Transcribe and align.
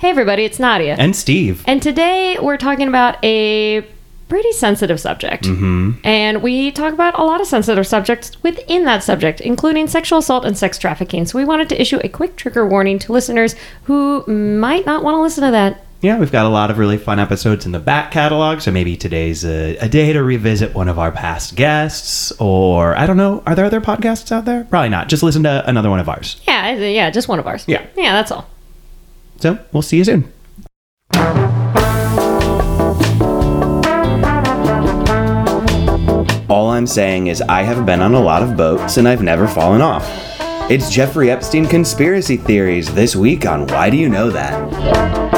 Hey, 0.00 0.08
everybody, 0.08 0.46
it's 0.46 0.58
Nadia. 0.58 0.96
And 0.98 1.14
Steve. 1.14 1.62
And 1.66 1.82
today 1.82 2.38
we're 2.40 2.56
talking 2.56 2.88
about 2.88 3.22
a 3.22 3.86
pretty 4.30 4.52
sensitive 4.52 4.98
subject. 4.98 5.44
Mm-hmm. 5.44 6.00
And 6.04 6.42
we 6.42 6.70
talk 6.70 6.94
about 6.94 7.18
a 7.18 7.22
lot 7.22 7.42
of 7.42 7.46
sensitive 7.46 7.86
subjects 7.86 8.42
within 8.42 8.86
that 8.86 9.04
subject, 9.04 9.42
including 9.42 9.88
sexual 9.88 10.20
assault 10.20 10.46
and 10.46 10.56
sex 10.56 10.78
trafficking. 10.78 11.26
So 11.26 11.36
we 11.36 11.44
wanted 11.44 11.68
to 11.68 11.78
issue 11.78 12.00
a 12.02 12.08
quick 12.08 12.36
trigger 12.36 12.66
warning 12.66 12.98
to 13.00 13.12
listeners 13.12 13.54
who 13.82 14.24
might 14.26 14.86
not 14.86 15.04
want 15.04 15.16
to 15.16 15.20
listen 15.20 15.44
to 15.44 15.50
that. 15.50 15.84
Yeah, 16.00 16.18
we've 16.18 16.32
got 16.32 16.46
a 16.46 16.48
lot 16.48 16.70
of 16.70 16.78
really 16.78 16.96
fun 16.96 17.18
episodes 17.20 17.66
in 17.66 17.72
the 17.72 17.78
back 17.78 18.10
catalog, 18.10 18.62
so 18.62 18.70
maybe 18.70 18.96
today's 18.96 19.44
a, 19.44 19.76
a 19.76 19.88
day 19.90 20.14
to 20.14 20.22
revisit 20.22 20.74
one 20.74 20.88
of 20.88 20.98
our 20.98 21.12
past 21.12 21.56
guests, 21.56 22.32
or 22.40 22.96
I 22.96 23.04
don't 23.04 23.18
know, 23.18 23.42
are 23.44 23.54
there 23.54 23.66
other 23.66 23.82
podcasts 23.82 24.32
out 24.32 24.46
there? 24.46 24.64
Probably 24.64 24.88
not. 24.88 25.10
Just 25.10 25.22
listen 25.22 25.42
to 25.42 25.62
another 25.68 25.90
one 25.90 26.00
of 26.00 26.08
ours. 26.08 26.40
Yeah, 26.46 26.72
yeah, 26.72 27.10
just 27.10 27.28
one 27.28 27.38
of 27.38 27.46
ours. 27.46 27.66
Yeah. 27.68 27.86
Yeah, 27.98 28.14
that's 28.14 28.32
all. 28.32 28.48
So 29.40 29.58
we'll 29.72 29.82
see 29.82 29.96
you 29.96 30.04
soon. 30.04 30.32
All 36.48 36.70
I'm 36.70 36.86
saying 36.86 37.28
is 37.28 37.40
I 37.42 37.62
have 37.62 37.86
been 37.86 38.00
on 38.00 38.14
a 38.14 38.20
lot 38.20 38.42
of 38.42 38.56
boats 38.56 38.96
and 38.96 39.08
I've 39.08 39.22
never 39.22 39.48
fallen 39.48 39.80
off. 39.80 40.06
It's 40.70 40.90
Jeffrey 40.90 41.30
Epstein 41.30 41.66
conspiracy 41.66 42.36
theories 42.36 42.92
this 42.94 43.16
week 43.16 43.46
on 43.46 43.66
Why 43.68 43.88
Do 43.88 43.96
You 43.96 44.08
Know 44.08 44.30
That? 44.30 45.29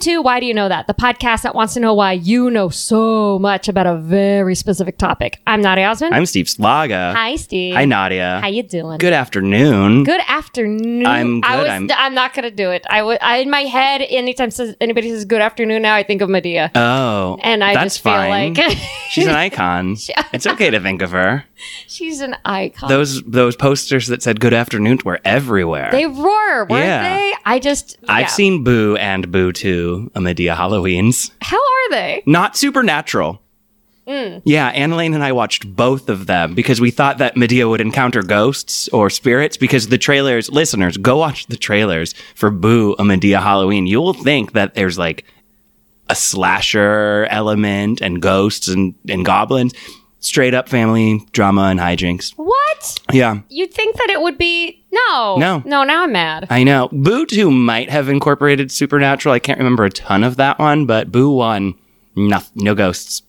To 0.00 0.22
Why 0.22 0.40
Do 0.40 0.46
You 0.46 0.54
Know 0.54 0.66
That, 0.70 0.86
the 0.86 0.94
podcast 0.94 1.42
that 1.42 1.54
wants 1.54 1.74
to 1.74 1.80
know 1.80 1.92
why 1.92 2.12
you 2.12 2.50
know 2.50 2.70
so 2.70 3.38
much 3.38 3.68
about 3.68 3.86
a 3.86 3.96
very 3.98 4.54
specific 4.54 4.96
topic. 4.96 5.42
I'm 5.46 5.60
Nadia 5.60 5.86
Osmond. 5.88 6.14
I'm 6.14 6.24
Steve 6.24 6.46
Slaga. 6.46 7.12
Hi, 7.14 7.36
Steve. 7.36 7.74
Hi, 7.74 7.84
Nadia. 7.84 8.38
How 8.40 8.48
you 8.48 8.62
doing? 8.62 8.96
Good 8.96 9.12
afternoon. 9.12 10.04
Good 10.04 10.22
afternoon. 10.26 11.04
I'm 11.04 11.44
I 11.44 11.56
good, 11.56 11.58
was, 11.62 11.68
I'm- 11.68 11.88
I'm, 11.94 12.14
not 12.14 12.32
gonna 12.32 12.50
do 12.50 12.70
it. 12.70 12.86
I 12.88 13.02
would. 13.02 13.18
In 13.40 13.50
my 13.50 13.62
head, 13.64 14.00
anytime 14.00 14.50
says 14.50 14.74
anybody 14.80 15.10
says 15.10 15.26
good 15.26 15.42
afternoon 15.42 15.82
now, 15.82 15.94
I 15.96 16.02
think 16.02 16.22
of 16.22 16.30
Madea, 16.30 16.70
Oh, 16.74 17.38
and 17.42 17.62
I 17.62 17.74
that's 17.74 17.96
just 17.96 18.02
feel 18.02 18.12
fine. 18.14 18.54
like 18.54 18.78
she's 19.10 19.26
an 19.26 19.34
icon. 19.34 19.96
it's 20.32 20.46
okay 20.46 20.70
to 20.70 20.80
think 20.80 21.02
of 21.02 21.10
her. 21.10 21.44
she's 21.86 22.20
an 22.22 22.36
icon. 22.46 22.88
Those 22.88 23.22
those 23.24 23.54
posters 23.54 24.06
that 24.06 24.22
said 24.22 24.40
"Good 24.40 24.54
afternoon" 24.54 25.00
were 25.04 25.20
everywhere. 25.26 25.90
they 25.92 26.06
were, 26.06 26.64
weren't 26.64 26.70
Yeah. 26.86 27.02
they? 27.18 27.34
I 27.44 27.58
just. 27.58 27.98
I've 28.08 28.22
yeah. 28.22 28.26
seen 28.28 28.64
Boo 28.64 28.96
and 28.96 29.30
Boo 29.30 29.52
2, 29.52 29.89
a 30.14 30.20
Madea 30.20 30.54
Halloweens. 30.56 31.30
How 31.40 31.56
are 31.58 31.90
they? 31.90 32.22
Not 32.26 32.56
supernatural. 32.56 33.40
Mm. 34.06 34.42
Yeah, 34.44 34.72
Annalene 34.72 35.14
and 35.14 35.22
I 35.22 35.30
watched 35.32 35.76
both 35.76 36.08
of 36.08 36.26
them 36.26 36.54
because 36.54 36.80
we 36.80 36.90
thought 36.90 37.18
that 37.18 37.36
Madea 37.36 37.68
would 37.68 37.80
encounter 37.80 38.22
ghosts 38.22 38.88
or 38.88 39.08
spirits 39.08 39.56
because 39.56 39.88
the 39.88 39.98
trailers, 39.98 40.50
listeners, 40.50 40.96
go 40.96 41.18
watch 41.18 41.46
the 41.46 41.56
trailers 41.56 42.14
for 42.34 42.50
Boo, 42.50 42.94
a 42.98 43.02
Madea 43.02 43.40
Halloween. 43.40 43.86
You 43.86 44.00
will 44.00 44.14
think 44.14 44.52
that 44.52 44.74
there's 44.74 44.98
like 44.98 45.24
a 46.08 46.16
slasher 46.16 47.28
element 47.30 48.00
and 48.00 48.20
ghosts 48.20 48.66
and, 48.68 48.94
and 49.08 49.24
goblins. 49.24 49.72
Straight 50.18 50.54
up 50.54 50.68
family 50.68 51.24
drama 51.32 51.62
and 51.62 51.78
hijinks. 51.80 52.32
What? 52.36 53.00
Yeah, 53.12 53.40
You'd 53.48 53.72
think 53.72 53.96
that 53.96 54.10
it 54.10 54.20
would 54.20 54.36
be 54.36 54.79
no, 54.92 55.36
No. 55.38 55.62
no. 55.64 55.84
Now 55.84 56.02
I'm 56.04 56.12
mad. 56.12 56.46
I 56.50 56.64
know. 56.64 56.88
Boo 56.92 57.26
2 57.26 57.50
might 57.50 57.90
have 57.90 58.08
incorporated 58.08 58.70
supernatural. 58.72 59.34
I 59.34 59.38
can't 59.38 59.58
remember 59.58 59.84
a 59.84 59.90
ton 59.90 60.24
of 60.24 60.36
that 60.36 60.58
one, 60.58 60.86
but 60.86 61.12
Boo 61.12 61.30
1, 61.30 61.74
no, 62.16 62.38
no 62.54 62.74
ghosts. 62.74 63.22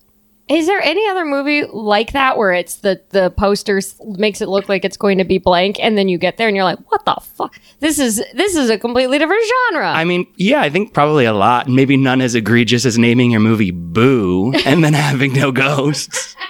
Is 0.50 0.66
there 0.67 0.82
any 0.82 1.08
other 1.08 1.23
movie 1.23 1.64
like 1.72 2.12
that 2.12 2.38
where 2.38 2.52
it's 2.52 2.76
the 2.78 3.00
the 3.12 3.30
poster 3.32 3.80
makes 4.17 4.42
it 4.42 4.50
look 4.50 4.67
like 4.67 4.84
it's 4.84 4.98
going 4.98 5.17
to 5.20 5.23
be 5.23 5.38
blank, 5.38 5.78
and 5.82 5.98
then 5.98 6.09
you 6.09 6.17
get 6.17 6.36
there 6.36 6.48
and 6.50 6.58
you're 6.58 6.66
like, 6.66 6.80
"What 6.92 7.06
the 7.06 7.16
fuck? 7.23 7.58
This 7.80 8.00
is 8.00 8.22
this 8.34 8.58
is 8.58 8.70
a 8.70 8.78
completely 8.78 9.17
different 9.17 9.44
genre." 9.70 9.88
I 9.89 10.04
mean, 10.04 10.28
yeah, 10.36 10.59
I 10.59 10.70
think 10.70 10.94
probably 10.94 11.23
a 11.23 11.32
lot. 11.32 11.70
Maybe 11.70 11.95
none 11.95 12.20
as 12.20 12.36
egregious 12.36 12.86
as 12.86 12.98
naming 12.98 13.32
your 13.32 13.39
movie 13.39 13.72
Boo 13.72 14.52
and 14.66 14.83
then 14.83 14.92
having 15.08 15.32
no 15.32 15.54
ghosts. 15.54 16.36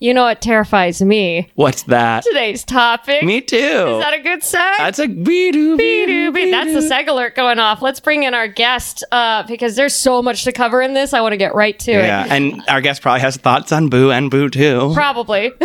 you 0.00 0.14
know 0.14 0.24
what 0.24 0.40
terrifies 0.40 1.00
me? 1.02 1.50
What's 1.54 1.82
that? 1.84 2.24
Today's 2.24 2.64
topic. 2.64 3.22
Me 3.22 3.40
too. 3.40 3.56
Is 3.56 4.02
that 4.02 4.14
a 4.14 4.20
good 4.22 4.42
sign? 4.42 4.74
That's 4.78 4.98
a 4.98 5.06
be 5.08 5.50
doo 5.52 5.76
be 5.76 6.06
doo 6.06 6.32
Be-doo-be. 6.32 6.50
That's 6.50 6.72
the 6.72 6.94
seg 6.94 7.08
alert 7.08 7.34
going 7.34 7.58
off. 7.58 7.82
Let's 7.82 8.00
bring 8.00 8.22
in 8.24 8.34
our 8.34 8.48
guest 8.48 9.04
uh, 9.12 9.42
because 9.44 9.76
there's 9.76 9.94
so 9.94 10.22
much 10.22 10.44
to 10.44 10.52
cover 10.52 10.80
in 10.82 10.94
this. 10.94 11.12
I 11.12 11.20
want 11.20 11.32
to 11.32 11.36
get 11.36 11.54
right 11.54 11.78
to 11.80 11.92
Yeah, 11.92 11.98
it. 12.24 12.28
Yeah, 12.28 12.34
and 12.34 12.62
our 12.68 12.80
guest 12.80 13.02
probably 13.02 13.20
has 13.20 13.36
thoughts 13.36 13.72
on 13.72 13.88
Boo 13.88 14.10
and 14.10 14.30
Boo 14.30 14.48
too. 14.48 14.90
Probably. 14.94 15.52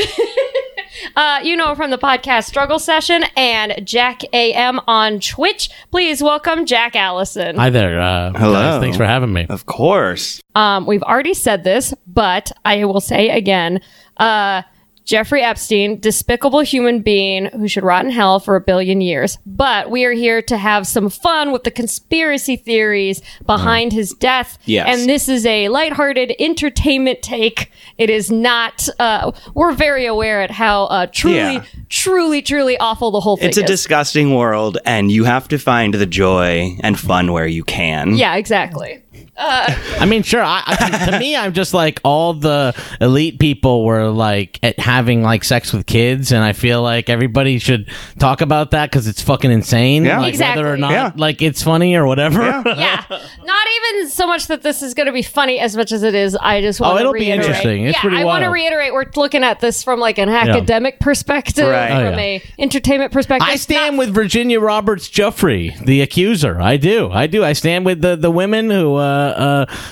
uh, 1.15 1.39
you 1.43 1.55
know 1.55 1.75
from 1.75 1.91
the 1.91 1.97
podcast 1.97 2.45
Struggle 2.45 2.79
Session 2.79 3.23
and 3.35 3.85
Jack 3.85 4.21
AM 4.33 4.79
on 4.87 5.19
Twitch. 5.19 5.69
Please 5.91 6.21
welcome 6.23 6.65
Jack 6.65 6.95
Allison. 6.95 7.55
Hi 7.57 7.69
there. 7.69 7.99
Uh, 7.99 8.31
Hello. 8.33 8.53
guys. 8.53 8.81
Thanks 8.81 8.97
for 8.97 9.05
having 9.05 9.33
me. 9.33 9.45
Of 9.49 9.65
course. 9.65 10.41
Um, 10.55 10.85
we've 10.85 11.03
already 11.03 11.33
said 11.33 11.63
this, 11.63 11.93
but 12.07 12.51
I 12.65 12.85
will 12.85 13.01
say 13.01 13.29
again. 13.29 13.81
Uh, 14.17 14.63
Jeffrey 15.05 15.41
Epstein, 15.41 15.99
despicable 15.99 16.59
human 16.61 17.01
being 17.01 17.45
who 17.47 17.67
should 17.67 17.83
rot 17.83 18.05
in 18.05 18.11
hell 18.11 18.39
for 18.39 18.55
a 18.55 18.61
billion 18.61 19.01
years. 19.01 19.37
But 19.45 19.89
we 19.89 20.05
are 20.05 20.11
here 20.11 20.41
to 20.43 20.57
have 20.57 20.85
some 20.85 21.09
fun 21.09 21.51
with 21.51 21.63
the 21.63 21.71
conspiracy 21.71 22.55
theories 22.55 23.21
behind 23.45 23.91
his 23.91 24.13
death. 24.13 24.57
Yes. 24.65 24.87
And 24.87 25.09
this 25.09 25.27
is 25.27 25.45
a 25.45 25.69
lighthearted 25.69 26.35
entertainment 26.39 27.21
take. 27.21 27.71
It 27.97 28.09
is 28.09 28.29
not, 28.31 28.87
uh, 28.99 29.31
we're 29.55 29.71
very 29.73 30.05
aware 30.05 30.41
at 30.41 30.51
how 30.51 30.85
uh, 30.85 31.07
truly, 31.07 31.37
Yeah. 31.37 31.63
truly, 31.89 32.41
truly 32.41 32.77
awful 32.77 33.11
the 33.11 33.19
whole 33.19 33.37
thing 33.37 33.49
is. 33.49 33.57
It's 33.57 33.69
a 33.69 33.71
is. 33.71 33.79
disgusting 33.79 34.35
world, 34.35 34.77
and 34.85 35.11
you 35.11 35.23
have 35.23 35.47
to 35.47 35.57
find 35.57 35.93
the 35.95 36.05
joy 36.05 36.77
and 36.81 36.99
fun 36.99 37.31
where 37.31 37.47
you 37.47 37.63
can. 37.63 38.15
yeah, 38.15 38.35
exactly. 38.35 39.01
I 39.39 40.05
mean, 40.05 40.23
sure. 40.23 40.43
I, 40.43 40.63
I, 40.65 41.05
to 41.11 41.19
me, 41.19 41.35
I'm 41.35 41.53
just 41.53 41.73
like 41.73 41.99
all 42.03 42.33
the 42.33 42.75
elite 42.99 43.39
people 43.39 43.85
were 43.85 44.09
like 44.09 44.59
at 44.63 44.79
having 44.79 45.23
like 45.23 45.43
sex 45.43 45.71
with 45.73 45.85
kids, 45.85 46.31
and 46.31 46.43
I 46.43 46.53
feel 46.53 46.81
like 46.81 47.09
everybody 47.09 47.57
should 47.59 47.89
talk 48.19 48.41
about 48.41 48.71
that 48.71 48.91
because 48.91 49.07
it's 49.07 49.21
fucking 49.21 49.51
insane. 49.51 50.05
Yeah. 50.05 50.19
like, 50.19 50.37
whether 50.39 50.71
or 50.71 50.77
not 50.77 50.91
Yeah. 50.91 51.11
like 51.15 51.41
it's 51.41 51.63
funny 51.63 51.95
or 51.95 52.05
whatever. 52.05 52.41
yeah, 52.65 53.03
not 53.09 53.67
even 53.93 54.09
so 54.09 54.27
much 54.27 54.47
that 54.47 54.61
this 54.61 54.81
is 54.81 54.93
going 54.93 55.07
to 55.07 55.13
be 55.13 55.21
funny 55.23 55.59
as 55.59 55.75
much 55.75 55.91
as 55.91 56.03
it 56.03 56.15
is. 56.15 56.35
I 56.35 56.61
just 56.61 56.79
want 56.79 56.93
Oh, 56.93 56.95
to 56.95 57.01
it'll 57.01 57.13
be 57.13 57.31
interesting. 57.31 57.85
It's 57.85 57.97
yeah, 57.97 58.01
pretty 58.01 58.17
I 58.17 58.23
want 58.25 58.43
to 58.43 58.49
reiterate. 58.49 58.93
We're 58.93 59.05
looking 59.15 59.43
at 59.43 59.59
this 59.59 59.83
from 59.83 59.99
like 59.99 60.17
an 60.17 60.29
academic 60.29 60.99
perspective, 60.99 61.67
Right. 61.69 61.91
Oh, 61.91 62.09
from 62.09 62.19
yeah. 62.19 62.25
a 62.25 62.43
entertainment 62.59 63.11
perspective. 63.11 63.47
I 63.49 63.55
stand 63.55 63.95
not- 63.95 63.99
with 64.07 64.13
Virginia 64.13 64.59
Roberts 64.59 65.09
Giuffre, 65.09 65.77
the 65.85 66.01
accuser. 66.01 66.59
I 66.59 66.77
do. 66.77 67.09
I 67.11 67.27
do. 67.27 67.43
I 67.43 67.53
stand 67.53 67.85
with 67.85 68.01
the, 68.01 68.15
the 68.15 68.31
women 68.31 68.69
who 68.69 68.95
uh, 68.95 69.28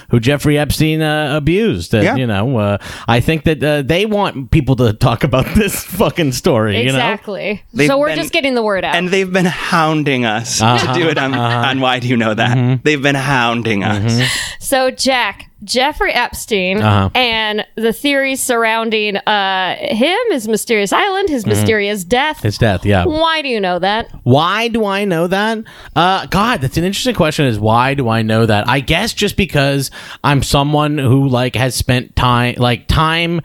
who 0.09 0.19
Jeffrey 0.19 0.57
Epstein 0.57 1.01
uh, 1.01 1.35
abused. 1.35 1.93
And, 1.93 2.03
Yeah. 2.03 2.15
You 2.15 2.27
know, 2.27 2.57
uh, 2.57 2.77
I 3.07 3.19
think 3.19 3.43
that 3.43 3.63
uh, 3.63 3.81
they 3.81 4.05
want 4.05 4.51
people 4.51 4.75
to 4.77 4.93
talk 4.93 5.23
about 5.23 5.45
this 5.55 5.83
fucking 5.83 6.31
story. 6.31 6.77
You 6.79 6.85
know. 6.91 6.95
exactly. 6.95 7.63
So 7.85 7.97
we're 7.97 8.07
been- 8.07 8.17
just 8.17 8.33
getting 8.33 8.55
the 8.55 8.63
word 8.63 8.83
out. 8.83 8.95
And 8.95 9.09
they've 9.09 9.31
been 9.31 9.45
hounding 9.45 10.25
us 10.25 10.61
Uh-huh, 10.61 10.93
to 10.93 10.99
do 10.99 11.07
it 11.09 11.17
on, 11.17 11.33
on 11.33 11.79
Why 11.81 11.99
Do 11.99 12.07
You 12.07 12.17
Know 12.17 12.33
That? 12.33 12.57
Mm-hmm. 12.57 12.81
They've 12.83 13.01
been 13.01 13.15
hounding 13.15 13.83
us. 13.83 14.21
so 14.59 14.91
Jack, 14.91 15.46
Jeffrey 15.63 16.11
Epstein, 16.13 16.81
Uh-huh. 16.81 17.09
and 17.15 17.65
the 17.75 17.91
theories 17.91 18.41
surrounding 18.43 19.17
uh, 19.17 19.75
him, 19.79 20.17
his 20.29 20.47
mysterious 20.47 20.93
island, 20.93 21.29
his 21.29 21.45
mysterious 21.45 22.03
death. 22.03 22.41
His 22.43 22.57
death. 22.57 22.85
Yeah. 22.85 23.05
Why 23.05 23.41
do 23.41 23.47
you 23.47 23.59
know 23.59 23.79
that? 23.79 24.09
Why 24.23 24.67
do 24.67 24.85
I 24.85 25.05
know 25.05 25.27
that? 25.27 25.57
Uh, 25.95 26.25
God, 26.27 26.61
that's 26.61 26.77
an 26.77 26.83
interesting 26.83 27.15
question. 27.15 27.45
Is 27.45 27.59
why 27.59 27.95
do 27.95 28.07
I 28.07 28.21
know 28.21 28.45
that? 28.45 28.67
I 28.69 28.79
guess 28.81 29.13
just 29.13 29.35
because 29.35 29.89
I'm 30.23 30.43
someone 30.43 30.97
who 30.99 31.27
like 31.27 31.55
has 31.55 31.73
spent 31.75 32.15
time, 32.15 32.55
like 32.57 32.87
time, 32.87 33.41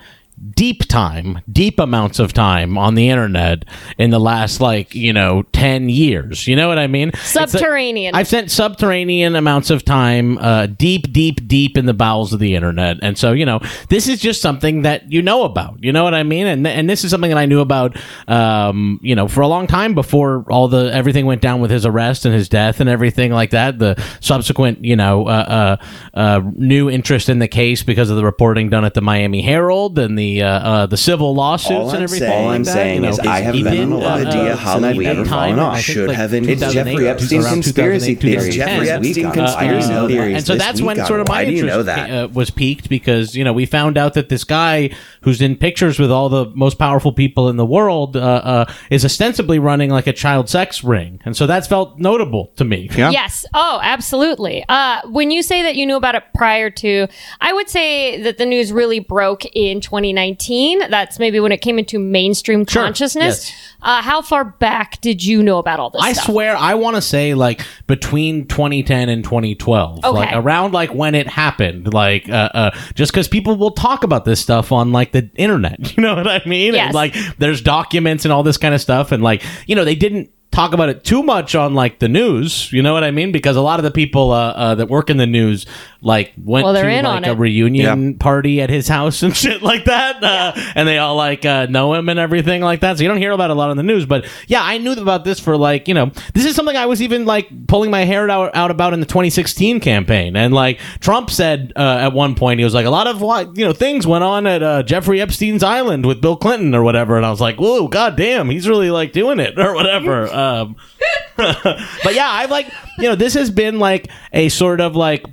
deep 0.55 0.87
time, 0.89 1.41
deep 1.51 1.79
amounts 1.79 2.19
of 2.19 2.33
time 2.33 2.77
on 2.77 2.95
the 2.95 3.09
internet 3.09 3.65
in 3.99 4.11
the 4.11 4.19
last 4.19 4.61
like 4.61 4.95
you 4.95 5.13
know 5.13 5.43
ten 5.53 5.89
years. 5.89 6.47
You 6.47 6.57
know 6.57 6.69
what 6.69 6.79
I 6.79 6.87
mean? 6.87 7.09
Like- 7.09 7.23
Subterranean. 7.23 8.15
I've 8.15 8.29
spent 8.29 8.51
subterranean 8.51 9.37
amounts 9.37 9.71
of 9.71 9.85
time, 9.85 10.39
uh, 10.39 10.67
deep, 10.67 11.13
deep, 11.13 11.47
deep 11.47 11.79
in 11.79 11.87
the 11.87 11.95
bowels 11.95 12.33
of 12.33 12.41
the 12.41 12.55
internet, 12.55 12.99
and 13.03 13.17
so 13.17 13.33
you 13.33 13.47
know, 13.47 13.61
this 13.89 14.09
is 14.09 14.21
just 14.21 14.43
something 14.43 14.83
that 14.83 15.11
you 15.13 15.23
know 15.23 15.45
about. 15.45 15.83
You 15.83 15.93
know 15.93 16.05
what 16.05 16.15
I 16.15 16.23
mean? 16.23 16.47
And 16.47 16.67
and 16.67 16.89
this 16.91 17.05
is 17.05 17.11
something 17.11 17.31
that 17.31 17.39
I 17.39 17.47
knew 17.47 17.61
about, 17.61 17.97
um, 18.29 18.99
you 19.03 19.15
know, 19.15 19.29
for 19.29 19.41
a 19.43 19.49
long 19.49 19.67
time 19.67 19.95
before 19.95 20.45
all 20.51 20.69
the 20.69 20.93
everything 20.93 21.27
went 21.27 21.41
down 21.41 21.61
with 21.61 21.71
his 21.71 21.87
arrest 21.87 22.25
and 22.25 22.35
his 22.35 22.49
death 22.49 22.81
and 22.81 22.89
everything 22.89 23.33
like 23.33 23.51
that. 23.51 23.79
The 23.79 24.03
subsequent, 24.21 24.85
you 24.85 24.97
know, 24.97 25.27
uh, 25.27 25.79
uh, 26.13 26.19
uh, 26.19 26.41
new 26.57 26.91
interest 26.91 27.29
in 27.29 27.39
the 27.39 27.49
case 27.49 27.83
because 27.83 28.11
of 28.11 28.17
the 28.17 28.25
reporting 28.25 28.71
done 28.71 28.85
at 28.85 28.95
the 28.95 29.01
Miami 29.01 29.43
Herald 29.43 29.99
and 29.99 30.19
the 30.19 30.32
the 30.39 30.43
uh, 30.43 30.49
uh, 30.49 30.87
the 30.87 30.97
civil 30.97 31.35
lawsuits 31.35 31.73
All 31.73 31.91
and 31.91 32.03
everything. 32.03 32.29
saying- 32.29 32.33
like 32.33 32.47
all 32.47 32.51
I'm 32.53 32.65
that, 32.65 32.73
saying 32.73 33.03
you 33.05 33.09
is 33.11 33.19
know, 33.19 33.31
I 33.31 33.41
have 33.41 33.55
he 33.55 33.63
been 33.63 33.73
did, 33.73 33.81
on 33.83 33.93
a 33.93 33.97
lot 33.99 34.21
of 34.21 34.27
uh, 34.27 34.31
Dia 34.33 34.53
uh, 34.53 34.57
Halloween 34.57 35.03
spend 35.13 35.29
fallen 35.29 35.59
off. 35.59 35.81
Should 35.81 36.09
like, 36.09 36.17
have 36.17 36.35
in- 36.35 36.45
2008, 36.45 36.73
Jeffrey 36.75 37.09
Epstein's 37.09 37.47
conspiracy 37.49 38.15
2008, 38.17 38.21
theories. 38.21 38.55
Jeffrey 38.57 38.87
this 38.87 38.91
Epstein 38.91 39.33
conspiracy 39.33 39.89
Fire 39.89 40.09
theories 40.09 40.37
and 40.37 40.47
so 40.47 40.57
that's 40.57 40.81
when 40.81 40.97
sort 41.07 41.21
of 41.21 41.29
my 41.29 41.43
Why 41.45 41.45
interest 41.45 41.67
know 41.67 41.83
that? 41.85 42.11
uh, 42.11 42.29
was 42.29 42.51
peaked 42.51 42.89
because 42.89 43.35
you 43.35 43.45
know 43.45 43.53
we 43.53 43.67
found 43.67 43.99
out 43.99 44.15
that 44.15 44.29
this 44.29 44.45
guy 44.45 44.91
who's 45.23 45.41
in 45.41 45.57
pictures 45.57 45.99
with 45.99 46.11
all 46.11 46.29
the 46.29 46.47
most 46.55 46.79
powerful 46.79 47.13
people 47.13 47.49
in 47.49 47.57
the 47.57 47.67
world 47.67 48.17
uh, 48.17 48.21
uh, 48.21 48.73
is 48.91 49.05
ostensibly 49.05 49.59
running 49.59 49.91
like 49.91 50.07
a 50.07 50.13
child 50.13 50.49
sex 50.49 50.83
ring, 50.85 51.21
and 51.25 51.37
so 51.37 51.47
that's 51.47 51.67
felt 51.67 51.99
notable 51.99 52.53
to 52.57 52.65
me. 52.65 52.89
Yeah. 52.97 53.11
Yes. 53.11 53.45
Oh, 53.55 53.81
absolutely. 53.83 54.65
Uh, 54.69 55.01
when 55.09 55.31
you 55.31 55.43
say 55.43 55.63
that 55.63 55.77
you 55.77 55.87
knew 55.87 55.97
about 55.97 56.15
it 56.15 56.25
prior 56.35 56.71
to, 56.71 57.07
I 57.41 57.53
would 57.53 57.69
say 57.69 58.21
that 58.23 58.39
the 58.39 58.47
news 58.47 58.73
really 58.73 58.99
broke 59.01 59.45
in 59.55 59.81
2019. 59.81 60.22
That's 60.31 61.19
maybe 61.19 61.41
when 61.41 61.53
it 61.53 61.59
came 61.61 61.79
into 61.79 61.99
mainstream 61.99 62.65
Sure. 62.67 62.83
consciousness. 62.83 63.51
Yes. 63.51 63.53
Uh, 63.83 64.01
how 64.03 64.23
far 64.23 64.45
back 64.45 65.01
did 65.01 65.25
you 65.25 65.43
know 65.43 65.59
about 65.59 65.81
all 65.81 65.91
this 65.91 66.03
I 66.03 66.13
stuff? 66.13 66.27
swear, 66.27 66.57
I 66.57 66.75
want 66.75 66.97
to 66.97 67.03
say 67.03 67.35
like 67.35 67.63
between 67.87 68.47
2010 68.47 69.09
and 69.09 69.25
2012, 69.25 70.05
like 70.05 70.31
around 70.33 70.73
like 70.73 70.95
when 70.95 71.15
it 71.15 71.27
happened, 71.27 71.93
like 71.93 72.29
uh, 72.29 72.51
uh, 72.55 72.71
just 72.95 73.13
because 73.13 73.27
people 73.29 73.57
will 73.57 73.73
talk 73.73 74.05
about 74.05 74.25
this 74.25 74.41
stuff 74.41 74.71
on 74.73 74.93
like 74.93 75.13
the 75.13 75.31
internet, 75.35 75.97
you 75.97 76.03
know 76.03 76.15
what 76.15 76.29
I 76.29 76.43
mean? 76.47 76.75
Yes. 76.75 76.87
And, 76.87 76.95
like 76.95 77.15
there's 77.39 77.61
documents 77.61 78.25
and 78.25 78.33
all 78.33 78.43
this 78.43 78.57
kind 78.57 78.75
of 78.75 78.81
stuff, 78.81 79.11
and 79.13 79.23
like 79.23 79.43
you 79.67 79.75
know 79.75 79.85
they 79.85 79.97
didn't 79.97 80.31
talk 80.53 80.73
about 80.75 80.89
it 80.91 81.03
too 81.03 81.23
much 81.23 81.55
on 81.55 81.75
like 81.75 81.99
the 81.99 82.09
news, 82.09 82.71
you 82.73 82.83
know 82.83 82.93
what 82.93 83.03
I 83.03 83.11
mean? 83.11 83.33
Because 83.33 83.57
a 83.57 83.61
lot 83.63 83.81
of 83.81 83.85
the 83.85 83.91
people 83.91 84.31
uh, 84.31 84.51
uh, 84.53 84.75
that 84.77 84.89
work 84.89 85.11
in 85.11 85.17
the 85.17 85.27
news 85.27 85.67
like 86.03 86.33
went 86.37 86.65
Well, 86.65 86.75
they're 86.75 86.85
to 86.85 86.91
in 86.91 87.05
like 87.05 87.17
on 87.17 87.25
a 87.25 87.33
it. 87.33 87.39
reunion 87.39 88.19
party 88.19 88.61
at 88.61 88.69
his 88.71 88.87
house 88.89 89.23
and 89.25 89.37
shit 89.37 89.63
like 89.63 89.87
that, 89.87 90.23
uh, 90.23 90.53
and 90.75 90.87
they 90.87 90.99
all 90.99 91.17
like 91.17 91.45
uh, 91.45 91.67
know 91.67 91.95
him 91.95 92.09
and 92.09 92.19
everything 92.19 92.61
like 92.61 92.81
that. 92.81 92.99
So 92.99 93.03
you 93.03 93.09
don't 93.09 93.17
hear 93.19 93.33
about 93.33 93.51
it 93.51 93.53
a 93.53 93.55
lot 93.55 93.71
on 93.71 93.77
the 93.77 93.83
news, 93.83 94.05
but 94.07 94.27
yeah, 94.47 94.63
I 94.63 94.79
knew 94.79 94.93
about 94.93 95.25
this 95.25 95.41
for 95.41 95.57
like 95.57 95.89
you 95.89 95.95
know 95.95 96.11
this 96.35 96.45
is 96.45 96.55
something 96.55 96.77
I 96.77 96.87
was 96.87 97.01
even 97.01 97.25
like 97.25 97.67
pulling 97.67 97.91
my 97.91 98.05
hair 98.05 98.29
out, 98.29 98.55
out 98.55 98.71
about 98.71 98.93
in 98.93 99.01
the 99.01 99.07
2016 99.07 99.81
campaign, 99.81 100.37
and 100.37 100.53
like 100.53 100.79
Trump 101.01 101.31
said 101.31 101.73
uh, 101.77 101.99
at 102.01 102.13
one 102.13 102.35
point 102.35 102.59
he 102.61 102.65
was 102.65 102.75
like 102.75 102.85
a 102.87 102.91
lot 102.91 103.07
of 103.07 103.21
what 103.23 103.57
you 103.57 103.65
know 103.65 103.73
things 103.73 104.07
went 104.07 104.23
on 104.25 104.47
at 104.47 104.63
uh, 104.63 104.83
Jeffrey 104.83 105.21
Epstein's 105.21 105.63
island 105.63 106.05
with 106.05 106.21
Bill 106.21 106.37
Clinton 106.37 106.75
or 106.75 106.83
whatever, 106.83 107.17
and 107.17 107.25
I 107.25 107.31
was 107.31 107.41
like, 107.41 107.57
whoa, 107.57 107.89
goddamn, 107.89 108.51
he's 108.51 108.69
really 108.69 108.91
like 108.91 109.13
doing 109.13 109.41
it 109.41 109.59
or 109.59 109.75
whatever. 109.75 110.27
Um, 110.43 110.77
but 111.37 112.15
yeah, 112.15 112.29
I've 112.31 112.51
like 112.51 112.73
you 112.99 113.05
know 113.05 113.15
this 113.15 113.35
has 113.35 113.51
been 113.51 113.79
like 113.79 114.11
a 114.33 114.49
sort 114.49 114.81
of 114.81 114.97
like 114.97 115.25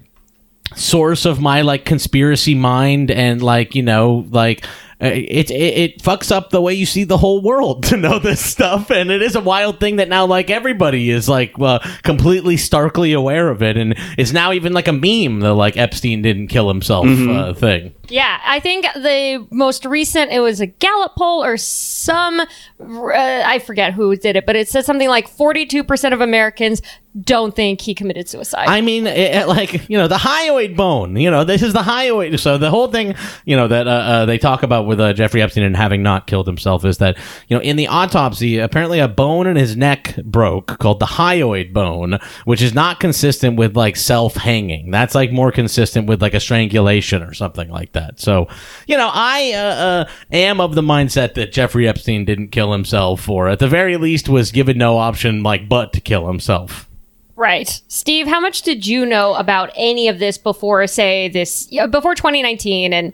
source 0.75 1.25
of 1.25 1.41
my 1.41 1.61
like 1.61 1.85
conspiracy 1.85 2.55
mind 2.55 3.11
and 3.11 3.41
like 3.41 3.75
you 3.75 3.83
know 3.83 4.27
like 4.29 4.65
it, 4.99 5.49
it 5.49 5.53
it 5.53 6.03
fucks 6.03 6.31
up 6.31 6.49
the 6.49 6.59
way 6.59 6.73
you 6.73 6.85
see 6.85 7.05
the 7.05 7.17
whole 7.17 7.41
world 7.41 7.83
to 7.89 7.97
know 7.97 8.19
this 8.19 8.43
stuff. 8.43 8.89
And 8.89 9.11
it 9.11 9.21
is 9.21 9.35
a 9.35 9.41
wild 9.41 9.79
thing 9.79 9.97
that 9.97 10.09
now 10.09 10.25
like 10.25 10.49
everybody 10.49 11.09
is 11.09 11.29
like 11.29 11.53
uh, 11.59 11.79
completely 12.03 12.57
starkly 12.57 13.13
aware 13.13 13.49
of 13.49 13.63
it. 13.63 13.77
And 13.77 13.95
it's 14.17 14.33
now 14.33 14.51
even 14.51 14.73
like 14.73 14.87
a 14.87 14.93
meme 14.93 15.39
the 15.39 15.53
like 15.53 15.77
Epstein 15.77 16.21
didn't 16.21 16.47
kill 16.47 16.67
himself 16.67 17.07
uh, 17.07 17.53
thing. 17.53 17.93
Yeah, 18.09 18.39
I 18.43 18.59
think 18.59 18.85
the 18.95 19.47
most 19.51 19.85
recent 19.85 20.31
it 20.31 20.39
was 20.39 20.59
a 20.59 20.65
Gallup 20.65 21.15
poll 21.15 21.43
or 21.43 21.57
some 21.57 22.39
uh, 22.39 22.45
I 22.79 23.59
forget 23.59 23.93
who 23.93 24.15
did 24.15 24.35
it, 24.35 24.45
but 24.45 24.55
it 24.55 24.67
said 24.67 24.85
something 24.85 25.09
like 25.09 25.29
42% 25.29 26.13
of 26.13 26.21
Americans 26.21 26.81
don't 27.19 27.55
think 27.55 27.81
he 27.81 27.95
committed 27.95 28.29
suicide. 28.29 28.67
I 28.67 28.81
mean, 28.81 29.07
it, 29.07 29.35
it, 29.35 29.47
like 29.47 29.89
you 29.89 29.97
know, 29.97 30.07
the 30.07 30.17
hyoid 30.17 30.75
bone. 30.75 31.15
You 31.15 31.31
know, 31.31 31.43
this 31.43 31.63
is 31.63 31.73
the 31.73 31.81
hyoid. 31.81 32.39
So 32.39 32.57
the 32.57 32.69
whole 32.69 32.87
thing, 32.87 33.15
you 33.45 33.55
know, 33.55 33.67
that 33.67 33.87
uh, 33.87 33.91
uh, 33.91 34.25
they 34.25 34.37
talk 34.37 34.61
about 34.61 34.85
with 34.85 34.99
uh, 34.99 35.13
Jeffrey 35.13 35.41
Epstein 35.41 35.63
and 35.63 35.75
having 35.75 36.03
not 36.03 36.27
killed 36.27 36.45
himself 36.45 36.85
is 36.85 36.99
that 36.99 37.17
you 37.47 37.57
know, 37.57 37.61
in 37.61 37.77
the 37.77 37.87
autopsy, 37.87 38.59
apparently 38.59 38.99
a 38.99 39.07
bone 39.07 39.47
in 39.47 39.55
his 39.55 39.75
neck 39.75 40.15
broke 40.23 40.77
called 40.79 40.99
the 40.99 41.07
hyoid 41.07 41.73
bone, 41.73 42.19
which 42.45 42.61
is 42.61 42.75
not 42.75 42.99
consistent 42.99 43.57
with 43.57 43.75
like 43.75 43.95
self 43.95 44.35
hanging. 44.35 44.91
That's 44.91 45.15
like 45.15 45.31
more 45.31 45.51
consistent 45.51 46.07
with 46.07 46.21
like 46.21 46.35
a 46.35 46.39
strangulation 46.39 47.23
or 47.23 47.33
something 47.33 47.69
like 47.69 47.93
that. 47.93 48.19
So, 48.19 48.47
you 48.85 48.97
know, 48.97 49.09
I 49.11 49.53
uh, 49.53 49.57
uh, 49.57 50.09
am 50.31 50.61
of 50.61 50.75
the 50.75 50.81
mindset 50.81 51.33
that 51.33 51.51
Jeffrey 51.51 51.87
Epstein 51.87 52.25
didn't 52.25 52.49
kill 52.49 52.71
himself, 52.71 53.27
or 53.27 53.49
at 53.49 53.57
the 53.57 53.67
very 53.67 53.97
least 53.97 54.29
was 54.29 54.51
given 54.51 54.77
no 54.77 54.97
option 54.97 55.41
like 55.41 55.67
but 55.67 55.91
to 55.93 56.01
kill 56.01 56.27
himself. 56.27 56.85
Right. 57.39 57.81
Steve, 57.87 58.27
how 58.27 58.41
much 58.41 58.63
did 58.63 58.85
you 58.85 59.05
know 59.05 59.33
about 59.35 59.71
any 59.77 60.09
of 60.09 60.19
this 60.19 60.37
before, 60.37 60.85
say, 60.87 61.29
this, 61.29 61.67
before 61.89 62.13
2019 62.13 62.91
and 62.91 63.13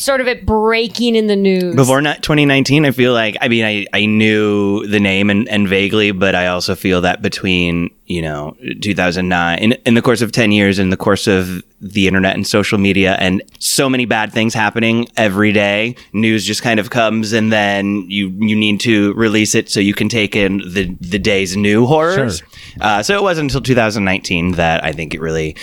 sort 0.00 0.22
of 0.22 0.26
it 0.26 0.46
breaking 0.46 1.14
in 1.14 1.26
the 1.26 1.36
news? 1.36 1.76
Before 1.76 2.00
not 2.00 2.22
2019, 2.22 2.86
I 2.86 2.90
feel 2.92 3.12
like, 3.12 3.36
I 3.38 3.48
mean, 3.48 3.66
I, 3.66 3.86
I 3.92 4.06
knew 4.06 4.86
the 4.86 4.98
name 4.98 5.28
and, 5.28 5.46
and 5.50 5.68
vaguely, 5.68 6.12
but 6.12 6.34
I 6.34 6.46
also 6.46 6.74
feel 6.74 7.02
that 7.02 7.20
between, 7.20 7.90
you 8.06 8.22
know, 8.22 8.56
2009, 8.82 9.58
in, 9.58 9.72
in 9.84 9.94
the 9.94 10.02
course 10.02 10.22
of 10.22 10.32
10 10.32 10.52
years, 10.52 10.78
in 10.78 10.90
the 10.90 10.96
course 10.96 11.26
of 11.26 11.62
the 11.80 12.06
internet 12.06 12.34
and 12.34 12.46
social 12.46 12.78
media 12.78 13.16
and 13.20 13.42
so 13.58 13.88
many 13.88 14.06
bad 14.06 14.32
things 14.32 14.54
happening 14.54 15.06
every 15.16 15.52
day, 15.52 15.94
news 16.12 16.44
just 16.46 16.62
kind 16.62 16.80
of 16.80 16.88
comes 16.90 17.32
and 17.32 17.52
then 17.52 18.08
you, 18.08 18.28
you 18.38 18.56
need 18.56 18.80
to 18.80 19.12
release 19.14 19.54
it 19.54 19.68
so 19.68 19.78
you 19.80 19.92
can 19.92 20.08
take 20.08 20.34
in 20.34 20.58
the, 20.58 20.96
the 21.00 21.18
day's 21.18 21.56
new 21.56 21.84
horrors. 21.84 22.38
Sure. 22.38 22.48
Uh, 22.80 23.02
so 23.02 23.14
it 23.16 23.22
wasn't 23.22 23.44
until 23.50 23.60
2019 23.60 24.52
that 24.52 24.84
I 24.84 24.92
think 24.92 25.12
it 25.14 25.20
really 25.20 25.56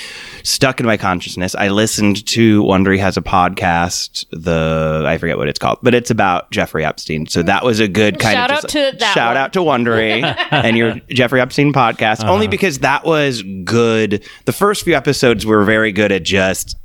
stuck 0.43 0.79
in 0.79 0.85
my 0.85 0.97
consciousness. 0.97 1.55
I 1.55 1.69
listened 1.69 2.25
to 2.27 2.61
Wondery 2.63 2.99
has 2.99 3.17
a 3.17 3.21
podcast, 3.21 4.25
the 4.31 5.03
I 5.07 5.17
forget 5.17 5.37
what 5.37 5.47
it's 5.47 5.59
called, 5.59 5.79
but 5.81 5.93
it's 5.95 6.11
about 6.11 6.51
Jeffrey 6.51 6.83
Epstein. 6.85 7.25
So 7.27 7.41
that 7.43 7.63
was 7.63 7.79
a 7.79 7.87
good 7.87 8.19
kind 8.19 8.35
Shout 8.35 8.51
of 8.51 8.57
out 8.57 8.61
just- 8.63 8.73
to 8.73 8.97
that 8.99 9.13
shout 9.13 9.29
one. 9.35 9.37
out 9.37 9.53
to 9.53 9.59
Wondery 9.59 10.23
and 10.51 10.77
your 10.77 10.95
Jeffrey 11.09 11.39
Epstein 11.41 11.73
podcast, 11.73 12.27
only 12.33 12.45
uh-huh. 12.45 12.51
because 12.51 12.79
that 12.79 13.05
was 13.05 13.43
good. 13.63 14.23
The 14.45 14.53
first 14.53 14.83
few 14.83 14.95
episodes 14.95 15.45
were 15.45 15.63
very 15.63 15.91
good 15.91 16.11
at 16.11 16.23
just 16.23 16.77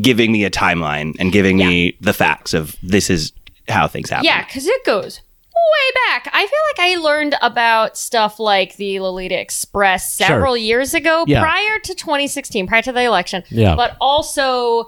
giving 0.00 0.32
me 0.32 0.44
a 0.44 0.50
timeline 0.50 1.14
and 1.18 1.32
giving 1.32 1.56
me 1.56 1.96
the 2.00 2.12
facts 2.12 2.54
of 2.54 2.76
this 2.82 3.10
is 3.10 3.32
how 3.68 3.88
things 3.88 4.10
happen. 4.10 4.24
Yeah, 4.24 4.44
because 4.44 4.66
it 4.66 4.84
goes 4.84 5.20
way 5.54 6.00
back. 6.08 6.28
I 6.32 6.46
feel 6.46 6.86
like 6.86 6.90
I 6.90 6.96
learned 7.02 7.34
about 7.42 7.96
stuff 7.96 8.38
like 8.38 8.76
the 8.76 9.00
Lolita 9.00 9.38
Express 9.38 10.12
several 10.12 10.56
years 10.56 10.94
ago, 10.94 11.24
Yeah. 11.26 11.40
prior 11.40 11.78
to 11.80 11.94
2016, 11.94 12.66
prior 12.66 12.82
to 12.82 12.92
the 12.92 13.02
election. 13.02 13.42
Yeah. 13.50 13.74
But 13.74 13.96
also 14.00 14.86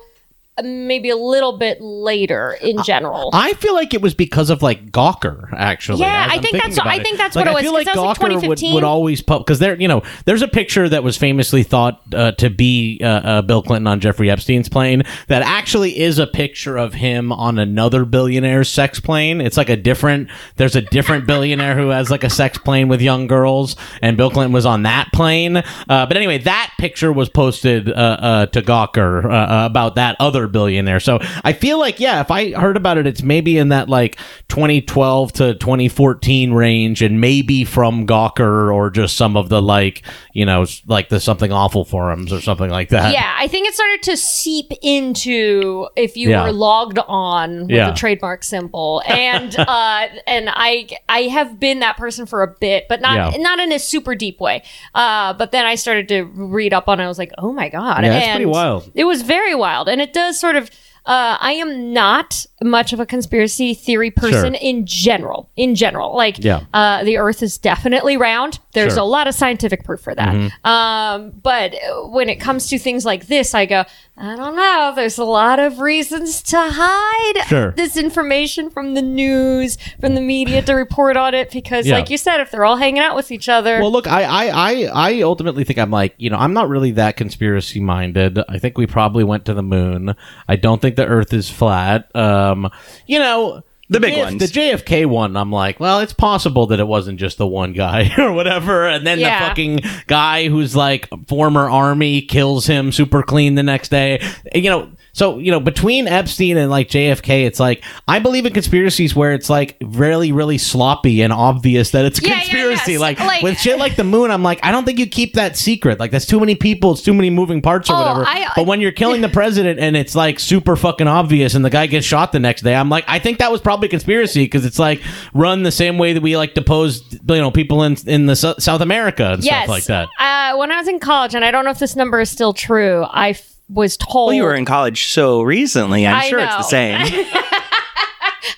maybe 0.63 1.11
a 1.11 1.17
little 1.17 1.59
bit 1.59 1.81
later 1.81 2.57
in 2.63 2.83
general. 2.83 3.31
I 3.33 3.53
feel 3.55 3.75
like 3.75 3.93
it 3.95 4.01
was 4.01 4.15
because 4.15 4.51
of 4.51 4.63
like 4.63 4.91
Gawker, 4.91 5.53
actually. 5.53 6.01
Yeah, 6.01 6.29
I 6.31 6.39
think 6.41 6.55
that's- 6.55 6.79
I 6.79 7.03
think 7.03 7.19
that's 7.19 7.37
like, 7.37 7.45
what 7.47 7.51
it 7.51 7.55
was. 7.55 7.61
I 7.61 7.63
feel 7.63 7.73
like 7.75 7.87
was 7.87 7.97
like 7.97 8.17
Gawker 8.17 8.23
would, 8.23 8.41
2015. 8.41 8.75
would 8.75 8.85
always 8.85 9.23
because 9.23 9.59
there, 9.59 9.79
you 9.81 9.89
know, 9.89 10.03
there's 10.25 10.43
a 10.43 10.49
picture 10.49 10.89
that 10.89 11.03
was 11.03 11.17
famously 11.17 11.63
thought 11.63 12.01
uh, 12.15 12.33
to 12.33 12.49
be 12.51 13.01
uh, 13.03 13.07
uh, 13.07 13.43
Bill 13.43 13.63
Clinton 13.63 13.87
on 13.87 14.01
Jeffrey 14.01 14.31
Epstein's 14.31 14.69
plane 14.69 15.03
that 15.29 15.43
actually 15.43 15.99
is 15.99 16.19
a 16.19 16.27
picture 16.27 16.77
of 16.77 16.95
him 16.95 17.33
on 17.33 17.59
another 17.59 18.05
billionaire's 18.05 18.69
sex 18.69 19.01
plane. 19.01 19.41
It's 19.41 19.57
like 19.57 19.69
a 19.69 19.77
different. 19.77 20.29
There's 20.57 20.77
a 20.77 20.83
different 20.83 21.27
billionaire 21.27 21.77
who 21.77 21.89
has 21.91 22.11
like 22.11 22.25
a 22.25 22.31
sex 22.31 22.59
plane 22.59 22.89
with 22.89 23.01
young 23.01 23.27
girls, 23.27 23.77
and 24.01 24.17
Bill 24.17 24.31
Clinton 24.31 24.53
was 24.53 24.67
on 24.67 24.85
that 24.85 25.09
plane. 25.13 25.57
Uh, 25.59 25.63
but 26.07 26.17
anyway, 26.17 26.39
that 26.39 26.73
picture 26.79 27.13
was 27.13 27.29
posted 27.29 27.89
uh, 27.91 27.93
uh, 27.93 28.47
to 28.47 28.63
Gawker 28.63 29.25
about 29.67 29.97
that 29.97 30.17
other 30.21 30.46
billionaire. 30.47 31.01
So 31.01 31.19
I 31.45 31.53
feel 31.53 31.79
like, 31.79 32.01
yeah, 32.01 32.21
if 32.21 32.31
I 32.31 32.53
heard 32.53 32.77
about 32.77 32.99
it, 32.99 33.07
it's 33.07 33.23
maybe 33.23 33.59
in 33.59 33.69
that 33.71 33.89
like 33.89 34.17
2012 34.49 35.33
to 35.35 35.55
2014 35.55 36.53
range, 36.53 37.03
and 37.03 37.21
maybe 37.21 37.65
from 37.65 38.07
Gawker 38.07 38.73
or 38.75 38.91
just 38.91 39.17
some 39.17 39.37
of 39.37 39.49
the 39.49 39.61
like, 39.63 40.03
you 40.33 40.45
know, 40.47 40.67
like 40.87 41.09
the 41.09 41.21
something 41.21 41.53
awful 41.53 41.85
forums 41.85 42.33
or 42.33 42.41
something 42.41 42.71
like 42.71 42.89
that. 42.91 43.13
yeah, 43.13 43.35
I 43.39 43.49
think 43.49 43.69
it 43.69 43.75
started 43.75 44.03
to 44.05 44.17
seep 44.17 44.73
into 44.83 45.89
if 45.97 46.17
you 46.17 46.31
Yeah. 46.31 46.45
were 46.45 46.53
logged 46.53 46.99
on 47.07 47.63
with 47.63 47.71
Yeah. 47.71 47.91
the 47.91 47.97
trademark 47.97 48.43
symbol, 48.45 49.03
and 49.07 49.55
uh, 49.59 50.07
and 50.27 50.49
I 50.53 50.89
I 51.09 51.23
have 51.23 51.61
been 51.61 51.81
that 51.81 51.97
person 51.97 52.27
for 52.27 52.43
a 52.43 52.49
bit, 52.49 52.87
but 52.89 53.01
not 53.01 53.33
Yeah. 53.35 53.39
not 53.43 53.59
in 53.61 53.73
a 53.73 53.79
super 53.79 54.15
deep 54.15 54.41
way. 54.41 54.63
Uh, 54.95 55.33
but 55.35 55.53
then 55.53 55.67
I 55.67 55.75
started 55.75 56.09
to 56.09 56.25
read 56.25 56.73
up 56.73 56.89
on 56.89 57.01
it. 57.01 57.05
I 57.05 57.09
was 57.09 57.19
like, 57.19 57.33
oh 57.39 57.53
my 57.53 57.69
god, 57.69 58.05
Yeah, 58.05 58.15
it's 58.17 58.27
and 58.27 58.37
pretty 58.39 58.47
wild. 58.51 58.91
It 58.95 59.05
was 59.05 59.23
very 59.23 59.55
wild, 59.55 59.89
and 59.89 60.01
it 60.01 60.13
does 60.13 60.36
sort 60.39 60.57
of. 60.57 60.71
Uh, 61.07 61.37
I 61.41 61.53
am 61.53 61.93
not 61.93 62.47
much 62.63 62.93
of 62.93 62.99
a 63.01 63.07
conspiracy 63.07 63.75
theory 63.75 64.11
person 64.11 64.55
Sure. 64.55 64.61
in 64.63 64.87
general. 64.87 65.49
In 65.57 65.75
general, 65.75 66.17
like 66.17 66.43
Yeah. 66.43 66.61
uh, 66.75 67.05
the 67.05 67.19
Earth 67.19 67.43
is 67.43 67.59
definitely 67.59 68.17
round. 68.17 68.59
There's 68.73 68.95
Sure. 68.95 68.99
Mm-hmm. 68.99 69.01
a 69.01 69.05
lot 69.05 69.29
of 69.29 69.35
scientific 69.35 69.85
proof 69.85 70.01
for 70.01 70.15
that. 70.15 70.35
Um, 70.65 71.33
but 71.43 71.75
when 72.11 72.29
it 72.29 72.37
comes 72.37 72.67
to 72.69 72.79
things 72.79 73.05
like 73.05 73.27
this, 73.29 73.55
I 73.55 73.67
go, 73.67 73.85
I 74.19 74.35
don't 74.35 74.57
know. 74.57 74.93
There's 74.97 75.19
a 75.19 75.25
lot 75.25 75.59
of 75.61 75.79
reasons 75.81 76.43
to 76.45 76.57
hide 76.59 77.47
Sure. 77.47 77.73
this 77.73 77.97
information 77.97 78.71
from 78.71 78.95
the 78.95 79.03
news, 79.03 79.77
from 80.01 80.15
the 80.15 80.21
media 80.23 80.63
to 80.63 80.73
report 80.75 81.17
on 81.19 81.35
it, 81.35 81.51
because, 81.51 81.87
Yeah. 81.87 81.97
like 81.97 82.09
you 82.11 82.17
said, 82.17 82.41
if 82.41 82.51
they're 82.51 82.65
all 82.65 82.77
hanging 82.79 83.03
out 83.03 83.15
with 83.15 83.31
each 83.31 83.49
other, 83.49 83.79
Well, 83.81 83.93
look, 83.93 84.07
I, 84.09 84.23
I, 84.25 84.47
I, 84.49 84.91
I 85.19 85.23
ultimately 85.23 85.65
think 85.65 85.79
I'm 85.79 85.91
like, 85.91 86.15
you 86.17 86.31
know, 86.31 86.39
I'm 86.39 86.55
not 86.55 86.69
really 86.69 86.91
that 86.93 87.17
conspiracy 87.19 87.79
minded. 87.81 88.39
I 88.49 88.59
think 88.59 88.79
we 88.79 88.87
probably 88.87 89.23
went 89.25 89.45
to 89.45 89.55
the 89.55 89.63
moon. 89.63 90.15
I 90.49 90.57
don't 90.57 90.81
think 90.81 90.96
the 90.97 91.07
Earth 91.07 91.33
is 91.33 91.49
flat. 91.51 92.15
Um, 92.17 92.71
you 93.07 93.19
know. 93.19 93.63
The 93.89 94.01
big 94.01 94.15
JF 94.15 94.25
ones. 94.25 94.41
The 94.53 94.61
JFK 94.61 95.07
one, 95.07 95.37
I'm 95.37 95.53
like, 95.53 95.79
well, 95.79 96.01
it's 96.01 96.13
possible 96.13 96.67
that 96.67 96.81
it 96.81 96.89
wasn't 96.89 97.21
just 97.21 97.39
the 97.39 97.47
one 97.47 97.73
guy 97.73 98.11
or 98.19 98.33
whatever. 98.33 98.85
And 98.89 99.07
then 99.07 99.21
Yeah. 99.21 99.39
the 99.39 99.47
fucking 99.47 99.81
guy 100.09 100.49
who's 100.49 100.75
like 100.75 101.09
former 101.29 101.71
army 101.71 102.21
kills 102.23 102.67
him 102.67 102.91
super 102.91 103.23
clean 103.23 103.55
the 103.55 103.63
next 103.63 103.91
day. 103.91 104.21
You 104.53 104.71
know, 104.71 104.91
so, 105.17 105.39
you 105.39 105.51
know, 105.51 105.61
between 105.61 106.07
Epstein 106.07 106.59
and 106.59 106.71
like 106.71 106.91
JFK, 106.91 107.47
it's 107.47 107.59
like, 107.59 107.83
I 108.07 108.19
believe 108.19 108.45
in 108.45 108.53
conspiracies 108.53 109.17
where 109.17 109.33
it's 109.33 109.49
like 109.49 109.79
really, 109.81 110.31
really 110.31 110.59
sloppy 110.59 111.23
and 111.23 111.33
obvious 111.33 111.93
that 111.93 112.05
it's 112.05 112.19
a 112.19 112.23
Yeah, 112.23 112.35
yeah, 112.35 112.41
conspiracy. 112.41 112.93
yes. 112.93 113.01
Like, 113.01 113.19
Like- 113.21 113.43
with 113.43 113.59
shit 113.59 113.79
like 113.79 113.97
the 113.97 114.05
moon, 114.05 114.31
I'm 114.31 114.43
like, 114.43 114.61
I 114.63 114.71
don't 114.73 114.85
think 114.85 114.99
you 114.99 115.07
keep 115.07 115.33
that 115.33 115.57
secret. 115.57 115.99
Like, 115.99 116.11
that's 116.11 116.27
too 116.27 116.39
many 116.39 116.55
people, 116.55 116.93
it's 116.93 117.01
too 117.01 117.15
many 117.15 117.31
moving 117.31 117.63
parts 117.63 117.89
or 117.89 117.95
Oh, 117.97 117.99
whatever. 118.01 118.25
I- 118.27 118.49
but 118.55 118.67
when 118.67 118.83
you're 118.83 118.93
killing 118.93 119.23
the 119.23 119.29
president 119.41 119.79
and 119.81 119.97
it's 119.97 120.15
like 120.15 120.39
super 120.39 120.77
fucking 120.77 121.09
obvious 121.09 121.55
and 121.55 121.65
the 121.65 121.71
guy 121.71 121.87
gets 121.87 122.05
shot 122.07 122.33
the 122.33 122.39
next 122.39 122.61
day, 122.61 122.75
I'm 122.75 122.91
like, 122.91 123.05
I 123.09 123.19
think 123.19 123.39
that 123.39 123.51
was 123.51 123.63
probably 123.63 123.87
a 123.87 123.91
conspiracy 123.91 124.45
because 124.45 124.67
it's 124.67 124.79
like 124.79 125.01
run 125.33 125.63
the 125.63 125.73
same 125.73 125.97
way 125.97 126.13
that 126.13 126.23
we 126.23 126.37
like 126.37 126.53
depose, 126.53 127.01
you 127.11 127.19
know, 127.37 127.51
people 127.51 127.85
in 127.85 127.97
in 128.07 128.27
the 128.27 128.37
South 128.37 128.83
America 128.83 129.33
and 129.33 129.43
yes. 129.43 129.61
stuff 129.65 129.69
like 129.71 129.85
that. 129.85 130.09
Uh, 130.19 130.59
when 130.59 130.71
I 130.71 130.77
was 130.79 130.89
in 130.89 130.99
college, 131.01 131.35
and 131.35 131.43
I 131.43 131.51
don't 131.51 131.65
know 131.65 131.71
if 131.71 131.79
this 131.79 131.97
number 131.97 132.21
is 132.21 132.29
still 132.29 132.53
true, 132.53 133.03
I 133.09 133.33
was 133.69 133.97
told. 133.97 134.29
Well, 134.29 134.35
you 134.35 134.45
were 134.45 134.55
in 134.55 134.65
college 134.65 135.09
so 135.11 135.43
recently. 135.43 136.07
I'm 136.07 136.17
I 136.17 136.29
sure 136.29 136.39
it's 136.39 136.57
the 136.57 136.63
same. 136.63 137.27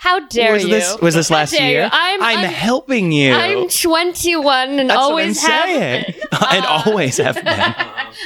How 0.00 0.20
dare 0.26 0.52
was 0.52 0.64
you? 0.64 0.70
this 0.70 0.98
was 1.00 1.14
this 1.14 1.30
last 1.30 1.52
dare 1.52 1.66
you? 1.66 1.76
year? 1.76 1.90
I'm, 1.92 2.22
I'm, 2.22 2.44
helping 2.44 3.12
you. 3.12 3.32
I'm 3.32 3.68
21 3.68 4.68
and 4.78 4.90
That's 4.90 4.98
always 4.98 5.44
I'm 5.44 5.50
have 5.50 5.64
saying. 5.64 6.04
been. 6.04 6.38
and 6.50 6.66
always 6.66 7.16
have 7.18 7.34
been. 7.44 7.74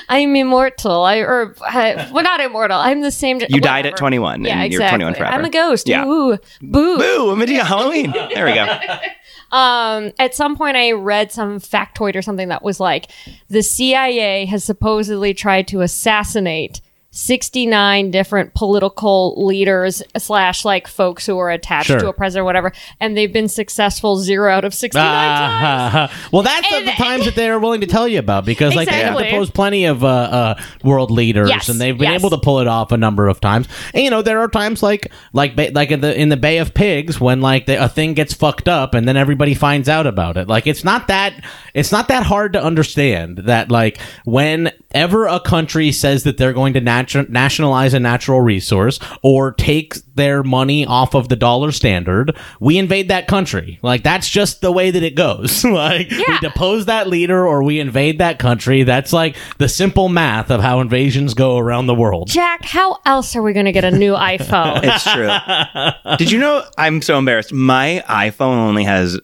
I'm 0.09 0.37
immortal. 0.37 1.02
I 1.02 1.19
or 1.19 1.54
I, 1.61 2.11
well, 2.12 2.25
not 2.25 2.40
immortal. 2.40 2.78
I'm 2.78 3.00
the 3.02 3.11
same. 3.11 3.40
You 3.49 3.61
died 3.61 3.87
at 3.87 3.97
21, 3.97 4.45
Yeah, 4.45 4.62
and 4.62 4.73
you're 4.73 4.88
21 4.88 5.14
forever. 5.14 5.35
I'm 5.35 5.45
a 5.45 5.50
ghost. 5.50 5.88
Yeah. 5.88 6.04
Ooh, 6.07 6.38
boo. 6.61 6.99
Boo! 6.99 7.37
Madea 7.37 7.61
Halloween. 7.66 8.12
There 8.12 8.47
we 8.47 8.54
go. 8.54 9.57
Um, 9.57 10.12
at 10.19 10.35
some 10.35 10.57
point, 10.57 10.76
I 10.76 10.92
read 10.92 11.31
some 11.31 11.61
factoid 11.61 12.16
or 12.16 12.23
something 12.23 12.49
that 12.49 12.62
was 12.62 12.81
like 12.81 13.11
the 13.49 13.62
CIA 13.62 14.47
has 14.47 14.64
supposedly 14.64 15.35
tried 15.35 15.69
to 15.69 15.83
assassinate 15.83 16.81
69 17.14 18.11
different 18.11 18.54
political 18.54 19.35
leaders 19.47 20.02
slash 20.16 20.64
like 20.64 20.88
folks 20.88 21.26
who 21.26 21.38
are 21.38 21.50
attached 21.50 21.88
Sure. 21.88 21.99
to 22.00 22.09
a 22.09 22.12
president 22.12 22.42
or 22.42 22.45
whatever, 22.45 22.73
and 23.00 23.16
they've 23.16 23.33
been 23.33 23.49
successful 23.49 24.16
zero 24.16 24.50
out 24.50 24.64
of 24.64 24.73
69 24.73 25.04
times. 25.04 25.92
Ah, 25.95 26.28
well, 26.33 26.42
that's 26.42 26.69
the- 26.71 26.76
And- 26.76 26.88
the 26.88 26.92
times 26.92 27.26
that 27.26 27.35
they're 27.35 27.59
willing 27.59 27.83
to 27.83 27.87
tell 27.87 28.09
you 28.09 28.19
about 28.19 28.45
because, 28.47 28.75
like, 28.75 28.88
they 28.88 28.95
have 28.95 29.12
Exactly. 29.12 29.25
deposed 29.31 29.52
plenty 29.54 29.85
of 29.85 30.02
uh, 30.02 30.09
uh, 30.09 30.54
world 30.83 31.11
leaders, 31.11 31.50
Yes, 31.50 31.69
and 31.69 31.78
they've 31.81 31.97
been 31.97 32.11
yes. 32.12 32.21
able 32.21 32.31
to 32.31 32.38
pull 32.38 32.61
it 32.61 32.66
off 32.66 32.92
a 32.92 32.97
number 32.97 33.28
of 33.28 33.40
times. 33.40 33.69
And 33.92 34.02
you 34.02 34.11
know, 34.11 34.23
there 34.23 34.40
are 34.40 34.49
times 34.49 34.83
like, 34.83 35.12
like, 35.35 35.52
like 35.75 35.90
in 35.90 36.00
the 36.00 36.19
in 36.19 36.31
the 36.31 36.37
Bay 36.38 36.59
of 36.59 36.73
Pigs 36.73 37.21
when 37.21 37.40
like 37.42 37.66
the, 37.66 37.83
a 37.85 37.88
thing 37.88 38.14
gets 38.14 38.33
fucked 38.33 38.69
up, 38.69 38.95
and 38.95 39.07
then 39.07 39.19
everybody 39.19 39.52
finds 39.54 39.88
out 39.88 40.07
about 40.07 40.37
it. 40.38 40.49
Like, 40.49 40.66
it's 40.66 40.83
not 40.83 41.09
that 41.09 41.35
it's 41.75 41.92
not 41.92 42.09
that 42.09 42.23
hard 42.25 42.54
to 42.54 42.62
understand 42.62 43.38
that 43.45 43.71
like 43.71 43.99
whenever 44.25 45.26
a 45.26 45.40
country 45.40 45.92
says 45.92 46.25
that 46.25 46.38
they're 46.38 46.52
going 46.52 46.73
to 46.73 46.81
natu- 47.06 47.28
nationalize 47.28 47.94
a 47.94 48.00
natural 48.00 48.40
resource 48.40 48.99
or 49.23 49.52
take 49.52 49.94
their 50.14 50.42
money 50.42 50.85
off 50.87 51.14
of 51.14 51.28
the 51.28 51.37
dollar 51.37 51.73
standard, 51.73 52.37
we 52.61 52.78
invade 52.78 53.09
that 53.09 53.26
country. 53.26 53.78
Like 53.82 54.02
that's 54.02 54.28
just 54.28 54.61
the 54.61 54.73
way 54.73 54.90
that 54.90 55.02
it 55.02 55.14
goes. 55.14 55.64
like 55.64 56.11
we 56.11 56.38
depose 56.40 56.87
that 56.87 57.09
leader 57.09 57.47
or 57.47 57.62
we 57.62 57.80
invade 57.80 58.18
that 58.18 58.38
country. 58.38 58.82
That's 58.82 59.12
like 59.12 59.37
the 59.59 59.68
simple 59.68 60.09
math 60.09 60.50
of 60.50 60.61
how 60.61 60.80
invasions 60.80 61.35
go 61.35 61.56
around 61.59 61.87
the 61.87 61.94
world. 61.94 62.28
Jack, 62.28 62.64
how 62.64 62.99
else 63.06 63.35
are 63.37 63.42
we 63.42 63.52
going 63.52 63.66
to 63.66 63.73
get 63.73 63.85
a 63.85 63.90
new 63.90 64.12
iPhone? 64.14 64.80
It's 64.82 65.04
true. 65.11 66.16
Did 66.16 66.30
you 66.30 66.38
know? 66.38 66.64
I'm 66.78 67.02
so 67.02 67.18
embarrassed. 67.18 67.52
My 67.52 68.04
iPhone 68.09 68.56
only 68.56 68.85
has 68.85 69.18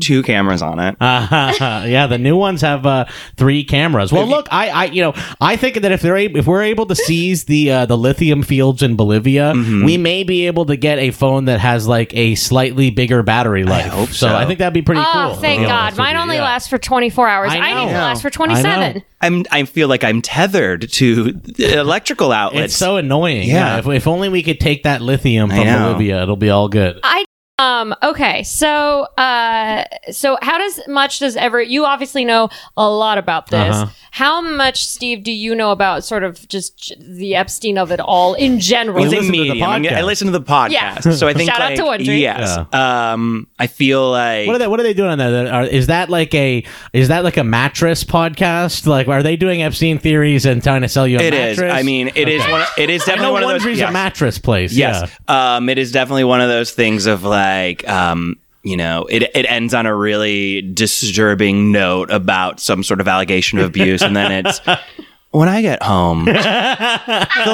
two 0.00 0.22
cameras 0.22 0.62
on 0.62 0.78
it. 0.78 0.96
Uh, 1.00 1.52
yeah, 1.86 2.06
the 2.06 2.18
new 2.18 2.36
ones 2.36 2.60
have 2.62 2.86
uh, 2.86 3.06
three 3.36 3.64
cameras. 3.64 4.12
Well, 4.12 4.26
look, 4.26 4.46
I, 4.50 4.68
I, 4.68 4.84
you 4.86 5.02
know, 5.02 5.14
I 5.40 5.56
think 5.56 5.80
that 5.82 5.92
if 5.92 6.02
they're 6.02 6.16
able, 6.16 6.38
if 6.38 6.46
we're 6.46 6.62
able 6.62 6.86
to 6.86 6.94
seize 6.94 7.44
the 7.44 7.70
uh, 7.70 7.86
the 7.86 7.96
lithium 7.96 8.42
fields 8.42 8.82
in 8.82 8.96
Bolivia, 8.96 9.52
Mm-hmm. 9.54 9.84
we 9.84 9.96
may 9.96 10.22
be 10.24 10.46
able 10.46 10.66
to 10.66 10.76
get 10.76 10.98
a 10.98 11.10
phone 11.10 11.46
that 11.46 11.60
has 11.60 11.86
like 11.88 12.14
a 12.14 12.34
slightly 12.34 12.90
bigger 12.90 13.22
battery 13.22 13.64
life. 13.64 13.86
hope 13.86 14.08
so. 14.08 14.28
so. 14.28 14.36
I 14.36 14.46
think 14.46 14.58
that'd 14.58 14.74
be 14.74 14.82
pretty 14.82 15.00
Oh, 15.04 15.30
cool. 15.32 15.40
thank 15.40 15.66
God. 15.66 15.96
Mine 15.96 16.16
only 16.16 16.36
yeah. 16.36 16.42
lasts 16.44 16.68
for 16.68 16.78
24 16.78 17.28
hours. 17.28 17.52
I 17.52 17.58
I, 17.58 17.84
need 17.84 17.90
to 17.92 17.98
last 17.98 18.22
for 18.22 18.30
27. 18.30 19.02
I'm. 19.20 19.44
I 19.50 19.64
feel 19.64 19.88
like 19.88 20.04
I'm 20.04 20.20
tethered 20.22 20.90
to 20.92 21.40
electrical 21.58 22.32
outlets. 22.32 22.66
It's 22.66 22.76
so 22.76 22.96
annoying. 22.96 23.48
Yeah. 23.48 23.54
Yeah. 23.74 23.78
If, 23.78 23.86
if 23.88 24.06
only 24.06 24.28
we 24.28 24.42
could 24.42 24.60
take 24.60 24.82
that 24.84 25.00
lithium 25.00 25.48
from. 25.50 25.64
Bolivia, 25.66 26.22
it'll 26.22 26.36
be 26.36 26.50
all 26.50 26.68
good. 26.68 27.00
I 27.02 27.24
um 27.58 27.94
okay 28.02 28.42
so 28.42 29.04
uh 29.16 29.82
so 30.10 30.36
how 30.42 30.58
does 30.58 30.78
much 30.88 31.20
does 31.20 31.36
ever 31.36 31.62
you 31.62 31.86
obviously 31.86 32.22
know 32.22 32.50
a 32.76 32.86
lot 32.86 33.16
about 33.16 33.46
this 33.46 33.74
Uh-huh. 33.74 33.86
how 34.10 34.42
much 34.42 34.86
steve 34.86 35.22
do 35.24 35.32
you 35.32 35.54
know 35.54 35.70
about 35.70 36.04
sort 36.04 36.22
of 36.22 36.46
just 36.48 36.76
j- 36.76 36.96
the 37.00 37.34
epstein 37.34 37.78
of 37.78 37.90
it 37.90 37.98
all 37.98 38.34
in 38.34 38.60
general 38.60 39.02
It's 39.04 39.12
a 39.14 39.16
listen 39.16 39.32
to 39.32 39.38
the 39.38 39.48
medium. 39.48 39.70
I'm 39.70 39.86
I 39.86 40.02
listen 40.02 40.26
to 40.26 40.32
the 40.32 40.42
podcast, 40.42 40.70
Yeah. 40.72 40.98
so 41.00 41.26
I 41.26 41.32
think 41.32 41.50
Shout 41.50 41.62
out 41.62 41.76
to 41.76 41.82
Wondery. 41.84 42.20
yes. 42.20 42.58
Um, 42.74 43.46
I 43.58 43.68
feel 43.68 44.10
like 44.10 44.46
What 44.46 44.56
are 44.56 44.58
they? 44.58 44.66
What 44.66 44.78
are 44.80 44.82
they 44.82 44.92
doing 44.94 45.10
on 45.12 45.18
that? 45.18 45.46
Are, 45.46 45.62
is 45.64 45.86
that 45.86 46.10
like 46.10 46.34
a 46.34 46.62
is 46.92 47.08
that 47.08 47.24
like 47.24 47.38
a 47.38 47.44
mattress 47.44 48.04
podcast? 48.04 48.86
Like, 48.86 49.08
are 49.08 49.22
they 49.22 49.36
doing 49.36 49.62
Epstein 49.62 49.98
theories 49.98 50.44
and 50.44 50.62
trying 50.62 50.82
to 50.82 50.88
sell 50.88 51.06
you 51.06 51.18
a 51.18 51.22
it 51.22 51.32
is. 51.32 51.56
mattress? 51.56 51.72
I 51.74 51.82
mean, 51.84 52.10
it 52.14 52.28
is 52.28 52.42
one. 52.48 52.66
It 52.76 52.90
is 52.90 53.02
I 53.02 53.06
definitely 53.06 53.26
know 53.26 53.32
one 53.32 53.42
of 53.56 53.62
those. 53.62 53.78
Yes. 53.78 53.88
a 53.88 53.92
mattress 53.92 54.38
place. 54.38 54.72
Yes. 54.74 55.10
Yeah. 55.28 55.56
Um, 55.56 55.68
it 55.70 55.78
is 55.78 55.90
definitely 55.92 56.24
one 56.24 56.40
of 56.42 56.48
those 56.48 56.72
things 56.72 57.06
of 57.06 57.22
like, 57.22 57.45
um, 57.88 58.36
you 58.62 58.76
know, 58.76 59.06
it, 59.08 59.22
it 59.22 59.46
ends 59.48 59.74
on 59.74 59.86
a 59.86 59.94
really 59.94 60.60
disturbing 60.60 61.70
note 61.70 62.10
about 62.10 62.58
some 62.58 62.82
sort 62.82 63.00
of 63.00 63.06
allegation 63.06 63.58
of 63.58 63.66
abuse. 63.66 64.02
and 64.02 64.16
then 64.16 64.44
it's, 64.44 64.60
when 65.36 65.48
I 65.50 65.60
get 65.60 65.82
home, 65.82 66.24
the 66.24 66.32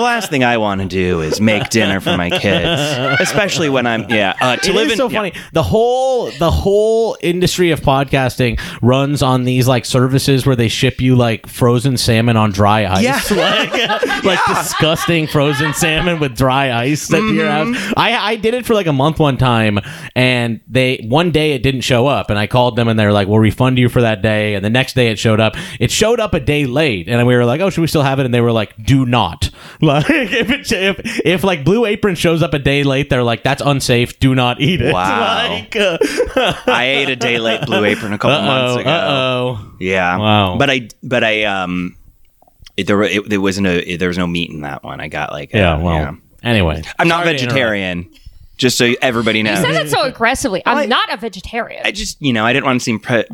last 0.01 0.31
thing 0.31 0.45
I 0.45 0.57
want 0.59 0.81
to 0.83 0.87
do 0.87 1.21
is 1.21 1.41
make 1.41 1.69
dinner 1.69 2.01
for 2.01 2.17
my 2.17 2.31
kids, 2.31 3.21
especially 3.21 3.69
when 3.69 3.87
I'm, 3.87 4.09
yeah, 4.09 4.35
uh, 4.41 4.57
to 4.57 4.71
It 4.71 4.75
live 4.75 4.87
is 4.87 4.93
in. 4.93 4.99
so 4.99 5.09
yeah. 5.11 5.19
funny. 5.19 5.33
The 5.53 5.63
whole 5.63 6.31
the 6.39 6.51
whole 6.51 7.17
industry 7.23 7.71
of 7.73 7.81
podcasting 7.81 8.61
runs 8.83 9.23
on 9.23 9.45
these 9.45 9.67
like 9.67 9.85
services 9.85 10.47
where 10.47 10.55
they 10.57 10.69
ship 10.69 11.01
you 11.01 11.17
like 11.17 11.47
frozen 11.49 11.97
salmon 11.97 12.37
on 12.37 12.53
dry 12.53 12.87
ice. 12.87 13.03
Yeah. 13.03 13.21
like, 13.37 14.25
like 14.25 14.39
disgusting 14.47 15.27
frozen 15.27 15.75
salmon 15.75 16.21
with 16.21 16.37
dry 16.37 16.73
ice 16.73 17.13
at 17.13 17.21
your 17.21 17.43
Mm-hmm. 17.47 17.73
house. 17.75 17.95
I 17.97 18.13
I 18.33 18.37
did 18.37 18.55
it 18.55 18.65
for 18.67 18.75
like 18.75 18.87
a 18.87 18.93
month 18.93 19.19
one 19.19 19.37
time, 19.37 19.81
and 20.15 20.61
they 20.69 21.05
one 21.09 21.31
day 21.33 21.53
it 21.53 21.63
didn't 21.63 21.81
show 21.83 22.07
up, 22.07 22.31
and 22.31 22.39
I 22.39 22.47
called 22.47 22.77
them 22.77 22.87
and 22.89 22.99
they 22.99 23.05
were 23.07 23.13
like, 23.13 23.27
"We'll 23.29 23.39
refund 23.41 23.79
you 23.79 23.89
for 23.89 24.03
that 24.03 24.23
day." 24.23 24.55
And 24.55 24.65
the 24.65 24.71
next 24.71 24.95
day 24.95 25.09
it 25.09 25.19
showed 25.19 25.41
up. 25.41 25.57
It 25.81 25.91
showed 25.91 26.21
up 26.21 26.35
a 26.35 26.41
day 26.41 26.67
late, 26.67 27.09
and 27.09 27.27
we 27.27 27.35
were 27.35 27.45
like, 27.45 27.61
"Oh, 27.61 27.71
should 27.73 27.81
we 27.81 27.87
still 27.87 28.03
have 28.03 28.21
it?" 28.21 28.25
And 28.25 28.33
they 28.33 28.41
were 28.41 28.53
like, 28.53 28.75
"Do 28.83 29.07
not." 29.07 29.51
Like 29.81 30.09
if 30.09 30.49
it, 30.49 30.71
if 30.71 31.21
if 31.25 31.45
like 31.45 31.65
Blue 31.65 31.85
Apron 31.87 32.15
shows 32.15 32.41
up 32.41 32.55
a 32.55 32.59
day 32.61 32.85
late, 32.85 33.11
they're 33.11 33.25
like, 33.25 33.43
"That's 33.43 33.61
unsafe. 33.61 34.21
Do 34.21 34.33
not 34.35 34.61
eat 34.61 34.81
it." 34.81 34.93
Wow. 34.93 35.49
Like, 35.49 35.75
uh, 35.75 35.99
I 36.67 36.85
ate 36.85 37.09
a 37.09 37.17
day 37.17 37.39
late 37.39 37.67
Blue 37.67 37.85
Apron 37.85 38.13
a 38.13 38.19
couple 38.19 38.47
months 38.47 38.75
uh-oh, 38.75 38.81
ago. 38.81 38.91
uh-oh. 38.91 39.75
Yeah. 39.81 40.19
Wow. 40.19 40.57
But 40.57 40.71
I, 40.71 40.89
but 41.03 41.25
I, 41.25 41.45
um, 41.45 41.97
it, 42.77 42.87
there, 42.87 43.03
it, 43.03 43.29
there 43.29 43.41
wasn't 43.41 43.67
a, 43.67 43.97
there 43.97 44.09
was 44.09 44.19
no 44.19 44.27
meat 44.27 44.51
in 44.51 44.61
that 44.61 44.85
one. 44.85 45.01
I 45.01 45.09
got 45.09 45.33
like, 45.33 45.53
Yeah, 45.53 45.75
uh, 45.75 45.81
well, 45.81 46.19
anyway. 46.43 46.83
I'm 46.99 47.09
not 47.09 47.25
vegetarian. 47.25 48.09
Just 48.59 48.79
so 48.79 48.93
everybody 49.03 49.43
knows. 49.43 49.59
He 49.59 49.65
said 49.65 49.87
it 49.87 49.91
so 49.91 50.03
aggressively. 50.03 50.63
I'm 50.67 50.77
I- 50.79 50.87
not 50.87 51.13
a 51.13 51.17
vegetarian. 51.17 51.83
I 51.85 51.91
just, 51.91 52.21
you 52.23 52.33
know, 52.33 52.45
I 52.45 52.53
didn't 52.53 52.67
want 52.67 52.81
to 52.81 52.85
seem 52.85 53.01
pre- 53.01 53.25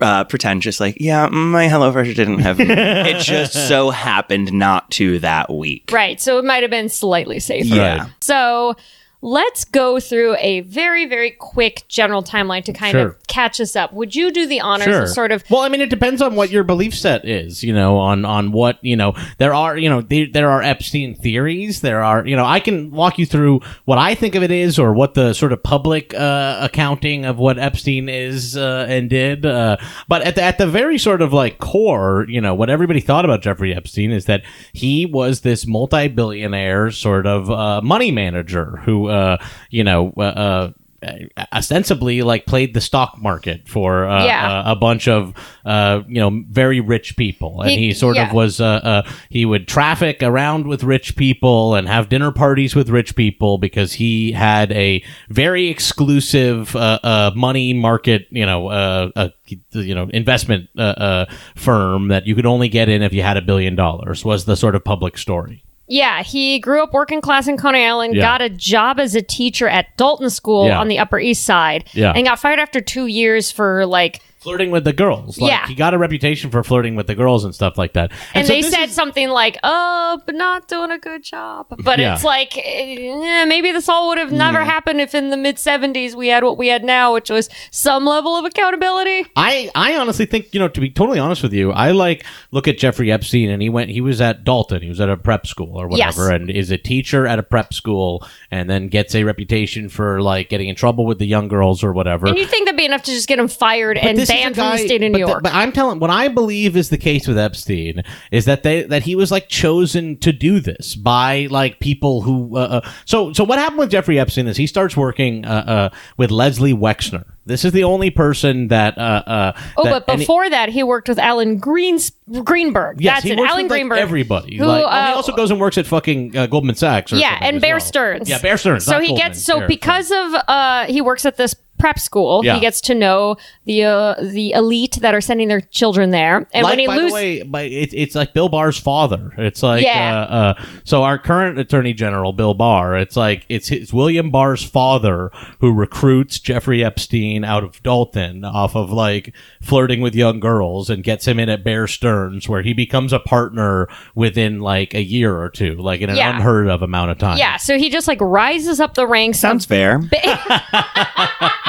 uh, 0.00 0.24
pretentious. 0.24 0.80
Like, 0.80 0.96
yeah, 1.00 1.28
my 1.28 1.66
HelloFresh 1.66 2.14
didn't 2.14 2.38
have. 2.38 2.58
it 2.60 3.18
just 3.22 3.52
so 3.68 3.90
happened 3.90 4.52
not 4.52 4.90
to 4.92 5.18
that 5.18 5.50
week. 5.52 5.90
right. 5.92 6.20
So 6.20 6.38
it 6.38 6.44
might 6.44 6.62
have 6.62 6.70
been 6.70 6.88
slightly 6.88 7.40
safer. 7.40 7.66
Yeah. 7.74 7.98
Right. 7.98 8.10
So 8.20 8.76
let's 9.20 9.64
go 9.64 9.98
through 9.98 10.36
a 10.38 10.60
very, 10.60 11.04
very 11.06 11.30
quick 11.32 11.82
general 11.88 12.22
timeline 12.22 12.62
to 12.64 12.72
kind 12.72 12.92
Sure. 12.92 13.08
of 13.08 13.26
catch 13.26 13.60
us 13.60 13.74
up. 13.74 13.92
Would 13.92 14.14
you 14.14 14.30
do 14.30 14.46
the 14.46 14.60
honors 14.60 14.84
Sure. 14.86 15.02
of 15.02 15.08
sort 15.08 15.32
of 15.32 15.42
Well, 15.50 15.62
I 15.62 15.68
mean, 15.68 15.80
it 15.80 15.90
depends 15.90 16.22
on 16.22 16.36
what 16.36 16.50
your 16.50 16.62
belief 16.62 16.94
set 16.94 17.24
is. 17.24 17.64
You 17.64 17.72
know, 17.74 17.96
on 17.98 18.24
on 18.24 18.52
what 18.52 18.78
you 18.82 18.96
know. 18.96 19.14
There 19.38 19.52
are 19.52 19.76
you 19.76 19.88
know 19.88 20.02
there, 20.02 20.26
there 20.32 20.50
are 20.50 20.62
Epstein 20.62 21.14
theories. 21.16 21.80
There 21.80 22.02
are 22.02 22.24
you 22.26 22.36
know 22.36 22.44
I 22.44 22.60
can 22.60 22.90
walk 22.92 23.18
you 23.18 23.26
through 23.26 23.60
what 23.86 23.98
I 23.98 24.14
think 24.14 24.34
of 24.36 24.42
it 24.42 24.50
is, 24.52 24.78
or 24.78 24.92
what 24.92 25.14
the 25.14 25.32
sort 25.32 25.52
of 25.52 25.62
public 25.62 26.14
uh, 26.14 26.58
accounting 26.60 27.24
of 27.24 27.38
what 27.38 27.58
Epstein 27.58 28.08
is 28.08 28.56
uh, 28.56 28.86
and 28.88 29.10
did. 29.10 29.44
Uh, 29.44 29.76
but 30.06 30.22
at 30.22 30.36
the, 30.36 30.42
at 30.42 30.58
the 30.58 30.66
very 30.66 30.96
sort 30.98 31.22
of 31.22 31.32
like 31.32 31.58
core, 31.58 32.24
you 32.28 32.40
know, 32.40 32.54
what 32.54 32.70
everybody 32.70 33.00
thought 33.00 33.24
about 33.24 33.42
Jeffrey 33.42 33.74
Epstein 33.74 34.12
is 34.12 34.26
that 34.26 34.42
he 34.72 35.06
was 35.06 35.40
this 35.40 35.66
multi 35.66 36.06
billionaire 36.08 36.90
sort 36.92 37.26
of 37.26 37.50
uh, 37.50 37.80
money 37.82 38.10
manager 38.12 38.80
who 38.84 39.07
uh, 39.08 39.36
you 39.70 39.84
know. 39.84 40.12
Uh, 40.16 40.20
uh, 40.20 40.70
uh, 41.00 41.12
ostensibly 41.52 42.22
like 42.22 42.44
played 42.44 42.74
the 42.74 42.80
stock 42.80 43.16
market 43.22 43.68
for 43.68 44.04
uh, 44.08 44.24
Yeah. 44.24 44.68
a, 44.68 44.72
a 44.72 44.74
bunch 44.74 45.06
of 45.06 45.32
uh, 45.64 46.02
you 46.08 46.18
know 46.20 46.42
very 46.50 46.80
rich 46.80 47.16
people, 47.16 47.60
and 47.62 47.70
he, 47.70 47.76
He- 47.88 47.94
sort 47.94 48.16
yeah. 48.16 48.26
of 48.26 48.32
was 48.34 48.60
uh, 48.60 48.66
uh, 48.82 49.02
he 49.30 49.44
would 49.44 49.68
traffic 49.68 50.24
around 50.24 50.66
with 50.66 50.82
rich 50.82 51.14
people 51.14 51.76
and 51.76 51.86
have 51.86 52.08
dinner 52.08 52.32
parties 52.32 52.74
with 52.74 52.88
rich 52.88 53.14
people 53.14 53.58
because 53.58 53.92
he 53.92 54.32
had 54.32 54.72
a 54.72 55.00
very 55.28 55.68
exclusive 55.68 56.74
uh, 56.74 56.98
uh, 57.04 57.30
money 57.36 57.72
market, 57.74 58.26
you 58.30 58.44
know, 58.44 58.66
uh, 58.66 59.10
uh, 59.14 59.28
you 59.74 59.94
know, 59.94 60.08
investment 60.12 60.68
uh, 60.76 60.80
uh, 60.82 61.26
firm 61.54 62.08
that 62.08 62.26
you 62.26 62.34
could 62.34 62.46
only 62.46 62.68
get 62.68 62.88
in 62.88 63.02
if 63.02 63.12
you 63.12 63.22
had 63.22 63.36
a 63.36 63.42
billion 63.42 63.76
dollars. 63.76 64.24
Was 64.24 64.46
the 64.46 64.56
sort 64.56 64.74
of 64.74 64.82
public 64.84 65.16
story. 65.16 65.62
Yeah, 65.88 66.22
he 66.22 66.58
grew 66.58 66.82
up 66.82 66.92
working 66.92 67.20
class 67.20 67.48
in 67.48 67.56
Coney 67.56 67.84
Island, 67.84 68.14
Yeah. 68.14 68.22
got 68.22 68.42
a 68.42 68.48
job 68.50 69.00
as 69.00 69.14
a 69.14 69.22
teacher 69.22 69.68
at 69.68 69.96
Dalton 69.96 70.28
School 70.30 70.66
Yeah. 70.66 70.78
on 70.78 70.88
the 70.88 70.98
Upper 70.98 71.18
East 71.18 71.44
Side, 71.44 71.84
Yeah. 71.94 72.12
and 72.14 72.26
got 72.26 72.38
fired 72.38 72.58
after 72.58 72.80
two 72.80 73.06
years 73.06 73.50
for 73.50 73.86
like. 73.86 74.20
Flirting 74.48 74.70
with 74.70 74.84
the 74.84 74.92
girls, 74.92 75.38
like, 75.38 75.50
Yeah. 75.50 75.66
he 75.66 75.74
got 75.74 75.94
a 75.94 75.98
reputation 75.98 76.50
for 76.50 76.62
flirting 76.64 76.96
with 76.96 77.06
the 77.06 77.14
girls 77.14 77.44
and 77.44 77.54
stuff 77.54 77.76
like 77.78 77.92
that. 77.92 78.10
And, 78.34 78.46
so 78.46 78.52
they 78.54 78.62
this 78.62 78.70
said 78.72 78.88
is- 78.88 78.94
something 78.94 79.28
like, 79.28 79.58
"Oh, 79.62 80.20
but 80.26 80.34
not 80.34 80.68
doing 80.68 80.90
a 80.90 80.98
good 80.98 81.22
job." 81.22 81.66
But 81.78 81.98
Yeah. 81.98 82.14
it's 82.14 82.24
like 82.24 82.56
eh, 82.56 83.44
maybe 83.44 83.72
this 83.72 83.88
all 83.88 84.08
would 84.08 84.18
have 84.18 84.32
never 84.32 84.64
happened 84.64 85.00
if 85.00 85.14
in 85.14 85.30
the 85.30 85.36
mid 85.36 85.56
'70s 85.56 86.14
we 86.14 86.28
had 86.28 86.44
what 86.44 86.56
we 86.58 86.68
had 86.68 86.84
now, 86.84 87.12
which 87.14 87.30
was 87.30 87.48
some 87.70 88.04
level 88.06 88.36
of 88.36 88.44
accountability. 88.44 89.26
I, 89.36 89.70
I 89.74 89.96
honestly 89.96 90.26
think 90.26 90.48
you 90.52 90.60
know 90.60 90.68
to 90.68 90.80
be 90.80 90.90
totally 90.90 91.18
honest 91.18 91.42
with 91.42 91.52
you, 91.52 91.72
I 91.72 91.92
like 91.92 92.24
look 92.50 92.66
at 92.68 92.78
Jeffrey 92.78 93.12
Epstein 93.12 93.50
and 93.50 93.60
he 93.62 93.68
went 93.68 93.90
he 93.90 94.00
was 94.00 94.20
at 94.20 94.44
Dalton, 94.44 94.82
he 94.82 94.88
was 94.88 95.00
at 95.00 95.08
a 95.08 95.16
prep 95.16 95.46
school 95.46 95.78
or 95.78 95.86
whatever, 95.88 96.22
Yes. 96.30 96.40
and 96.40 96.50
is 96.50 96.70
a 96.70 96.78
teacher 96.78 97.26
at 97.26 97.38
a 97.38 97.42
prep 97.42 97.74
school, 97.74 98.26
and 98.50 98.68
then 98.70 98.88
gets 98.88 99.14
a 99.14 99.24
reputation 99.24 99.88
for 99.88 100.20
like 100.22 100.48
getting 100.48 100.68
in 100.68 100.74
trouble 100.74 101.04
with 101.06 101.18
the 101.18 101.26
young 101.26 101.48
girls 101.48 101.82
or 101.84 101.92
whatever. 101.92 102.26
And 102.28 102.38
you'd 102.38 102.48
think 102.48 102.66
that'd 102.66 102.76
be 102.78 102.84
enough 102.86 103.02
to 103.02 103.10
just 103.10 103.28
get 103.28 103.38
him 103.38 103.48
fired 103.48 103.98
and 103.98 104.16
this 104.16 104.28
banned 104.42 104.54
from 104.56 104.70
the 104.72 104.78
state 104.78 105.02
of 105.02 105.12
New 105.12 105.26
but 105.26 105.34
the- 105.36 105.40
but 105.42 105.54
I'm 105.54 105.72
telling 105.72 105.98
what 106.00 106.10
I 106.10 106.28
believe 106.28 106.76
is 106.76 106.90
the 106.90 106.98
case 106.98 107.26
with 107.28 107.38
Epstein 107.38 108.02
is 108.30 108.44
that 108.46 108.62
they 108.62 108.82
that 108.84 109.02
he 109.02 109.14
was 109.16 109.30
like 109.30 109.48
chosen 109.48 110.16
to 110.18 110.32
do 110.32 110.60
this 110.60 110.94
by 110.96 111.46
like 111.50 111.80
people 111.80 112.22
who. 112.22 112.56
Uh, 112.56 112.60
uh, 112.84 112.90
so 113.04 113.32
so 113.32 113.44
what 113.44 113.58
happened 113.58 113.78
with 113.78 113.90
Jeffrey 113.90 114.18
Epstein 114.18 114.46
is 114.46 114.56
he 114.56 114.66
starts 114.66 114.96
working 114.96 115.44
uh, 115.44 115.90
uh, 115.92 115.96
with 116.16 116.30
Leslie 116.30 116.72
Wexner. 116.74 117.24
This 117.46 117.64
is 117.64 117.72
the 117.72 117.84
only 117.84 118.10
person 118.10 118.68
that. 118.68 118.98
Uh, 118.98 119.22
uh, 119.26 119.52
Oh, 119.78 119.84
that 119.84 120.06
but 120.06 120.18
before 120.18 120.50
that, 120.50 120.68
he 120.68 120.82
worked 120.82 121.08
with 121.08 121.18
Alan 121.18 121.56
Greens- 121.58 122.12
Greenberg. 122.44 123.00
Yes, 123.00 123.16
That's 123.16 123.24
he 123.24 123.30
it. 123.32 123.38
Alan 123.38 123.48
with, 123.48 123.56
like, 123.56 123.68
Greenberg. 123.70 123.98
everybody. 124.00 124.56
who, 124.56 124.66
like, 124.66 124.84
oh, 124.84 124.90
he 124.90 125.12
uh, 125.12 125.14
also 125.14 125.34
goes 125.34 125.50
and 125.50 125.58
works 125.58 125.78
at 125.78 125.86
fucking 125.86 126.36
uh, 126.36 126.46
Goldman 126.46 126.74
Sachs. 126.74 127.10
Or 127.12 127.16
yeah, 127.16 127.38
and 127.40 127.58
Bear 127.60 127.76
well. 127.76 127.80
Stearns. 127.80 128.28
Yeah, 128.28 128.38
Bear 128.42 128.58
Stearns. 128.58 128.84
So 128.84 129.00
he 129.00 129.08
Goldman, 129.08 129.26
gets 129.28 129.42
so 129.42 129.58
Bear 129.60 129.68
because 129.68 130.10
of 130.10 130.34
uh, 130.46 130.84
he 130.86 131.00
works 131.00 131.24
at 131.24 131.38
this 131.38 131.54
prep 131.78 131.98
school. 131.98 132.44
Yeah. 132.44 132.54
He 132.54 132.60
gets 132.60 132.80
to 132.82 132.94
know 132.94 133.36
the 133.64 133.84
uh, 133.84 134.14
the 134.20 134.52
elite 134.52 134.98
that 135.00 135.14
are 135.14 135.20
sending 135.20 135.48
their 135.48 135.60
children 135.60 136.10
there, 136.10 136.46
and 136.52 136.64
like, 136.64 136.72
when 136.72 136.78
he 136.78 136.86
by 136.86 136.96
loses. 136.96 137.10
the 137.10 137.14
way, 137.14 137.42
by, 137.42 137.62
it, 137.62 137.90
it's 137.92 138.14
like 138.14 138.32
Bill 138.34 138.48
Barr's 138.48 138.78
father. 138.78 139.32
It's 139.38 139.62
like, 139.62 139.82
Yeah. 139.84 140.20
uh, 140.20 140.34
uh, 140.58 140.64
so 140.84 141.02
our 141.02 141.18
current 141.18 141.58
Attorney 141.58 141.92
General, 141.92 142.32
Bill 142.32 142.54
Barr, 142.54 142.96
it's 142.96 143.16
like, 143.16 143.44
it's, 143.48 143.70
it's 143.70 143.92
William 143.92 144.30
Barr's 144.30 144.62
father 144.62 145.30
who 145.60 145.72
recruits 145.72 146.38
Jeffrey 146.40 146.84
Epstein 146.84 147.44
out 147.44 147.64
of 147.64 147.82
Dalton 147.82 148.44
off 148.44 148.74
of 148.76 148.90
like 148.90 149.34
flirting 149.60 150.00
with 150.00 150.14
young 150.14 150.40
girls 150.40 150.90
and 150.90 151.02
gets 151.04 151.26
him 151.26 151.38
in 151.38 151.48
at 151.48 151.64
Bear 151.64 151.86
Stearns 151.86 152.48
where 152.48 152.62
he 152.62 152.72
becomes 152.72 153.12
a 153.12 153.18
partner 153.18 153.88
within 154.14 154.60
like 154.60 154.94
a 154.94 155.02
year 155.02 155.36
or 155.38 155.48
two, 155.48 155.74
like 155.76 156.00
in 156.00 156.10
an 156.10 156.16
Yeah. 156.16 156.36
unheard 156.36 156.68
of 156.68 156.82
amount 156.82 157.10
of 157.10 157.18
time. 157.18 157.38
yeah, 157.38 157.56
so 157.56 157.78
he 157.78 157.90
just 157.90 158.08
like 158.08 158.20
rises 158.20 158.80
up 158.80 158.94
the 158.94 159.06
ranks. 159.06 159.38
Sounds 159.38 159.64
fair. 159.64 160.00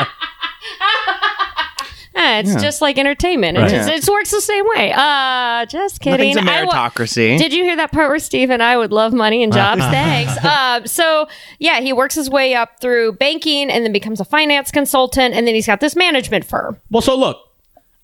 Eh, 2.30 2.40
it's 2.42 2.62
just 2.62 2.82
like 2.82 2.98
entertainment. 2.98 3.58
It, 3.58 3.62
Right. 3.62 3.72
just, 3.72 3.90
it 4.10 4.12
works 4.12 4.32
the 4.32 4.42
same 4.42 4.66
way. 4.76 4.94
Uh, 4.96 5.66
just 5.66 6.00
kidding. 6.02 6.36
Nothing's 6.36 6.50
a 6.50 6.52
I 6.52 6.64
wa- 6.66 6.74
meritocracy. 6.74 7.38
Did 7.38 7.54
you 7.54 7.64
hear 7.64 7.76
that 7.78 7.92
part 7.92 8.10
where 8.10 8.20
Steve 8.20 8.50
and 8.50 8.62
I 8.64 8.78
would 8.78 8.92
love 8.92 9.14
money 9.14 9.44
and 9.44 9.52
jobs? 9.54 9.82
Thanks. 9.82 10.34
Uh, 10.60 10.86
so 10.86 11.28
yeah, 11.60 11.80
he 11.82 11.94
works 11.94 12.16
his 12.16 12.30
way 12.30 12.54
up 12.54 12.80
through 12.82 13.14
banking 13.14 13.70
and 13.70 13.84
then 13.86 13.92
becomes 13.92 14.20
a 14.20 14.26
finance 14.26 14.72
consultant, 14.72 15.34
and 15.34 15.48
then 15.48 15.56
he's 15.56 15.68
got 15.68 15.80
this 15.80 15.96
management 15.96 16.46
firm. 16.46 16.80
Well, 16.92 17.02
so 17.02 17.16
look, 17.18 17.38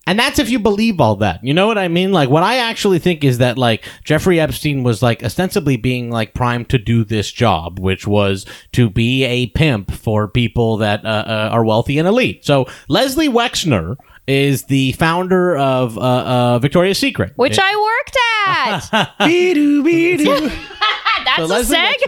and 0.06 0.18
that's 0.18 0.38
if 0.38 0.48
you 0.48 0.58
believe 0.58 1.00
all 1.00 1.16
that. 1.16 1.42
You 1.44 1.52
know 1.54 1.66
what 1.66 1.78
I 1.78 1.88
mean? 1.88 2.12
Like, 2.12 2.28
what 2.28 2.42
I 2.42 2.58
actually 2.58 2.98
think 3.00 3.24
is 3.24 3.38
that, 3.38 3.58
like, 3.58 3.84
Jeffrey 4.04 4.38
Epstein 4.38 4.82
was, 4.84 5.02
like, 5.02 5.22
ostensibly 5.24 5.76
being, 5.76 6.10
like, 6.10 6.32
primed 6.34 6.68
to 6.70 6.78
do 6.78 7.02
this 7.04 7.30
job, 7.32 7.78
which 7.80 8.06
was 8.06 8.46
to 8.72 8.88
be 8.88 9.24
a 9.24 9.46
pimp 9.48 9.90
for 9.92 10.28
people 10.28 10.76
that 10.78 11.04
uh, 11.04 11.08
uh, 11.08 11.48
are 11.52 11.64
wealthy 11.64 11.98
and 11.98 12.06
elite. 12.06 12.44
So, 12.44 12.66
Leslie 12.88 13.28
Wexner 13.28 13.96
is 14.26 14.64
the 14.64 14.92
founder 14.92 15.56
of 15.56 15.96
uh, 15.98 16.00
uh, 16.00 16.58
Victoria's 16.58 16.98
Secret. 16.98 17.32
Which 17.36 17.58
I 17.60 17.76
worked 17.76 18.90
at. 18.92 19.16
Be-doo, 19.26 19.82
be-doo. 19.84 20.50
That's 21.26 21.38
So 21.38 21.44
a 21.44 21.46
Leslie 21.46 21.76
seg. 21.76 21.94
Is, 21.96 22.02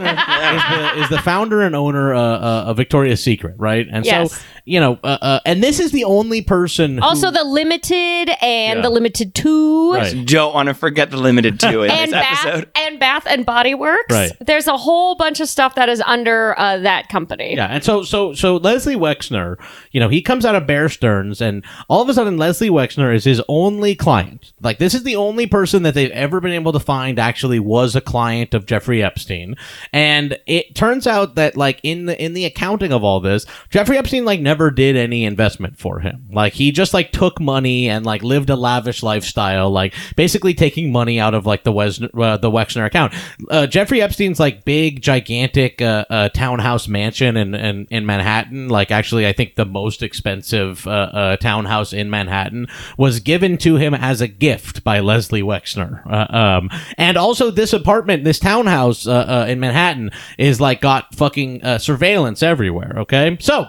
the, 0.96 1.00
is 1.02 1.08
the 1.10 1.18
founder 1.18 1.60
and 1.62 1.74
owner 1.76 2.14
uh, 2.14 2.20
uh, 2.20 2.64
of 2.68 2.76
Victoria's 2.78 3.22
Secret, 3.22 3.54
right? 3.58 3.86
And 3.90 4.04
Yes. 4.06 4.32
so, 4.32 4.38
you 4.64 4.80
know, 4.80 4.98
uh, 5.04 5.18
uh, 5.20 5.40
and 5.44 5.62
this 5.62 5.80
is 5.80 5.92
the 5.92 6.04
only 6.04 6.40
person 6.40 6.98
who, 6.98 7.02
Also, 7.04 7.30
the 7.30 7.44
limited 7.44 8.30
and 8.42 8.78
Yeah. 8.78 8.82
the 8.82 8.90
limited 8.90 9.34
two. 9.34 9.92
Right. 9.92 10.24
Don't 10.26 10.54
want 10.54 10.68
to 10.68 10.74
forget 10.74 11.10
the 11.10 11.16
limited 11.16 11.58
two 11.60 11.82
in 11.82 11.90
And 11.90 12.12
this 12.12 12.20
bath 12.20 12.46
episode. 12.46 12.70
and 12.76 12.98
Bath 13.00 13.26
and 13.28 13.44
Body 13.44 13.74
Works. 13.74 14.12
Right. 14.14 14.32
There's 14.40 14.66
a 14.66 14.76
whole 14.76 15.14
bunch 15.16 15.40
of 15.40 15.48
stuff 15.48 15.74
that 15.74 15.88
is 15.88 16.02
under 16.06 16.58
uh, 16.58 16.78
that 16.78 17.08
company. 17.08 17.56
Yeah, 17.56 17.66
and 17.66 17.82
so 17.84 18.02
so 18.04 18.32
so 18.34 18.56
Leslie 18.56 18.96
Wexner, 18.96 19.56
you 19.92 20.00
know, 20.00 20.08
he 20.08 20.22
comes 20.22 20.44
out 20.44 20.54
of 20.54 20.66
Bear 20.66 20.88
Stearns, 20.88 21.40
and 21.40 21.64
all 21.88 22.02
of 22.02 22.08
a 22.08 22.14
sudden 22.14 22.36
Leslie 22.38 22.70
Wexner 22.70 23.14
is 23.14 23.24
his 23.24 23.40
only 23.48 23.94
client. 23.94 24.52
Like 24.60 24.78
this 24.78 24.94
is 24.94 25.02
the 25.02 25.16
only 25.16 25.46
person 25.46 25.82
that 25.82 25.94
they've 25.94 26.10
ever 26.12 26.40
been 26.40 26.52
able 26.52 26.72
to 26.72 26.80
find 26.80 27.18
actually 27.18 27.58
was 27.58 27.96
a 27.96 28.00
client 28.00 28.54
of 28.54 28.66
Jeffrey 28.66 29.02
Epstein. 29.08 29.56
And 29.92 30.38
it 30.46 30.74
turns 30.74 31.06
out 31.06 31.34
that 31.36 31.56
like 31.56 31.80
in 31.82 32.04
the 32.04 32.22
in 32.22 32.34
the 32.34 32.44
accounting 32.44 32.92
of 32.92 33.02
all 33.02 33.20
this, 33.20 33.46
Jeffrey 33.70 33.96
Epstein 33.96 34.24
like 34.26 34.40
never 34.40 34.70
did 34.70 34.96
any 34.96 35.24
investment 35.24 35.78
for 35.78 36.00
him. 36.00 36.26
Like 36.30 36.52
he 36.52 36.70
just 36.72 36.92
like 36.92 37.10
took 37.10 37.40
money 37.40 37.88
and 37.88 38.04
like 38.04 38.22
lived 38.22 38.50
a 38.50 38.56
lavish 38.56 39.02
lifestyle, 39.02 39.70
like 39.70 39.94
basically 40.14 40.54
taking 40.54 40.92
money 40.92 41.18
out 41.18 41.34
of 41.34 41.46
like 41.46 41.64
the 41.64 41.72
Wesner, 41.72 42.10
uh, 42.22 42.36
the 42.36 42.50
Wexner 42.50 42.84
account. 42.84 43.14
Uh, 43.48 43.66
Jeffrey 43.66 44.02
Epstein's 44.02 44.38
like 44.38 44.64
big, 44.64 45.00
gigantic 45.00 45.80
uh, 45.80 46.04
uh, 46.10 46.28
townhouse 46.28 46.86
mansion 46.86 47.36
in, 47.36 47.54
in 47.54 47.86
in 47.90 48.06
Manhattan, 48.06 48.68
like 48.68 48.90
actually 48.90 49.26
I 49.26 49.32
think 49.32 49.54
the 49.54 49.64
most 49.64 50.02
expensive 50.02 50.86
uh, 50.86 50.90
uh, 50.90 51.36
townhouse 51.38 51.92
in 51.92 52.10
Manhattan, 52.10 52.66
was 52.98 53.20
given 53.20 53.56
to 53.58 53.76
him 53.76 53.94
as 53.94 54.20
a 54.20 54.28
gift 54.28 54.84
by 54.84 55.00
Leslie 55.00 55.42
Wexner. 55.42 56.04
Um, 56.32 56.70
and 56.96 57.16
also 57.16 57.50
this 57.50 57.72
apartment, 57.72 58.24
this 58.24 58.38
townhouse 58.38 58.97
uh, 59.06 59.12
uh, 59.12 59.46
in 59.48 59.60
Manhattan, 59.60 60.10
is 60.38 60.60
like 60.60 60.80
got 60.80 61.14
fucking 61.14 61.62
uh, 61.62 61.78
surveillance 61.78 62.42
everywhere. 62.42 62.94
Okay, 62.98 63.36
so. 63.40 63.66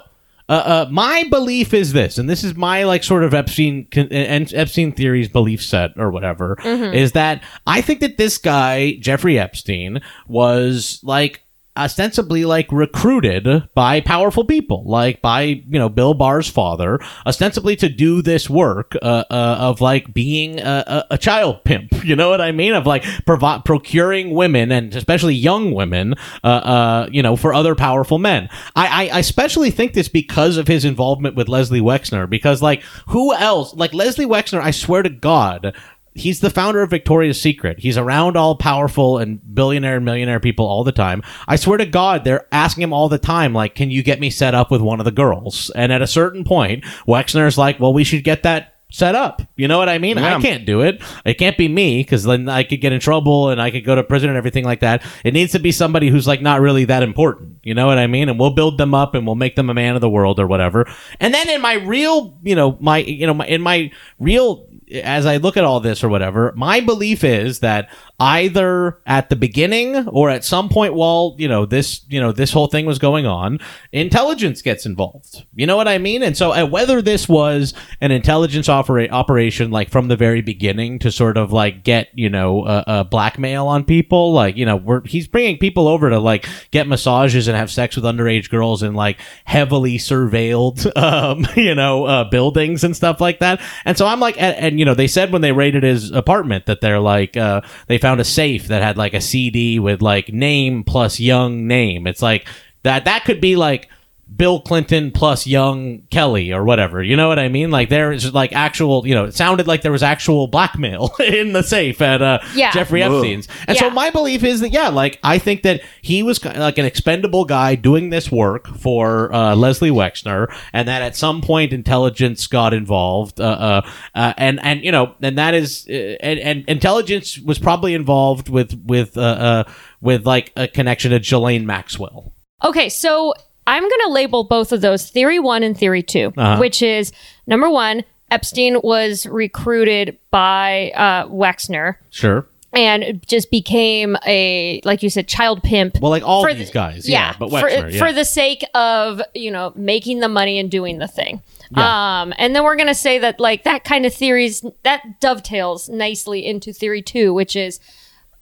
Uh, 0.47 0.85
uh, 0.87 0.89
my 0.89 1.25
belief 1.29 1.75
is 1.75 1.93
this, 1.93 2.17
and 2.17 2.27
this 2.27 2.43
is 2.43 2.55
my 2.55 2.83
like 2.83 3.03
sort 3.03 3.23
of 3.23 3.35
Epstein 3.35 3.87
and 3.93 4.51
Epstein 4.51 4.91
theories 4.91 5.29
belief 5.29 5.63
set 5.63 5.91
or 5.95 6.09
whatever, 6.09 6.57
is 6.63 7.11
that 7.11 7.43
I 7.67 7.81
think 7.81 7.99
that 7.99 8.17
this 8.17 8.39
guy 8.39 8.93
Jeffrey 8.93 9.37
Epstein 9.37 10.01
was 10.27 10.99
like 11.03 11.43
ostensibly 11.77 12.45
like 12.45 12.71
recruited 12.71 13.69
by 13.73 14.01
powerful 14.01 14.43
people, 14.43 14.83
like 14.85 15.21
by 15.21 15.41
you 15.41 15.79
know 15.79 15.89
Bill 15.89 16.13
Barr's 16.13 16.49
father, 16.49 16.99
ostensibly 17.25 17.75
to 17.77 17.89
do 17.89 18.21
this 18.21 18.49
work 18.49 18.95
uh, 19.01 19.23
uh, 19.29 19.57
of 19.59 19.81
like 19.81 20.13
being 20.13 20.59
a, 20.59 21.05
a, 21.11 21.17
child 21.17 21.63
pimp. 21.63 21.93
You 22.09 22.15
know 22.15 22.29
what 22.31 22.41
I 22.41 22.51
mean? 22.51 22.73
Of 22.73 22.87
like 22.87 23.03
provi- 23.25 23.61
procuring 23.65 24.31
women 24.31 24.71
and 24.71 24.95
especially 24.95 25.35
young 25.35 25.73
women, 25.73 26.15
uh, 26.43 26.47
uh, 26.47 27.09
you 27.11 27.21
know, 27.21 27.35
for 27.35 27.53
other 27.53 27.75
powerful 27.75 28.17
men. 28.17 28.49
I, 28.75 28.87
I 28.87 29.17
I 29.17 29.19
especially 29.19 29.69
think 29.69 29.93
this 29.93 30.07
because 30.07 30.57
of 30.57 30.67
his 30.67 30.85
involvement 30.85 31.35
with 31.35 31.49
Leslie 31.49 31.81
Wexner, 31.81 32.27
because 32.27 32.63
like 32.63 32.81
who 33.09 33.33
else? 33.33 33.75
Like 33.75 33.93
Leslie 33.93 34.25
Wexner, 34.25 34.59
I 34.59 34.71
swear 34.71 35.03
to 35.03 35.09
God. 35.09 35.75
He's 36.19 36.39
the 36.39 36.49
founder 36.49 36.81
of 36.81 36.89
Victoria's 36.89 37.41
Secret. 37.41 37.79
He's 37.79 37.97
around 37.97 38.37
all 38.37 38.55
powerful 38.55 39.17
and 39.17 39.39
billionaire 39.53 39.95
and 39.95 40.05
millionaire 40.05 40.39
people 40.39 40.65
all 40.65 40.83
the 40.83 40.91
time. 40.91 41.23
I 41.47 41.55
swear 41.55 41.77
to 41.77 41.85
God, 41.85 42.23
they're 42.23 42.47
asking 42.51 42.83
him 42.83 42.93
all 42.93 43.09
the 43.09 43.17
time, 43.17 43.53
like, 43.53 43.75
can 43.75 43.91
you 43.91 44.03
get 44.03 44.19
me 44.19 44.29
set 44.29 44.53
up 44.53 44.71
with 44.71 44.81
one 44.81 44.99
of 44.99 45.05
the 45.05 45.11
girls? 45.11 45.71
And 45.75 45.91
at 45.91 46.01
a 46.01 46.07
certain 46.07 46.43
point, 46.43 46.83
Wexner's 47.07 47.57
like, 47.57 47.79
well, 47.79 47.93
we 47.93 48.03
should 48.03 48.23
get 48.23 48.43
that 48.43 48.75
set 48.91 49.13
up. 49.13 49.41
You 49.55 49.67
know 49.67 49.77
what 49.77 49.87
I 49.87 49.99
mean? 49.99 50.17
Yeah. 50.17 50.37
I 50.37 50.41
can't 50.41 50.65
do 50.65 50.81
it. 50.81 51.01
It 51.23 51.35
can't 51.35 51.57
be 51.57 51.67
me 51.67 52.01
because 52.01 52.23
then 52.23 52.49
I 52.49 52.63
could 52.63 52.81
get 52.81 52.91
in 52.91 52.99
trouble 52.99 53.49
and 53.49 53.61
I 53.61 53.69
could 53.69 53.85
go 53.85 53.93
to 53.93 54.03
prison 54.03 54.29
and 54.29 54.37
everything 54.37 54.65
like 54.65 54.79
that. 54.79 55.05
It 55.23 55.33
needs 55.33 55.51
to 55.51 55.59
be 55.59 55.71
somebody 55.71 56.09
who's 56.09 56.27
like 56.27 56.41
not 56.41 56.59
really 56.59 56.85
that 56.85 57.03
important. 57.03 57.59
You 57.63 57.75
know 57.75 57.85
what 57.85 57.99
I 57.99 58.07
mean? 58.07 58.29
And 58.29 58.39
we'll 58.39 58.49
build 58.49 58.79
them 58.79 58.95
up 58.95 59.13
and 59.13 59.27
we'll 59.27 59.35
make 59.35 59.55
them 59.55 59.69
a 59.69 59.75
man 59.75 59.93
of 59.93 60.01
the 60.01 60.09
world 60.09 60.39
or 60.39 60.47
whatever. 60.47 60.87
And 61.19 61.33
then 61.33 61.49
in 61.49 61.61
my 61.61 61.73
real, 61.73 62.35
you 62.41 62.55
know, 62.55 62.77
my, 62.79 62.97
you 62.97 63.27
know, 63.27 63.35
my, 63.35 63.45
in 63.45 63.61
my 63.61 63.91
real 64.17 64.67
as 64.91 65.25
I 65.25 65.37
look 65.37 65.57
at 65.57 65.63
all 65.63 65.79
this 65.79 66.03
or 66.03 66.09
whatever, 66.09 66.53
my 66.55 66.79
belief 66.79 67.23
is 67.23 67.59
that 67.59 67.89
either 68.19 68.99
at 69.05 69.29
the 69.29 69.35
beginning 69.35 70.07
or 70.09 70.29
at 70.29 70.43
some 70.43 70.67
point 70.67 70.93
while 70.93 71.35
you 71.37 71.47
know 71.47 71.65
this 71.65 72.01
you 72.09 72.19
know 72.19 72.31
this 72.31 72.51
whole 72.51 72.67
thing 72.67 72.85
was 72.85 72.99
going 72.99 73.25
on, 73.25 73.59
intelligence 73.91 74.61
gets 74.61 74.85
involved. 74.85 75.45
You 75.55 75.67
know 75.67 75.77
what 75.77 75.87
I 75.87 75.97
mean? 75.97 76.23
And 76.23 76.35
so 76.35 76.51
uh, 76.51 76.65
whether 76.65 77.01
this 77.01 77.29
was 77.29 77.73
an 78.01 78.11
intelligence 78.11 78.67
opera- 78.67 79.09
operation 79.09 79.71
like 79.71 79.89
from 79.89 80.07
the 80.07 80.17
very 80.17 80.41
beginning 80.41 80.99
to 80.99 81.11
sort 81.11 81.37
of 81.37 81.53
like 81.53 81.83
get 81.83 82.09
you 82.13 82.29
know 82.29 82.63
uh, 82.63 82.83
uh, 82.87 83.03
blackmail 83.03 83.67
on 83.67 83.83
people, 83.83 84.33
like 84.33 84.57
you 84.57 84.65
know 84.65 84.75
we're 84.75 85.05
he's 85.05 85.27
bringing 85.27 85.57
people 85.57 85.87
over 85.87 86.09
to 86.09 86.19
like 86.19 86.47
get 86.71 86.87
massages 86.87 87.47
and 87.47 87.55
have 87.55 87.71
sex 87.71 87.95
with 87.95 88.05
underage 88.05 88.49
girls 88.49 88.83
in 88.83 88.93
like 88.93 89.19
heavily 89.45 89.97
surveilled 89.97 90.91
um, 90.97 91.45
you 91.55 91.75
know 91.75 92.05
uh, 92.05 92.23
buildings 92.29 92.83
and 92.83 92.95
stuff 92.95 93.21
like 93.21 93.39
that. 93.39 93.61
And 93.85 93.97
so 93.97 94.07
I'm 94.07 94.19
like, 94.19 94.41
and, 94.41 94.55
and 94.55 94.78
you 94.79 94.85
know 94.85 94.93
they 94.93 95.07
said 95.07 95.33
when 95.33 95.41
they 95.41 95.51
raided 95.51 95.83
his 95.83 96.09
apartment 96.11 96.65
that 96.67 96.79
they're 96.79 97.01
like 97.01 97.35
uh, 97.35 97.59
they 97.87 97.97
found 97.97 98.21
a 98.21 98.23
safe 98.23 98.69
that 98.69 98.81
had 98.81 98.95
like 98.95 99.13
a 99.13 99.19
CD 99.19 99.77
with 99.77 100.01
like 100.01 100.31
name 100.31 100.85
plus 100.85 101.19
young 101.19 101.67
name. 101.67 102.07
It's 102.07 102.21
like 102.21 102.47
that 102.83 103.03
that 103.03 103.25
could 103.25 103.41
be 103.41 103.57
like 103.57 103.89
Bill 104.35 104.61
Clinton 104.61 105.11
plus 105.11 105.45
young 105.47 106.03
Kelly 106.11 106.53
or 106.53 106.63
whatever. 106.63 107.03
You 107.03 107.15
know 107.15 107.27
what 107.27 107.39
I 107.39 107.49
mean? 107.49 107.71
Like 107.71 107.89
there 107.89 108.11
is 108.11 108.33
like 108.33 108.53
actual, 108.53 109.05
you 109.05 109.13
know, 109.13 109.25
it 109.25 109.33
sounded 109.33 109.67
like 109.67 109.81
there 109.81 109.91
was 109.91 110.03
actual 110.03 110.47
blackmail 110.47 111.11
in 111.19 111.53
the 111.53 111.63
safe 111.63 112.01
at 112.01 112.21
uh, 112.21 112.39
Yeah. 112.53 112.71
Jeffrey 112.71 113.01
Whoa. 113.01 113.17
Epstein's. 113.17 113.47
And 113.67 113.77
so 113.77 113.89
my 113.89 114.09
belief 114.09 114.43
is 114.43 114.61
that 114.61 114.69
yeah, 114.69 114.89
like 114.89 115.19
I 115.23 115.39
think 115.39 115.63
that 115.63 115.81
he 116.01 116.23
was 116.23 116.43
like 116.43 116.77
an 116.77 116.85
expendable 116.85 117.45
guy 117.45 117.75
doing 117.75 118.09
this 118.09 118.31
work 118.31 118.67
for 118.77 119.33
uh, 119.33 119.55
Leslie 119.55 119.89
Wexner, 119.91 120.47
and 120.73 120.87
that 120.87 121.01
at 121.01 121.15
some 121.15 121.41
point 121.41 121.73
intelligence 121.73 122.47
got 122.47 122.73
involved, 122.73 123.39
uh, 123.41 123.43
uh, 123.43 123.89
uh, 124.15 124.33
and 124.37 124.59
and 124.63 124.83
you 124.83 124.91
know, 124.91 125.15
and 125.21 125.37
that 125.37 125.53
is, 125.53 125.85
uh, 125.89 125.93
and, 125.93 126.39
and 126.39 126.65
intelligence 126.67 127.39
was 127.39 127.59
probably 127.59 127.93
involved 127.93 128.49
with 128.49 128.79
with 128.85 129.17
uh, 129.17 129.21
uh, 129.21 129.63
with 130.01 130.25
like 130.25 130.51
a 130.55 130.67
connection 130.67 131.11
to 131.11 131.19
Ghislaine 131.19 131.65
Maxwell. 131.65 132.33
Okay, 132.63 132.89
so 132.89 133.33
I'm 133.69 133.83
going 133.83 134.01
to 134.07 134.11
label 134.11 134.43
both 134.43 134.71
of 134.71 134.81
those 134.81 135.09
theory 135.09 135.39
one 135.39 135.61
and 135.63 135.77
theory 135.77 136.01
2 136.03 136.33
Uh-huh. 136.35 136.57
which 136.59 136.81
is 136.81 137.11
number 137.47 137.69
one, 137.69 138.03
Epstein 138.31 138.79
was 138.83 139.25
recruited 139.27 140.17
by 140.31 140.91
uh, 140.95 141.27
Wexner 141.27 141.95
Sure. 142.09 142.47
and 142.73 143.21
just 143.27 143.49
became 143.51 144.15
a, 144.25 144.81
like 144.85 145.01
you 145.03 145.09
said, 145.09 145.27
child 145.27 145.61
pimp. 145.63 145.99
Well, 146.01 146.11
like 146.11 146.23
all 146.23 146.43
for 146.43 146.53
these 146.53 146.67
the- 146.69 146.73
guys, 146.73 147.07
yeah, 147.09 147.35
but 147.39 147.49
for, 147.49 147.69
yeah. 147.69 147.89
for 147.97 148.11
the 148.13 148.25
sake 148.25 148.63
of 148.75 149.21
you 149.33 149.51
know 149.51 149.71
making 149.75 150.19
the 150.19 150.29
money 150.29 150.59
and 150.59 150.69
doing 150.71 150.97
the 150.99 151.07
thing. 151.07 151.41
Um, 151.75 152.33
and 152.39 152.55
then 152.55 152.63
we're 152.63 152.75
gonna 152.75 152.95
say 152.95 153.19
that 153.19 153.39
like 153.39 153.63
that 153.63 153.83
kind 153.83 154.05
of 154.05 154.13
theories 154.13 154.65
that 154.83 155.19
dovetails 155.19 155.87
nicely 155.89 156.45
into 156.45 156.73
theory 156.73 157.01
two, 157.03 157.31
which 157.33 157.55
is 157.55 157.79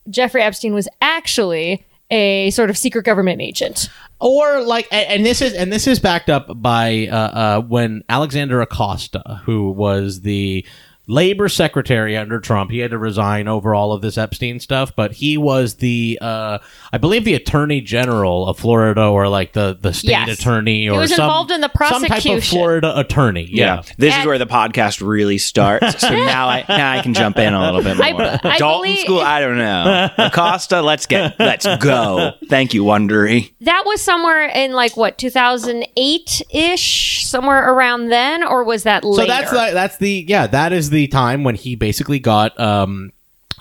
Jeffrey 0.10 0.42
Epstein 0.42 0.74
was 0.74 0.88
actually 1.02 1.86
a 2.10 2.50
sort 2.52 2.70
of 2.70 2.78
secret 2.78 3.04
government 3.04 3.42
agent. 3.42 3.90
Or 4.19 4.62
like 4.62 4.88
and, 4.91 5.25
this 5.25 5.41
is 5.41 5.53
and 5.53 5.71
this 5.71 5.88
is 5.88 5.99
backed 5.99 6.30
up 6.30 6.49
by 6.62 7.08
uh, 7.12 7.15
uh, 7.15 7.62
when 7.62 8.03
Alexander 8.10 8.62
Acosta, 8.62 9.41
who 9.45 9.71
was 9.71 10.21
the 10.21 10.65
labor 11.08 11.48
secretary 11.48 12.17
under 12.17 12.39
Trump, 12.39 12.70
he 12.70 12.80
had 12.80 12.91
to 12.91 12.98
resign 12.98 13.48
over 13.48 13.74
all 13.74 13.93
of 13.93 14.02
this 14.02 14.17
Epstein 14.17 14.60
stuff, 14.60 14.93
but 14.96 15.13
he 15.13 15.38
was 15.38 15.76
the 15.76 16.17
uh, 16.22 16.58
I 16.91 16.98
believe 16.98 17.24
the 17.24 17.34
attorney 17.34 17.80
general 17.82 18.48
of 18.48 18.60
Florida 18.60 19.04
or 19.06 19.30
like 19.30 19.54
the 19.54 19.78
the 19.80 19.93
state 19.93 20.10
Yes. 20.10 20.39
attorney 20.39 20.82
He 20.84 20.89
or 20.89 21.00
was 21.00 21.15
some, 21.15 21.24
involved 21.24 21.52
in 21.52 21.62
the 21.62 21.72
some 21.78 22.02
type 22.02 22.02
of 22.02 22.10
prosecution. 22.10 22.41
Florida 22.58 23.00
attorney. 23.00 23.48
Yeah. 23.50 23.84
This 23.98 24.13
And- 24.13 24.22
is 24.24 24.28
where 24.28 24.38
the 24.38 24.46
podcast 24.48 25.06
really 25.06 25.38
starts. 25.38 26.02
So 26.02 26.10
now 26.10 26.50
I 26.50 26.65
now 26.67 26.91
I 26.91 27.02
can 27.02 27.13
jump 27.13 27.38
in 27.38 27.54
a 27.54 27.62
little 27.65 27.82
bit 27.84 27.96
more. 28.13 28.22
I- 28.22 28.39
I 28.43 28.58
Dalton 28.58 28.82
believe- 28.89 29.00
School, 29.06 29.22
I 29.22 29.39
don't 29.39 29.58
know. 29.58 30.10
Acosta, 30.17 30.82
let's 30.82 31.06
get 31.06 31.39
let's 31.39 31.65
go. 31.78 32.32
Thank 32.50 32.74
you, 32.74 32.84
Wondery. 32.84 33.54
That 33.62 33.84
was 33.86 34.02
somewhere 34.02 34.46
in 34.50 34.74
like 34.74 34.98
what 34.98 35.17
2008 35.17 36.41
ish, 36.54 37.26
somewhere 37.26 37.74
around 37.74 38.10
then, 38.10 38.43
or 38.43 38.63
was 38.63 38.84
that 38.84 39.04
later? 39.04 39.22
So 39.24 39.28
that's 39.28 39.52
the, 39.52 39.70
that's 39.74 39.98
the 39.98 40.26
yeah 40.28 40.48
that 40.48 40.74
is 40.74 40.89
the 40.89 40.97
time 41.06 41.44
when 41.44 41.54
he 41.54 41.76
basically 41.76 42.18
got 42.18 42.60
um 42.60 43.12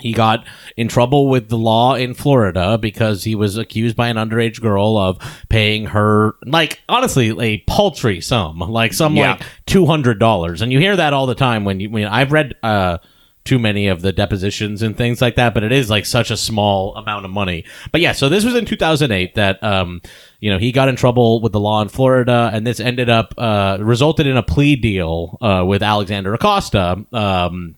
he 0.00 0.12
got 0.12 0.44
in 0.76 0.88
trouble 0.88 1.28
with 1.28 1.48
the 1.48 1.56
law 1.58 1.94
in 1.94 2.12
Florida 2.14 2.76
because 2.78 3.24
he 3.24 3.34
was 3.34 3.56
accused 3.56 3.96
by 3.96 4.08
an 4.08 4.16
underage 4.16 4.60
girl 4.60 4.96
of 4.98 5.18
paying 5.48 5.86
her 5.86 6.34
like 6.44 6.80
honestly 6.88 7.34
a 7.40 7.58
paltry 7.66 8.20
sum 8.20 8.58
like 8.58 8.92
some 8.92 9.16
Yeah. 9.16 9.32
like 9.32 9.42
two 9.66 9.86
hundred 9.86 10.18
dollars 10.18 10.62
and 10.62 10.70
you 10.70 10.78
hear 10.78 10.96
that 10.96 11.12
all 11.14 11.26
the 11.26 11.34
time 11.34 11.64
when 11.64 11.80
you 11.80 11.90
when 11.90 12.04
I've 12.06 12.30
read 12.30 12.54
uh 12.62 12.98
too 13.46 13.58
many 13.58 13.88
of 13.88 14.02
the 14.02 14.12
depositions 14.12 14.82
and 14.82 14.96
things 14.96 15.22
like 15.22 15.36
that, 15.36 15.54
but 15.54 15.62
it 15.62 15.72
is 15.72 15.88
like 15.88 16.04
such 16.04 16.30
a 16.30 16.36
small 16.36 16.94
amount 16.96 17.24
of 17.24 17.30
money. 17.30 17.64
But 17.92 18.00
yeah, 18.00 18.12
so 18.12 18.28
this 18.28 18.44
was 18.44 18.54
in 18.54 18.66
2008 18.66 19.34
that, 19.36 19.62
um, 19.62 20.02
you 20.40 20.50
know, 20.50 20.58
he 20.58 20.72
got 20.72 20.88
in 20.88 20.96
trouble 20.96 21.40
with 21.40 21.52
the 21.52 21.60
law 21.60 21.80
in 21.82 21.88
Florida 21.88 22.50
and 22.52 22.66
this 22.66 22.80
ended 22.80 23.08
up, 23.08 23.34
uh, 23.38 23.78
resulted 23.80 24.26
in 24.26 24.36
a 24.36 24.42
plea 24.42 24.76
deal, 24.76 25.38
uh, 25.40 25.64
with 25.66 25.82
Alexander 25.82 26.34
Acosta. 26.34 27.04
Um, 27.12 27.76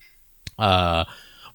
uh, 0.58 1.04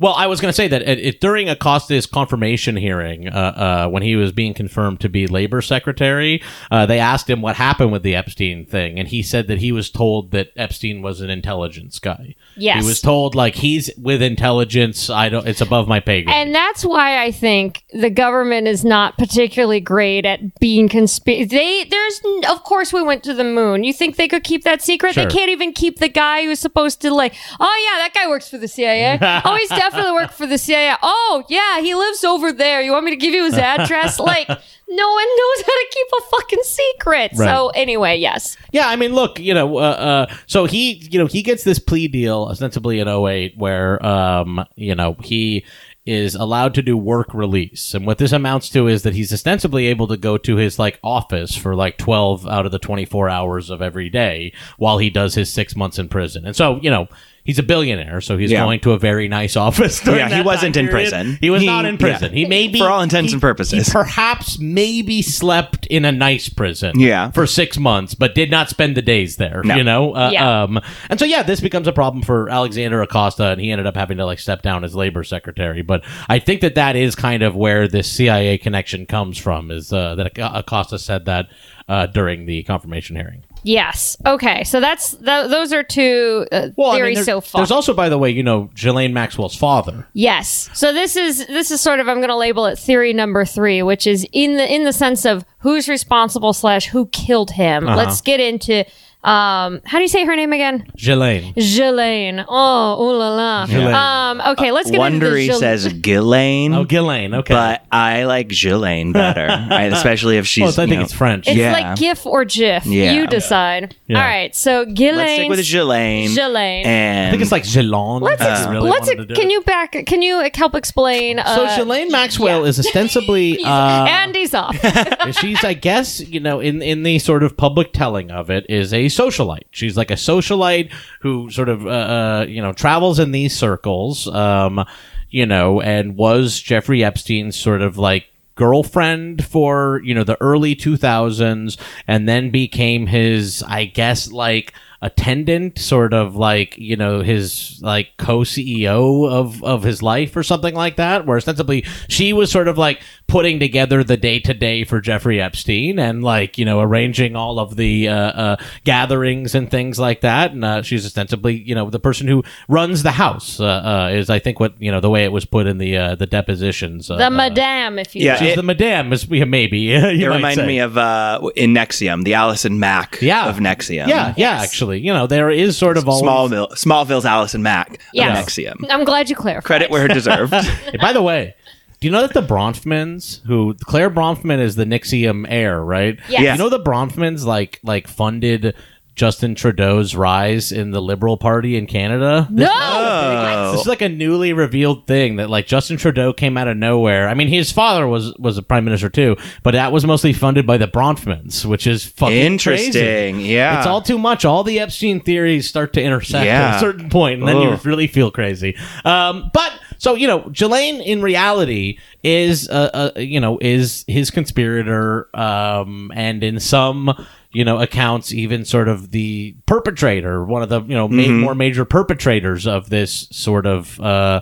well, 0.04 0.16
I 0.16 0.28
was 0.28 0.42
going 0.42 0.50
to 0.50 0.54
say 0.54 0.68
that 0.68 0.82
it, 0.82 1.00
it, 1.00 1.22
during 1.22 1.48
Acosta's 1.48 2.06
confirmation 2.06 2.76
hearing, 2.76 3.30
uh, 3.30 3.86
uh, 3.86 3.90
when 3.90 4.04
he 4.04 4.18
was 4.18 4.34
being 4.34 4.54
confirmed 4.54 5.00
to 5.00 5.08
be 5.08 5.28
labor 5.28 5.62
secretary, 5.62 6.44
uh, 6.70 6.86
they 6.86 7.00
asked 7.00 7.30
him 7.30 7.42
what 7.42 7.56
happened 7.56 7.94
with 7.94 8.04
the 8.04 8.14
Epstein 8.14 8.66
thing, 8.66 9.00
and 9.00 9.08
he 9.08 9.24
said 9.24 9.48
that 9.48 9.60
he 9.60 9.72
was 9.72 9.90
told 9.90 10.32
that 10.32 10.52
Epstein 10.58 11.02
was 11.02 11.22
an 11.22 11.30
intelligence 11.30 12.00
guy. 12.00 12.36
Yes. 12.58 12.82
he 12.82 12.86
was 12.86 13.00
told 13.00 13.34
like 13.34 13.56
he's 13.56 13.90
with 13.98 14.22
intelligence. 14.22 15.10
I 15.10 15.30
don't. 15.30 15.48
It's 15.48 15.62
above 15.62 15.88
my 15.88 16.02
pay 16.02 16.24
grade. 16.24 16.36
And 16.36 16.54
that's 16.54 16.84
why 16.84 17.24
I 17.24 17.32
think 17.32 17.86
the 17.94 18.10
government 18.10 18.68
is 18.68 18.84
not 18.84 19.18
particularly 19.18 19.80
great 19.80 20.26
at 20.26 20.60
being 20.60 20.90
conspiracy. 20.90 21.46
They 21.46 21.86
there's 21.86 22.22
of 22.50 22.66
course 22.66 22.92
we 22.92 23.02
went 23.02 23.24
to 23.24 23.34
the 23.34 23.46
moon. 23.46 23.86
You 23.86 23.94
think 23.94 24.18
they 24.18 24.28
could 24.28 24.44
keep 24.44 24.66
that 24.66 24.82
secret? 24.82 25.14
Sure. 25.14 25.24
They 25.24 25.34
can't 25.34 25.50
even 25.50 25.72
keep 25.72 26.00
the 26.00 26.10
guy 26.10 26.44
who's 26.44 26.60
supposed 26.60 27.00
to 27.04 27.14
like. 27.14 27.34
Oh 27.58 27.90
yeah, 27.90 28.04
that 28.04 28.12
guy 28.14 28.28
works 28.28 28.50
for 28.50 28.58
the 28.58 28.68
CIA. 28.68 29.18
oh, 29.46 29.56
he's 29.56 29.70
definitely 29.70 29.93
worked 29.94 30.34
for 30.34 30.48
the 30.48 30.58
CIA. 30.58 30.96
Oh 31.02 31.44
yeah, 31.50 31.82
he 31.82 31.96
lives 31.96 32.24
over 32.24 32.52
there. 32.52 32.82
You 32.82 32.92
want 32.92 33.06
me 33.06 33.12
to 33.12 33.18
give 33.18 33.34
you 33.34 33.46
his 33.46 33.56
address? 33.56 34.20
like 34.20 34.48
no 34.48 35.12
one 35.12 35.26
knows 35.26 35.66
how 35.66 35.74
to 35.74 35.88
keep 35.92 36.08
a 36.18 36.22
fucking 36.22 36.64
secret. 36.64 37.36
So 37.36 37.70
anyway, 37.70 38.18
yes. 38.18 38.58
Yeah, 38.72 38.88
I 38.88 38.96
mean, 38.96 39.14
look, 39.14 39.40
you 39.40 39.54
know, 39.54 39.78
uh, 39.78 39.82
uh, 40.30 40.36
so 40.46 40.66
he, 40.66 40.94
you 41.10 41.18
know, 41.18 41.26
he 41.26 41.42
gets 41.42 41.64
this 41.64 41.80
plea 41.80 42.08
deal 42.08 42.48
ostensibly 42.50 43.00
in 43.00 43.08
08 43.08 43.58
where, 43.58 44.04
um, 44.06 44.66
you 44.76 44.94
know, 44.94 45.16
he 45.24 45.66
is 46.06 46.36
allowed 46.36 46.74
to 46.74 46.82
do 46.82 46.98
work 46.98 47.34
release. 47.34 47.94
And 47.94 48.06
what 48.06 48.18
this 48.18 48.34
amounts 48.34 48.70
to 48.70 48.88
is 48.88 49.04
that 49.04 49.16
he's 49.16 49.32
ostensibly 49.32 49.88
able 49.88 50.08
to 50.08 50.18
go 50.18 50.38
to 50.38 50.58
his 50.58 50.78
like 50.78 51.00
office 51.02 51.56
for 51.56 51.76
like 51.76 51.98
12 51.98 52.46
out 52.46 52.66
of 52.66 52.72
the 52.72 52.80
24 52.80 53.30
hours 53.30 53.70
of 53.70 53.82
every 53.82 54.10
day 54.10 54.54
while 54.78 54.98
he 54.98 55.10
does 55.10 55.34
his 55.34 55.52
six 55.52 55.76
months 55.76 55.98
in 55.98 56.10
prison. 56.10 56.46
And 56.46 56.56
so, 56.56 56.78
you 56.82 56.90
know, 56.90 57.08
he's 57.44 57.60
a 57.60 57.64
billionaire, 57.64 58.22
so 58.22 58.38
he's 58.38 58.52
Yeah. 58.52 58.64
going 58.64 58.80
to 58.82 58.92
a 58.92 59.00
very 59.00 59.28
nice 59.28 59.56
office. 59.68 60.00
during 60.00 60.20
Yeah, 60.20 60.30
he 60.30 60.36
that 60.36 60.46
wasn't 60.46 60.76
time 60.76 60.86
in 60.86 60.90
period. 60.90 61.10
prison. 61.12 61.38
He 61.42 61.50
was 61.50 61.62
He- 61.62 61.68
not 61.68 61.86
in 61.86 61.96
yeah. 61.96 62.00
prison. 62.00 62.34
He 62.34 62.46
maybe 62.46 62.80
For 62.80 62.90
all 62.90 63.02
intents 63.02 63.32
he- 63.32 63.36
and 63.36 63.42
purposes. 63.42 63.88
he 63.88 63.92
perhaps 63.92 64.60
maybe 64.60 65.22
slept 65.22 65.86
in 65.88 66.06
a 66.06 66.12
nice 66.12 66.50
prison 66.50 67.00
Yeah. 67.00 67.32
for 67.32 67.46
six 67.46 67.78
months, 67.78 68.14
but 68.16 68.34
did 68.36 68.50
not 68.50 68.70
spend 68.70 68.96
the 68.96 69.02
days 69.02 69.36
there. 69.38 69.62
No. 69.64 69.76
You 69.76 69.84
know, 69.84 70.16
uh, 70.16 70.30
Yeah. 70.32 70.64
um, 70.64 70.80
and 71.10 71.20
so 71.20 71.26
yeah, 71.26 71.44
this 71.44 71.60
becomes 71.60 71.88
a 71.88 71.92
problem 71.94 72.24
for 72.24 72.50
Alexander 72.50 73.02
Acosta, 73.02 73.48
and 73.50 73.60
he 73.62 73.72
ended 73.72 73.88
up 73.88 73.96
having 73.96 74.18
to 74.18 74.26
like 74.26 74.40
step 74.40 74.62
down 74.62 74.84
as 74.84 74.96
labor 74.96 75.24
secretary. 75.24 75.82
But 75.82 76.04
I 76.30 76.40
think 76.40 76.62
that 76.62 76.76
that 76.76 76.96
is 76.96 77.16
kind 77.16 77.44
of 77.44 77.56
where 77.56 77.88
this 77.88 78.08
CIA 78.10 78.58
connection 78.58 79.06
comes 79.06 79.38
from. 79.38 79.70
Is 79.72 79.92
uh, 79.92 80.16
that 80.16 80.28
Ac- 80.38 80.52
Acosta 80.54 80.98
said 81.00 81.26
that 81.26 81.48
uh, 81.90 82.06
during 82.08 82.46
the 82.46 82.64
confirmation 82.64 83.16
hearing. 83.16 83.44
Yes. 83.64 84.18
Okay. 84.26 84.64
So 84.64 84.80
that's 84.80 85.12
th- 85.12 85.50
those 85.50 85.74
are 85.74 85.84
two 85.84 86.46
uh, 86.52 86.56
I 86.56 86.62
mean, 86.78 86.94
theories 86.96 87.16
there- 87.18 87.26
so 87.26 87.42
far. 87.42 87.60
There's 87.60 87.72
also, 87.72 87.94
by 87.94 88.10
the 88.10 88.18
way, 88.18 88.30
you 88.30 88.44
know, 88.44 88.70
Ghislaine 88.76 89.14
Maxwell's 89.14 89.56
father. 89.56 90.08
Yes. 90.14 90.70
So 90.74 90.94
this 90.94 91.16
is 91.16 91.48
this 91.48 91.72
is 91.72 91.82
sort 91.82 92.00
of 92.00 92.08
I'm 92.08 92.18
going 92.18 92.30
to 92.30 92.36
label 92.36 92.66
it 92.66 92.78
theory 92.78 93.14
number 93.14 93.46
three, 93.46 93.82
which 93.82 94.06
is 94.06 94.28
in 94.32 94.58
the 94.58 94.72
in 94.72 94.84
the 94.84 94.94
sense 94.94 95.26
of 95.26 95.46
who's 95.60 95.88
responsible 95.88 96.54
slash 96.54 96.88
who 96.88 97.08
killed 97.08 97.52
him. 97.52 97.88
Uh-huh. 97.88 97.98
Let's 97.98 98.22
get 98.22 98.40
into 98.40 98.86
um 99.24 99.82
how 99.86 99.98
do 99.98 100.02
you 100.02 100.08
say 100.08 100.26
her 100.26 100.36
name 100.36 100.52
again? 100.54 100.86
Ghislaine. 100.98 101.54
Ghislaine. 101.54 102.44
Oh, 102.48 103.04
ooh 103.04 103.18
la 103.18 103.36
la. 103.36 103.66
Ghislaine. 103.66 103.94
Um. 103.94 104.42
Okay. 104.54 104.72
Let's 104.72 104.92
get 104.92 105.00
Wondery 105.00 105.14
into 105.14 105.30
the 105.30 105.36
Ghislaine. 105.48 105.60
says 105.60 105.94
Ghislaine, 105.94 106.74
Oh, 106.74 106.84
Ghislaine. 106.84 107.34
Okay. 107.36 107.54
but 107.54 107.86
I 107.92 108.24
like 108.26 108.50
Ghislaine 108.50 109.12
better, 109.14 109.48
right? 109.70 109.94
Especially 109.94 110.38
if 110.38 110.48
she's. 110.48 110.62
well, 110.64 110.70
I 110.80 110.84
you 110.84 110.90
think 110.90 111.00
know- 111.00 111.04
it's 111.06 111.14
French. 111.14 111.48
It's 111.48 111.56
Yeah. 111.58 111.72
like 111.74 111.98
GIF 111.98 112.26
or 112.26 112.46
GIF. 112.46 112.86
Yeah. 112.86 113.14
You 113.14 113.28
decide. 113.28 113.96
Yeah. 114.08 114.18
All 114.20 114.24
right. 114.28 114.54
So 114.56 114.86
Ghislaine. 114.86 115.16
Let's 115.16 115.34
stick 115.34 115.50
with 115.50 115.60
Ghislaine. 115.60 116.28
Ghislaine. 116.30 116.86
And 116.86 117.28
I 117.28 117.32
think 117.32 117.42
it's 117.44 117.52
like 117.52 117.64
Ghislaine. 117.64 118.22
Let's 118.22 118.42
ex- 118.42 118.68
really 118.68 118.90
let's 118.90 119.08
wanted 119.08 119.36
can 119.36 119.50
you 119.50 119.62
back 119.62 119.92
can 120.06 120.22
you 120.22 120.50
help 120.54 120.76
explain 120.76 121.38
So 121.38 121.44
uh, 121.66 121.78
Ghislaine 121.78 122.12
Maxwell 122.12 122.64
yeah. 122.64 122.68
is 122.70 122.80
ostensibly 122.80 123.52
he's- 123.58 123.66
uh, 123.68 124.06
and 124.10 124.36
he's 124.36 124.54
off. 124.54 124.76
she's 125.40 125.64
I 125.64 125.74
guess 125.74 126.20
you 126.20 126.40
know 126.40 126.60
in 126.60 126.82
in 126.82 127.04
the 127.04 127.20
sort 127.20 127.44
of 127.44 127.56
public 127.58 127.94
telling 127.94 128.32
of 128.32 128.50
it 128.50 128.66
is 128.70 128.94
a 128.94 129.10
socialite. 129.18 129.66
She's 129.72 129.98
like 129.98 130.12
a 130.12 130.16
socialite 130.16 130.92
who 131.22 131.50
sort 131.50 131.70
of 131.70 131.86
uh, 131.86 131.90
uh, 131.90 132.46
you 132.48 132.62
know 132.62 132.74
travels 132.74 133.20
in 133.20 133.32
these 133.32 133.56
circles, 133.56 134.28
um, 134.28 134.86
you 135.30 135.46
know, 135.46 135.82
and 135.82 136.16
was 136.16 136.60
Jeffrey 136.60 137.04
Epstein's 137.04 137.58
sort 137.58 137.82
of 137.82 137.98
like 137.98 138.26
girlfriend 138.56 139.44
for 139.44 140.00
you 140.04 140.14
know 140.14 140.24
the 140.24 140.40
early 140.40 140.76
2000s 140.76 141.76
and 142.08 142.30
then 142.30 142.52
became 142.52 143.08
his 143.08 143.64
i 143.68 143.84
guess 143.84 144.32
like 144.32 144.74
attendant 145.04 145.78
sort 145.78 146.14
of 146.14 146.36
like 146.36 146.78
you 146.78 146.96
know 146.96 147.22
his 147.22 147.78
like 147.84 148.08
co-ceo 148.18 149.30
of 149.30 149.62
of 149.64 149.84
his 149.84 150.02
life 150.02 150.36
or 150.36 150.44
something 150.44 150.74
like 150.74 150.96
that 150.96 151.26
where 151.26 151.38
ostensibly 151.38 151.84
she 152.08 152.32
was 152.34 152.50
sort 152.52 152.68
of 152.70 152.78
like 152.78 153.02
putting 153.28 153.60
together 153.60 154.04
the 154.04 154.16
day-to-day 154.16 154.84
for 154.86 155.02
jeffrey 155.02 155.42
epstein 155.42 156.00
and 156.00 156.24
like 156.24 156.58
you 156.58 156.64
know 156.66 156.80
arranging 156.80 157.36
all 157.36 157.60
of 157.60 157.76
the 157.76 158.08
uh, 158.08 158.14
uh, 158.16 158.56
gatherings 158.86 159.54
and 159.56 159.70
things 159.70 160.00
like 160.00 160.22
that 160.22 160.52
and 160.52 160.64
uh, 160.64 160.82
she's 160.82 161.06
ostensibly 161.06 161.54
you 161.62 161.76
know 161.76 161.90
the 161.90 162.00
person 162.00 162.28
who 162.28 162.42
runs 162.70 163.04
the 163.04 163.12
house 163.12 163.60
uh, 163.60 163.66
uh, 163.66 164.10
is 164.14 164.30
i 164.30 164.40
think 164.40 164.60
what 164.60 164.74
you 164.82 164.92
know 164.92 165.00
the 165.02 165.10
way 165.10 165.24
it 165.26 165.32
was 165.32 165.46
put 165.46 165.68
in 165.68 165.78
the 165.80 165.98
uh, 165.98 166.16
the 166.16 166.26
depositions 166.28 167.10
uh, 167.12 167.18
The 167.18 167.28
uh, 167.28 167.30
madame, 167.30 168.00
if 168.00 168.16
you 168.16 168.24
Yeah, 168.26 168.36
she's 168.38 168.54
it- 168.54 168.56
the 168.56 168.64
madame 168.64 169.12
is 169.12 169.26
yeah, 169.28 169.44
maybe 169.46 169.80
you 169.80 169.96
It 169.98 170.30
might 170.30 170.36
reminded 170.36 170.68
me 170.68 170.80
of 170.80 170.98
uh, 170.98 171.42
in 171.56 171.74
NXIVM, 171.74 172.24
the 172.24 172.36
Allison 172.36 172.80
Mack 172.80 173.20
Yeah. 173.22 173.50
of 173.50 173.58
NXIVM. 173.58 174.08
yeah 174.08 174.34
yeah 174.38 174.62
actually 174.62 174.93
you 175.00 175.14
know 175.14 175.28
there 175.28 175.50
is 175.50 175.78
sort 175.78 175.98
of 175.98 176.08
always 176.08 176.24
Smallville, 176.30 176.70
Smallville's 176.72 177.26
Allison 177.26 177.64
Mack 177.64 178.00
Yeah. 178.14 178.40
of 178.40 178.46
NXIVM. 178.46 178.86
I'm 178.90 179.04
glad 179.04 179.30
you 179.30 179.36
clarified. 179.36 179.66
Credit 179.66 179.90
where 179.90 180.08
deserved. 180.20 180.54
Hey, 180.54 180.98
by 181.00 181.14
the 181.14 181.22
way, 181.22 181.56
do 182.00 182.08
you 182.08 182.12
know 182.12 182.22
that 182.22 182.34
the 182.34 182.42
Bronfmans, 182.42 183.42
who 183.46 183.74
Clare 183.76 184.10
Bronfman 184.10 184.60
is 184.60 184.76
the 184.76 184.84
NXIVM 184.86 185.46
heir, 185.50 185.82
right? 185.84 186.20
Yes. 186.28 186.42
Yeah. 186.42 186.52
You 186.54 186.58
know 186.60 186.70
the 186.70 186.80
Bronfmans 186.80 187.46
like 187.46 187.80
like 187.84 188.08
funded 188.08 188.76
Justin 189.16 189.54
Trudeau's 189.54 190.16
rise 190.16 190.72
in 190.72 190.90
the 190.92 191.02
Liberal 191.02 191.38
Party 191.38 191.78
in 191.78 191.86
Canada. 191.86 192.48
This, 192.50 192.68
No! 192.68 193.72
this 193.72 193.82
is 193.82 193.88
like 193.88 194.02
a 194.02 194.10
newly 194.10 194.54
revealed 194.54 195.06
thing 195.06 195.36
that 195.36 195.50
like 195.52 195.68
Justin 195.68 195.98
Trudeau 195.98 196.34
came 196.34 196.58
out 196.58 196.68
of 196.68 196.78
nowhere. 196.78 197.30
I 197.30 197.36
mean, 197.36 197.48
his 197.48 197.72
father 197.72 198.08
was 198.08 198.34
was 198.40 198.58
a 198.58 198.64
prime 198.64 198.86
minister 198.86 199.10
too, 199.10 199.36
but 199.62 199.72
that 199.72 199.92
was 199.92 200.06
mostly 200.06 200.34
funded 200.34 200.66
by 200.66 200.78
the 200.78 200.88
Bronfmans, 200.88 201.64
which 201.64 201.86
is 201.86 202.04
fucking 202.06 202.36
Interesting. 202.36 203.36
crazy. 203.36 203.50
Yeah. 203.50 203.78
It's 203.78 203.88
all 203.88 204.02
too 204.02 204.18
much. 204.18 204.46
All 204.46 204.64
the 204.64 204.80
Epstein 204.80 205.20
theories 205.20 205.68
start 205.70 205.94
to 205.94 206.02
intersect 206.02 206.46
Yeah. 206.46 206.70
at 206.70 206.76
a 206.78 206.80
certain 206.80 207.10
point, 207.10 207.40
and 207.40 207.48
then 207.48 207.58
you 207.62 207.76
really 207.84 208.08
feel 208.08 208.32
crazy. 208.32 208.76
Um, 209.06 209.52
but 209.54 209.74
so 210.00 210.16
you 210.16 210.26
know, 210.28 210.50
Ghislaine 210.50 211.02
in 211.02 211.22
reality 211.22 212.00
is 212.24 212.68
uh, 212.70 213.12
uh 213.16 213.20
you 213.20 213.40
know 213.40 213.60
is 213.62 214.06
his 214.08 214.32
conspirator, 214.32 215.30
um, 215.38 216.12
and 216.16 216.44
in 216.44 216.60
some 216.60 217.14
you 217.54 217.64
know 217.64 217.80
accounts 217.80 218.34
even 218.34 218.66
sort 218.66 218.88
of 218.88 219.12
the 219.12 219.56
perpetrator, 219.66 220.44
one 220.44 220.62
of 220.64 220.70
the 220.70 220.82
you 220.82 220.96
know 220.96 221.08
ma- 221.08 221.22
more 221.40 221.56
major 221.56 221.86
perpetrators 221.86 222.68
of 222.68 222.90
this 222.90 223.28
sort 223.32 223.66
of. 223.66 224.00
Uh, 224.00 224.42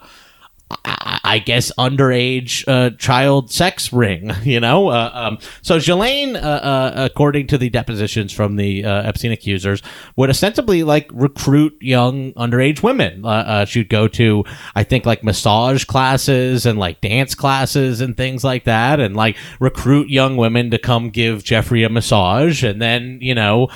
I 1.23 1.39
guess 1.39 1.71
underage 1.77 2.67
uh, 2.67 2.95
child 2.97 3.51
sex 3.51 3.93
ring, 3.93 4.31
you 4.43 4.59
know. 4.59 4.89
Uh, 4.89 5.11
um, 5.13 5.37
so 5.61 5.75
Ghislaine, 5.75 6.35
uh, 6.35 6.39
uh, 6.39 6.91
according 7.09 7.47
to 7.47 7.57
the 7.57 7.69
depositions 7.69 8.33
from 8.33 8.57
the 8.57 8.83
uh, 8.83 9.03
Epstein 9.03 9.31
accusers, 9.31 9.81
would 10.17 10.29
ostensibly 10.29 10.83
like 10.83 11.09
recruit 11.13 11.77
young 11.79 12.33
underage 12.33 12.83
women. 12.83 13.25
Uh, 13.25 13.63
she'd 13.63 13.89
go 13.89 14.09
to, 14.09 14.43
I 14.75 14.83
think, 14.83 15.05
like 15.05 15.23
massage 15.23 15.85
classes 15.85 16.65
and 16.65 16.77
like 16.77 16.99
dance 16.99 17.33
classes 17.33 18.01
and 18.01 18.17
things 18.17 18.43
like 18.43 18.65
that, 18.65 18.99
and 18.99 19.15
like 19.15 19.37
recruit 19.59 20.09
young 20.09 20.35
women 20.35 20.69
to 20.71 20.77
come 20.77 21.09
give 21.09 21.45
Jeffrey 21.45 21.83
a 21.83 21.89
massage, 21.89 22.63
and 22.63 22.81
then 22.81 23.19
you 23.21 23.35
know. 23.35 23.69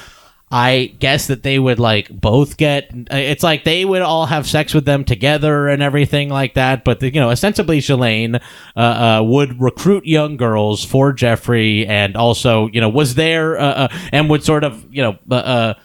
I 0.55 0.95
guess 0.99 1.27
that 1.27 1.43
they 1.43 1.59
would 1.59 1.79
like 1.79 2.07
both 2.09 2.55
get. 2.55 2.89
It's 3.11 3.43
like 3.43 3.65
they 3.65 3.83
would 3.83 4.01
all 4.01 4.25
have 4.25 4.47
sex 4.47 4.73
with 4.73 4.85
them 4.85 5.03
together 5.03 5.67
and 5.67 5.83
everything 5.83 6.29
like 6.29 6.53
that. 6.53 6.85
But 6.85 7.01
the, 7.01 7.13
you 7.13 7.19
know, 7.19 7.29
ostensibly, 7.29 7.81
Ghislaine 7.81 8.35
uh, 8.35 8.39
uh, 8.79 9.21
would 9.25 9.59
recruit 9.61 10.05
young 10.05 10.37
girls 10.37 10.85
for 10.85 11.11
Jeffrey, 11.11 11.85
and 11.85 12.15
also 12.15 12.67
you 12.67 12.79
know 12.79 12.87
was 12.87 13.15
there 13.15 13.59
uh, 13.59 13.65
uh, 13.65 13.87
and 14.13 14.29
would 14.29 14.45
sort 14.45 14.63
of 14.63 14.85
you 14.89 15.01
know. 15.01 15.75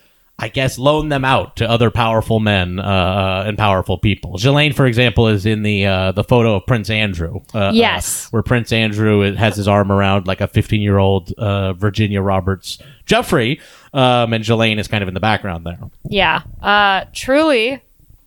I 0.43 0.49
guess 0.49 0.79
loan 0.79 1.09
them 1.11 1.25
out 1.25 1.57
to 1.57 1.69
other 1.69 1.91
powerful 1.91 2.41
men 2.41 2.79
uh, 2.81 2.83
uh, 2.83 3.45
and 3.47 3.59
powerful 3.59 3.99
people. 3.99 4.33
Ghislaine, 4.39 4.73
for 4.73 4.87
example, 4.87 5.29
is 5.29 5.45
in 5.47 5.63
the 5.63 5.87
uh, 5.87 6.13
the 6.13 6.25
photo 6.25 6.57
of 6.57 6.67
Prince 6.67 6.89
Andrew. 6.91 7.41
Uh, 7.55 7.59
uh, 7.69 7.73
Yes. 7.73 8.33
where 8.33 8.43
Prince 8.43 8.73
Andrew 8.73 9.35
has 9.35 9.57
his 9.57 9.69
arm 9.69 9.93
around 9.93 10.27
like 10.27 10.41
a 10.41 10.47
15 10.49 10.81
year 10.81 10.99
old 10.99 11.33
uh, 11.35 11.75
Virginia 11.75 12.23
Roberts 12.23 12.79
Giuffre, 13.07 13.61
um, 13.93 14.33
and 14.33 14.43
Ghislaine 14.45 14.79
is 14.79 14.89
kind 14.89 15.03
of 15.03 15.09
in 15.09 15.15
the 15.15 15.21
background 15.21 15.67
there. 15.67 15.79
Yeah. 16.09 16.43
Uh, 16.63 17.05
truly 17.13 17.83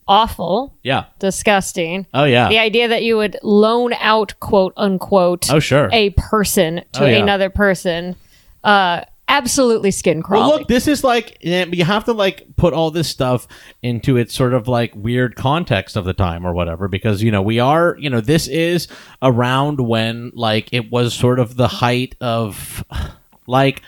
awful, 0.08 0.74
Yeah. 0.84 1.06
disgusting. 1.20 2.06
Oh 2.14 2.26
yeah. 2.26 2.50
The 2.50 2.60
idea 2.60 2.88
that 2.90 3.04
you 3.04 3.18
would 3.18 3.38
loan 3.42 3.94
out, 3.94 4.34
quote 4.40 4.74
unquote, 4.78 5.50
Oh 5.52 5.60
sure. 5.60 5.90
a 5.92 6.10
person 6.12 6.82
to 6.94 7.04
Oh, 7.04 7.08
yeah. 7.08 7.18
another 7.18 7.50
person, 7.50 8.16
uh, 8.64 9.02
absolutely 9.28 9.92
skin 9.92 10.18
Well, 10.18 10.24
crawling. 10.24 10.60
look, 10.60 10.68
this 10.68 10.88
is 10.88 11.04
like 11.04 11.38
you 11.42 11.84
have 11.86 12.06
to 12.06 12.14
like 12.14 12.46
put 12.56 12.74
all 12.74 12.92
this 12.92 13.08
stuff 13.10 13.48
into 13.82 14.18
its 14.18 14.34
sort 14.34 14.54
of 14.54 14.68
like 14.68 14.94
weird 14.96 15.36
context 15.36 15.96
of 15.96 16.06
the 16.06 16.14
time 16.14 16.46
or 16.46 16.54
whatever, 16.54 16.88
because 16.88 17.22
you 17.24 17.32
know 17.32 17.42
we 17.42 17.60
are, 17.60 17.96
you 18.00 18.10
know, 18.10 18.22
this 18.22 18.48
is 18.48 18.88
around 19.22 19.80
when 19.80 20.32
like 20.34 20.70
it 20.72 20.92
was 20.92 21.14
sort 21.14 21.40
of 21.40 21.56
the 21.56 21.68
height 21.68 22.16
of 22.22 22.84
like 23.48 23.82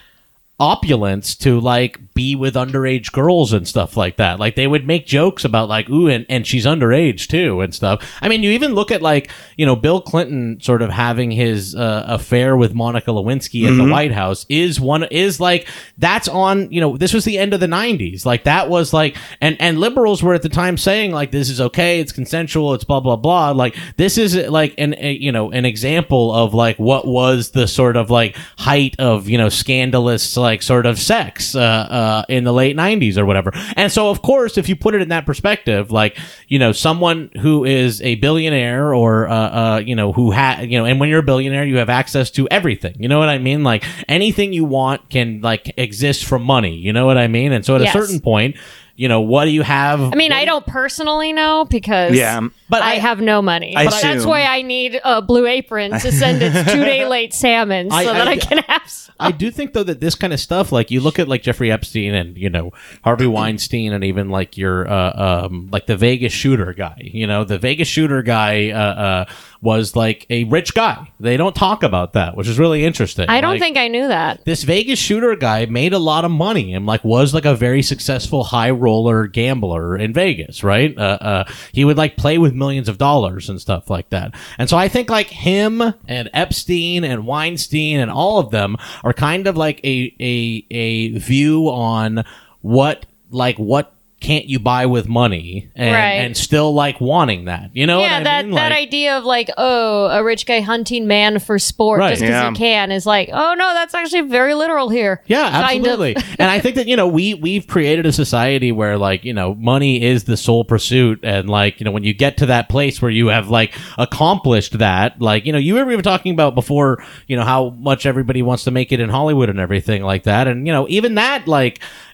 opulence 0.58 1.36
to 1.36 1.60
like 1.60 2.00
be 2.14 2.34
with 2.34 2.56
underage 2.56 3.12
girls 3.12 3.52
and 3.52 3.68
stuff 3.68 3.98
like 3.98 4.16
that. 4.16 4.40
Like 4.40 4.56
they 4.56 4.68
would 4.68 4.88
make 4.88 5.06
jokes 5.06 5.44
about 5.44 5.68
like, 5.68 5.90
ooh, 5.90 6.08
and, 6.08 6.26
and 6.30 6.48
she's 6.48 6.66
underage 6.66 7.28
too 7.28 7.60
and 7.60 7.76
stuff. 7.76 8.10
I 8.22 8.30
mean, 8.30 8.42
you 8.42 8.52
even 8.52 8.74
look 8.74 8.90
at 8.90 9.02
like, 9.02 9.30
you 9.58 9.66
know, 9.66 9.76
Bill 9.76 10.00
Clinton 10.00 10.62
sort 10.62 10.82
of 10.82 10.90
having 10.90 11.30
his 11.30 11.76
uh, 11.76 12.06
affair 12.08 12.56
with 12.56 12.74
Monica 12.74 13.12
Lewinsky 13.12 13.68
at 13.68 13.76
the 13.76 13.92
White 13.92 14.14
House 14.14 14.46
is 14.48 14.80
one, 14.80 15.04
is 15.04 15.42
like, 15.42 15.68
that's 15.98 16.30
on, 16.30 16.72
you 16.72 16.80
know, 16.80 16.96
this 16.96 17.14
was 17.14 17.26
the 17.26 17.38
end 17.38 17.54
of 17.54 17.60
the 17.60 17.68
90s. 17.68 18.26
Like 18.26 18.46
that 18.46 18.70
was 18.70 18.94
like, 18.94 19.18
and, 19.42 19.60
and 19.60 19.78
liberals 19.78 20.24
were 20.24 20.34
at 20.34 20.42
the 20.42 20.48
time 20.48 20.78
saying 20.78 21.12
like, 21.12 21.32
this 21.32 21.50
is 21.50 21.60
okay, 21.60 22.00
it's 22.00 22.14
consensual, 22.14 22.74
it's 22.74 22.86
blah, 22.86 23.02
blah, 23.02 23.18
blah. 23.18 23.52
Like 23.52 23.76
this 23.98 24.18
is 24.18 24.38
like 24.38 24.74
an, 24.78 24.96
a, 24.98 25.12
you 25.12 25.34
know, 25.34 25.52
an 25.52 25.66
example 25.66 26.34
of 26.34 26.54
like 26.54 26.78
what 26.78 27.06
was 27.06 27.52
the 27.52 27.68
sort 27.68 27.98
of 27.98 28.10
like 28.10 28.38
height 28.58 28.96
of, 29.00 29.28
you 29.28 29.38
know, 29.38 29.50
scandalous 29.50 30.24
like 30.46 30.62
sort 30.62 30.86
of 30.86 31.00
sex, 31.00 31.56
uh, 31.56 31.60
uh, 31.60 32.24
in 32.30 32.44
the 32.44 32.54
late 32.54 32.76
90s 32.78 33.18
or 33.18 33.26
whatever. 33.26 33.52
And 33.76 33.92
so, 33.92 34.10
of 34.10 34.22
course, 34.22 34.58
if 34.58 34.70
you 34.70 34.76
put 34.76 34.96
it 34.96 35.02
in 35.02 35.10
that 35.10 35.26
perspective, 35.26 35.92
like, 35.92 36.18
you 36.48 36.60
know, 36.60 36.72
someone 36.72 37.30
who 37.42 37.66
is 37.66 38.02
a 38.02 38.16
billionaire 38.16 38.94
or, 38.94 39.28
uh, 39.28 39.34
uh, 39.36 39.78
you 39.80 39.96
know, 39.96 40.14
who 40.14 40.32
had, 40.32 40.70
you 40.72 40.78
know, 40.78 40.86
and 40.86 41.00
when 41.00 41.10
you're 41.10 41.20
a 41.20 41.24
billionaire, 41.24 41.66
you 41.66 41.78
have 41.78 41.90
access 41.90 42.30
to 42.32 42.48
everything. 42.50 42.96
You 43.00 43.08
know 43.10 43.20
what 43.20 43.30
I 43.30 43.38
mean? 43.40 43.64
Like 43.64 43.84
anything 44.08 44.54
you 44.54 44.66
want 44.66 45.10
can 45.10 45.42
like 45.42 45.74
exist 45.78 46.26
from 46.26 46.44
money. 46.44 46.76
You 46.76 46.94
know 46.94 47.06
what 47.06 47.18
I 47.18 47.28
mean? 47.28 47.52
And 47.52 47.66
so 47.66 47.76
at 47.76 47.82
Yes. 47.82 47.96
a 47.96 48.00
certain 48.00 48.20
point, 48.22 48.56
you 48.96 49.08
know, 49.10 49.22
what 49.22 49.46
do 49.46 49.52
you 49.52 49.62
have? 49.62 50.00
I 50.02 50.16
mean, 50.16 50.32
I 50.32 50.46
don't 50.46 50.66
personally 50.66 51.34
know 51.34 51.66
because 51.70 52.16
Yeah, 52.16 52.40
but 52.40 52.52
but 52.70 52.82
I, 52.82 52.94
I- 52.94 52.96
have 52.96 53.20
no 53.20 53.42
money. 53.42 53.76
I 53.76 53.86
but 53.86 54.02
that's 54.02 54.26
why 54.26 54.44
I 54.44 54.62
need 54.62 55.00
a 55.04 55.22
Blue 55.22 55.46
Apron 55.46 55.92
to 55.92 56.12
send 56.12 56.42
its 56.42 56.72
two 56.74 56.84
day 56.86 57.06
late 57.06 57.34
salmon 57.34 57.90
so 57.90 57.96
I- 57.98 58.04
that 58.06 58.28
I- 58.28 58.32
I, 58.32 58.38
can 58.38 58.58
have. 58.60 58.88
Some. 58.90 59.16
I 59.20 59.32
do 59.32 59.50
think 59.52 59.74
though 59.74 59.84
that 59.84 60.00
this 60.02 60.16
kind 60.16 60.34
of 60.34 60.40
stuff, 60.40 60.72
like 60.72 60.92
you 60.92 61.00
look 61.00 61.20
at 61.20 61.28
like 61.28 61.42
Jeffrey 61.42 61.72
Epstein 61.72 62.14
and 62.14 62.38
you 62.38 62.50
know 62.50 62.72
Harvey 63.04 63.28
Weinstein, 63.28 63.94
and 63.94 64.04
even 64.04 64.30
like 64.30 64.58
your 64.58 64.88
uh, 64.90 65.46
um, 65.46 65.70
like 65.72 65.86
the 65.86 65.96
Vegas 65.98 66.34
shooter 66.34 66.74
guy. 66.74 66.98
You 67.02 67.28
know, 67.28 67.44
the 67.44 67.58
Vegas 67.58 67.88
shooter 67.88 68.22
guy 68.24 68.72
uh, 68.72 68.78
uh, 68.80 69.26
was 69.66 69.96
like 69.96 70.26
a 70.30 70.44
rich 70.46 70.74
guy. 70.74 71.12
They 71.20 71.36
don't 71.36 71.56
talk 71.56 71.84
about 71.84 72.14
that, 72.14 72.38
which 72.38 72.48
is 72.48 72.58
really 72.58 72.86
interesting. 72.86 73.26
I 73.28 73.42
don't 73.42 73.54
Like, 73.56 73.60
think 73.62 73.78
I 73.78 73.88
knew 73.90 74.08
that. 74.08 74.46
this 74.46 74.64
Vegas 74.64 75.00
shooter 75.00 75.36
guy 75.36 75.66
made 75.66 75.92
a 75.92 76.00
lot 76.00 76.24
of 76.24 76.32
money 76.32 76.74
and 76.74 76.86
like 76.86 77.04
was 77.04 77.34
like 77.34 77.46
a 77.46 77.56
very 77.56 77.82
successful 77.82 78.44
high 78.44 78.70
roller 78.70 79.26
gambler 79.28 79.98
in 79.98 80.14
Vegas, 80.14 80.64
right? 80.64 80.96
Uh, 80.98 81.18
uh, 81.20 81.44
he 81.74 81.84
would 81.84 81.98
like 81.98 82.16
play 82.16 82.38
with 82.38 82.54
millions 82.54 82.88
of 82.88 82.98
dollars 83.00 83.50
and 83.50 83.60
stuff 83.60 83.90
like 83.90 84.10
that. 84.12 84.36
And 84.60 84.70
so 84.70 84.78
I 84.78 84.88
think 84.88 85.10
like 85.10 85.28
him 85.28 85.82
and 86.08 86.30
Epstein 86.32 87.04
and 87.04 87.26
Weinstein 87.26 88.00
and 88.00 88.12
all 88.12 88.38
of 88.38 88.52
them 88.52 88.78
are 89.04 89.14
kind 89.14 89.48
of 89.48 89.58
like 89.58 89.80
a 89.84 90.14
a 90.20 90.66
a 90.70 91.18
view 91.18 91.70
on 91.70 92.24
what 92.62 93.08
like 93.32 93.58
what 93.58 93.95
can't 94.26 94.46
you 94.46 94.60
buy 94.60 94.86
with 94.86 95.08
money 95.08 95.70
and, 95.76 95.94
Right. 95.94 96.14
and 96.26 96.36
still 96.36 96.74
like 96.74 97.00
wanting 97.00 97.46
that 97.46 97.70
you 97.74 97.86
know 97.86 98.00
what 98.00 98.10
yeah, 98.10 98.18
I 98.18 98.24
that, 98.24 98.46
mean? 98.46 98.56
that 98.56 98.72
Like- 98.72 98.80
idea 98.88 99.18
of 99.18 99.24
like, 99.26 99.50
oh, 99.58 100.08
a 100.08 100.24
rich 100.24 100.46
guy 100.46 100.62
hunting 100.62 101.08
man 101.08 101.40
for 101.40 101.60
sport 101.60 102.00
Right. 102.00 102.10
just 102.12 102.22
because 102.22 102.34
Yeah. 102.44 102.50
he 102.52 102.56
can 102.56 102.92
is 102.92 103.06
like, 103.06 103.30
oh 103.34 103.54
no, 103.58 103.74
that's 103.74 103.94
actually 103.94 104.22
very 104.22 104.54
literal 104.54 104.90
here. 104.90 105.22
Yeah, 105.28 105.50
Kind 105.52 105.56
of. 105.56 105.64
absolutely. 105.92 106.16
and 106.40 106.50
I 106.50 106.60
think 106.60 106.76
that 106.76 106.88
you 106.88 106.96
know 106.96 107.08
we 107.08 107.34
we've 107.34 107.68
created 107.68 108.06
a 108.06 108.12
society 108.12 108.72
where 108.72 108.98
like 108.98 109.24
you 109.26 109.34
know 109.34 109.54
money 109.56 110.02
is 110.02 110.24
the 110.24 110.38
sole 110.38 110.64
pursuit, 110.64 111.20
and 111.24 111.50
like 111.50 111.80
you 111.80 111.86
know 111.86 111.92
when 111.92 112.04
you 112.04 112.14
get 112.14 112.38
to 112.38 112.46
that 112.48 112.70
place 112.70 113.02
where 113.02 113.12
you 113.12 113.28
have 113.28 113.50
like 113.50 113.74
accomplished 113.98 114.78
that, 114.80 115.22
like 115.22 115.46
you 115.46 115.52
know 115.52 115.58
you 115.60 115.74
were 115.76 115.92
even 115.92 116.04
talking 116.04 116.32
about 116.34 116.56
before, 116.56 117.04
you 117.28 117.36
know 117.36 117.44
how 117.44 117.72
much 117.80 118.06
everybody 118.06 118.42
wants 118.42 118.64
to 118.64 118.72
make 118.72 118.92
it 118.92 119.00
in 119.00 119.10
Hollywood 119.10 119.50
and 119.50 119.60
everything 119.60 120.04
like 120.04 120.24
that, 120.24 120.48
and 120.48 120.66
you 120.66 120.72
know 120.74 120.86
even 120.90 121.16
that 121.16 121.48
like 121.48 121.80
i- 121.82 122.05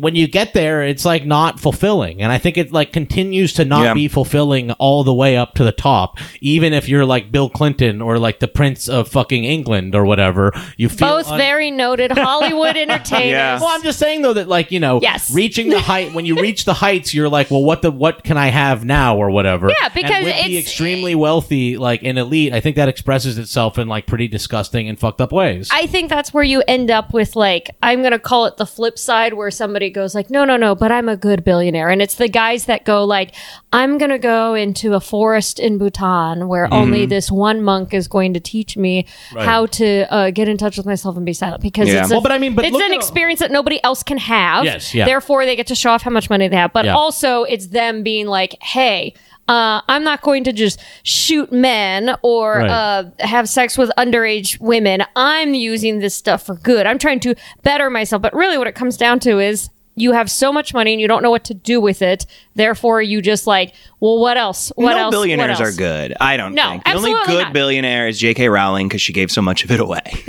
when 0.00 0.14
you 0.14 0.26
get 0.26 0.54
there, 0.54 0.82
it's 0.82 1.04
like 1.04 1.26
not 1.26 1.60
fulfilling, 1.60 2.22
and 2.22 2.32
I 2.32 2.38
think 2.38 2.56
it 2.56 2.72
like 2.72 2.92
continues 2.92 3.52
to 3.54 3.64
not 3.66 3.84
Yeah. 3.84 3.94
be 3.94 4.08
fulfilling 4.08 4.72
all 4.72 5.04
the 5.04 5.12
way 5.12 5.36
up 5.36 5.54
to 5.56 5.64
the 5.64 5.72
top. 5.72 6.18
Even 6.40 6.72
if 6.72 6.88
you're 6.88 7.04
like 7.04 7.30
Bill 7.30 7.50
Clinton 7.50 8.00
or 8.00 8.18
like 8.18 8.38
the 8.40 8.48
Prince 8.48 8.88
of 8.88 9.08
fucking 9.08 9.44
England 9.44 9.94
or 9.94 10.04
whatever, 10.06 10.52
you 10.78 10.88
feel 10.88 11.08
Both 11.18 11.30
un- 11.30 11.38
very 11.38 11.70
noted 11.70 12.12
Hollywood 12.12 12.76
entertainers. 12.78 13.30
Yeah. 13.30 13.58
Well, 13.60 13.68
I'm 13.70 13.82
just 13.82 13.98
saying 13.98 14.22
though 14.22 14.32
that 14.32 14.48
like 14.48 14.72
you 14.72 14.80
know, 14.80 15.00
Yes. 15.02 15.30
reaching 15.34 15.68
the 15.68 15.80
height 15.80 16.14
when 16.14 16.24
you 16.24 16.36
reach 16.40 16.64
the 16.64 16.74
heights, 16.74 17.12
you're 17.12 17.28
like, 17.28 17.50
well, 17.50 17.62
what 17.62 17.82
the 17.82 17.90
what 17.90 18.24
can 18.24 18.38
I 18.38 18.48
have 18.48 18.84
now 18.86 19.16
or 19.18 19.30
whatever. 19.30 19.68
Yeah, 19.82 19.88
because 19.90 20.10
and 20.12 20.24
with 20.24 20.44
the 20.46 20.56
extremely 20.56 21.14
wealthy, 21.14 21.76
like 21.76 22.02
an 22.04 22.16
elite, 22.16 22.54
I 22.54 22.60
think 22.60 22.76
that 22.76 22.88
expresses 22.88 23.36
itself 23.36 23.78
in 23.78 23.86
like 23.86 24.06
pretty 24.06 24.28
disgusting 24.28 24.88
and 24.88 24.98
fucked 24.98 25.20
up 25.20 25.30
ways. 25.30 25.68
I 25.70 25.86
think 25.86 26.08
that's 26.08 26.32
where 26.32 26.44
you 26.44 26.62
end 26.66 26.90
up 26.90 27.12
with 27.12 27.36
like 27.36 27.70
I'm 27.82 28.02
gonna 28.02 28.18
call 28.18 28.46
it 28.46 28.56
the 28.56 28.64
flip 28.66 28.98
side 28.98 29.34
where 29.34 29.50
somebody 29.58 29.90
goes 29.90 30.14
like 30.14 30.30
no 30.30 30.44
no 30.46 30.56
no 30.56 30.74
but 30.74 30.90
I'm 30.90 31.08
a 31.08 31.16
good 31.16 31.44
billionaire 31.44 31.90
and 31.90 32.00
it's 32.00 32.14
the 32.14 32.28
guys 32.28 32.64
that 32.66 32.84
go 32.86 33.04
like 33.04 33.34
I'm 33.72 33.98
gonna 33.98 34.18
go 34.18 34.54
into 34.54 34.94
a 34.94 35.00
forest 35.00 35.58
in 35.58 35.76
Bhutan 35.76 36.48
where 36.48 36.72
only 36.72 37.04
this 37.04 37.30
one 37.30 37.60
monk 37.62 37.92
is 37.92 38.08
going 38.08 38.32
to 38.34 38.40
teach 38.40 38.76
me 38.76 39.04
Mm-hmm. 39.08 39.36
Right. 39.36 39.44
how 39.46 39.66
to 39.66 40.06
uh, 40.14 40.30
get 40.30 40.48
in 40.48 40.56
touch 40.56 40.76
with 40.78 40.86
myself 40.86 41.16
and 41.16 41.26
be 41.26 41.32
silent 41.32 41.60
because 41.62 41.88
Yeah. 41.88 42.02
it's 42.02 42.10
a, 42.10 42.14
Well, 42.14 42.22
but 42.22 42.32
I 42.32 42.38
mean, 42.38 42.54
but 42.54 42.64
it's 42.64 42.76
an 42.80 42.92
experience 42.94 43.40
that 43.40 43.50
nobody 43.50 43.82
else 43.84 44.02
can 44.02 44.16
have 44.18 44.64
Yes, 44.64 44.94
yeah. 44.94 45.04
therefore 45.04 45.44
they 45.44 45.56
get 45.56 45.66
to 45.68 45.74
show 45.74 45.90
off 45.90 46.02
how 46.02 46.10
much 46.10 46.30
money 46.30 46.46
they 46.48 46.56
have 46.56 46.72
but 46.72 46.84
Yeah. 46.86 46.94
also 46.94 47.42
it's 47.44 47.66
them 47.68 48.02
being 48.02 48.26
like 48.26 48.56
hey 48.62 49.12
uh, 49.48 49.80
I'm 49.88 50.04
not 50.04 50.20
going 50.22 50.44
to 50.44 50.52
just 50.52 50.78
shoot 51.02 51.50
men 51.52 52.16
or 52.22 52.58
Right. 52.58 52.70
uh, 52.70 53.04
have 53.20 53.48
sex 53.48 53.76
with 53.78 53.90
underage 53.98 54.60
women. 54.60 55.02
I'm 55.16 55.54
using 55.54 55.98
this 56.00 56.14
stuff 56.14 56.44
for 56.46 56.54
good. 56.56 56.86
I'm 56.86 56.98
trying 56.98 57.20
to 57.20 57.34
better 57.62 57.88
myself. 57.90 58.22
But 58.22 58.34
really, 58.34 58.58
what 58.58 58.66
it 58.66 58.74
comes 58.74 58.96
down 58.96 59.20
to 59.20 59.38
is 59.38 59.70
you 59.96 60.12
have 60.12 60.30
so 60.30 60.52
much 60.52 60.72
money 60.72 60.92
and 60.92 61.00
you 61.00 61.08
don't 61.08 61.24
know 61.24 61.30
what 61.30 61.42
to 61.46 61.54
do 61.54 61.80
with 61.80 62.02
it. 62.02 62.24
Therefore, 62.54 63.02
you 63.02 63.20
just 63.20 63.48
like, 63.48 63.74
well, 63.98 64.20
what 64.20 64.36
else? 64.36 64.70
What 64.76 64.92
no 64.94 64.98
else? 65.04 65.10
billionaires 65.12 65.58
What 65.58 65.68
are 65.68 65.72
good. 65.72 66.14
I 66.20 66.36
don't 66.36 66.54
No, 66.54 66.70
think 66.70 66.84
the 66.84 66.92
only 66.92 67.12
good 67.26 67.42
not. 67.44 67.52
billionaire 67.52 68.06
is 68.06 68.16
J.K. 68.20 68.48
Rowling 68.48 68.86
because 68.86 69.00
she 69.02 69.12
gave 69.12 69.28
so 69.32 69.42
much 69.42 69.64
of 69.64 69.72
it 69.72 69.80
away. 69.80 70.02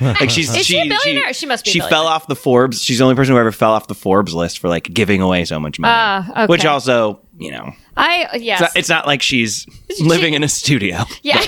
like 0.00 0.30
she's 0.30 0.54
Is 0.54 0.66
she 0.66 0.78
a 0.78 0.86
billionaire? 0.88 1.32
She 1.32 1.46
must 1.46 1.64
be 1.64 1.72
She 1.72 1.80
fell 1.80 2.06
off 2.06 2.28
the 2.28 2.36
Forbes. 2.36 2.80
She's 2.82 2.98
the 2.98 3.04
only 3.04 3.16
person 3.16 3.34
who 3.34 3.40
ever 3.40 3.50
fell 3.50 3.72
off 3.72 3.88
the 3.88 3.94
Forbes 3.96 4.34
list 4.34 4.60
for 4.60 4.68
like 4.68 4.84
giving 4.94 5.20
away 5.20 5.44
so 5.46 5.58
much 5.58 5.80
money. 5.80 5.92
Ah, 5.96 6.30
okay. 6.44 6.46
Which 6.46 6.64
also, 6.64 7.20
you 7.38 7.50
know, 7.50 7.72
I 7.96 8.36
yes. 8.38 8.60
it's 8.60 8.60
not, 8.60 8.76
it's 8.76 8.88
not 8.88 9.06
like 9.06 9.22
she's 9.22 9.66
living 10.00 10.34
in 10.34 10.42
a 10.42 10.48
studio. 10.48 10.98
yeah. 11.22 11.42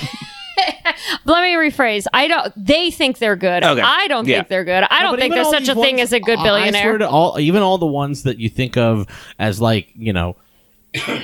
Let 1.25 1.43
me 1.43 1.53
rephrase. 1.55 2.05
I 2.13 2.27
don't. 2.27 2.53
They 2.55 2.89
think 2.91 3.17
they're 3.17 3.35
good. 3.35 3.63
Okay. 3.63 3.81
I 3.81 4.07
don't 4.07 4.27
Yeah. 4.27 4.37
think 4.37 4.47
they're 4.49 4.63
good. 4.63 4.83
I 4.89 5.01
don't 5.01 5.19
think 5.19 5.33
there's 5.33 5.49
such 5.49 5.67
a 5.67 5.73
these 5.75 5.83
thing 5.83 6.01
as 6.01 6.13
a 6.13 6.19
good 6.19 6.39
I- 6.39 6.41
I 6.41 6.45
swear 6.45 6.59
billionaire. 6.71 6.97
to 6.99 7.09
all, 7.09 7.39
even 7.39 7.61
all 7.61 7.77
the 7.77 7.85
ones 7.85 8.23
that 8.23 8.39
you 8.39 8.49
think 8.49 8.77
of 8.77 9.05
as 9.37 9.59
like 9.59 9.89
you 9.95 10.13
know, 10.13 10.35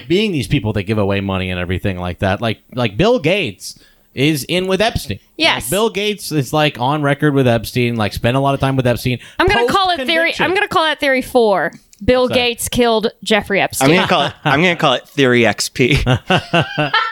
being 0.07 0.31
these 0.31 0.47
people 0.47 0.73
that 0.73 0.83
give 0.83 0.97
away 0.97 1.21
money 1.21 1.49
and 1.49 1.59
everything 1.59 1.97
like 1.97 2.19
that, 2.19 2.41
like 2.41 2.59
like 2.73 2.97
Bill 2.97 3.19
Gates 3.19 3.79
is 4.13 4.43
in 4.49 4.67
with 4.67 4.81
Epstein. 4.81 5.19
Yes. 5.37 5.63
Like, 5.63 5.71
Bill 5.71 5.89
Gates 5.89 6.31
is 6.33 6.51
like 6.51 6.77
on 6.79 7.01
record 7.01 7.33
with 7.33 7.47
Epstein. 7.47 7.95
Like 7.95 8.11
spent 8.13 8.35
a 8.35 8.39
lot 8.41 8.53
of 8.53 8.59
time 8.59 8.75
with 8.75 8.85
Epstein. 8.85 9.19
I'm 9.39 9.47
gonna 9.47 9.67
call 9.67 9.91
it 9.91 10.05
theory. 10.05 10.33
I'm 10.39 10.53
gonna 10.53 10.67
call 10.67 10.83
that 10.83 10.99
theory 10.99 11.21
four. 11.21 11.71
Bill 12.03 12.27
that? 12.27 12.33
Gates 12.33 12.67
killed 12.69 13.11
Jeffrey 13.23 13.59
I'm 13.59 13.65
Epstein. 13.65 13.89
gonna 13.95 14.07
call 14.07 14.25
it. 14.27 14.33
I'm 14.43 14.61
gonna 14.61 14.75
call 14.75 14.93
it 14.93 15.07
Theory 15.07 15.41
XP. 15.41 16.91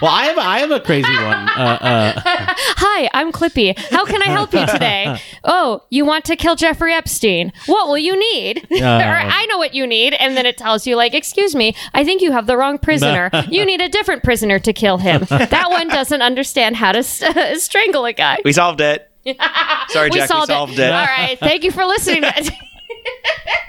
Well, 0.00 0.12
I 0.12 0.26
have 0.26 0.38
I 0.38 0.58
have 0.60 0.70
a 0.70 0.78
crazy 0.78 1.12
one. 1.12 1.48
Uh, 1.48 1.78
uh, 1.80 2.12
Hi, 2.24 3.10
I'm 3.14 3.32
Clippy. 3.32 3.76
How 3.90 4.04
can 4.04 4.22
I 4.22 4.26
help 4.26 4.52
you 4.54 4.64
today? 4.64 5.20
oh, 5.44 5.82
you 5.90 6.04
want 6.04 6.24
to 6.26 6.36
kill 6.36 6.54
Jeffrey 6.54 6.92
Epstein? 6.92 7.52
What 7.66 7.88
will 7.88 7.98
you 7.98 8.16
need? 8.16 8.58
or 8.70 8.84
I 8.84 9.44
know 9.50 9.58
what 9.58 9.74
you 9.74 9.88
need, 9.88 10.14
and 10.14 10.36
then 10.36 10.46
it 10.46 10.56
tells 10.56 10.86
you 10.86 10.94
like, 10.94 11.14
"Excuse 11.14 11.56
me, 11.56 11.74
I 11.94 12.04
think 12.04 12.22
you 12.22 12.30
have 12.30 12.46
the 12.46 12.56
wrong 12.56 12.78
prisoner. 12.78 13.28
you 13.50 13.64
need 13.64 13.80
a 13.80 13.88
different 13.88 14.22
prisoner 14.22 14.60
to 14.60 14.72
kill 14.72 14.98
him. 14.98 15.22
That 15.28 15.66
one 15.68 15.88
doesn't 15.88 16.22
understand 16.22 16.76
how 16.76 16.92
to 16.92 16.98
s- 17.00 17.20
strangle 17.60 18.04
a 18.04 18.12
guy." 18.12 18.38
we 18.44 18.52
solved 18.52 18.80
it. 18.80 19.10
Sorry, 19.88 20.10
Jack. 20.10 20.30
we 20.30 20.46
solved 20.46 20.78
it. 20.78 20.92
All 20.92 21.06
right, 21.06 21.36
thank 21.40 21.64
you 21.64 21.72
for 21.72 21.84
listening. 21.84 22.22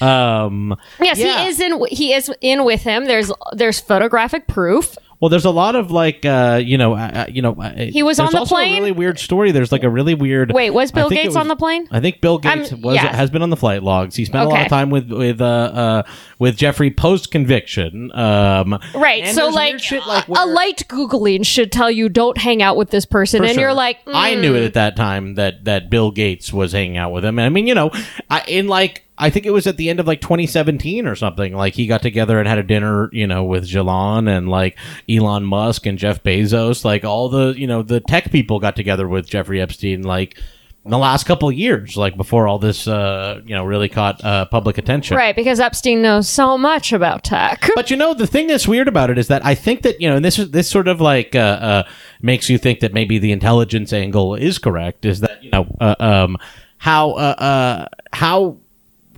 um, 0.00 0.76
yes, 1.00 1.18
Yeah. 1.18 1.42
he 1.44 1.48
is 1.48 1.60
in. 1.60 1.84
He 1.90 2.12
is 2.14 2.30
in 2.40 2.64
with 2.64 2.82
him. 2.82 3.04
There's 3.06 3.30
there's 3.52 3.80
photographic 3.80 4.46
proof. 4.46 4.96
Well, 5.20 5.28
there's 5.28 5.44
a 5.44 5.50
lot 5.50 5.76
of 5.76 5.90
like 5.90 6.24
uh, 6.24 6.60
you 6.62 6.76
know 6.76 6.94
uh, 6.94 7.10
uh, 7.14 7.26
you 7.28 7.42
know 7.42 7.54
uh, 7.54 7.74
He 7.76 8.02
was 8.02 8.18
on 8.18 8.30
the 8.32 8.38
also 8.38 8.54
plane? 8.54 8.72
A 8.72 8.76
really 8.76 8.92
weird 8.92 9.18
story. 9.18 9.52
There's 9.52 9.72
like 9.72 9.82
a 9.82 9.90
really 9.90 10.14
weird. 10.14 10.52
Wait, 10.52 10.70
was 10.70 10.92
Bill 10.92 11.08
Gates 11.08 11.28
was- 11.28 11.36
on 11.36 11.48
the 11.48 11.56
plane? 11.56 11.88
I 11.90 12.00
think 12.00 12.20
Bill 12.20 12.38
Gates 12.38 12.72
I'm- 12.72 12.82
was 12.82 12.96
yeah. 12.96 13.14
has 13.14 13.30
been 13.30 13.42
on 13.42 13.50
the 13.50 13.56
flight 13.56 13.82
logs. 13.82 14.16
He 14.16 14.24
spent 14.24 14.46
a 14.46 14.48
lot 14.48 14.62
of 14.62 14.68
time 14.68 14.90
with 14.90 15.10
with 15.10 15.40
uh, 15.40 15.44
uh 15.44 16.02
with 16.38 16.56
Jeffrey 16.56 16.90
post 16.90 17.30
conviction. 17.30 18.10
Um, 18.14 18.78
Right. 18.94 19.28
so 19.28 19.48
like, 19.48 19.78
shit 19.80 20.06
like 20.06 20.26
a 20.28 20.46
light 20.46 20.84
googling 20.88 21.46
should 21.46 21.72
tell 21.72 21.90
you 21.90 22.08
don't 22.08 22.36
hang 22.36 22.62
out 22.62 22.76
with 22.76 22.90
this 22.90 23.06
person, 23.06 23.44
and 23.44 23.54
sure. 23.54 23.62
you're 23.62 23.74
like, 23.74 23.98
I 24.06 24.34
mm. 24.34 24.40
knew 24.40 24.54
it 24.54 24.64
at 24.64 24.74
that 24.74 24.96
time 24.96 25.36
that 25.36 25.64
that 25.64 25.90
Bill 25.90 26.10
Gates 26.10 26.52
was 26.52 26.72
hanging 26.72 26.96
out 26.96 27.12
with 27.12 27.24
him. 27.24 27.38
And 27.38 27.46
I 27.46 27.48
mean, 27.48 27.66
you 27.66 27.74
know, 27.74 27.90
I, 28.30 28.42
in 28.46 28.68
like 28.68 29.03
I 29.16 29.30
think 29.30 29.46
it 29.46 29.52
was 29.52 29.66
at 29.66 29.76
the 29.76 29.88
end 29.88 30.00
of 30.00 30.06
like 30.06 30.20
2017 30.20 31.06
or 31.06 31.14
something. 31.14 31.54
Like 31.54 31.74
he 31.74 31.86
got 31.86 32.02
together 32.02 32.38
and 32.38 32.48
had 32.48 32.58
a 32.58 32.64
dinner, 32.64 33.08
you 33.12 33.26
know, 33.26 33.44
with 33.44 33.64
Jalon 33.64 34.28
and 34.28 34.48
like 34.48 34.76
Elon 35.08 35.44
Musk 35.44 35.86
and 35.86 35.98
Jeff 35.98 36.22
Bezos. 36.22 36.84
Like 36.84 37.04
all 37.04 37.28
the 37.28 37.54
you 37.56 37.66
know 37.66 37.82
the 37.82 38.00
tech 38.00 38.30
people 38.32 38.58
got 38.58 38.74
together 38.76 39.06
with 39.08 39.28
Jeffrey 39.28 39.60
Epstein. 39.60 40.02
Like. 40.02 40.38
In 40.84 40.90
the 40.90 40.98
last 40.98 41.24
couple 41.24 41.48
of 41.48 41.54
years, 41.54 41.96
like 41.96 42.14
before 42.14 42.46
all 42.46 42.58
this, 42.58 42.86
uh, 42.86 43.40
you 43.46 43.54
know, 43.54 43.64
really 43.64 43.88
caught 43.88 44.22
uh, 44.22 44.44
public 44.44 44.76
attention. 44.76 45.16
right 45.16 45.34
because 45.34 45.58
Epstein 45.58 46.02
knows 46.02 46.28
so 46.28 46.58
much 46.58 46.92
about 46.92 47.24
tech. 47.24 47.70
But 47.74 47.90
you 47.90 47.96
know, 47.96 48.12
the 48.12 48.26
thing 48.26 48.48
that's 48.48 48.68
weird 48.68 48.86
about 48.86 49.08
it 49.08 49.16
is 49.16 49.28
that 49.28 49.42
I 49.46 49.54
think 49.54 49.80
that 49.80 49.98
you 49.98 50.10
know, 50.10 50.16
and 50.16 50.22
this 50.22 50.38
is 50.38 50.50
this 50.50 50.68
sort 50.68 50.86
of 50.86 51.00
like 51.00 51.34
uh, 51.34 51.38
uh, 51.38 51.82
makes 52.20 52.50
you 52.50 52.58
think 52.58 52.80
that 52.80 52.92
maybe 52.92 53.18
the 53.18 53.32
intelligence 53.32 53.94
angle 53.94 54.34
is 54.34 54.58
correct. 54.58 55.06
Is 55.06 55.20
that 55.20 55.42
you 55.42 55.48
know 55.52 55.74
uh, 55.80 55.94
um, 55.98 56.36
how 56.76 57.12
uh, 57.12 57.34
uh, 57.38 57.86
how 58.12 58.58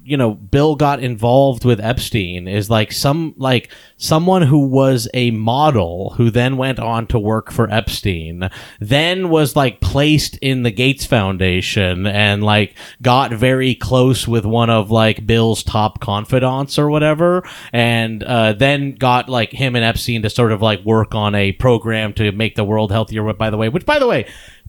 you 0.06 0.16
know 0.16 0.34
Bill 0.34 0.76
got 0.76 1.02
involved 1.02 1.64
with 1.64 1.80
Epstein 1.80 2.46
is 2.46 2.70
like 2.70 2.92
some 2.92 3.34
like 3.36 3.70
someone 3.96 4.42
who 4.42 4.68
was 4.68 5.08
a 5.12 5.32
model 5.32 6.14
who 6.16 6.30
then 6.30 6.56
went 6.56 6.78
on 6.78 7.06
to 7.08 7.18
work 7.18 7.50
for 7.50 7.68
Epstein, 7.70 8.48
then 8.78 9.28
was 9.28 9.56
like 9.56 9.80
placed 9.80 10.36
in 10.38 10.62
the 10.62 10.70
Gates 10.70 11.04
Foundation 11.04 12.06
and 12.06 12.44
like 12.44 12.76
got 13.02 13.32
very 13.32 13.74
close 13.74 14.28
with 14.28 14.44
one 14.44 14.70
of 14.70 14.90
like 14.90 15.26
Bill's 15.26 15.64
top 15.64 16.00
confidants 16.00 16.78
or 16.78 16.88
whatever, 16.88 17.42
and 17.72 18.22
uh, 18.22 18.52
then 18.52 18.94
got 18.94 19.28
like 19.28 19.50
him 19.50 19.74
and 19.74 19.84
Epstein 19.84 20.22
to 20.22 20.30
sort 20.30 20.52
of 20.52 20.62
like 20.62 20.84
work 20.84 21.14
on 21.14 21.34
a 21.34 21.52
program 21.52 22.12
to 22.14 22.30
make 22.32 22.54
the 22.54 22.64
world 22.64 22.92
healthier. 22.92 23.32
By 23.32 23.50
the 23.50 23.56
way, 23.56 23.68
which 23.68 23.84
by 23.84 23.98
the 23.98 24.06
way. 24.06 24.26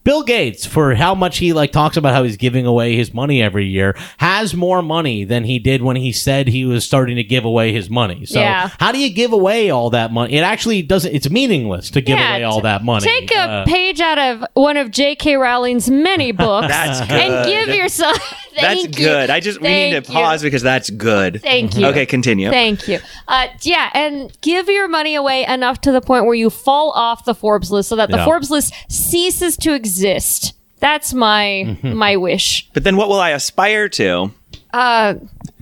Bill 0.08 0.24
Gates, 0.24 0.66
for 0.66 0.96
how 0.96 1.14
much 1.14 1.38
he 1.38 1.52
like 1.52 1.74
talks 1.74 1.98
about 1.98 2.14
how 2.14 2.24
he's 2.24 2.38
giving 2.38 2.66
away 2.66 2.96
his 2.96 3.14
money 3.14 3.44
every 3.44 3.66
year, 3.66 3.94
has 4.20 4.54
more 4.56 4.82
money 4.82 5.26
than 5.26 5.44
he 5.44 5.60
did 5.60 5.82
when 5.82 5.98
he 5.98 6.14
said 6.14 6.48
he 6.48 6.64
was 6.64 6.86
starting 6.86 7.18
to 7.18 7.26
give 7.26 7.44
away 7.44 7.74
his 7.74 7.90
money. 7.90 8.26
So 8.26 8.40
Yeah. 8.40 8.70
how 8.80 8.94
do 8.94 9.00
you 9.00 9.10
give 9.14 9.34
away 9.34 9.70
all 9.70 9.90
that 9.90 10.14
money? 10.14 10.36
It 10.36 10.44
actually 10.44 10.82
doesn't. 10.82 11.14
It's 11.14 11.30
meaningless 11.30 11.90
to 11.90 12.00
give 12.00 12.18
away 12.18 12.42
all 12.46 12.60
t- 12.60 12.62
that 12.62 12.86
money. 12.86 13.06
Take 13.06 13.32
a 13.32 13.38
Uh, 13.38 13.66
page 13.66 14.00
out 14.00 14.18
of 14.18 14.46
one 14.54 14.78
of 14.78 14.92
J.K. 14.92 15.36
Rowling's 15.36 15.90
many 15.90 16.32
books 16.46 16.70
That's 16.70 17.02
and 17.12 17.46
give 17.46 17.76
yourself. 17.76 18.18
That's 18.62 18.84
you. 18.84 18.90
good. 18.90 19.30
I 19.30 19.40
just 19.40 19.62
we 19.62 19.68
need 19.68 19.92
Thank 19.94 20.06
to 20.06 20.12
you. 20.12 20.18
pause 20.18 20.42
because 20.42 20.62
that's 20.62 20.90
good. 20.90 21.42
Thank 21.42 21.78
you. 21.78 21.86
Okay, 21.88 22.06
continue. 22.06 22.50
Thank 22.50 22.88
you. 22.88 23.00
Uh, 23.28 23.48
yeah, 23.62 23.90
and 23.94 24.36
give 24.42 24.68
your 24.70 24.88
money 24.88 25.16
away 25.16 25.46
enough 25.46 25.82
to 25.82 25.92
the 25.92 26.02
point 26.02 26.26
where 26.26 26.36
you 26.36 26.50
fall 26.50 26.92
off 26.92 27.26
the 27.26 27.36
Forbes 27.36 27.72
list, 27.72 27.90
so 27.90 27.96
that 27.96 28.10
the 28.10 28.18
Yeah. 28.18 28.26
Forbes 28.26 28.50
list 28.52 28.74
ceases 28.90 29.58
to 29.58 29.74
exist. 29.74 30.54
That's 30.80 31.14
my 31.14 31.64
Mm-hmm. 31.68 31.94
my 31.94 32.16
wish. 32.18 32.70
But 32.74 32.84
then 32.84 32.98
what 32.98 33.10
will 33.10 33.20
I 33.20 33.32
aspire 33.32 33.90
to? 33.90 34.32
Uh, 34.74 35.16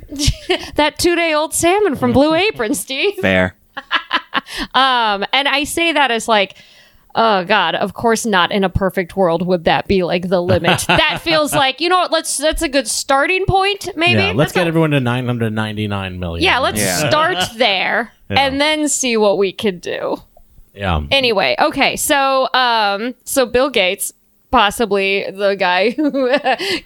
that 0.76 1.00
two 1.00 1.16
day 1.16 1.34
old 1.34 1.54
salmon 1.54 1.96
from 1.96 2.14
Blue 2.14 2.34
Apron, 2.34 2.74
Steve. 2.76 3.16
Fair. 3.16 3.56
Um, 4.74 5.26
and 5.34 5.48
I 5.48 5.64
say 5.64 5.92
that 5.94 6.12
as 6.12 6.28
like, 6.28 6.56
oh 7.16 7.44
God, 7.46 7.74
of 7.76 7.94
course 7.96 8.26
not. 8.26 8.52
In 8.52 8.64
a 8.64 8.70
perfect 8.70 9.16
world, 9.18 9.46
would 9.48 9.64
that 9.64 9.88
be 9.88 10.04
like 10.04 10.30
the 10.30 10.42
limit? 10.42 10.84
that 10.88 11.22
feels 11.24 11.54
like 11.54 11.82
you 11.82 11.90
know 11.90 11.98
what? 11.98 12.12
Let's 12.12 12.38
that's 12.38 12.62
a 12.62 12.70
good 12.70 12.88
starting 12.88 13.46
point. 13.48 13.88
Maybe. 13.96 14.22
yeah, 14.22 14.28
let's 14.34 14.52
That's 14.52 14.54
get 14.54 14.66
a- 14.66 14.68
everyone 14.68 14.92
to 14.92 15.00
nine 15.00 15.26
hundred 15.26 15.54
ninety 15.54 15.88
nine 15.88 16.20
million. 16.20 16.44
Yeah, 16.44 16.60
let's 16.60 16.80
Yeah. 16.80 17.10
start 17.10 17.38
there 17.58 18.12
and 18.30 18.60
then 18.62 18.88
see 18.90 19.18
what 19.18 19.38
we 19.38 19.52
could 19.54 19.82
do. 19.82 20.18
yeah. 20.74 21.02
Anyway, 21.12 21.56
okay, 21.60 21.96
so 21.96 22.48
um, 22.54 23.16
so 23.24 23.46
Bill 23.46 23.70
Gates 23.70 24.12
possibly 24.56 25.30
the 25.32 25.54
guy 25.56 25.90
who 25.92 26.32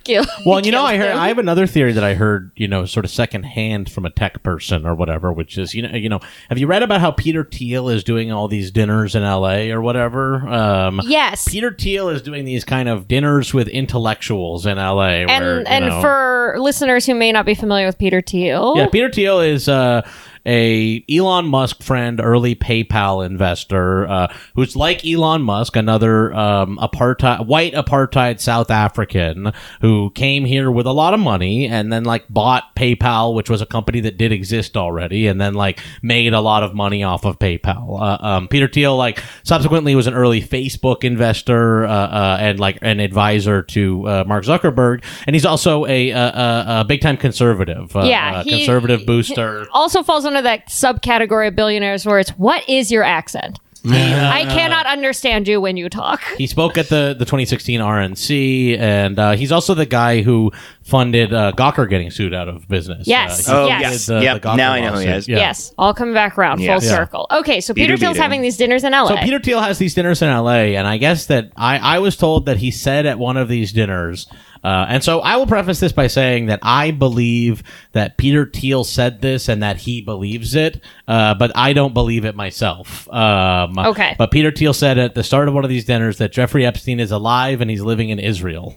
killed. 0.04 0.28
Well, 0.44 0.66
you 0.66 0.72
know, 0.72 0.84
I 0.84 0.98
heard 0.98 1.12
him. 1.12 1.18
I 1.18 1.28
have 1.28 1.38
another 1.38 1.68
theory 1.68 1.92
that 1.94 2.04
I 2.04 2.16
heard, 2.16 2.50
you 2.56 2.68
know, 2.68 2.86
sort 2.86 3.06
of 3.06 3.12
secondhand 3.12 3.92
from 3.92 4.06
a 4.06 4.10
tech 4.10 4.42
person 4.42 4.88
or 4.88 4.96
whatever, 4.96 5.32
which 5.32 5.56
is, 5.56 5.76
you 5.76 5.84
know, 5.84 5.96
you 5.96 6.10
know, 6.10 6.20
have 6.50 6.58
you 6.58 6.66
read 6.66 6.82
about 6.82 7.00
how 7.00 7.12
Peter 7.12 7.44
Thiel 7.44 7.88
is 7.90 8.04
doing 8.04 8.32
all 8.32 8.48
these 8.48 8.72
dinners 8.72 9.14
in 9.14 9.22
L.A. 9.22 9.70
or 9.72 9.82
whatever? 9.82 10.48
Um, 10.48 11.00
Yes. 11.04 11.48
Peter 11.48 11.72
Thiel 11.72 12.10
is 12.10 12.24
doing 12.24 12.44
these 12.44 12.66
kind 12.66 12.90
of 12.90 13.08
dinners 13.08 13.54
with 13.54 13.68
intellectuals 13.68 14.66
in 14.66 14.80
L.A. 14.80 15.22
and 15.28 15.46
where, 15.46 15.60
you 15.60 15.66
and 15.68 15.86
know- 15.86 16.02
for 16.02 16.56
listeners 16.58 17.06
who 17.06 17.14
may 17.14 17.32
not 17.32 17.46
be 17.46 17.54
familiar 17.54 17.86
with 17.86 18.00
Peter 18.00 18.22
Thiel, 18.22 18.74
yeah, 18.78 18.88
Peter 18.88 19.12
Thiel 19.12 19.42
is 19.42 19.70
uh, 19.70 20.02
a 20.46 21.04
Elon 21.10 21.48
Musk 21.48 21.82
friend, 21.84 22.20
early 22.22 22.56
PayPal 22.56 23.26
investor, 23.26 24.08
uh, 24.08 24.34
who's 24.56 24.76
like 24.76 25.06
Elon 25.06 25.42
Musk, 25.42 25.76
another 25.76 26.34
um, 26.34 26.78
apartheid, 26.82 27.46
white 27.46 27.74
apartheid 27.74 28.40
South 28.40 28.72
African 28.72 29.52
who 29.82 30.12
came 30.12 30.46
here 30.46 30.72
with 30.72 30.86
a 30.86 30.92
lot 30.92 31.14
of 31.14 31.20
money 31.20 31.68
and 31.68 31.92
then 31.92 32.04
like 32.04 32.28
bought 32.30 32.76
PayPal, 32.76 33.34
which 33.34 33.50
was 33.50 33.62
a 33.62 33.66
company 33.66 34.00
that 34.02 34.18
did 34.18 34.32
exist 34.32 34.78
already, 34.78 35.28
and 35.28 35.40
then 35.40 35.54
like 35.54 35.80
made 36.02 36.34
a 36.34 36.42
lot 36.42 36.64
of 36.64 36.74
money 36.74 37.04
off 37.04 37.26
of 37.26 37.40
PayPal. 37.40 38.00
Uh, 38.00 38.18
um, 38.26 38.48
Peter 38.48 38.68
Thiel 38.68 38.96
like 38.96 39.22
subsequently 39.44 39.96
was 39.96 40.08
an 40.08 40.14
early 40.14 40.42
Facebook 40.42 41.04
investor 41.04 41.86
uh, 41.86 41.90
uh, 41.92 42.38
and 42.40 42.60
like 42.60 42.78
an 42.82 43.00
advisor 43.00 43.62
to 43.64 44.08
uh, 44.08 44.24
Mark 44.28 44.44
Zuckerberg, 44.46 45.04
and 45.28 45.36
he's 45.36 45.46
also 45.46 45.86
a, 45.86 46.10
a, 46.10 46.66
a, 46.82 46.86
big 46.88 47.02
time 47.02 47.18
conservative. 47.18 47.96
Uh, 47.96 48.04
Yeah, 48.04 48.44
he- 48.44 48.52
conservative 48.52 49.06
booster. 49.06 49.68
also 49.72 50.04
falls 50.04 50.26
under 50.30 50.42
that 50.44 50.68
subcategory 50.68 51.50
of 51.50 51.56
billionaires 51.56 52.06
where 52.06 52.20
it's 52.20 52.32
what 52.32 52.68
is 52.70 52.92
your 52.92 53.04
accent? 53.04 53.60
I 53.86 54.46
cannot 54.50 54.86
understand 54.86 55.48
you 55.48 55.62
when 55.62 55.78
you 55.78 55.90
talk. 55.90 56.22
He 56.38 56.48
spoke 56.48 56.78
at 56.78 56.90
the, 56.90 57.16
the 57.18 57.26
2016 57.26 57.80
RNC, 57.80 58.78
and 58.78 59.18
uh, 59.18 59.32
he's 59.32 59.52
also 59.52 59.74
the 59.74 59.86
guy 59.86 60.22
who 60.22 60.52
funded 60.90 61.34
uh, 61.34 61.52
Gawker 61.56 61.90
getting 61.90 62.12
sued 62.12 62.34
out 62.34 62.50
of 62.50 62.68
business. 62.68 63.08
Yes. 63.08 63.48
Uh, 63.48 63.54
Oh, 63.64 63.68
Yes. 63.68 63.82
yes. 63.82 64.06
the- 64.08 64.22
yep. 64.24 64.42
the 64.42 64.56
now 64.56 64.72
I 64.74 64.82
know 64.82 64.94
who 64.94 65.00
he 65.00 65.08
is. 65.08 65.28
Yeah. 65.28 65.38
Yes, 65.38 65.74
all 65.78 65.94
coming 65.94 66.14
back 66.14 66.38
around 66.38 66.60
Yes. 66.62 66.82
full 66.84 66.90
Yeah. 66.92 66.98
circle. 66.98 67.28
Okay, 67.32 67.62
so 67.62 67.74
Peter 67.74 67.88
Beater 67.94 67.98
Thiel's 67.98 68.14
beater. 68.14 68.24
having 68.24 68.42
these 68.42 68.58
dinners 68.58 68.84
in 68.84 68.94
LA. 68.94 69.08
So 69.10 69.18
Peter 69.18 69.40
Thiel 69.40 69.62
has 69.62 69.78
these 69.78 69.94
dinners 69.94 70.22
in 70.22 70.30
LA, 70.30 70.76
and 70.76 70.88
I 70.88 70.98
guess 70.98 71.28
that 71.28 71.52
I, 71.56 71.78
I 71.78 72.00
was 72.00 72.18
told 72.18 72.46
that 72.48 72.58
he 72.58 72.72
said 72.72 73.06
at 73.06 73.20
one 73.20 73.38
of 73.38 73.48
these 73.48 73.72
dinners, 73.72 74.28
uh, 74.64 74.86
and 74.90 75.04
so 75.04 75.20
I 75.22 75.38
will 75.38 75.48
preface 75.48 75.80
this 75.80 75.92
by 75.94 76.08
saying 76.08 76.48
that 76.48 76.60
I 76.64 76.92
believe 76.92 77.64
that 77.94 78.18
Peter 78.18 78.46
Thiel 78.52 78.84
said 78.84 79.22
this 79.22 79.48
and 79.48 79.64
that 79.64 79.78
he 79.78 80.02
believes 80.02 80.54
it, 80.56 80.82
uh, 81.08 81.34
but 81.36 81.52
I 81.56 81.72
don't 81.74 81.94
believe 81.94 82.26
it 82.26 82.36
myself. 82.36 83.08
Um, 83.14 83.78
Okay. 83.80 84.16
But 84.18 84.32
Peter 84.32 84.52
Thiel 84.52 84.74
said 84.74 84.98
at 84.98 85.16
the 85.16 85.24
start 85.24 85.48
of 85.48 85.54
one 85.54 85.64
of 85.64 85.70
these 85.70 85.86
dinners 85.86 86.18
that 86.18 86.32
Jeffrey 86.34 86.66
Epstein 86.66 87.00
is 87.00 87.12
alive 87.12 87.62
and 87.62 87.70
he's 87.70 87.82
living 87.82 88.10
in 88.10 88.20
Israel. 88.20 88.76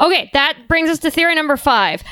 Okay, 0.00 0.30
that 0.32 0.58
brings 0.68 0.90
us 0.90 0.98
to 1.00 1.10
theory 1.10 1.34
number 1.34 1.56
five. 1.56 2.02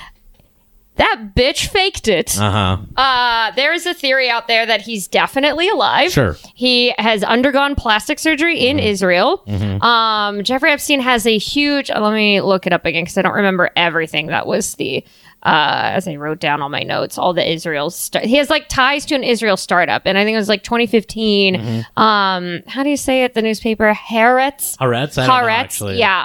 That 0.96 1.30
bitch 1.34 1.68
faked 1.68 2.06
it. 2.06 2.38
Uh 2.38 2.76
huh. 2.96 3.00
Uh, 3.00 3.50
there 3.52 3.72
is 3.72 3.86
a 3.86 3.94
theory 3.94 4.28
out 4.28 4.46
there 4.46 4.66
that 4.66 4.82
he's 4.82 5.08
definitely 5.08 5.68
alive. 5.70 6.12
Sure. 6.12 6.36
He 6.54 6.94
has 6.98 7.24
undergone 7.24 7.74
plastic 7.76 8.18
surgery 8.18 8.58
in 8.60 8.78
Israel. 8.78 9.42
Um, 9.82 10.44
Jeffrey 10.44 10.70
Epstein 10.70 11.00
has 11.00 11.26
a 11.26 11.38
huge. 11.38 11.88
Let 11.88 12.12
me 12.12 12.42
look 12.42 12.66
it 12.66 12.74
up 12.74 12.84
again 12.84 13.04
because 13.04 13.16
I 13.16 13.22
don't 13.22 13.32
remember 13.32 13.70
everything. 13.74 14.26
That 14.26 14.46
was 14.46 14.74
the. 14.74 15.02
Uh, 15.44 15.90
as 15.94 16.06
I 16.06 16.14
wrote 16.14 16.38
down 16.38 16.62
all 16.62 16.68
my 16.68 16.84
notes, 16.84 17.18
all 17.18 17.32
the 17.32 17.44
Israel. 17.50 17.90
St- 17.90 18.24
he 18.24 18.36
has 18.36 18.48
like 18.48 18.68
ties 18.68 19.04
to 19.06 19.16
an 19.16 19.24
Israel 19.24 19.56
startup, 19.56 20.02
and 20.04 20.16
I 20.16 20.22
think 20.24 20.34
it 20.34 20.38
was 20.38 20.48
like 20.48 20.62
2015. 20.62 21.84
Um, 21.96 22.60
how 22.68 22.84
do 22.84 22.90
you 22.90 22.96
say 22.96 23.24
it? 23.24 23.34
The 23.34 23.42
newspaper 23.42 23.92
Haaretz. 23.92 24.76
Haaretz? 24.78 25.16
Know, 25.16 25.26
Haaretz. 25.28 25.98
Yeah. 25.98 26.16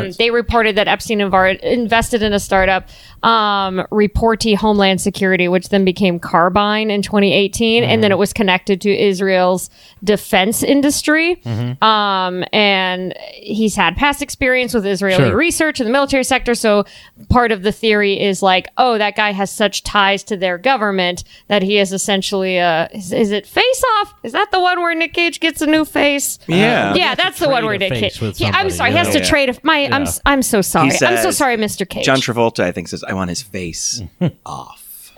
Um, 0.00 0.06
Haaretz. 0.06 0.16
they 0.16 0.30
reported 0.32 0.76
that 0.76 0.88
Epstein 0.88 1.18
invar- 1.20 1.60
invested 1.60 2.22
in 2.22 2.32
a 2.32 2.40
startup, 2.40 2.88
um, 3.22 3.84
Reporty 3.90 4.54
Homeland 4.54 5.00
Security, 5.00 5.48
which 5.48 5.68
then 5.70 5.84
became 5.84 6.20
Carbyne 6.20 6.90
in 6.90 7.02
2018, 7.02 7.82
and 7.82 7.90
Mm-hmm. 7.96 8.00
then 8.02 8.12
it 8.12 8.18
was 8.18 8.32
connected 8.32 8.80
to 8.82 8.90
Israel's 8.94 9.70
defense 10.04 10.62
industry. 10.62 11.36
Mm-hmm. 11.36 11.82
Um, 11.82 12.44
and 12.52 13.14
he's 13.32 13.74
had 13.74 13.96
past 13.96 14.22
experience 14.22 14.74
with 14.74 14.86
Israeli 14.86 15.16
Sure. 15.30 15.36
research 15.36 15.80
in 15.80 15.86
the 15.86 15.92
military 15.92 16.24
sector, 16.24 16.54
so 16.54 16.84
part 17.28 17.52
of 17.52 17.62
the 17.62 17.72
theory 17.72 18.20
is 18.20 18.42
like, 18.42 18.68
oh, 18.76 18.98
that 18.98 19.16
guy 19.16 19.32
has 19.32 19.50
such 19.50 19.82
ties 19.82 20.22
to 20.24 20.36
their 20.36 20.58
government 20.58 21.24
that 21.48 21.62
he 21.62 21.78
is 21.78 21.92
essentially 21.92 22.58
a. 22.58 22.88
Is, 22.92 23.12
is 23.12 23.30
it 23.32 23.46
Face 23.46 23.82
Off? 24.00 24.14
Is 24.22 24.32
that 24.32 24.50
the 24.52 24.60
one 24.60 24.80
where 24.80 24.94
Nick 24.94 25.14
Cage 25.14 25.40
gets 25.40 25.60
a 25.62 25.66
new 25.66 25.84
face? 25.84 26.38
Yeah. 26.46 26.94
Yeah, 26.94 27.14
that's 27.14 27.38
the 27.38 27.48
one 27.48 27.64
where 27.64 27.78
trade 27.78 27.90
a 27.92 27.94
Nick 27.94 28.12
face 28.12 28.18
Cage. 28.18 28.40
Yeah, 28.40 28.48
I'm 28.48 28.70
somebody, 28.70 28.70
sorry. 28.76 28.90
He 28.92 28.96
has 28.98 29.14
know? 29.14 29.20
to 29.20 29.26
trade. 29.26 29.48
A, 29.50 29.54
my, 29.62 29.84
I'm 29.86 29.90
Yeah. 30.02 30.08
s- 30.08 30.20
I'm 30.26 30.42
so 30.42 30.60
sorry. 30.62 30.90
He 30.90 31.04
I'm 31.06 31.22
so 31.22 31.30
sorry, 31.30 31.56
Mr. 31.56 31.88
Cage. 31.88 32.04
John 32.04 32.18
Travolta, 32.18 32.60
I 32.64 32.72
think, 32.72 32.88
says, 32.88 33.02
I 33.06 33.14
want 33.14 33.30
his 33.30 33.42
face 33.42 34.02
off. 34.46 35.12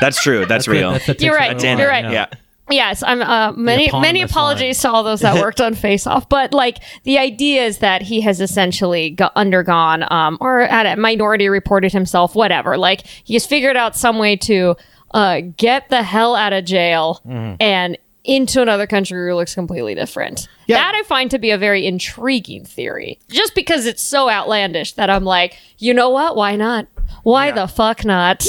That's 0.00 0.22
true. 0.22 0.46
That's, 0.46 0.68
real. 0.68 0.92
That's 0.92 1.06
the 1.06 1.16
You're 1.18 1.34
tips 1.34 1.40
right. 1.40 1.52
of 1.56 1.60
the 1.60 1.68
You're 1.68 1.88
right. 1.88 2.04
yeah. 2.04 2.10
yeah. 2.10 2.26
Yes, 2.68 3.04
I'm. 3.04 3.22
Uh, 3.22 3.52
many 3.52 3.88
many 3.92 4.22
eponymous 4.22 4.30
apologies 4.32 4.80
to 4.80 4.90
all 4.90 5.04
those 5.04 5.20
that 5.20 5.34
worked 5.40 5.60
on 5.60 5.74
Face 5.74 6.04
Off, 6.04 6.28
but 6.28 6.52
like 6.52 6.78
the 7.04 7.16
idea 7.16 7.64
is 7.64 7.78
that 7.78 8.02
he 8.02 8.20
has 8.22 8.40
essentially 8.40 9.10
go- 9.10 9.30
undergone, 9.36 10.04
um, 10.10 10.36
or 10.40 10.62
had 10.66 10.84
a 10.84 10.96
minority 10.96 11.48
reported 11.48 11.92
himself, 11.92 12.34
whatever. 12.34 12.76
Like 12.76 13.06
he 13.06 13.34
has 13.34 13.46
figured 13.46 13.76
out 13.76 13.94
some 13.96 14.18
way 14.18 14.34
to 14.38 14.74
uh, 15.12 15.42
get 15.56 15.90
the 15.90 16.02
hell 16.02 16.34
out 16.34 16.52
of 16.52 16.64
jail 16.64 17.20
and 17.60 17.96
into 18.26 18.60
another 18.60 18.86
country 18.86 19.32
looks 19.32 19.54
completely 19.54 19.94
different. 19.94 20.48
Yeah. 20.66 20.78
That 20.78 20.94
I 20.94 21.02
find 21.04 21.30
to 21.30 21.38
be 21.38 21.50
a 21.50 21.58
very 21.58 21.86
intriguing 21.86 22.64
theory, 22.64 23.18
just 23.30 23.54
because 23.54 23.86
it's 23.86 24.02
so 24.02 24.28
outlandish 24.28 24.92
that 24.92 25.08
I'm 25.08 25.24
like, 25.24 25.56
you 25.78 25.94
know 25.94 26.10
what? 26.10 26.36
Why 26.36 26.56
not? 26.56 26.88
Why 27.22 27.50
the 27.50 27.66
fuck 27.66 28.04
not? 28.04 28.44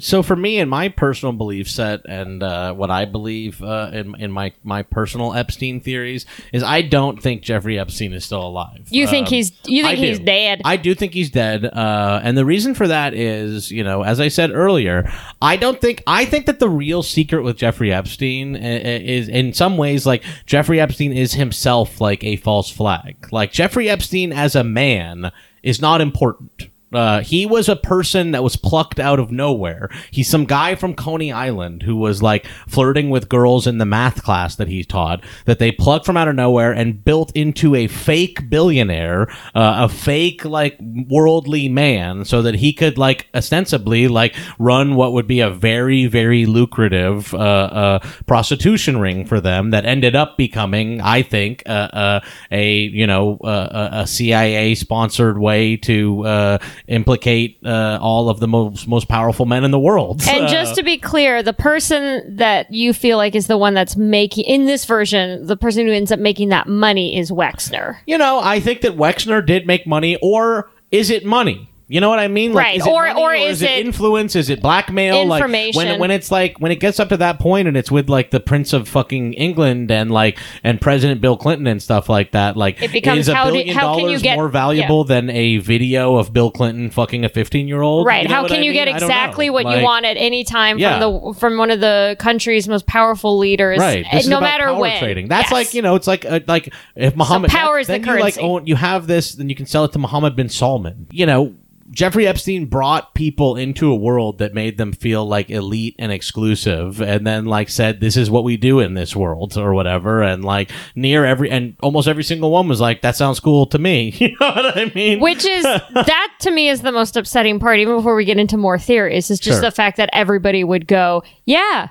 So 0.00 0.22
for 0.22 0.34
me 0.36 0.58
in 0.58 0.68
my 0.68 0.88
personal 0.88 1.32
belief 1.32 1.68
set 1.70 2.00
and 2.08 2.42
uh, 2.42 2.72
what 2.74 2.90
I 2.90 3.04
believe 3.04 3.62
uh, 3.62 3.90
in, 3.92 4.14
in 4.20 4.30
my, 4.32 4.52
my 4.62 4.82
personal 4.82 5.34
Epstein 5.34 5.80
theories 5.80 6.26
is 6.52 6.62
I 6.62 6.82
don't 6.82 7.22
think 7.22 7.42
Jeffrey 7.42 7.78
Epstein 7.78 8.12
is 8.12 8.24
still 8.24 8.46
alive. 8.46 8.86
You 8.90 9.06
think 9.06 9.26
Um, 9.26 9.32
he's 9.34 9.52
you 9.66 9.82
think 9.84 9.98
I 9.98 10.00
he's 10.00 10.18
do. 10.18 10.24
dead? 10.24 10.60
I 10.64 10.76
do 10.76 10.94
think 10.94 11.12
he's 11.12 11.30
dead, 11.30 11.64
uh, 11.66 12.20
and 12.22 12.36
the 12.36 12.44
reason 12.44 12.74
for 12.74 12.88
that 12.88 13.14
is, 13.14 13.70
you 13.70 13.84
know, 13.84 14.02
as 14.02 14.20
I 14.20 14.28
said 14.28 14.50
earlier, 14.52 15.10
I 15.42 15.56
don't 15.56 15.80
think 15.80 16.02
I 16.06 16.24
think 16.24 16.46
that 16.46 16.58
the 16.60 16.68
real 16.68 17.02
secret 17.02 17.42
with 17.42 17.56
Jeffrey 17.56 17.92
Epstein 17.92 18.56
i- 18.56 18.58
i- 18.58 18.62
is, 19.00 19.28
in 19.28 19.52
some 19.52 19.76
ways, 19.76 20.06
like 20.06 20.22
Jeffrey 20.46 20.80
Epstein 20.80 21.12
is 21.12 21.34
himself 21.34 22.00
like 22.00 22.24
a 22.24 22.36
false 22.36 22.70
flag. 22.70 23.16
Like 23.32 23.52
Jeffrey 23.52 23.88
Epstein 23.88 24.32
as 24.32 24.54
a 24.56 24.64
man 24.64 25.30
is 25.62 25.80
not 25.80 26.00
important. 26.00 26.68
Uh, 26.94 27.20
he 27.20 27.46
was 27.46 27.68
a 27.68 27.76
person 27.76 28.30
that 28.32 28.42
was 28.42 28.56
plucked 28.56 28.98
out 29.00 29.18
of 29.18 29.30
nowhere. 29.30 29.90
He's 30.10 30.28
some 30.28 30.44
guy 30.44 30.74
from 30.74 30.94
Coney 30.94 31.32
Island 31.32 31.82
who 31.82 31.96
was 31.96 32.22
like 32.22 32.46
flirting 32.68 33.10
with 33.10 33.28
girls 33.28 33.66
in 33.66 33.78
the 33.78 33.84
math 33.84 34.22
class 34.22 34.56
that 34.56 34.68
he 34.68 34.84
taught 34.84 35.22
that 35.46 35.58
they 35.58 35.72
plucked 35.72 36.06
from 36.06 36.16
out 36.16 36.28
of 36.28 36.34
nowhere 36.34 36.72
and 36.72 37.04
built 37.04 37.32
into 37.34 37.74
a 37.74 37.86
fake 37.86 38.48
billionaire, 38.48 39.28
uh, 39.54 39.84
a 39.84 39.88
fake 39.88 40.44
like 40.44 40.76
worldly 40.80 41.68
man 41.68 42.24
so 42.24 42.42
that 42.42 42.54
he 42.56 42.72
could 42.72 42.98
like 42.98 43.26
ostensibly 43.34 44.08
like 44.08 44.34
run 44.58 44.94
what 44.94 45.12
would 45.12 45.26
be 45.26 45.40
a 45.40 45.50
very, 45.50 46.06
very 46.06 46.46
lucrative, 46.46 47.32
uh, 47.34 47.38
uh, 47.38 47.98
prostitution 48.26 48.98
ring 48.98 49.24
for 49.24 49.40
them 49.40 49.70
that 49.70 49.84
ended 49.84 50.14
up 50.14 50.36
becoming, 50.36 51.00
I 51.00 51.22
think, 51.22 51.62
uh, 51.66 51.70
uh, 51.70 52.20
a, 52.50 52.72
you 52.74 53.06
know, 53.06 53.38
a- 53.42 54.04
CIA 54.06 54.74
sponsored 54.74 55.38
way 55.38 55.76
to, 55.78 56.58
implicate 56.86 57.58
uh, 57.64 57.98
all 58.00 58.28
of 58.28 58.40
the 58.40 58.48
most 58.48 58.86
most 58.86 59.08
powerful 59.08 59.46
men 59.46 59.64
in 59.64 59.70
the 59.70 59.78
world. 59.78 60.22
And 60.28 60.48
just 60.48 60.74
to 60.76 60.82
be 60.82 60.98
clear, 60.98 61.42
the 61.42 61.52
person 61.52 62.36
that 62.36 62.72
you 62.72 62.92
feel 62.92 63.16
like 63.16 63.34
is 63.34 63.46
the 63.46 63.56
one 63.58 63.74
that's 63.74 63.96
making 63.96 64.44
in 64.44 64.66
this 64.66 64.84
version, 64.84 65.46
the 65.46 65.56
person 65.56 65.86
who 65.86 65.92
ends 65.92 66.12
up 66.12 66.18
making 66.18 66.50
that 66.50 66.66
money 66.68 67.18
is 67.18 67.30
Wexner. 67.30 67.98
you 68.06 68.18
know, 68.18 68.40
I 68.40 68.60
think 68.60 68.82
that 68.82 68.92
Wexner 68.96 69.44
did 69.44 69.66
make 69.66 69.86
money, 69.86 70.16
or 70.20 70.70
is 70.90 71.10
it 71.10 71.24
money? 71.24 71.68
You 71.94 72.00
know 72.00 72.08
what 72.08 72.18
I 72.18 72.26
mean? 72.26 72.52
Like, 72.54 72.64
Right. 72.64 72.76
Is 72.80 72.86
it 72.86 72.90
Or- 72.90 73.06
money, 73.06 73.22
or 73.22 73.34
is, 73.34 73.58
is 73.58 73.62
it 73.62 73.70
it 73.70 73.86
influence? 73.86 74.34
Is 74.34 74.50
it 74.50 74.60
blackmail? 74.60 75.26
Like 75.26 75.44
when 75.76 76.00
when 76.00 76.10
it's 76.10 76.28
like 76.32 76.58
when 76.58 76.72
it 76.72 76.80
gets 76.80 76.98
up 76.98 77.10
to 77.10 77.16
that 77.18 77.38
point 77.38 77.68
and 77.68 77.76
it's 77.76 77.88
with 77.88 78.08
like 78.08 78.32
the 78.32 78.40
Prince 78.40 78.72
of 78.72 78.88
fucking 78.88 79.34
England 79.34 79.92
and 79.92 80.10
like 80.10 80.40
and 80.64 80.80
President 80.80 81.20
Bill 81.20 81.36
Clinton 81.36 81.68
and 81.68 81.80
stuff 81.80 82.08
like 82.08 82.32
that. 82.32 82.56
Like 82.56 82.82
It 82.82 82.90
becomes 82.90 83.20
is 83.20 83.28
a 83.28 83.34
how 83.36 83.44
do- 83.44 83.52
billion 83.52 83.76
how 83.76 83.96
dollars 83.96 84.22
get- 84.22 84.34
more 84.34 84.48
valuable 84.48 85.04
than 85.04 85.30
a 85.30 85.58
video 85.58 86.16
of 86.16 86.32
Bill 86.32 86.50
Clinton 86.50 86.90
fucking 86.90 87.24
a 87.24 87.28
fifteen 87.28 87.68
year 87.68 87.80
old? 87.80 88.08
Right. 88.08 88.26
How 88.28 88.48
can 88.48 88.64
you 88.64 88.72
get 88.72 88.88
exactly 88.88 89.48
what 89.48 89.64
you 89.64 89.84
want 89.84 90.04
at 90.04 90.16
any 90.16 90.42
time 90.42 90.78
Yeah. 90.80 90.98
from 90.98 91.00
the 91.00 91.34
from 91.38 91.58
one 91.58 91.70
of 91.70 91.78
the 91.78 92.16
country's 92.18 92.66
most 92.66 92.86
powerful 92.88 93.38
leaders? 93.38 93.78
Right. 93.78 94.04
eh, 94.10 94.16
This 94.16 94.26
no 94.26 94.40
matter 94.40 94.74
when. 94.74 94.98
trading. 94.98 95.28
That's 95.28 95.44
Yes. 95.44 95.52
like 95.52 95.74
you 95.74 95.82
know, 95.82 95.94
it's 95.94 96.08
like 96.08 96.24
uh, 96.24 96.40
like 96.48 96.74
if 96.96 97.14
Muhammad 97.14 97.52
power 97.52 97.76
that- 97.76 97.80
is 97.82 97.86
the 97.86 97.92
then 98.00 98.04
you 98.16 98.20
like 98.20 98.38
own, 98.38 98.66
you 98.66 98.74
have 98.74 99.06
this, 99.06 99.34
then 99.34 99.48
you 99.48 99.54
can 99.54 99.66
sell 99.66 99.84
it 99.84 99.92
to 99.92 100.00
Mohammed 100.00 100.34
bin 100.34 100.48
Salman. 100.48 101.06
You 101.12 101.26
know. 101.26 101.54
Jeffrey 101.94 102.26
Epstein 102.26 102.66
brought 102.66 103.14
people 103.14 103.56
into 103.56 103.90
a 103.90 103.94
world 103.94 104.38
that 104.38 104.52
made 104.52 104.76
them 104.78 104.92
feel 104.92 105.24
like 105.24 105.48
elite 105.50 105.94
and 105.98 106.10
exclusive, 106.10 107.00
and 107.00 107.26
then 107.26 107.44
like 107.44 107.68
said, 107.68 108.00
"This 108.00 108.16
is 108.16 108.30
what 108.30 108.42
we 108.44 108.56
do 108.56 108.80
in 108.80 108.94
this 108.94 109.14
world" 109.14 109.56
or 109.56 109.72
whatever, 109.72 110.22
and 110.22 110.44
like 110.44 110.70
near 110.96 111.24
every 111.24 111.50
and 111.50 111.76
almost 111.82 112.08
every 112.08 112.24
single 112.24 112.50
one 112.50 112.66
was 112.68 112.80
like, 112.80 113.02
"That 113.02 113.16
sounds 113.16 113.38
cool 113.40 113.66
to 113.66 113.78
me." 113.78 114.10
you 114.18 114.28
know 114.40 114.48
what 114.50 114.76
I 114.76 114.90
mean? 114.94 115.20
Which 115.20 115.44
is 115.44 115.62
that 115.94 116.34
to 116.40 116.50
me 116.50 116.68
is 116.68 116.82
the 116.82 116.92
most 116.92 117.16
upsetting 117.16 117.60
part. 117.60 117.78
Even 117.78 117.96
before 117.96 118.14
we 118.16 118.24
get 118.24 118.38
into 118.38 118.56
more 118.56 118.78
theories, 118.78 119.30
is 119.30 119.38
just 119.38 119.60
Sure. 119.60 119.70
the 119.70 119.70
fact 119.70 119.96
that 119.98 120.10
everybody 120.12 120.64
would 120.64 120.86
go, 120.88 121.22
"Yeah, 121.44 121.88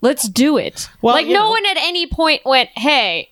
let's 0.00 0.28
do 0.28 0.56
it." 0.56 0.88
Well, 1.02 1.14
like 1.14 1.26
no 1.26 1.32
know- 1.34 1.50
one 1.50 1.66
at 1.66 1.76
any 1.76 2.06
point 2.06 2.42
went, 2.46 2.70
"Hey, 2.76 3.28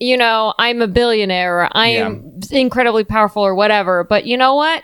you 0.00 0.16
know, 0.16 0.54
I'm 0.58 0.80
a 0.82 0.86
billionaire, 0.88 1.60
or 1.60 1.68
I 1.72 1.88
am 1.88 2.40
incredibly 2.50 3.04
powerful, 3.04 3.42
or 3.42 3.54
whatever." 3.54 4.02
But 4.04 4.26
you 4.26 4.36
know 4.36 4.54
what? 4.54 4.82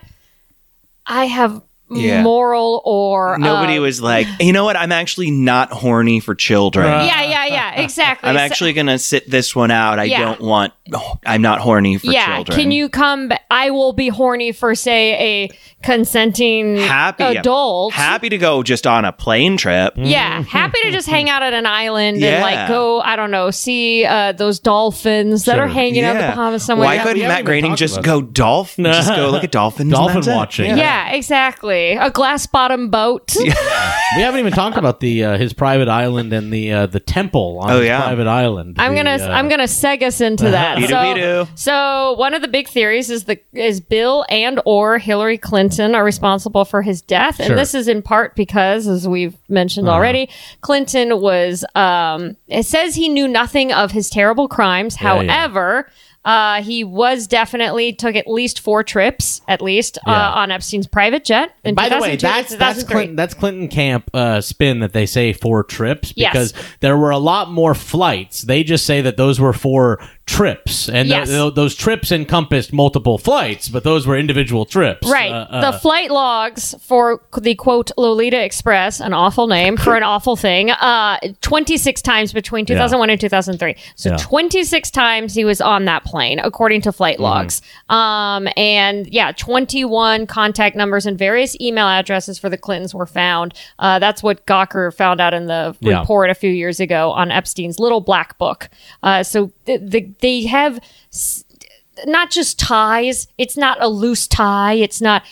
I 1.06 1.26
have 1.26 1.62
Yeah. 1.96 2.22
moral 2.22 2.82
or 2.84 3.38
Nobody 3.38 3.78
uh, 3.78 3.82
was 3.82 4.00
like, 4.00 4.26
you 4.40 4.52
know 4.52 4.64
what? 4.64 4.76
I'm 4.76 4.92
actually 4.92 5.30
not 5.30 5.70
horny 5.72 6.20
for 6.20 6.34
children. 6.34 6.86
Right. 6.86 7.06
Yeah, 7.06 7.22
yeah, 7.22 7.46
yeah. 7.46 7.80
Exactly. 7.82 8.28
I'm 8.28 8.36
So- 8.36 8.40
actually 8.40 8.72
gonna 8.74 8.98
sit 8.98 9.30
this 9.30 9.54
one 9.56 9.70
out. 9.70 9.98
I 9.98 10.04
Yeah. 10.04 10.20
don't 10.20 10.40
want. 10.40 10.72
oh, 10.94 11.18
I'm 11.26 11.42
not 11.42 11.60
horny 11.60 11.98
for 11.98 12.06
yeah, 12.10 12.36
children. 12.36 12.58
can 12.58 12.70
you 12.70 12.88
come? 12.88 13.28
ba- 13.28 13.40
I 13.50 13.70
will 13.70 13.92
be 13.92 14.08
horny 14.08 14.52
for, 14.52 14.74
say, 14.74 15.48
a 15.48 15.48
consenting 15.82 16.76
happy 16.78 17.22
adult. 17.24 17.92
Happy 17.92 18.28
to 18.28 18.38
go 18.38 18.62
just 18.62 18.86
on 18.86 19.04
a 19.04 19.12
plane 19.12 19.56
trip. 19.56 19.94
Yeah, 19.96 20.42
happy 20.42 20.78
to 20.82 20.90
just 20.90 21.08
hang 21.08 21.28
out 21.28 21.42
at 21.42 21.52
an 21.54 21.66
island 21.66 22.22
and 22.22 22.42
like 22.42 22.68
go, 22.68 23.00
I 23.00 23.16
don't 23.16 23.30
know, 23.30 23.50
see 23.50 24.04
uh, 24.04 24.32
those 24.32 24.58
dolphins 24.58 25.44
that 25.44 25.54
Sure. 25.56 25.64
are 25.64 25.68
hanging 25.68 26.04
out 26.04 26.16
in 26.16 26.22
the 26.22 26.28
Bahamas 26.28 26.64
somewhere. 26.64 26.86
Why 26.86 26.98
couldn't 26.98 27.22
Matt 27.22 27.40
even 27.40 27.44
Groening 27.44 27.76
just 27.76 28.02
go 28.02 28.20
dolphin? 28.22 28.84
just 28.84 29.08
go 29.14 29.30
look 29.30 29.44
at 29.44 29.50
dolphins. 29.60 29.90
Dolphin 29.92 30.14
that's 30.16 30.26
it. 30.28 30.34
watching. 30.34 30.76
yeah, 30.78 31.10
exactly. 31.12 31.81
A 31.90 32.10
glass 32.10 32.46
bottom 32.46 32.88
boat. 32.90 33.34
We 34.14 34.20
haven't 34.20 34.40
even 34.40 34.52
talked 34.52 34.76
about 34.76 35.00
the 35.00 35.24
uh, 35.24 35.38
his 35.38 35.54
private 35.54 35.88
island 35.88 36.34
and 36.34 36.52
the 36.52 36.70
uh, 36.70 36.86
the 36.86 37.00
temple 37.00 37.60
on 37.62 37.70
Oh, 37.70 37.78
his 37.78 37.86
yeah. 37.86 38.02
private 38.02 38.26
island. 38.26 38.76
I'm 38.78 38.92
The, 38.92 38.96
gonna 39.04 39.24
uh, 39.24 39.28
I'm 39.28 39.48
gonna 39.48 39.62
seg 39.62 40.02
us 40.02 40.20
into 40.20 40.50
that. 40.50 40.76
Beedoo 40.76 40.88
So, 40.88 40.94
beedoo. 40.96 41.58
so 41.58 42.12
one 42.18 42.34
of 42.34 42.42
the 42.42 42.48
big 42.48 42.68
theories 42.68 43.08
is 43.08 43.24
the 43.24 43.40
is 43.54 43.80
Bill 43.80 44.26
and 44.28 44.60
or 44.66 44.98
Hillary 44.98 45.38
Clinton 45.38 45.94
are 45.94 46.04
responsible 46.04 46.66
for 46.66 46.82
his 46.82 47.00
death, 47.00 47.36
Sure. 47.36 47.46
and 47.46 47.58
this 47.58 47.74
is 47.74 47.88
in 47.88 48.02
part 48.02 48.36
because, 48.36 48.86
as 48.86 49.08
we've 49.08 49.34
mentioned 49.48 49.88
already, 49.88 50.28
Clinton 50.60 51.18
was. 51.22 51.64
Um, 51.74 52.36
it 52.48 52.66
says 52.66 52.94
he 52.94 53.08
knew 53.08 53.26
nothing 53.26 53.72
of 53.72 53.92
his 53.92 54.10
terrible 54.10 54.46
crimes. 54.46 54.98
Yeah, 55.00 55.22
yeah. 55.22 55.32
However. 55.32 55.88
Uh, 56.24 56.62
he 56.62 56.84
was 56.84 57.26
definitely 57.26 57.92
took 57.92 58.14
at 58.14 58.28
least 58.28 58.60
four 58.60 58.84
trips, 58.84 59.40
at 59.48 59.60
least 59.60 59.98
Yeah. 60.06 60.12
uh, 60.30 60.32
on 60.36 60.50
Epstein's 60.52 60.86
private 60.86 61.24
jet. 61.24 61.54
In 61.64 61.74
By 61.74 61.88
the 61.88 61.98
way, 61.98 62.14
that's 62.16 62.54
that's 62.54 62.84
Clinton, 62.84 63.16
that's 63.16 63.34
Clinton 63.34 63.66
camp 63.68 64.08
uh, 64.14 64.40
spin 64.40 64.80
that 64.80 64.92
they 64.92 65.06
say 65.06 65.32
four 65.32 65.64
trips 65.64 66.12
Yes. 66.14 66.32
because 66.32 66.54
there 66.80 66.96
were 66.96 67.10
a 67.10 67.18
lot 67.18 67.50
more 67.50 67.74
flights. 67.74 68.42
They 68.42 68.62
just 68.62 68.86
say 68.86 69.00
that 69.00 69.16
those 69.16 69.40
were 69.40 69.52
four 69.52 69.98
trips, 70.26 70.88
and 70.88 71.08
Yes. 71.08 71.28
th- 71.28 71.54
those 71.54 71.74
trips 71.74 72.12
encompassed 72.12 72.72
multiple 72.72 73.18
flights, 73.18 73.68
but 73.68 73.82
those 73.84 74.06
were 74.06 74.16
individual 74.16 74.64
trips. 74.64 75.08
Right. 75.08 75.32
Uh, 75.32 75.46
uh, 75.50 75.72
the 75.72 75.78
flight 75.78 76.10
logs 76.10 76.74
for 76.80 77.20
the 77.38 77.54
quote 77.56 77.90
Lolita 77.98 78.42
Express, 78.42 79.00
an 79.00 79.12
awful 79.12 79.46
name 79.48 79.76
for 79.76 79.96
an 79.96 80.02
awful 80.04 80.36
thing, 80.36 80.70
uh, 80.70 81.18
26 81.40 82.00
times 82.02 82.32
between 82.32 82.64
2001 82.66 83.10
and 83.10 83.20
2003. 83.20 83.74
So 83.96 84.10
Yeah. 84.10 84.16
26 84.16 84.90
times 84.90 85.34
he 85.34 85.44
was 85.44 85.60
on 85.60 85.84
that 85.86 86.04
plane, 86.04 86.38
according 86.38 86.82
to 86.82 86.92
flight 86.92 87.14
Mm-hmm. 87.16 87.22
logs. 87.24 87.62
Um, 87.88 88.48
and 88.56 89.06
yeah, 89.08 89.32
21 89.32 90.26
contact 90.26 90.76
numbers 90.76 91.04
and 91.04 91.18
various 91.18 91.56
email 91.60 91.86
addresses 91.88 92.38
for 92.38 92.48
the 92.48 92.56
Clintons 92.56 92.94
were 92.94 93.06
found. 93.06 93.54
Uh, 93.78 93.98
that's 93.98 94.22
what 94.22 94.46
Gawker 94.46 94.94
found 94.94 95.20
out 95.20 95.34
in 95.34 95.46
the 95.46 95.74
Yeah. 95.80 96.00
report 96.00 96.30
a 96.30 96.34
few 96.34 96.50
years 96.50 96.78
ago 96.80 97.10
on 97.10 97.30
Epstein's 97.30 97.78
little 97.78 98.00
black 98.00 98.38
book. 98.38 98.70
Uh, 99.02 99.22
so 99.22 99.50
th- 99.66 99.80
the, 99.82 100.08
they 100.20 100.42
have 100.44 100.80
not 102.06 102.30
just 102.30 102.58
ties. 102.58 103.28
It's 103.38 103.56
not 103.56 103.78
a 103.80 103.88
loose 103.88 104.26
tie. 104.26 104.74
It's 104.74 105.00
not. 105.00 105.22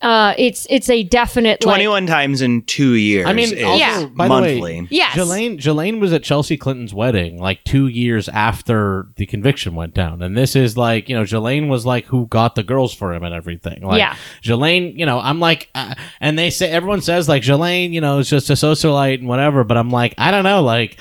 Uh, 0.00 0.34
it's 0.36 0.66
it's 0.68 0.90
a 0.90 1.04
definite 1.04 1.64
like, 1.64 1.76
21 1.76 2.08
times 2.08 2.42
in 2.42 2.62
two 2.62 2.94
years. 2.94 3.24
I 3.24 3.32
mean, 3.34 3.50
also, 3.64 3.78
Yeah. 3.78 4.06
by 4.06 4.26
monthly. 4.26 4.54
the 4.56 4.60
way, 4.60 4.88
Yes. 4.90 5.14
Ghislaine, 5.14 5.58
Ghislaine 5.58 6.00
was 6.00 6.12
at 6.12 6.24
Chelsea 6.24 6.56
Clinton's 6.56 6.92
wedding 6.92 7.40
like 7.40 7.62
two 7.62 7.86
years 7.86 8.28
after 8.28 9.06
the 9.14 9.26
conviction 9.26 9.76
went 9.76 9.94
down. 9.94 10.20
And 10.20 10.36
this 10.36 10.56
is 10.56 10.76
like, 10.76 11.08
you 11.08 11.14
know, 11.14 11.22
Ghislaine 11.22 11.68
was 11.68 11.86
like 11.86 12.06
who 12.06 12.26
got 12.26 12.56
the 12.56 12.64
girls 12.64 12.92
for 12.92 13.14
him 13.14 13.22
and 13.22 13.32
everything. 13.32 13.80
Like, 13.86 13.98
Yeah. 14.00 14.16
Ghislaine, 14.42 14.98
you 14.98 15.06
know, 15.06 15.20
I'm 15.20 15.38
like, 15.38 15.68
uh, 15.76 15.94
and 16.20 16.36
they 16.36 16.50
say, 16.50 16.68
everyone 16.68 17.00
says 17.00 17.28
like 17.28 17.44
Ghislaine, 17.44 17.92
you 17.92 18.00
know, 18.00 18.18
is 18.18 18.28
just 18.28 18.50
a 18.50 18.54
socialite 18.54 19.20
and 19.20 19.28
whatever. 19.28 19.62
But 19.62 19.76
I'm 19.76 19.90
like, 19.90 20.14
I 20.18 20.32
don't 20.32 20.42
know, 20.42 20.62
like, 20.64 20.98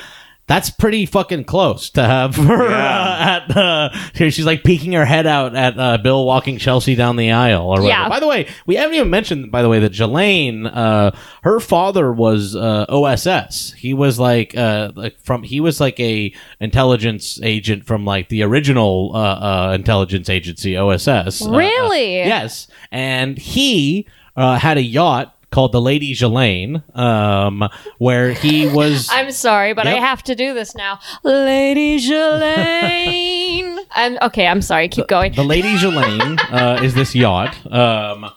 that's 0.52 0.70
pretty 0.70 1.06
fucking 1.06 1.46
close 1.46 1.90
to 1.92 2.04
have 2.04 2.36
her 2.50 2.70
Yeah. 2.70 3.00
uh, 3.00 3.42
at. 3.50 3.58
Uh, 3.58 3.90
here 4.14 4.30
she's 4.32 4.46
like 4.46 4.64
peeking 4.64 4.92
her 4.94 5.06
head 5.06 5.26
out 5.26 5.56
at 5.56 5.80
uh, 5.80 5.98
Bill 5.98 6.26
walking 6.26 6.58
Chelsea 6.58 6.96
down 6.96 7.16
the 7.16 7.32
aisle 7.32 7.64
or 7.64 7.82
whatever. 7.82 7.88
Yeah. 7.88 8.10
By 8.10 8.20
the 8.20 8.28
way, 8.28 8.48
we 8.66 8.76
haven't 8.76 8.96
even 8.96 9.10
mentioned, 9.10 9.52
by 9.52 9.62
the 9.62 9.70
way, 9.70 9.80
that 9.80 9.94
Ghislaine, 9.94 10.66
uh, 10.68 11.16
her 11.44 11.60
father 11.60 12.12
was 12.12 12.56
uh, 12.56 12.86
OSS. 12.90 13.74
He 13.74 13.94
was 13.94 14.20
like, 14.20 14.56
uh, 14.58 14.92
like 14.96 15.20
from 15.22 15.44
he 15.44 15.60
was 15.60 15.80
like 15.80 16.00
a 16.00 16.34
intelligence 16.60 17.40
agent 17.44 17.86
from 17.86 18.06
like 18.06 18.30
the 18.30 18.44
original 18.44 19.12
uh, 19.14 19.20
uh, 19.20 19.74
intelligence 19.74 20.30
agency 20.30 20.78
OSS. 20.78 21.08
Uh, 21.42 21.50
uh, 21.50 21.58
Really? 21.58 22.16
yes, 22.18 22.68
and 22.92 23.38
he 23.38 24.08
uh, 24.36 24.58
had 24.58 24.78
a 24.78 24.82
yacht 24.82 25.36
called 25.52 25.74
the 25.74 25.82
Lady 25.82 26.14
Ghislaine, 26.14 26.82
um, 26.96 27.70
where 27.98 28.32
he 28.32 28.68
was. 28.68 29.10
I'm 29.12 29.32
sorry, 29.32 29.74
but 29.74 29.86
I 29.86 29.92
have 29.92 30.24
to 30.24 30.36
do 30.36 30.54
this 30.54 30.76
now, 30.76 31.00
Lady 31.24 31.98
Ghislaine. 32.00 33.80
I'm 33.92 34.18
okay. 34.22 34.48
I'm 34.48 34.62
sorry. 34.62 34.88
Keep 34.88 35.08
going. 35.08 35.34
the 35.34 35.44
Lady 35.44 35.74
Ghislaine 35.74 36.40
uh, 36.50 36.80
is 36.82 36.94
this 36.94 37.14
yacht 37.14 37.66
um, 37.72 38.32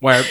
where 0.00 0.24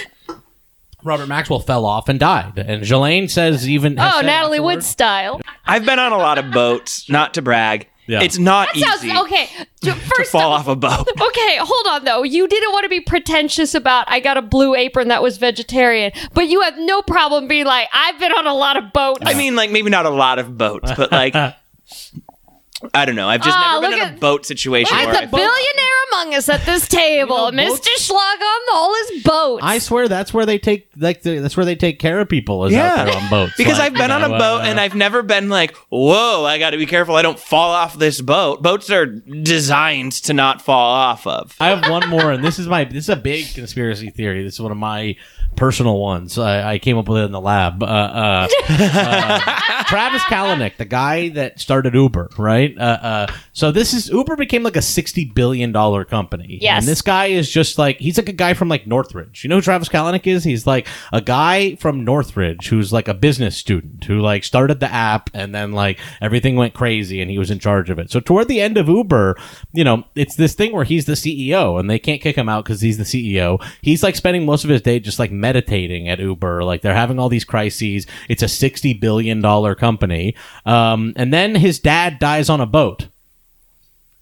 Robert 1.03 1.27
Maxwell 1.27 1.59
fell 1.59 1.85
off 1.85 2.09
and 2.09 2.19
died, 2.19 2.57
and 2.57 2.81
Ghislaine 2.81 3.29
says 3.29 3.67
even 3.67 3.97
oh, 3.97 4.21
Natalie 4.21 4.59
Wood 4.59 4.83
style. 4.83 5.41
I've 5.65 5.85
been 5.85 5.99
on 5.99 6.11
a 6.11 6.17
lot 6.17 6.37
of 6.37 6.51
boats, 6.51 7.09
not 7.09 7.33
to 7.35 7.41
brag. 7.41 7.87
Yeah. 8.05 8.21
It's 8.21 8.37
not 8.37 8.67
That 8.73 8.79
sounds 8.81 9.05
easy 9.05 9.17
okay. 9.17 9.47
To, 9.83 9.91
to 9.91 9.95
first 9.95 10.31
fall 10.31 10.51
off, 10.53 10.61
off 10.61 10.67
a 10.69 10.75
boat. 10.77 11.07
Okay, 11.21 11.57
hold 11.59 11.87
on 11.87 12.05
though. 12.05 12.23
You 12.23 12.47
didn't 12.47 12.71
want 12.71 12.83
to 12.83 12.89
be 12.89 13.01
pretentious 13.01 13.75
about 13.75 14.05
I 14.09 14.19
got 14.21 14.37
a 14.37 14.41
blue 14.41 14.75
apron 14.75 15.09
that 15.09 15.21
was 15.21 15.37
vegetarian, 15.37 16.11
but 16.33 16.47
you 16.47 16.61
have 16.61 16.77
no 16.77 17.01
problem 17.01 17.47
being 17.49 17.65
like 17.65 17.89
I've 17.93 18.17
been 18.19 18.31
on 18.31 18.47
a 18.47 18.53
lot 18.53 18.77
of 18.77 18.93
boats. 18.93 19.21
I 19.25 19.33
mean, 19.33 19.55
like 19.57 19.71
maybe 19.71 19.89
not 19.89 20.05
a 20.05 20.09
lot 20.09 20.39
of 20.39 20.57
boats, 20.57 20.91
but 20.95 21.11
like 21.11 21.35
I 22.93 23.05
don't 23.05 23.15
know. 23.15 23.29
I've 23.29 23.41
just 23.41 23.57
Ah, 23.57 23.79
never 23.79 23.89
been 23.91 23.99
look 23.99 24.09
in 24.09 24.15
a 24.15 24.19
boat 24.19 24.45
situation 24.45 24.97
Look 24.97 25.05
where 25.07 25.15
at 25.15 25.23
I 25.23 25.25
the 25.25 25.31
billionaire 25.31 25.92
among 26.13 26.35
us 26.35 26.49
at 26.49 26.65
this 26.65 26.87
table, 26.87 27.45
You 27.51 27.57
know, 27.57 27.73
Mr. 27.73 27.89
Schlag 27.97 28.41
on 28.41 28.61
all 28.73 28.95
his 28.95 29.23
boats. 29.23 29.63
I 29.63 29.79
swear 29.79 30.07
that's 30.07 30.33
where 30.33 30.45
they 30.45 30.57
take 30.57 30.89
like 30.97 31.21
the, 31.21 31.39
that's 31.39 31.57
where 31.57 31.65
they 31.65 31.75
take 31.75 31.99
care 31.99 32.19
of 32.19 32.29
people 32.29 32.65
is 32.65 32.73
yeah, 32.73 32.93
out 32.93 33.05
there 33.05 33.15
on 33.15 33.29
boats. 33.29 33.53
because 33.57 33.79
Like, 33.79 33.91
I've 33.91 33.97
been 33.97 34.09
you 34.09 34.15
on 34.15 34.23
a 34.23 34.29
boat 34.29 34.61
uh, 34.61 34.63
and 34.63 34.79
I've 34.79 34.95
never 34.95 35.23
been 35.23 35.49
like, 35.49 35.75
"Whoa, 35.89 36.45
I 36.45 36.59
got 36.59 36.71
to 36.71 36.77
be 36.77 36.85
careful! 36.85 37.15
I 37.15 37.21
don't 37.21 37.39
fall 37.39 37.71
off 37.71 37.97
this 37.97 38.21
boat." 38.21 38.61
Boats 38.61 38.89
are 38.89 39.05
designed 39.05 40.13
to 40.13 40.33
not 40.33 40.61
fall 40.61 40.93
off 40.93 41.25
of. 41.27 41.55
I 41.59 41.69
have 41.69 41.89
one 41.89 42.09
more, 42.09 42.31
and 42.31 42.43
this 42.43 42.59
is 42.59 42.67
my 42.67 42.83
this 42.83 43.05
is 43.05 43.09
a 43.09 43.15
big 43.15 43.53
conspiracy 43.53 44.09
theory. 44.09 44.43
This 44.43 44.55
is 44.55 44.61
one 44.61 44.71
of 44.71 44.77
my 44.77 45.15
personal 45.55 45.99
ones. 45.99 46.37
I, 46.37 46.73
I 46.73 46.79
came 46.79 46.97
up 46.97 47.07
with 47.07 47.21
it 47.21 47.25
in 47.25 47.31
the 47.31 47.41
lab. 47.41 47.81
Uh, 47.83 47.85
uh, 47.85 48.47
uh, 48.69 49.39
Travis 49.85 50.21
Kalanick, 50.23 50.77
the 50.77 50.85
guy 50.85 51.29
that 51.29 51.59
started 51.59 51.93
Uber, 51.93 52.29
right? 52.37 52.75
Uh, 52.77 52.81
uh, 52.81 53.33
so 53.53 53.71
this 53.71 53.93
is 53.93 54.09
Uber 54.09 54.35
became 54.35 54.63
like 54.63 54.75
a 54.75 54.81
sixty 54.81 55.25
billion 55.25 55.71
dollar 55.71 56.05
company. 56.05 56.57
Yes. 56.61 56.83
and 56.83 56.87
this 56.87 57.01
guy 57.01 57.27
is 57.27 57.49
just 57.49 57.77
like 57.77 57.97
he's 57.99 58.17
like 58.17 58.29
a 58.29 58.33
guy 58.33 58.53
from 58.53 58.69
like 58.69 58.87
Northridge. 58.87 59.43
You 59.43 59.49
know 59.49 59.57
who 59.57 59.61
Travis 59.61 59.89
Kalanick 59.89 60.25
is? 60.27 60.43
He's 60.43 60.65
like 60.65 60.87
a 61.11 61.21
guy 61.21 61.75
from 61.75 62.03
Northridge 62.03 62.67
who's 62.67 62.91
like 62.93 63.07
a 63.07 63.13
business 63.13 63.57
student 63.57 64.03
who 64.05 64.19
like 64.19 64.43
started 64.43 64.79
the 64.79 64.91
app 64.91 65.29
and 65.33 65.53
then 65.53 65.71
like 65.71 65.99
everything 66.21 66.55
went 66.55 66.73
crazy 66.73 67.21
and 67.21 67.29
he 67.29 67.37
was 67.37 67.51
in 67.51 67.59
charge 67.59 67.89
of 67.89 67.99
it. 67.99 68.11
So 68.11 68.19
toward 68.19 68.47
the 68.47 68.61
end 68.61 68.77
of 68.77 68.87
Uber, 68.87 69.37
you 69.73 69.83
know, 69.83 70.03
it's 70.15 70.35
this 70.35 70.53
thing 70.53 70.73
where 70.73 70.85
he's 70.85 71.05
the 71.05 71.13
CEO 71.13 71.79
and 71.79 71.89
they 71.89 71.99
can't 71.99 72.21
kick 72.21 72.35
him 72.35 72.49
out 72.49 72.63
because 72.65 72.81
he's 72.81 72.97
the 72.97 73.03
CEO. 73.03 73.63
He's 73.81 74.03
like 74.03 74.15
spending 74.15 74.45
most 74.45 74.63
of 74.63 74.69
his 74.69 74.81
day 74.81 74.99
just 74.99 75.19
like 75.19 75.31
meditating 75.43 76.07
at 76.07 76.19
Uber. 76.19 76.63
Like 76.63 76.81
they're 76.81 76.95
having 76.95 77.19
all 77.19 77.29
these 77.29 77.43
crises. 77.45 78.07
It's 78.29 78.41
a 78.41 78.47
sixty 78.47 78.93
billion 78.93 79.41
dollar 79.41 79.75
company. 79.75 80.35
Um, 80.65 81.13
and 81.15 81.33
then 81.33 81.55
his 81.55 81.79
dad 81.79 82.17
dies 82.19 82.49
on 82.49 82.61
a 82.61 82.65
boat. 82.65 83.07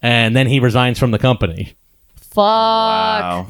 And 0.02 0.34
then 0.36 0.48
he 0.48 0.58
resigns 0.60 0.98
from 0.98 1.12
the 1.12 1.18
company. 1.18 1.74
Fuck. 2.16 2.36
Wow. 2.36 3.46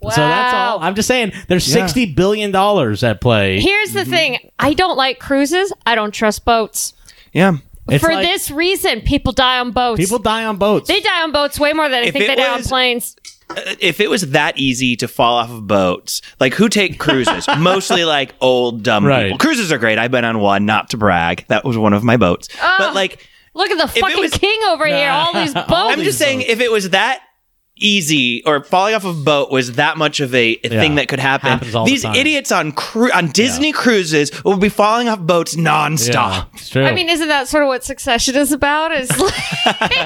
Wow. 0.00 0.10
So 0.10 0.20
that's 0.20 0.54
all. 0.54 0.80
I'm 0.80 0.94
just 0.96 1.08
saying 1.08 1.32
there's 1.48 1.66
Yeah. 1.68 1.80
sixty 1.86 2.04
billion 2.12 2.50
dollars 2.50 3.02
at 3.04 3.20
play. 3.20 3.60
Here's 3.60 3.92
the 3.92 4.04
thing. 4.04 4.50
I 4.58 4.74
don't 4.74 4.96
like 4.96 5.18
cruises. 5.18 5.72
I 5.86 5.94
don't 5.94 6.10
trust 6.12 6.44
boats. 6.44 6.92
Yeah. 7.32 7.56
It's 7.88 8.02
For 8.02 8.12
like 8.12 8.26
this 8.26 8.50
reason, 8.50 9.02
people 9.02 9.32
die 9.32 9.58
on 9.60 9.70
boats. 9.70 10.00
people 10.00 10.18
die 10.18 10.44
on 10.46 10.56
boats. 10.56 10.88
they 10.88 11.00
die 11.00 11.22
on 11.22 11.32
boats 11.32 11.60
way 11.60 11.72
more 11.74 11.88
than 11.88 12.02
I 12.04 12.10
think 12.10 12.24
it 12.24 12.28
they 12.28 12.36
die 12.36 12.54
on 12.54 12.62
planes. 12.62 13.14
If 13.80 14.00
it 14.00 14.08
was 14.10 14.30
that 14.30 14.58
easy 14.58 14.96
to 14.96 15.08
fall 15.08 15.36
off 15.36 15.50
of 15.50 15.66
boats, 15.66 16.22
like 16.40 16.54
who 16.54 16.68
take 16.68 16.98
cruises? 16.98 17.46
Mostly 17.58 18.04
like 18.04 18.34
old 18.40 18.82
dumb 18.82 19.04
Right. 19.04 19.24
people. 19.24 19.38
Cruises 19.38 19.70
are 19.72 19.78
great. 19.78 19.98
I've 19.98 20.10
been 20.10 20.24
on 20.24 20.38
one, 20.40 20.66
not 20.66 20.90
to 20.90 20.96
brag. 20.96 21.44
That 21.48 21.64
was 21.64 21.76
one 21.78 21.92
of 21.92 22.02
my 22.04 22.16
boats. 22.16 22.48
but 22.78 22.94
like, 22.94 23.28
Look 23.56 23.70
at 23.70 23.78
the 23.78 24.00
fucking 24.00 24.18
was- 24.18 24.32
king 24.32 24.58
over 24.68 24.86
here. 24.86 25.10
All 25.10 25.32
these 25.32 25.54
boats. 25.54 25.66
I'm 25.70 26.00
just 26.02 26.18
saying, 26.18 26.42
if 26.42 26.60
it 26.60 26.72
was 26.72 26.90
that 26.90 27.20
easy 27.76 28.42
or 28.46 28.62
falling 28.62 28.94
off 28.94 29.04
of 29.04 29.18
a 29.18 29.22
boat 29.24 29.50
was 29.50 29.72
that 29.72 29.96
much 29.96 30.20
of 30.20 30.32
a, 30.34 30.58
a 30.64 30.68
thing 30.68 30.94
that 30.94 31.08
could 31.08 31.18
happen, 31.18 31.50
Happens 31.50 31.74
all 31.74 31.84
the 31.84 31.90
these 31.90 32.02
time. 32.02 32.14
idiots 32.14 32.52
on 32.52 32.70
cru- 32.72 33.10
on 33.12 33.28
Disney 33.28 33.72
cruises 33.72 34.30
will 34.44 34.56
be 34.56 34.68
falling 34.68 35.08
off 35.08 35.18
boats 35.20 35.56
nonstop. 35.56 36.14
Yeah, 36.14 36.44
true. 36.68 36.84
I 36.84 36.94
mean, 36.94 37.08
isn't 37.08 37.26
that 37.28 37.48
sort 37.48 37.64
of 37.64 37.68
what 37.68 37.82
Succession 37.84 38.36
is 38.36 38.52
about? 38.52 38.92
Is 38.92 39.10
like, 39.18 39.32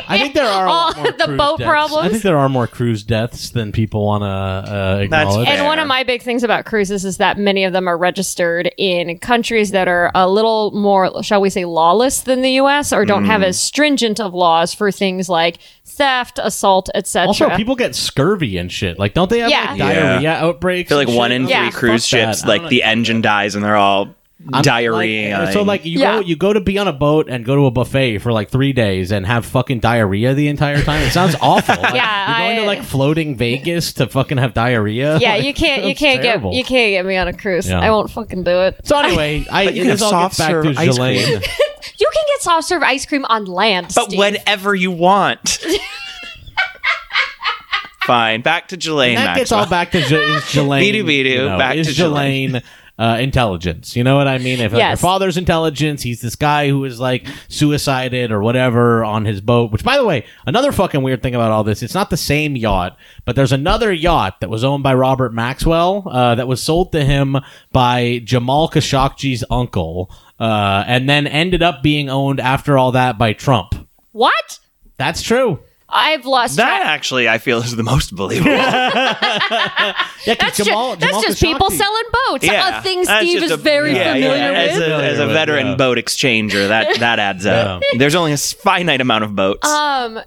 I 0.09 0.19
think 0.19 0.35
there 0.35 0.47
are 0.47 0.67
a 0.67 0.71
lot 0.71 0.97
all 0.97 1.03
more 1.03 1.13
the 1.13 1.25
cruise 1.25 1.39
boat 1.39 1.59
deaths. 1.59 1.69
problems. 1.69 2.07
I 2.07 2.09
think 2.09 2.23
there 2.23 2.39
are 2.39 2.49
more 2.49 2.67
cruise 2.67 3.03
deaths 3.03 3.51
than 3.51 3.71
people 3.73 4.07
want 4.07 4.23
to 4.23 4.27
uh, 4.73 4.99
acknowledge. 5.03 5.47
fair. 5.47 5.57
And 5.59 5.67
one 5.67 5.79
of 5.79 5.87
my 5.87 6.05
big 6.05 6.23
things 6.23 6.43
about 6.43 6.65
cruises 6.65 7.05
is 7.05 7.19
that 7.19 7.39
many 7.39 7.65
of 7.65 7.73
them 7.75 7.87
are 7.87 7.99
registered 7.99 8.73
in 8.79 9.19
countries 9.19 9.73
that 9.73 9.89
are 9.89 10.11
a 10.15 10.29
little 10.29 10.71
more, 10.73 11.23
shall 11.23 11.41
we 11.43 11.51
say, 11.51 11.65
lawless 11.67 12.23
than 12.23 12.41
the 12.43 12.53
U.S. 12.53 12.93
or 12.93 13.05
don't 13.05 13.19
Mm. 13.25 13.27
have 13.27 13.43
as 13.43 13.61
stringent 13.61 14.21
of 14.21 14.33
laws 14.33 14.73
for 14.73 14.91
things 14.93 15.29
like 15.29 15.59
theft, 15.89 16.39
assault, 16.43 16.89
etc. 16.95 17.27
Also, 17.29 17.51
people 17.57 17.75
get 17.77 17.95
scurvy 17.95 18.59
and 18.59 18.71
shit. 18.71 18.99
Like, 18.99 19.15
don't 19.15 19.29
they 19.31 19.41
have 19.41 19.51
Yeah. 19.51 19.71
like 19.71 19.79
Yeah. 19.79 19.93
diarrhea 19.93 20.33
outbreaks? 20.35 20.89
I 20.89 20.95
feel 20.95 20.99
like 20.99 21.09
one 21.17 21.31
shit? 21.31 21.37
in 21.41 21.47
three 21.47 21.51
Yeah. 21.55 21.71
cruise 21.71 22.09
Fuck 22.09 22.19
ships, 22.21 22.45
I 22.45 22.47
don't 22.47 22.63
like 22.63 22.71
the 22.71 22.83
engine 22.83 23.21
dies 23.23 23.55
and 23.55 23.65
they're 23.65 23.77
all 23.77 24.15
I'm 24.53 24.63
diarrhea. 24.63 25.37
like- 25.39 25.53
so 25.53 25.63
like 25.63 25.85
you 25.85 25.99
Yeah. 25.99 26.13
go 26.15 26.21
you 26.21 26.37
go 26.37 26.53
to 26.53 26.61
be 26.61 26.79
on 26.79 26.87
a 26.87 26.93
boat 26.93 27.27
and 27.29 27.45
go 27.45 27.57
to 27.57 27.67
a 27.67 27.71
buffet 27.73 28.19
for 28.19 28.31
like 28.33 28.51
three 28.51 28.73
days 28.73 29.11
and 29.11 29.27
have 29.27 29.45
fucking 29.45 29.81
diarrhea 29.81 30.33
the 30.35 30.47
entire 30.47 30.81
time. 30.83 31.03
It 31.03 31.11
sounds 31.11 31.35
awful. 31.43 31.75
Like, 31.83 31.95
Yeah, 31.95 32.29
you're 32.39 32.47
going 32.47 32.59
I- 32.59 32.61
to 32.61 32.67
like 32.67 32.83
floating 32.85 33.37
Vegas 33.37 33.95
to 33.95 34.07
fucking 34.07 34.39
have 34.39 34.55
diarrhea. 34.55 35.19
yeah, 35.19 35.33
Like, 35.35 35.45
you 35.45 35.53
can't, 35.55 35.85
you 35.85 35.95
can't 35.97 36.23
terrible. 36.23 36.53
get, 36.53 36.59
you 36.59 36.65
can't 36.65 36.91
get 36.93 37.05
me 37.05 37.17
on 37.17 37.27
a 37.27 37.33
cruise. 37.33 37.69
Yeah. 37.69 37.81
I 37.81 37.91
won't 37.91 38.11
fucking 38.13 38.45
do 38.45 38.61
it. 38.61 38.81
So 38.85 38.97
anyway, 38.99 39.45
I 39.51 39.63
you 39.65 39.83
can 39.85 39.99
soft 39.99 40.37
gets 40.37 40.39
back 40.39 40.49
to 40.63 40.63
serve 40.69 40.79
ice 40.79 40.87
Ghislaine. 40.87 41.25
cream. 41.27 41.41
You 42.01 42.09
can 42.15 42.25
get 42.29 42.43
soft 42.43 42.69
serve 42.69 42.83
ice 42.83 43.07
cream 43.07 43.25
on 43.25 43.45
land, 43.47 43.89
but 43.95 44.05
Steve. 44.07 44.19
whenever 44.21 44.73
you 44.75 44.93
want. 44.93 45.59
Fine. 48.03 48.43
Back 48.43 48.69
to 48.69 48.77
Ghislaine. 48.77 49.17
that 49.17 49.37
gets 49.37 49.53
all 49.53 49.67
back 49.69 49.91
to 49.93 50.01
J- 50.01 50.17
is 50.17 50.45
Ghislaine. 50.45 50.95
Beedoo 50.95 51.05
beedoo, 51.05 51.59
back 51.59 51.73
to 51.75 51.83
Ghislaine. 51.83 52.53
Ghislaine. 52.53 52.63
Uh, 52.99 53.17
intelligence, 53.21 53.95
you 53.95 54.03
know 54.03 54.17
what 54.17 54.27
I 54.27 54.39
mean? 54.39 54.59
If 54.59 54.73
like, 54.73 54.81
your 54.89 54.97
father's 54.97 55.37
intelligence, 55.37 56.03
he's 56.03 56.21
this 56.21 56.35
guy 56.35 56.69
who 56.69 56.85
is 56.85 56.99
like 56.99 57.29
suicided 57.47 58.33
or 58.33 58.43
whatever 58.43 59.05
on 59.05 59.25
his 59.25 59.41
boat. 59.41 59.71
Which, 59.71 59.85
by 59.85 59.97
the 59.97 60.05
way, 60.05 60.27
another 60.47 60.73
fucking 60.73 61.03
weird 61.03 61.23
thing 61.23 61.37
about 61.37 61.53
all 61.53 61.63
this, 61.63 61.81
it's 61.85 61.95
not 61.95 62.11
the 62.11 62.17
same 62.17 62.57
yacht, 62.57 62.99
but 63.25 63.37
there's 63.37 63.53
another 63.53 63.93
yacht 63.93 64.41
that 64.41 64.51
was 64.51 64.65
owned 64.65 64.83
by 64.83 64.95
Robert 64.95 65.33
Maxwell 65.33 66.09
uh, 66.11 66.35
that 66.35 66.49
was 66.49 66.61
sold 66.61 66.91
to 66.91 67.05
him 67.05 67.37
by 67.71 68.21
Jamal 68.25 68.69
Khashoggi's 68.69 69.45
uncle, 69.49 70.11
uh, 70.41 70.83
and 70.87 71.09
then 71.09 71.29
ended 71.29 71.63
up 71.63 71.85
being 71.85 72.11
owned 72.11 72.41
after 72.41 72.77
all 72.77 72.91
that 72.93 73.17
by 73.17 73.33
Trump. 73.33 73.75
what? 74.11 74.59
That's 74.97 75.23
true. 75.23 75.61
I've 75.91 76.27
lost 76.27 76.57
That 76.57 76.81
track. 76.81 76.87
actually, 76.89 77.29
I 77.29 77.39
feel, 77.39 77.59
is 77.61 77.75
the 77.75 77.83
most 77.83 78.15
believable. 78.15 78.51
Yeah, 80.27 80.35
'cause 80.35 80.37
That's, 80.41 80.57
ju- 80.59 80.65
Jamal, 80.65 80.97
that's 80.97 81.07
Jamal 81.07 81.23
just 81.23 81.41
people 81.41 81.69
Khashoggi- 81.71 81.77
selling 81.79 82.03
boats. 82.29 82.45
Yeah, 82.45 82.79
A 82.79 82.83
thing 82.83 83.05
Steve 83.05 83.43
is 83.45 83.51
a- 83.51 83.57
very 83.57 83.95
yeah, 83.95 84.13
familiar 84.13 84.37
yeah, 84.37 84.51
with. 84.51 84.71
As 84.73 84.79
a, 84.81 84.95
as 85.05 85.19
a 85.21 85.27
veteran 85.29 85.67
yeah. 85.69 85.75
boat 85.77 85.97
exchanger, 85.97 86.69
that 86.69 86.99
that 87.01 87.19
adds 87.19 87.47
up. 87.47 87.83
There's 87.97 88.15
only 88.15 88.33
a 88.33 88.37
finite 88.37 89.01
amount 89.01 89.25
of 89.25 89.35
boats. 89.35 89.67
Um, 89.67 90.21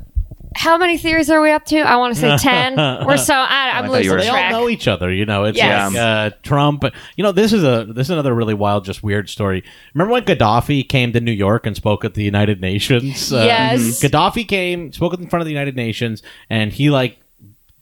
how 0.56 0.78
many 0.78 0.98
theories 0.98 1.30
are 1.30 1.42
we 1.42 1.52
up 1.52 1.66
to? 1.66 1.78
I 1.80 1.96
want 1.96 2.14
to 2.16 2.20
say 2.20 2.38
ten 2.40 2.74
or 2.80 3.18
so. 3.18 3.34
I, 3.34 3.72
I'm 3.76 3.84
I 3.84 3.88
you 3.88 3.92
losing 3.94 4.12
were- 4.12 4.18
they 4.20 4.30
track. 4.30 4.54
all 4.54 4.62
know 4.62 4.70
each 4.70 4.88
other. 4.88 5.12
You 5.12 5.26
know, 5.26 5.46
it's 5.46 5.58
Yes. 5.58 5.94
like 5.94 6.00
uh, 6.02 6.36
Trump. 6.44 6.84
You 7.16 7.24
know, 7.24 7.32
this 7.32 7.54
is 7.54 7.64
a 7.64 7.86
this 7.88 8.08
is 8.08 8.12
another 8.12 8.34
really 8.36 8.54
wild, 8.54 8.86
just 8.86 9.02
weird 9.04 9.30
story. 9.30 9.64
Remember 9.94 10.14
when 10.14 10.24
Gaddafi 10.24 10.88
came 10.88 11.14
to 11.14 11.22
New 11.22 11.32
York 11.32 11.66
and 11.66 11.76
spoke 11.76 12.04
at 12.06 12.14
the 12.16 12.24
United 12.24 12.60
Nations? 12.62 13.32
Uh, 13.32 13.44
Yes. 13.46 14.02
Gaddafi 14.02 14.48
came, 14.48 14.92
spoke 14.92 15.14
in 15.14 15.28
front 15.30 15.42
of 15.42 15.46
the 15.46 15.52
United 15.54 15.76
Nations, 15.76 16.22
and 16.50 16.72
he 16.74 16.90
like 16.90 17.18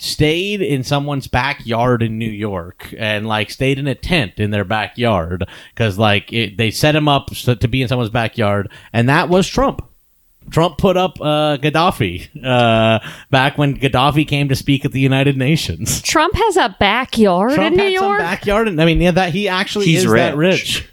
stayed 0.01 0.61
in 0.61 0.81
someone's 0.83 1.27
backyard 1.27 2.01
in 2.01 2.17
New 2.17 2.29
York 2.29 2.93
and 2.97 3.27
like 3.27 3.49
stayed 3.49 3.77
in 3.77 3.85
a 3.87 3.95
tent 3.95 4.33
in 4.37 4.49
their 4.51 4.63
backyard 4.63 5.45
because 5.73 5.97
like 5.97 6.31
it, 6.31 6.55
they 6.57 6.71
set 6.71 6.95
him 6.95 7.07
up 7.09 7.33
so, 7.35 7.53
to 7.53 7.67
be 7.67 7.81
in 7.81 7.87
someone's 7.87 8.09
backyard, 8.09 8.71
and 8.93 9.09
that 9.09 9.27
was 9.27 9.47
Trump. 9.47 9.85
Trump 10.51 10.77
put 10.77 10.97
up 10.97 11.19
uh, 11.21 11.57
Gaddafi 11.57 12.43
uh, 12.45 12.99
back 13.29 13.57
when 13.57 13.77
Gaddafi 13.77 14.27
came 14.27 14.49
to 14.49 14.55
speak 14.55 14.85
at 14.85 14.91
the 14.91 14.99
United 14.99 15.37
Nations. 15.37 16.01
Trump 16.01 16.33
has 16.35 16.57
a 16.57 16.75
backyard 16.79 17.53
Trump 17.53 17.71
in 17.73 17.77
New 17.77 17.83
had 17.83 17.95
some 17.99 18.05
York. 18.07 18.19
backyard, 18.19 18.67
and 18.67 18.81
I 18.81 18.85
mean, 18.85 18.99
yeah, 19.01 19.11
that 19.11 19.31
he 19.33 19.47
actually 19.47 19.85
He's 19.85 20.05
is 20.05 20.11
that 20.11 20.35
rich. 20.35 20.77
rich. 20.79 20.89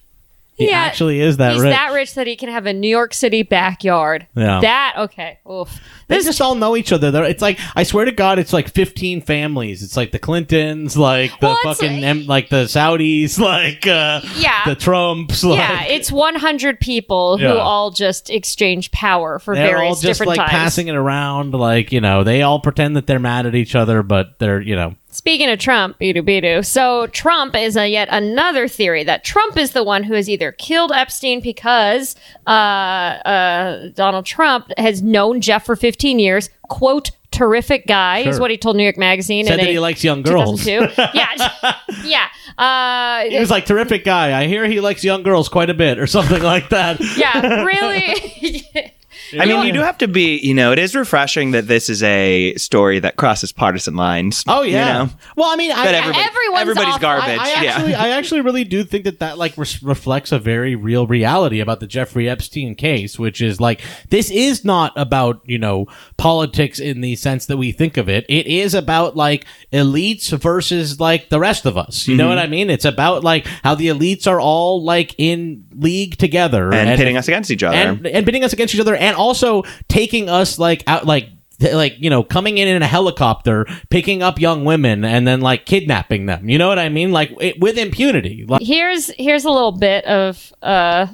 He 0.56 0.68
Yeah, 0.70 0.78
actually 0.78 1.20
is 1.20 1.36
that 1.36 1.52
He's 1.52 1.62
rich. 1.62 1.70
that 1.72 1.92
rich 1.92 2.14
that 2.14 2.26
he 2.26 2.34
can 2.34 2.48
have 2.48 2.64
a 2.66 2.72
New 2.72 2.88
York 2.88 3.12
City 3.12 3.42
backyard. 3.42 4.26
Yeah. 4.34 4.60
That 4.60 4.94
okay. 4.98 5.38
Oof. 5.50 5.78
They 6.08 6.20
just 6.20 6.40
all 6.40 6.54
know 6.54 6.76
each 6.76 6.92
other. 6.92 7.10
They're, 7.10 7.24
it's 7.24 7.42
like 7.42 7.58
I 7.74 7.82
swear 7.82 8.04
to 8.04 8.12
God, 8.12 8.38
it's 8.38 8.52
like 8.52 8.68
fifteen 8.68 9.20
families. 9.20 9.82
It's 9.82 9.96
like 9.96 10.12
the 10.12 10.18
Clintons, 10.18 10.96
like 10.96 11.32
the 11.40 11.46
Well, 11.46 11.58
it's 11.64 11.80
fucking, 11.80 11.94
like- 11.96 12.04
em- 12.04 12.26
like 12.26 12.48
the 12.48 12.64
Saudis, 12.66 13.38
like 13.40 13.86
uh, 13.86 14.20
Yeah. 14.36 14.64
the 14.66 14.74
Trumps. 14.76 15.42
Like, 15.42 15.58
yeah, 15.58 15.84
it's 15.84 16.12
100 16.12 16.78
people 16.80 17.38
who 17.38 17.48
all 17.48 17.90
just 17.90 18.30
exchange 18.30 18.90
power 18.92 19.38
for 19.38 19.54
they're 19.54 19.68
various 19.76 19.88
all 19.88 19.94
just 19.94 20.02
different 20.20 20.28
like 20.28 20.38
times. 20.38 20.50
passing 20.50 20.88
it 20.88 20.94
around. 20.94 21.52
Like 21.54 21.90
you 21.92 22.00
know, 22.00 22.22
they 22.24 22.42
all 22.42 22.60
pretend 22.60 22.96
that 22.96 23.06
they're 23.06 23.18
mad 23.18 23.46
at 23.46 23.54
each 23.54 23.74
other, 23.74 24.02
but 24.02 24.38
they're 24.38 24.60
you 24.60 24.76
know 24.76 24.94
Speaking 25.08 25.48
of 25.48 25.58
Trump, 25.58 25.98
beedoo 25.98 26.20
beedoo. 26.20 26.62
So 26.62 27.06
Trump 27.06 27.56
is 27.56 27.74
a 27.74 27.88
yet 27.88 28.08
another 28.10 28.68
theory 28.68 29.02
that 29.04 29.24
Trump 29.24 29.56
is 29.56 29.70
the 29.70 29.82
one 29.82 30.02
who 30.02 30.12
has 30.12 30.28
either 30.28 30.52
killed 30.52 30.92
Epstein 30.92 31.40
because 31.40 32.16
uh, 32.46 32.50
uh, 32.50 33.88
Donald 33.94 34.26
Trump 34.26 34.70
has 34.76 35.02
known 35.02 35.40
Jeff 35.40 35.64
for 35.64 35.74
15 35.96 36.18
years. 36.18 36.50
Quote, 36.68 37.10
terrific 37.30 37.86
guy 37.86 38.18
is 38.20 38.38
what 38.38 38.50
he 38.50 38.58
told 38.58 38.76
New 38.76 38.82
York 38.82 38.98
Magazine. 38.98 39.46
said 39.46 39.58
that 39.58 39.66
a 39.66 39.72
he 39.72 39.78
likes 39.78 40.04
young 40.04 40.22
girls. 40.22 40.62
2002. 40.64 41.02
yeah, 41.14 41.74
yeah. 42.04 42.28
Uh, 42.58 43.28
He 43.30 43.38
was 43.38 43.50
like 43.50 43.64
terrific 43.64 44.04
guy. 44.04 44.38
I 44.38 44.46
hear 44.46 44.66
he 44.66 44.80
likes 44.80 45.02
young 45.02 45.22
girls 45.22 45.48
quite 45.48 45.70
a 45.70 45.74
bit, 45.74 45.98
or 45.98 46.06
something 46.06 46.42
like 46.42 46.68
that. 46.68 46.98
yeah, 47.16 47.62
really. 47.64 48.62
I 49.38 49.46
mean, 49.46 49.66
you 49.66 49.72
do 49.72 49.80
have 49.80 49.98
to 49.98 50.08
be, 50.08 50.38
you 50.38 50.54
know, 50.54 50.72
it 50.72 50.78
is 50.78 50.94
refreshing 50.94 51.50
that 51.52 51.66
this 51.66 51.88
is 51.88 52.02
a 52.02 52.54
story 52.56 52.98
that 53.00 53.16
crosses 53.16 53.52
partisan 53.52 53.96
lines. 53.96 54.44
Oh 54.46 54.62
yeah. 54.62 55.02
You 55.02 55.06
know? 55.06 55.12
Well, 55.36 55.50
I 55.52 55.56
mean, 55.56 55.72
I, 55.72 55.84
That 55.84 55.94
everybody, 55.94 56.24
everyone's 56.24 56.60
everybody's 56.62 56.94
off- 56.94 57.00
garbage. 57.00 57.38
I, 57.38 57.42
I 57.58 57.62
yeah. 57.62 57.70
actually, 57.72 57.94
I 57.94 58.08
actually 58.10 58.40
really 58.42 58.64
do 58.64 58.84
think 58.84 59.04
that 59.04 59.18
that 59.20 59.38
like 59.38 59.56
res- 59.56 59.82
reflects 59.82 60.32
a 60.32 60.38
very 60.38 60.74
real 60.74 61.06
reality 61.06 61.60
about 61.60 61.80
the 61.80 61.86
Jeffrey 61.86 62.28
Epstein 62.28 62.74
case, 62.74 63.18
which 63.18 63.40
is 63.40 63.60
like 63.60 63.80
this 64.10 64.30
is 64.30 64.64
not 64.64 64.92
about 64.96 65.40
you 65.46 65.58
know 65.58 65.86
politics 66.16 66.78
in 66.78 67.00
the 67.00 67.16
sense 67.16 67.46
that 67.46 67.56
we 67.56 67.72
think 67.72 67.96
of 67.96 68.08
it. 68.08 68.24
It 68.28 68.46
is 68.46 68.74
about 68.74 69.16
like 69.16 69.46
elites 69.72 70.36
versus 70.38 71.00
like 71.00 71.28
the 71.28 71.38
rest 71.40 71.66
of 71.66 71.76
us. 71.76 72.06
You 72.06 72.16
know 72.16 72.26
Mm-hmm. 72.26 72.28
what 72.36 72.38
I 72.38 72.46
mean? 72.48 72.70
It's 72.70 72.84
about 72.84 73.22
like 73.22 73.46
how 73.62 73.74
the 73.76 73.86
elites 73.88 74.26
are 74.26 74.40
all 74.40 74.82
like 74.82 75.14
in 75.18 75.64
league 75.74 76.16
together 76.18 76.72
and, 76.74 76.96
pitting 76.98 77.16
us 77.16 77.28
against 77.28 77.50
each 77.50 77.62
other. 77.62 77.76
and 77.76 78.06
and 78.06 78.26
pitting 78.26 78.42
us 78.42 78.52
against 78.52 78.74
each 78.74 78.80
other, 78.80 78.96
and 78.96 79.15
also 79.16 79.64
taking 79.88 80.28
us 80.28 80.58
like 80.58 80.84
out 80.86 81.06
like 81.06 81.28
like 81.72 81.94
you 81.98 82.10
know 82.10 82.22
coming 82.22 82.58
in 82.58 82.68
in 82.68 82.82
a 82.82 82.86
helicopter, 82.86 83.66
picking 83.90 84.22
up 84.22 84.38
young 84.40 84.64
women, 84.64 85.04
and 85.04 85.26
then 85.26 85.40
like 85.40 85.64
kidnapping 85.66 86.26
them. 86.26 86.48
You 86.48 86.58
know 86.58 86.68
what 86.68 86.78
I 86.78 86.88
mean? 86.90 87.12
Like 87.12 87.32
it, 87.40 87.58
with 87.60 87.78
impunity. 87.78 88.44
Like, 88.46 88.62
here's 88.62 89.08
here's 89.16 89.44
a 89.44 89.50
little 89.50 89.72
bit 89.72 90.04
of 90.04 90.52
uh 90.62 91.06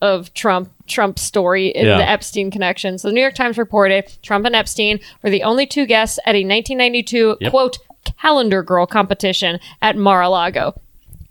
of 0.00 0.32
Trump 0.34 0.70
Trump's 0.86 1.22
story 1.22 1.68
in 1.68 1.84
Yeah. 1.84 1.98
the 1.98 2.08
Epstein 2.08 2.50
connection. 2.52 2.98
So 2.98 3.08
the 3.08 3.14
New 3.14 3.20
York 3.20 3.34
Times 3.34 3.58
reported 3.58 4.04
Trump 4.22 4.46
and 4.46 4.54
Epstein 4.54 5.00
were 5.22 5.30
the 5.30 5.42
only 5.42 5.66
two 5.66 5.86
guests 5.86 6.18
at 6.24 6.36
a 6.36 6.44
1992 6.44 7.36
Yep. 7.40 7.50
quote 7.50 7.78
calendar 8.22 8.62
girl 8.62 8.86
competition 8.86 9.58
at 9.82 9.96
Mar-a-Lago. 9.96 10.74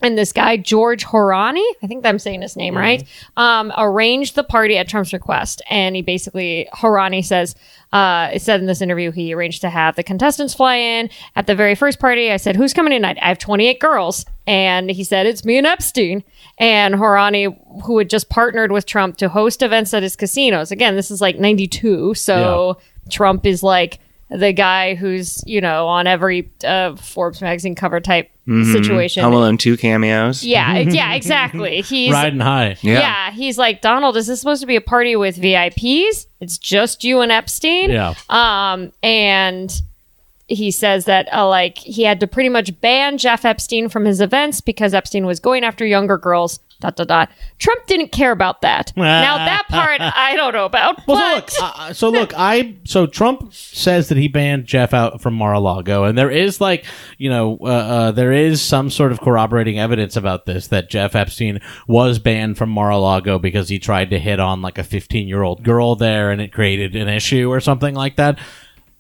And 0.02 0.16
this 0.16 0.32
guy, 0.32 0.58
George 0.58 1.06
Houraney, 1.06 1.66
I 1.82 1.88
think 1.88 2.06
I'm 2.06 2.20
saying 2.20 2.44
his 2.44 2.56
name 2.56 2.78
right, 2.78 3.04
um, 3.36 3.74
arranged 3.76 4.36
the 4.36 4.44
party 4.44 4.78
at 4.78 4.88
Trump's 4.88 5.12
request. 5.12 5.62
And 5.70 5.96
he 5.96 6.04
basically, 6.04 6.68
Houraney 6.72 7.26
says, 7.26 7.56
uh, 7.92 8.30
it 8.34 8.42
said 8.44 8.60
in 8.60 8.68
this 8.68 8.82
interview, 8.82 9.12
he 9.12 9.34
arranged 9.34 9.62
to 9.62 9.70
have 9.70 9.96
the 9.96 10.04
contestants 10.04 10.54
fly 10.54 10.76
in. 10.76 11.10
At 11.36 11.48
the 11.48 11.56
very 11.56 11.74
first 11.74 12.00
party, 12.00 12.32
I 12.32 12.38
said, 12.38 12.56
Who's 12.56 12.74
coming 12.74 12.92
tonight? 12.92 13.18
I 13.22 13.30
have 13.30 13.40
28 13.40 13.80
girls. 13.80 14.26
And 14.46 14.92
he 14.92 15.04
said, 15.04 15.26
It's 15.26 15.44
me 15.44 15.58
and 15.58 15.66
Epstein. 15.66 16.24
And 16.60 16.96
Houraney, 16.96 17.58
who 17.86 17.98
had 17.98 18.10
just 18.10 18.30
partnered 18.30 18.72
with 18.72 18.86
Trump 18.86 19.18
to 19.18 19.30
host 19.30 19.64
events 19.64 19.94
at 19.94 20.04
his 20.04 20.16
casinos. 20.16 20.70
Again, 20.70 20.96
this 20.96 21.10
is 21.10 21.22
like 21.22 21.40
92. 21.40 22.14
So 22.14 22.78
Trump 23.10 23.46
is 23.48 23.64
like, 23.64 24.00
the 24.30 24.54
guy 24.54 24.96
who's 24.96 25.44
you 25.46 25.62
know 25.62 25.88
on 25.88 26.08
every 26.08 26.52
uh, 26.64 26.96
Forbes 26.96 27.42
magazine 27.42 27.76
cover 27.76 28.00
type 28.00 28.30
situation. 28.48 29.24
Home 29.24 29.34
Alone 29.34 29.58
2 29.58 29.76
cameos. 29.76 30.44
Yeah, 30.44 30.78
yeah, 30.78 31.14
exactly. 31.16 31.82
He's 31.82 32.14
riding 32.14 32.40
high. 32.40 32.78
Yeah. 32.82 33.00
yeah. 33.00 33.32
he's 33.32 33.58
like 33.58 33.82
Donald. 33.82 34.16
Is 34.16 34.28
this 34.28 34.40
supposed 34.40 34.62
to 34.62 34.68
be 34.68 34.78
a 34.78 34.82
party 34.82 35.16
with 35.16 35.38
VIPs? 35.38 36.28
It's 36.40 36.58
just 36.58 37.04
you 37.04 37.20
and 37.20 37.32
Epstein. 37.32 37.90
Yeah. 37.90 38.14
Um, 38.30 38.94
and 39.04 39.70
he 40.48 40.72
says 40.72 41.06
that 41.06 41.28
uh, 41.34 41.48
like 41.48 41.78
he 41.78 42.04
had 42.04 42.20
to 42.22 42.28
pretty 42.28 42.50
much 42.50 42.80
ban 42.82 43.18
Jeff 43.18 43.46
Epstein 43.46 43.90
from 43.90 44.06
his 44.06 44.22
events 44.22 44.62
because 44.62 44.94
Epstein 44.94 45.26
was 45.26 45.40
going 45.40 45.64
after 45.64 45.86
younger 45.86 46.18
girls. 46.18 46.60
Dot 46.80 46.96
dot 46.96 47.08
dot. 47.08 47.32
Trump 47.58 47.88
didn't 47.88 48.12
care 48.12 48.32
about 48.32 48.62
that. 48.62 48.94
now 48.96 49.38
that 49.38 49.66
part 49.68 50.00
I 50.00 50.36
don't 50.36 50.54
know 50.54 50.66
about. 50.66 51.08
Well, 51.08 51.42
but 51.42 51.50
so 51.50 51.64
look, 51.64 51.80
uh, 51.80 51.94
so 51.94 52.10
look, 52.12 52.34
I 52.38 52.76
so 52.84 53.08
Trump 53.08 53.52
says 53.52 54.10
that 54.10 54.18
he 54.20 54.28
banned 54.28 54.68
Jeff 54.68 54.94
out 54.94 55.20
from 55.20 55.34
Mar-a-Lago, 55.34 56.04
and 56.04 56.16
there 56.16 56.30
is 56.30 56.62
like, 56.62 56.86
you 57.18 57.32
know, 57.32 57.58
uh, 57.62 57.66
uh, 57.66 58.12
there 58.12 58.32
is 58.32 58.62
some 58.62 58.92
sort 58.92 59.12
of 59.12 59.20
corroborating 59.22 59.80
evidence 59.80 60.16
about 60.16 60.46
this 60.46 60.68
that 60.68 60.88
Jeff 60.88 61.16
Epstein 61.16 61.62
was 61.88 62.20
banned 62.20 62.60
from 62.60 62.70
Mar-a-Lago 62.70 63.40
because 63.40 63.70
he 63.70 63.80
tried 63.80 64.12
to 64.12 64.20
hit 64.20 64.40
on 64.40 64.62
like 64.62 64.78
a 64.78 64.84
15-year-old 64.84 65.64
girl 65.64 65.96
there, 65.96 66.30
and 66.30 66.40
it 66.40 66.54
created 66.54 66.96
an 66.96 67.08
issue 67.08 67.50
or 67.52 67.60
something 67.60 67.96
like 67.96 68.18
that. 68.18 68.38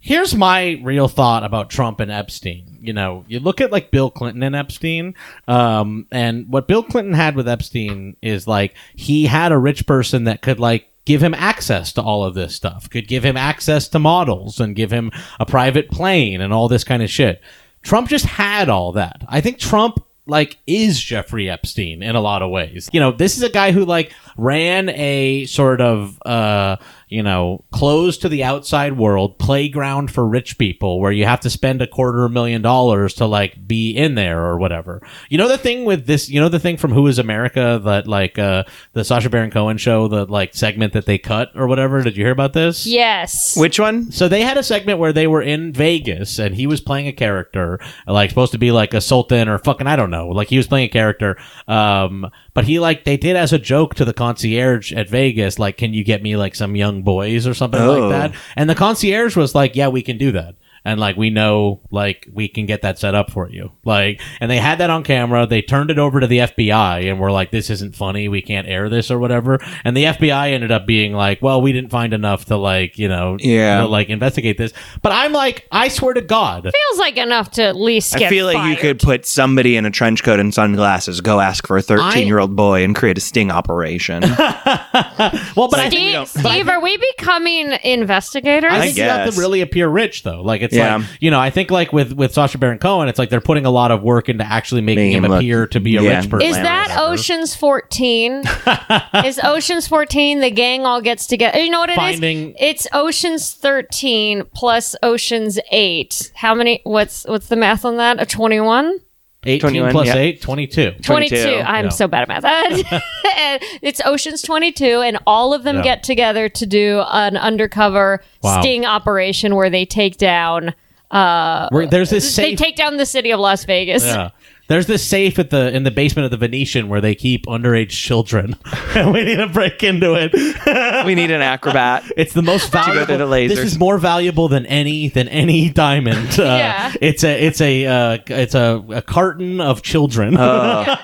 Here's 0.07 0.33
my 0.33 0.79
real 0.83 1.09
thought 1.09 1.43
about 1.43 1.69
Trump 1.69 1.99
and 1.99 2.09
Epstein. 2.09 2.77
You 2.79 2.93
know, 2.93 3.25
you 3.27 3.41
look 3.41 3.59
at 3.59 3.73
like 3.73 3.91
Bill 3.91 4.09
Clinton 4.09 4.41
and 4.41 4.55
Epstein, 4.55 5.15
um, 5.49 6.07
and 6.13 6.47
what 6.47 6.65
Bill 6.65 6.81
Clinton 6.81 7.13
had 7.13 7.35
with 7.35 7.45
Epstein 7.45 8.15
is 8.21 8.47
like 8.47 8.73
he 8.95 9.25
had 9.25 9.51
a 9.51 9.57
rich 9.57 9.85
person 9.85 10.23
that 10.23 10.41
could 10.41 10.61
like 10.61 10.87
give 11.03 11.21
him 11.21 11.33
access 11.33 11.91
to 11.91 12.01
all 12.01 12.23
of 12.23 12.35
this 12.35 12.55
stuff, 12.55 12.89
could 12.89 13.09
give 13.09 13.25
him 13.25 13.35
access 13.35 13.89
to 13.89 13.99
models 13.99 14.61
and 14.61 14.77
give 14.77 14.91
him 14.91 15.11
a 15.41 15.45
private 15.45 15.91
plane 15.91 16.39
and 16.39 16.53
all 16.53 16.69
this 16.69 16.85
kind 16.85 17.03
of 17.03 17.09
shit. 17.09 17.41
Trump 17.81 18.07
just 18.07 18.23
had 18.23 18.69
all 18.69 18.93
that. 18.93 19.25
I 19.27 19.41
think 19.41 19.59
Trump 19.59 20.01
like 20.25 20.57
is 20.67 20.99
Jeffrey 20.99 21.49
Epstein 21.49 22.03
in 22.03 22.15
a 22.15 22.21
lot 22.21 22.41
of 22.41 22.49
ways. 22.49 22.89
You 22.93 22.99
know, 22.99 23.11
this 23.11 23.35
is 23.35 23.43
a 23.43 23.49
guy 23.49 23.71
who 23.73 23.85
like 23.85 24.13
ran 24.37 24.89
a 24.89 25.45
sort 25.47 25.81
of 25.81 26.17
uh 26.25 26.77
you 27.09 27.23
know, 27.23 27.63
closed 27.71 28.21
to 28.21 28.29
the 28.29 28.43
outside 28.43 28.97
world, 28.97 29.39
playground 29.39 30.11
for 30.11 30.27
rich 30.27 30.57
people 30.57 30.99
where 30.99 31.11
you 31.11 31.25
have 31.25 31.39
to 31.41 31.49
spend 31.49 31.81
a 31.81 31.87
quarter 31.87 32.27
million 32.27 32.61
dollars 32.61 33.13
to 33.15 33.25
like 33.25 33.67
be 33.67 33.91
in 33.91 34.15
there 34.15 34.43
or 34.43 34.57
whatever. 34.57 35.01
You 35.29 35.37
know 35.37 35.47
the 35.47 35.57
thing 35.57 35.85
with 35.85 36.05
this, 36.05 36.29
you 36.29 36.39
know 36.41 36.49
the 36.49 36.59
thing 36.59 36.77
from 36.77 36.91
Who 36.91 37.07
is 37.07 37.19
America 37.19 37.79
that 37.85 38.07
like 38.07 38.37
uh 38.37 38.63
the 38.93 39.03
Sacha 39.05 39.29
Baron 39.29 39.51
Cohen 39.51 39.77
show, 39.77 40.07
the 40.07 40.25
like 40.25 40.53
segment 40.53 40.93
that 40.93 41.05
they 41.05 41.17
cut 41.17 41.51
or 41.55 41.67
whatever. 41.67 42.01
Did 42.01 42.17
you 42.17 42.23
hear 42.23 42.33
about 42.33 42.53
this? 42.53 42.85
yes. 42.85 43.55
Which 43.57 43.79
one? 43.79 44.11
So 44.11 44.27
they 44.27 44.41
had 44.41 44.57
a 44.57 44.63
segment 44.63 44.99
where 44.99 45.13
they 45.13 45.27
were 45.27 45.41
in 45.41 45.73
Vegas 45.73 46.39
and 46.39 46.53
he 46.55 46.67
was 46.67 46.81
playing 46.81 47.07
a 47.07 47.13
character, 47.13 47.79
like 48.05 48.29
supposed 48.29 48.51
to 48.51 48.57
be 48.57 48.71
like 48.71 48.93
a 48.93 49.01
sultan 49.01 49.47
or 49.47 49.57
fucking 49.59 49.87
I 49.87 49.95
don't 49.95 50.11
know, 50.11 50.27
like 50.27 50.49
he 50.49 50.57
was 50.57 50.67
playing 50.67 50.87
a 50.87 50.91
character. 50.91 51.37
Um, 51.67 52.29
but 52.57 52.65
he 52.65 52.79
like 52.79 53.03
they 53.03 53.17
did 53.17 53.35
as 53.35 53.53
a 53.53 53.59
joke 53.59 53.93
to 53.93 54.03
the 54.03 54.15
concierge 54.15 54.91
at 54.91 55.07
Vegas, 55.07 55.59
like, 55.59 55.77
can 55.77 55.93
you 55.93 56.03
get 56.03 56.23
me 56.23 56.35
like 56.35 56.55
some 56.55 56.75
young 56.75 57.03
boys 57.03 57.45
or 57.45 57.53
something 57.53 57.79
Oh. 57.79 58.07
like 58.07 58.31
that? 58.31 58.39
And 58.55 58.67
the 58.67 58.73
concierge 58.73 59.35
was 59.35 59.53
like, 59.53 59.75
yeah, 59.75 59.89
we 59.89 60.01
can 60.01 60.17
do 60.17 60.31
that. 60.31 60.55
And 60.87 60.99
like 61.01 61.17
we 61.17 61.29
know, 61.29 61.81
like 61.91 62.27
we 62.33 62.47
can 62.47 62.65
get 62.65 62.81
that 62.83 62.97
set 62.97 63.13
up 63.13 63.29
for 63.29 63.49
you. 63.49 63.71
Like, 63.83 64.21
and 64.39 64.49
they 64.49 64.57
had 64.57 64.77
that 64.79 64.89
on 64.89 65.03
camera. 65.03 65.45
They 65.45 65.61
turned 65.61 65.91
it 65.91 65.99
over 65.99 66.19
to 66.21 66.27
the 66.27 66.39
FBI 66.39 67.09
and 67.11 67.19
were 67.19 67.29
like, 67.31 67.51
"This 67.51 67.69
isn't 67.69 67.95
funny. 67.95 68.27
We 68.29 68.41
can't 68.41 68.67
air 68.67 68.87
this 68.89 69.11
or 69.11 69.19
whatever." 69.19 69.59
And 69.83 69.97
the 69.97 70.05
FBI 70.05 70.51
ended 70.51 70.71
up 70.71 70.85
being 70.87 71.13
like, 71.13 71.41
"Well, 71.41 71.61
we 71.61 71.73
didn't 71.73 71.89
find 71.91 72.13
enough 72.13 72.45
to 72.45 72.55
like, 72.57 72.97
you 72.97 73.09
know, 73.09 73.37
Yeah. 73.39 73.81
to, 73.81 73.87
like 73.87 74.09
investigate 74.09 74.57
this." 74.57 74.71
But 75.01 75.11
I'm 75.11 75.33
like, 75.33 75.67
I 75.71 75.89
swear 75.89 76.13
to 76.13 76.21
God, 76.21 76.63
feels 76.63 76.99
like 76.99 77.17
enough 77.17 77.51
to 77.51 77.63
at 77.63 77.75
least 77.75 78.15
get. 78.15 78.27
I 78.27 78.29
feel 78.29 78.45
like 78.45 78.69
you 78.69 78.77
could 78.77 78.99
put 78.99 79.25
somebody 79.25 79.75
in 79.75 79.85
a 79.85 79.91
trench 79.91 80.23
coat 80.23 80.39
and 80.39 80.53
sunglasses, 80.53 81.19
go 81.21 81.39
ask 81.41 81.67
for 81.67 81.75
a 81.77 81.81
13 81.81 82.27
year 82.27 82.39
old 82.39 82.55
boy, 82.55 82.83
and 82.83 82.95
create 82.95 83.17
a 83.17 83.21
sting 83.21 83.51
operation. 83.51 84.21
well, 84.37 85.67
but 85.69 85.79
I 85.79 85.89
think 85.89 85.93
Steve, 85.93 86.13
don't- 86.13 86.27
Steve 86.27 86.69
are 86.69 86.79
we 86.81 86.97
becoming 87.17 87.73
investigators? 87.83 88.71
I 88.71 88.77
I 88.77 88.81
think 88.81 88.97
you 88.97 89.03
have 89.03 89.25
guess. 89.25 89.35
to 89.35 89.39
really 89.41 89.61
appear 89.61 89.87
rich 89.89 90.23
though. 90.23 90.41
Like 90.41 90.61
it's 90.61 90.75
Yeah. 90.77 90.97
like 90.97 91.07
you 91.19 91.31
know, 91.31 91.39
I 91.39 91.49
think 91.49 91.71
like 91.71 91.91
with 91.91 92.13
with 92.13 92.33
Sacha 92.33 92.57
Baron 92.57 92.79
Cohen, 92.79 93.07
it's 93.09 93.19
like 93.19 93.29
they're 93.29 93.41
putting 93.41 93.65
a 93.65 93.71
lot 93.71 93.91
of 93.91 94.01
work 94.03 94.29
into 94.29 94.43
actually 94.45 94.81
making 94.81 95.03
Making 95.05 95.17
him 95.17 95.25
him 95.25 95.31
look- 95.31 95.39
appear 95.41 95.67
to 95.67 95.79
be 95.79 95.97
a 95.97 96.01
yeah. 96.01 96.19
rich 96.19 96.29
person. 96.29 96.47
Is 96.49 96.55
that. 96.55 96.95
Ocean's 96.99 97.55
14? 97.55 98.43
is 99.25 99.39
Ocean's 99.43 99.87
14 99.87 100.39
the 100.39 100.49
gang 100.51 100.85
all 100.85 101.01
gets 101.01 101.27
together? 101.27 101.59
You 101.59 101.69
know 101.69 101.79
what 101.79 101.89
it 101.89 101.93
is? 101.93 101.97
Finding- 101.97 102.55
It's 102.59 102.87
Ocean's 102.93 103.53
13 103.53 104.43
plus 104.55 104.95
Ocean's 105.03 105.59
8. 105.71 106.31
How 106.35 106.55
many 106.55 106.81
what's 106.83 107.25
what's 107.25 107.47
the 107.47 107.55
math 107.55 107.85
on 107.85 107.97
that? 107.97 108.21
A 108.21 108.25
21? 108.25 108.99
18 109.47 109.59
21, 109.59 109.91
plus 109.91 110.07
yeah. 110.07 110.15
8, 110.15 110.41
22. 110.41 110.91
22. 111.01 111.03
22, 111.03 111.61
I'm 111.65 111.85
yeah. 111.85 111.89
so 111.89 112.07
bad 112.07 112.29
at 112.29 112.43
math. 112.43 113.03
It's 113.81 114.01
Ocean's 114.05 114.41
22 114.41 115.01
and 115.01 115.19
all 115.27 115.53
of 115.53 115.63
them 115.63 115.77
Yeah. 115.77 115.83
get 115.83 116.03
together 116.03 116.49
to 116.49 116.65
do 116.65 117.03
an 117.09 117.37
undercover 117.37 118.21
Wow. 118.41 118.61
sting 118.61 118.85
operation 118.85 119.55
where 119.55 119.69
they 119.69 119.85
take 119.85 120.17
down 120.17 120.73
uh 121.11 121.69
Where 121.69 121.87
there's 121.87 122.09
this 122.09 122.35
they 122.35 122.55
take 122.55 122.75
down 122.75 122.97
the 122.97 123.05
city 123.05 123.31
of 123.31 123.39
Las 123.39 123.63
Vegas. 123.63 124.03
Yeah. 124.03 124.31
There's 124.67 124.87
this 124.87 125.05
safe 125.05 125.39
at 125.39 125.49
the 125.49 125.73
in 125.73 125.83
the 125.83 125.91
basement 125.91 126.25
of 126.25 126.31
the 126.31 126.37
Venetian 126.37 126.89
where 126.89 127.01
they 127.01 127.15
keep 127.15 127.45
underage 127.45 127.89
children. 127.91 128.55
and 128.95 129.13
we 129.13 129.23
need 129.23 129.37
to 129.37 129.47
break 129.47 129.83
into 129.83 130.13
it. 130.15 130.33
we 131.05 131.15
need 131.15 131.31
an 131.31 131.41
acrobat. 131.41 132.03
It's 132.17 132.33
the 132.33 132.41
most 132.41 132.71
valuable. 132.71 133.05
through 133.05 133.17
the 133.17 133.25
lasers. 133.25 133.49
This 133.49 133.59
is 133.59 133.79
more 133.79 133.97
valuable 133.97 134.47
than 134.47 134.65
any 134.65 135.09
than 135.09 135.27
any 135.29 135.69
diamond. 135.69 136.39
Uh, 136.39 136.43
Yeah. 136.43 136.93
It's 137.01 137.23
a 137.23 137.45
it's 137.45 137.61
a 137.61 137.85
uh, 137.85 138.17
it's 138.27 138.55
a, 138.55 138.83
a 138.89 139.01
carton 139.01 139.61
of 139.61 139.81
children. 139.81 140.37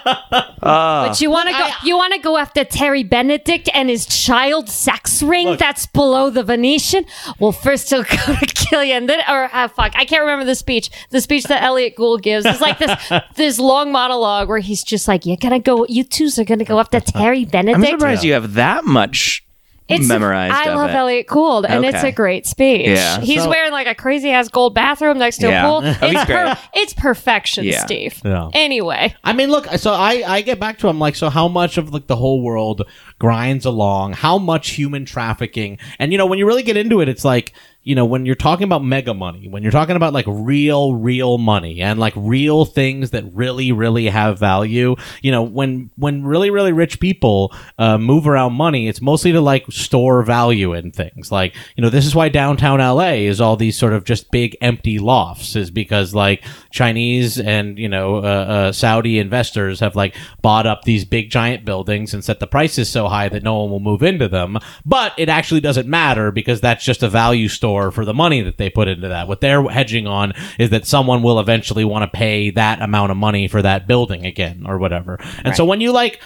But 0.64 1.20
you 1.20 1.30
want 1.30 1.50
to 1.50 1.56
go? 1.56 1.70
you 1.84 1.98
want 1.98 2.14
to 2.14 2.20
go 2.20 2.38
after 2.38 2.64
Terry 2.64 3.04
Benedict 3.04 3.70
and 3.74 3.90
his 3.90 4.06
child 4.06 4.70
sex 4.70 5.22
ring 5.22 5.48
Look. 5.48 5.60
that's 5.60 5.86
below 5.88 6.30
the 6.30 6.42
Venetian? 6.44 7.06
Well, 7.38 7.52
first 7.52 7.90
he'll 7.90 8.04
go 8.04 8.36
to 8.36 8.46
kill 8.46 8.84
you, 8.84 8.94
and 8.94 9.10
then 9.10 9.20
or 9.28 9.50
ah, 9.52 9.68
fuck, 9.68 9.92
I 9.96 10.06
can't 10.06 10.22
remember 10.22 10.46
the 10.46 10.56
speech. 10.56 10.90
The 11.10 11.20
speech 11.20 11.44
that 11.46 11.64
Elliott 11.64 11.96
Gould 11.96 12.24
gives 12.24 12.46
is 12.46 12.62
like 12.62 12.80
this 12.80 13.12
this 13.36 13.53
long 13.60 13.92
monologue 13.92 14.50
where 14.50 14.60
he's 14.60 14.84
just 14.84 15.08
like, 15.08 15.26
"You're 15.26 15.38
gonna 15.38 15.60
go. 15.60 15.86
You 15.88 16.04
twos 16.04 16.38
are 16.40 16.44
gonna 16.46 16.64
go 16.66 16.78
up 16.80 16.92
to 16.92 17.02
Terry 17.20 17.46
Benedict." 17.46 17.78
I'm 17.78 17.86
surprised 18.00 18.24
you 18.24 18.34
have 18.34 18.54
that 18.54 18.86
much 18.86 19.44
It's 19.90 20.08
memorized. 20.08 20.54
I 20.56 20.70
of 20.70 20.76
love 20.78 20.90
it. 20.92 20.94
Elliott 20.96 21.28
Gould, 21.28 21.66
and 21.66 21.84
it's 21.84 22.04
a 22.04 22.12
great 22.12 22.48
speech. 22.48 22.88
Yeah. 22.88 23.20
he's 23.20 23.44
So- 23.44 23.50
wearing 23.50 23.72
like 23.74 23.86
a 23.88 23.94
crazy 23.94 24.32
ass 24.32 24.48
gold 24.48 24.74
bathroom 24.74 25.18
next 25.20 25.38
to 25.40 25.48
Yeah. 25.48 25.66
a 25.66 25.68
pool. 25.68 25.82
Oh, 25.84 25.92
he's 26.08 26.16
it's, 26.22 26.26
great. 26.26 26.58
it's 26.74 26.94
perfection, 26.94 27.66
Yeah. 27.66 27.84
Steve. 27.86 28.22
Yeah. 28.24 28.50
Anyway, 28.54 29.14
I 29.26 29.34
mean, 29.34 29.50
look. 29.52 29.68
So 29.78 29.92
I 29.94 30.24
I 30.26 30.42
get 30.42 30.58
back 30.60 30.78
to 30.80 30.88
him 30.88 31.00
like 31.00 31.16
so. 31.16 31.30
How 31.30 31.48
much 31.50 31.78
of 31.78 31.94
like 31.94 32.08
the 32.08 32.16
whole 32.16 32.42
world 32.42 32.84
grinds 33.20 33.66
along? 33.66 34.14
How 34.14 34.38
much 34.38 34.70
human 34.72 35.04
trafficking? 35.06 35.78
And 36.00 36.12
you 36.14 36.18
know, 36.18 36.26
when 36.28 36.40
you 36.40 36.48
really 36.48 36.64
get 36.64 36.78
into 36.78 37.02
it, 37.02 37.10
it's 37.10 37.26
like 37.26 37.52
you 37.84 37.96
know 37.96 38.06
when 38.06 38.26
you're 38.26 38.36
talking 38.36 38.64
about 38.64 38.84
mega 38.84 39.14
money, 39.14 39.48
when 39.48 39.62
you're 39.62 39.72
talking 39.72 39.96
about 39.96 40.14
like 40.14 40.26
real, 40.28 40.96
real 40.96 41.38
money 41.38 41.82
and 41.82 42.00
like 42.00 42.14
real 42.16 42.64
things 42.66 43.12
that 43.12 43.26
really, 43.34 43.72
really 43.72 44.08
have 44.08 44.40
value. 44.40 44.96
You 45.22 45.32
know, 45.32 45.44
when 45.44 45.90
when 45.98 46.24
really, 46.24 46.50
really 46.50 46.72
rich 46.72 47.00
people 47.00 47.54
uh, 47.78 47.98
move 47.98 48.28
around 48.28 48.54
money, 48.54 48.88
it's 48.88 49.02
mostly 49.02 49.34
to 49.34 49.42
like 49.42 49.66
store 49.70 50.24
value 50.24 50.74
in 50.74 50.92
things. 50.92 51.32
Like 51.32 51.56
you 51.76 51.82
know, 51.82 51.90
this 51.90 52.06
is 52.06 52.16
why 52.16 52.30
downtown 52.30 52.80
LA 52.80 53.14
is 53.28 53.42
all 53.42 53.58
these 53.58 53.78
sort 53.78 53.94
of 53.94 54.06
just 54.06 54.32
big 54.32 54.56
empty 54.62 54.98
lofts, 54.98 55.56
is 55.56 55.70
because 55.70 56.16
like 56.16 56.44
Chinese 56.72 57.38
and 57.38 57.78
you 57.78 57.90
know 57.90 58.18
uh, 58.18 58.20
uh, 58.20 58.72
Saudi 58.72 59.20
investors 59.20 59.82
have 59.82 59.96
like 59.96 60.16
bought 60.42 60.66
up 60.66 60.84
these 60.84 61.04
big 61.04 61.30
giant 61.30 61.66
buildings 61.66 62.14
and 62.14 62.24
set 62.24 62.40
the 62.40 62.48
prices 62.48 62.90
so 62.90 63.10
high 63.10 63.28
that 63.28 63.44
no 63.44 63.60
one 63.60 63.72
will 63.72 63.80
move 63.82 64.04
into 64.04 64.30
them. 64.30 64.58
But 64.86 65.14
it 65.18 65.28
actually 65.28 65.62
doesn't 65.62 65.88
matter 65.88 66.32
because 66.32 66.62
that's 66.62 66.86
just 66.86 67.04
a 67.04 67.10
value 67.10 67.50
store 67.50 67.73
for 67.92 68.06
the 68.06 68.14
money 68.14 68.42
that 68.42 68.58
they 68.58 68.70
put 68.70 68.88
into 68.88 69.08
that. 69.10 69.28
What 69.28 69.42
they're 69.42 69.64
hedging 69.64 70.08
on 70.08 70.34
is 70.60 70.70
that 70.72 70.86
someone 70.86 71.24
will 71.24 71.40
eventually 71.40 71.86
want 71.86 72.04
to 72.04 72.18
pay 72.18 72.52
that 72.52 72.82
amount 72.82 73.12
of 73.12 73.18
money 73.18 73.48
for 73.48 73.62
that 73.62 73.88
building 73.88 74.26
again 74.26 74.64
or 74.66 74.78
whatever. 74.78 75.20
And 75.44 75.56
so 75.56 75.66
when 75.66 75.82
you 75.82 75.92
like 75.92 76.22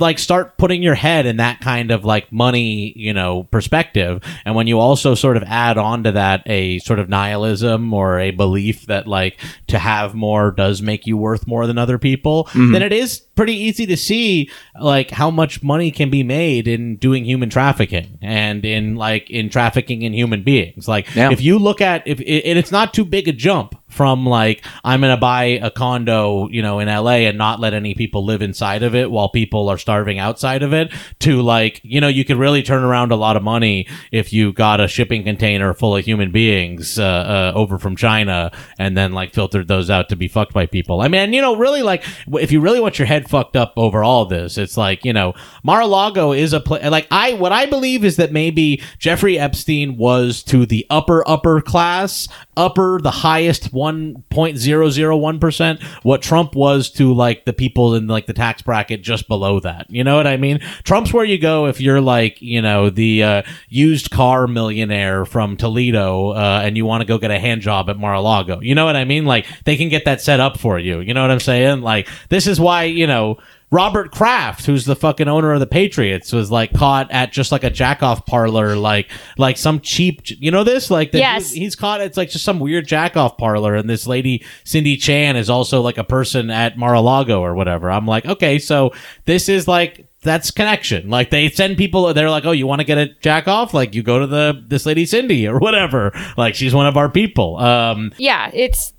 like 0.00 0.18
start 0.18 0.56
putting 0.58 0.82
your 0.82 0.94
head 0.94 1.26
in 1.26 1.36
that 1.38 1.60
kind 1.60 1.90
of 1.90 2.04
like 2.04 2.32
money, 2.32 2.92
you 2.96 3.12
know, 3.12 3.44
perspective. 3.44 4.22
And 4.44 4.54
when 4.54 4.66
you 4.66 4.78
also 4.78 5.14
sort 5.14 5.36
of 5.36 5.42
add 5.44 5.78
on 5.78 6.04
to 6.04 6.12
that 6.12 6.42
a 6.46 6.78
sort 6.80 6.98
of 6.98 7.08
nihilism 7.08 7.92
or 7.92 8.18
a 8.18 8.30
belief 8.30 8.86
that 8.86 9.06
like 9.06 9.38
to 9.68 9.78
have 9.78 10.14
more 10.14 10.50
does 10.50 10.82
make 10.82 11.06
you 11.06 11.16
worth 11.16 11.46
more 11.46 11.66
than 11.66 11.78
other 11.78 11.98
people, 11.98 12.44
mm-hmm. 12.44 12.72
then 12.72 12.82
it 12.82 12.92
is 12.92 13.20
pretty 13.34 13.54
easy 13.54 13.86
to 13.86 13.96
see 13.96 14.50
like 14.78 15.10
how 15.10 15.30
much 15.30 15.62
money 15.62 15.90
can 15.90 16.10
be 16.10 16.22
made 16.22 16.68
in 16.68 16.96
doing 16.96 17.24
human 17.24 17.48
trafficking 17.48 18.18
and 18.20 18.64
in 18.64 18.96
like 18.96 19.30
in 19.30 19.48
trafficking 19.48 20.02
in 20.02 20.12
human 20.12 20.42
beings. 20.42 20.86
Like 20.86 21.14
Yeah. 21.14 21.30
if 21.30 21.40
you 21.40 21.58
look 21.58 21.80
at 21.80 22.06
if 22.06 22.20
it's 22.20 22.72
not 22.72 22.92
too 22.92 23.04
big 23.04 23.28
a 23.28 23.32
jump 23.32 23.79
from 23.90 24.24
like 24.24 24.64
I'm 24.84 25.00
going 25.00 25.14
to 25.14 25.20
buy 25.20 25.44
a 25.44 25.70
condo, 25.70 26.48
you 26.48 26.62
know, 26.62 26.78
in 26.78 26.88
LA 26.88 27.26
and 27.28 27.36
not 27.36 27.60
let 27.60 27.74
any 27.74 27.94
people 27.94 28.24
live 28.24 28.42
inside 28.42 28.82
of 28.82 28.94
it 28.94 29.10
while 29.10 29.28
people 29.28 29.68
are 29.68 29.78
starving 29.78 30.18
outside 30.18 30.62
of 30.62 30.72
it 30.72 30.92
to 31.20 31.42
like, 31.42 31.80
you 31.82 32.00
know, 32.00 32.08
you 32.08 32.24
could 32.24 32.36
really 32.36 32.62
turn 32.62 32.82
around 32.82 33.12
a 33.12 33.16
lot 33.16 33.36
of 33.36 33.42
money 33.42 33.86
if 34.12 34.32
you 34.32 34.52
got 34.52 34.80
a 34.80 34.88
shipping 34.88 35.24
container 35.24 35.74
full 35.74 35.96
of 35.96 36.04
human 36.04 36.30
beings 36.30 36.98
uh, 36.98 37.04
uh, 37.04 37.52
over 37.54 37.78
from 37.78 37.96
China 37.96 38.50
and 38.78 38.96
then 38.96 39.12
like 39.12 39.34
filtered 39.34 39.68
those 39.68 39.90
out 39.90 40.08
to 40.08 40.16
be 40.16 40.28
fucked 40.28 40.52
by 40.52 40.66
people. 40.66 41.00
I 41.00 41.08
mean, 41.08 41.32
you 41.32 41.40
know, 41.40 41.56
really 41.56 41.82
like 41.82 42.04
if 42.34 42.52
you 42.52 42.60
really 42.60 42.80
want 42.80 42.98
your 42.98 43.06
head 43.06 43.28
fucked 43.28 43.56
up 43.56 43.72
over 43.76 44.02
all 44.02 44.24
this, 44.26 44.56
it's 44.56 44.76
like, 44.76 45.04
you 45.04 45.12
know, 45.12 45.34
Mar-a-Lago 45.62 46.32
is 46.32 46.52
a 46.52 46.60
place 46.60 46.84
like 46.84 47.06
I 47.10 47.34
what 47.34 47.52
I 47.52 47.66
believe 47.66 48.04
is 48.04 48.16
that 48.16 48.32
maybe 48.32 48.82
Jeffrey 48.98 49.38
Epstein 49.38 49.96
was 49.96 50.42
to 50.44 50.66
the 50.66 50.86
upper 50.90 51.26
upper 51.28 51.60
class, 51.60 52.28
upper 52.56 53.00
the 53.00 53.10
highest 53.10 53.72
1.001% 53.80 55.82
what 56.02 56.22
Trump 56.22 56.54
was 56.54 56.90
to 56.90 57.14
like 57.14 57.46
the 57.46 57.54
people 57.54 57.94
in 57.94 58.06
like 58.06 58.26
the 58.26 58.34
tax 58.34 58.62
bracket 58.62 59.02
just 59.02 59.28
below 59.28 59.60
that. 59.60 59.86
You 59.88 60.04
know 60.04 60.16
what 60.16 60.26
I 60.26 60.36
mean? 60.36 60.58
Trump's 60.84 61.10
where 61.12 61.24
you 61.24 61.38
go 61.38 61.66
if 61.66 61.80
you're 61.80 62.02
like, 62.02 62.42
you 62.42 62.60
know, 62.60 62.90
the 62.90 63.22
uh, 63.22 63.42
used 63.68 64.10
car 64.10 64.46
millionaire 64.46 65.24
from 65.24 65.56
Toledo 65.56 66.30
uh, 66.30 66.60
and 66.62 66.76
you 66.76 66.84
want 66.84 67.00
to 67.00 67.06
go 67.06 67.18
get 67.18 67.30
a 67.30 67.38
hand 67.38 67.62
job 67.62 67.88
at 67.88 67.98
Mar-a-Lago. 67.98 68.60
You 68.60 68.74
know 68.74 68.84
what 68.84 68.96
I 68.96 69.04
mean? 69.04 69.24
Like 69.24 69.46
they 69.64 69.76
can 69.76 69.88
get 69.88 70.04
that 70.04 70.20
set 70.20 70.40
up 70.40 70.58
for 70.58 70.78
you. 70.78 71.00
You 71.00 71.14
know 71.14 71.22
what 71.22 71.30
I'm 71.30 71.40
saying? 71.40 71.80
Like 71.80 72.08
this 72.28 72.46
is 72.46 72.60
why, 72.60 72.84
you 72.84 73.06
know, 73.06 73.38
Robert 73.72 74.10
Kraft, 74.10 74.66
who's 74.66 74.84
the 74.84 74.96
fucking 74.96 75.28
owner 75.28 75.52
of 75.52 75.60
the 75.60 75.66
Patriots, 75.66 76.32
was 76.32 76.50
like 76.50 76.72
caught 76.72 77.10
at 77.12 77.30
just 77.32 77.52
like 77.52 77.62
a 77.62 77.70
jack 77.70 78.02
off 78.02 78.26
parlor, 78.26 78.74
like 78.74 79.08
like 79.38 79.56
some 79.56 79.78
cheap, 79.80 80.22
you 80.24 80.50
know 80.50 80.64
this, 80.64 80.90
like 80.90 81.12
that 81.12 81.18
Yes. 81.18 81.50
he's, 81.50 81.58
he's 81.62 81.76
caught. 81.76 82.00
It's 82.00 82.16
like 82.16 82.30
just 82.30 82.44
some 82.44 82.58
weird 82.58 82.88
jack 82.88 83.16
off 83.16 83.36
parlor, 83.38 83.76
and 83.76 83.88
this 83.88 84.06
lady 84.08 84.44
Cindy 84.64 84.96
Chan 84.96 85.36
is 85.36 85.48
also 85.48 85.82
like 85.82 85.98
a 85.98 86.04
person 86.04 86.50
at 86.50 86.76
Mar-a-Lago 86.76 87.40
or 87.40 87.54
whatever. 87.54 87.90
I'm 87.90 88.06
like, 88.06 88.26
okay, 88.26 88.58
so 88.58 88.92
this 89.24 89.48
is 89.48 89.68
like 89.68 90.06
that's 90.22 90.50
connection. 90.50 91.08
Like 91.08 91.30
they 91.30 91.48
send 91.48 91.76
people, 91.78 92.12
they're 92.12 92.28
like, 92.28 92.44
oh, 92.44 92.52
you 92.52 92.66
want 92.66 92.80
to 92.80 92.84
get 92.84 92.98
a 92.98 93.06
jack 93.20 93.46
off? 93.48 93.72
Like 93.72 93.94
you 93.94 94.02
go 94.02 94.18
to 94.18 94.26
the 94.26 94.64
this 94.66 94.84
lady 94.84 95.06
Cindy 95.06 95.46
or 95.46 95.58
whatever. 95.60 96.12
Like 96.36 96.54
she's 96.56 96.74
one 96.74 96.86
of 96.86 96.96
our 96.96 97.08
people. 97.08 97.56
Um, 97.56 98.12
Yeah, 98.18 98.50
it's 98.52 98.92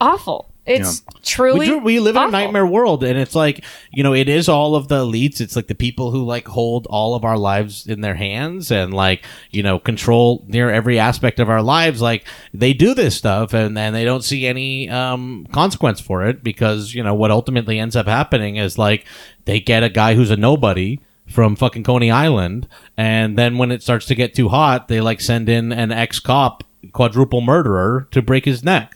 awful. 0.00 0.52
It's 0.66 1.02
we, 1.06 1.20
truly 1.22 1.66
do, 1.66 1.78
we 1.78 2.00
live 2.00 2.16
in 2.16 2.22
a 2.24 2.30
nightmare 2.30 2.66
world 2.66 3.04
and 3.04 3.16
it's 3.16 3.36
like 3.36 3.64
you 3.92 4.02
know 4.02 4.14
it 4.14 4.28
is 4.28 4.48
all 4.48 4.74
of 4.74 4.88
the 4.88 5.04
elites. 5.04 5.40
It's 5.40 5.54
like 5.54 5.68
the 5.68 5.74
people 5.74 6.10
who 6.10 6.24
like 6.24 6.48
hold 6.48 6.86
all 6.86 7.14
of 7.14 7.24
our 7.24 7.38
lives 7.38 7.86
in 7.86 8.00
their 8.00 8.16
hands 8.16 8.72
and 8.72 8.92
like 8.92 9.24
you 9.50 9.62
know 9.62 9.78
control 9.78 10.44
near 10.48 10.68
every 10.68 10.98
aspect 10.98 11.38
of 11.38 11.48
our 11.48 11.62
lives. 11.62 12.02
Like 12.02 12.26
they 12.52 12.72
do 12.72 12.94
this 12.94 13.16
stuff 13.16 13.54
and 13.54 13.76
then 13.76 13.92
they 13.92 14.04
don't 14.04 14.24
see 14.24 14.46
any 14.46 14.90
um 14.90 15.46
consequence 15.52 16.00
for 16.00 16.26
it 16.26 16.42
because 16.42 16.94
you 16.94 17.02
know 17.02 17.14
what 17.14 17.30
ultimately 17.30 17.78
ends 17.78 17.94
up 17.94 18.06
happening 18.06 18.56
is 18.56 18.76
like 18.76 19.06
they 19.44 19.60
get 19.60 19.84
a 19.84 19.88
guy 19.88 20.14
who's 20.14 20.30
a 20.30 20.36
nobody 20.36 20.98
from 21.28 21.56
fucking 21.56 21.82
Coney 21.84 22.10
Island 22.10 22.68
and 22.96 23.36
then 23.38 23.58
when 23.58 23.72
it 23.72 23.82
starts 23.82 24.06
to 24.06 24.14
get 24.14 24.34
too 24.34 24.48
hot 24.48 24.88
they 24.88 25.00
like 25.00 25.20
send 25.20 25.48
in 25.48 25.72
an 25.72 25.90
ex-cop 25.90 26.62
quadruple 26.92 27.40
murderer 27.40 28.06
to 28.12 28.22
break 28.22 28.44
his 28.44 28.62
neck 28.62 28.95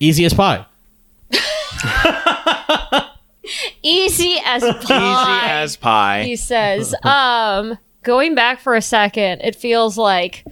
easy 0.00 0.24
as 0.24 0.34
pie 0.34 0.66
easy 3.82 4.36
as 4.44 4.62
pie. 4.62 4.72
Easy 4.72 5.50
as 5.50 5.76
pie. 5.76 6.22
he 6.24 6.36
says. 6.36 6.94
Um, 7.02 7.78
going 8.02 8.34
back 8.34 8.60
for 8.60 8.74
a 8.74 8.82
second, 8.82 9.42
it 9.42 9.54
feels 9.54 9.98
like 9.98 10.44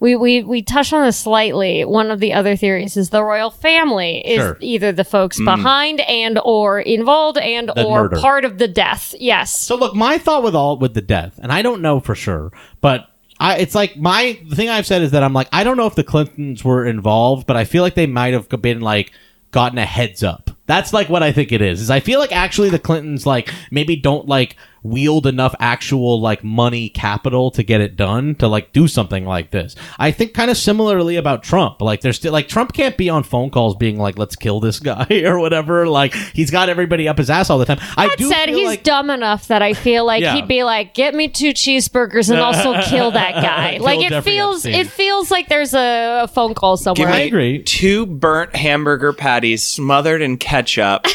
we 0.00 0.16
we 0.16 0.42
we 0.42 0.62
touched 0.62 0.92
on 0.92 1.04
this 1.04 1.16
slightly. 1.18 1.84
One 1.84 2.10
of 2.10 2.20
the 2.20 2.32
other 2.32 2.56
theories 2.56 2.96
is 2.96 3.10
the 3.10 3.22
royal 3.24 3.50
family 3.50 4.18
is 4.26 4.38
Sure. 4.38 4.56
either 4.60 4.92
the 4.92 5.04
folks 5.04 5.38
behind 5.40 6.00
and 6.00 6.38
or 6.44 6.80
involved 6.80 7.38
and 7.38 7.68
The 7.68 7.84
or 7.84 8.02
murder. 8.04 8.20
part 8.20 8.44
of 8.44 8.58
the 8.58 8.68
death. 8.68 9.14
Yes. 9.18 9.58
So 9.58 9.76
look, 9.76 9.94
my 9.94 10.18
thought 10.18 10.42
with 10.42 10.54
all 10.54 10.76
with 10.78 10.94
the 10.94 11.02
death, 11.02 11.38
and 11.42 11.50
I 11.52 11.62
don't 11.62 11.80
know 11.82 12.00
for 12.00 12.14
sure, 12.14 12.52
but 12.80 13.06
I 13.40 13.56
it's 13.56 13.74
like 13.74 13.96
my 13.96 14.38
the 14.48 14.54
thing 14.54 14.68
I've 14.68 14.86
said 14.86 15.02
is 15.02 15.10
that 15.12 15.22
I'm 15.24 15.32
like 15.32 15.48
I 15.52 15.64
don't 15.64 15.78
know 15.78 15.86
if 15.86 15.94
the 15.94 16.04
Clintons 16.04 16.62
were 16.62 16.86
involved, 16.86 17.46
but 17.46 17.56
I 17.56 17.64
feel 17.64 17.82
like 17.82 17.94
they 17.94 18.06
might 18.06 18.34
have 18.34 18.48
been 18.48 18.80
like 18.80 19.12
gotten 19.50 19.78
a 19.78 19.86
heads 19.86 20.22
up. 20.22 20.50
That's 20.66 20.92
like 20.92 21.08
what 21.08 21.22
I 21.22 21.32
think 21.32 21.50
it 21.50 21.62
is. 21.62 21.80
Is 21.80 21.90
I 21.90 22.00
feel 22.00 22.20
like 22.20 22.32
actually 22.32 22.68
the 22.68 22.78
Clintons 22.78 23.26
like 23.26 23.52
maybe 23.70 23.96
don't 23.96 24.28
like 24.28 24.56
wield 24.82 25.26
enough 25.26 25.54
actual 25.60 26.20
like 26.20 26.42
money 26.42 26.88
capital 26.88 27.50
to 27.50 27.62
get 27.62 27.80
it 27.80 27.96
done 27.96 28.34
to 28.36 28.48
like 28.48 28.72
do 28.72 28.88
something 28.88 29.24
like 29.26 29.50
this. 29.50 29.76
I 29.98 30.10
think 30.10 30.32
kind 30.34 30.50
of 30.50 30.56
similarly 30.56 31.16
about 31.16 31.42
Trump. 31.42 31.82
Like 31.82 32.00
there's 32.00 32.16
still 32.16 32.32
like 32.32 32.48
Trump 32.48 32.72
can't 32.72 32.96
be 32.96 33.08
on 33.10 33.22
phone 33.22 33.50
calls 33.50 33.76
being 33.76 33.98
like 33.98 34.16
let's 34.18 34.36
kill 34.36 34.60
this 34.60 34.80
guy 34.80 35.06
or 35.24 35.38
whatever. 35.38 35.86
Like 35.86 36.14
he's 36.14 36.50
got 36.50 36.68
everybody 36.68 37.08
up 37.08 37.18
his 37.18 37.28
ass 37.30 37.50
all 37.50 37.58
the 37.58 37.64
time. 37.66 37.78
I 37.96 38.08
That 38.08 38.18
do 38.18 38.28
said, 38.28 38.48
he's 38.48 38.66
like 38.66 38.82
dumb 38.82 39.10
enough 39.10 39.48
that 39.48 39.62
I 39.62 39.74
feel 39.74 40.04
like 40.06 40.22
Yeah. 40.22 40.34
he'd 40.34 40.48
be 40.48 40.64
like, 40.64 40.94
"Get 40.94 41.14
me 41.14 41.28
two 41.28 41.50
cheeseburgers 41.50 42.30
and 42.30 42.40
also 42.40 42.80
kill 42.88 43.10
that 43.10 43.34
guy." 43.34 43.74
Kill 43.74 43.84
like 43.84 44.00
it 44.00 44.08
Jeffrey 44.10 44.32
feels, 44.32 44.64
Epstein. 44.64 44.80
it 44.86 44.86
feels 44.90 45.30
like 45.30 45.48
there's 45.48 45.74
a, 45.74 46.22
a 46.22 46.28
phone 46.28 46.54
call 46.54 46.76
somewhere. 46.76 47.06
Give 47.06 47.14
I 47.14 47.20
agree. 47.20 47.62
Two 47.62 48.06
burnt 48.06 48.56
hamburger 48.56 49.12
patties 49.12 49.62
smothered 49.62 50.22
in 50.22 50.36
ketchup. 50.38 51.04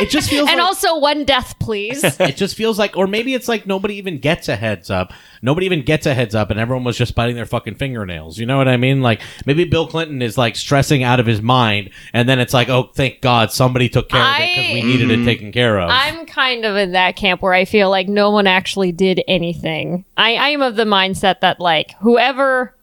it 0.00 0.10
just 0.10 0.30
feels 0.30 0.48
and 0.50 0.58
like, 0.58 0.66
also 0.66 0.98
one 0.98 1.24
death, 1.24 1.58
please. 1.58 2.02
it 2.20 2.36
just 2.36 2.56
feels 2.56 2.78
like 2.78 2.96
or 2.96 3.06
maybe 3.06 3.34
it's 3.34 3.48
like 3.48 3.66
nobody 3.66 3.94
even 3.94 4.18
gets 4.18 4.48
a 4.48 4.56
heads 4.56 4.90
up. 4.90 5.12
Nobody 5.42 5.66
even 5.66 5.82
gets 5.82 6.06
a 6.06 6.14
heads 6.14 6.34
up 6.34 6.50
and 6.50 6.60
everyone 6.60 6.84
was 6.84 6.96
just 6.96 7.14
biting 7.14 7.36
their 7.36 7.46
fucking 7.46 7.74
fingernails. 7.76 8.38
You 8.38 8.46
know 8.46 8.56
what 8.56 8.68
i 8.68 8.76
mean? 8.76 9.02
Like 9.02 9.20
maybe 9.46 9.64
bill 9.64 9.86
clinton 9.86 10.22
is 10.22 10.38
like 10.38 10.56
stressing 10.56 11.02
out 11.02 11.20
of 11.20 11.26
his 11.26 11.42
mind 11.42 11.90
and 12.12 12.28
then 12.28 12.38
it's 12.38 12.54
like 12.54 12.68
oh 12.68 12.90
thank 12.94 13.20
god 13.20 13.52
somebody 13.52 13.88
took 13.88 14.08
care 14.08 14.22
of 14.22 14.40
it 14.40 14.54
because 14.54 14.72
we 14.72 14.80
I- 14.80 14.84
needed 14.84 15.10
it 15.10 15.14
mm-hmm. 15.16 15.24
taken 15.24 15.52
care 15.52 15.80
of. 15.80 15.90
I'm 15.90 16.26
kind 16.26 16.64
of 16.64 16.76
in 16.76 16.92
that 16.92 17.16
camp 17.16 17.42
where 17.42 17.52
I 17.52 17.64
feel 17.64 17.90
like 17.90 18.08
no 18.08 18.30
one 18.30 18.46
actually 18.46 18.92
did 18.92 19.22
anything. 19.28 20.04
I, 20.16 20.34
I 20.34 20.48
am 20.48 20.62
of 20.62 20.76
the 20.76 20.84
mindset 20.84 21.40
that 21.40 21.60
like 21.60 21.92
whoever, 22.00 22.66
wh- 22.66 22.81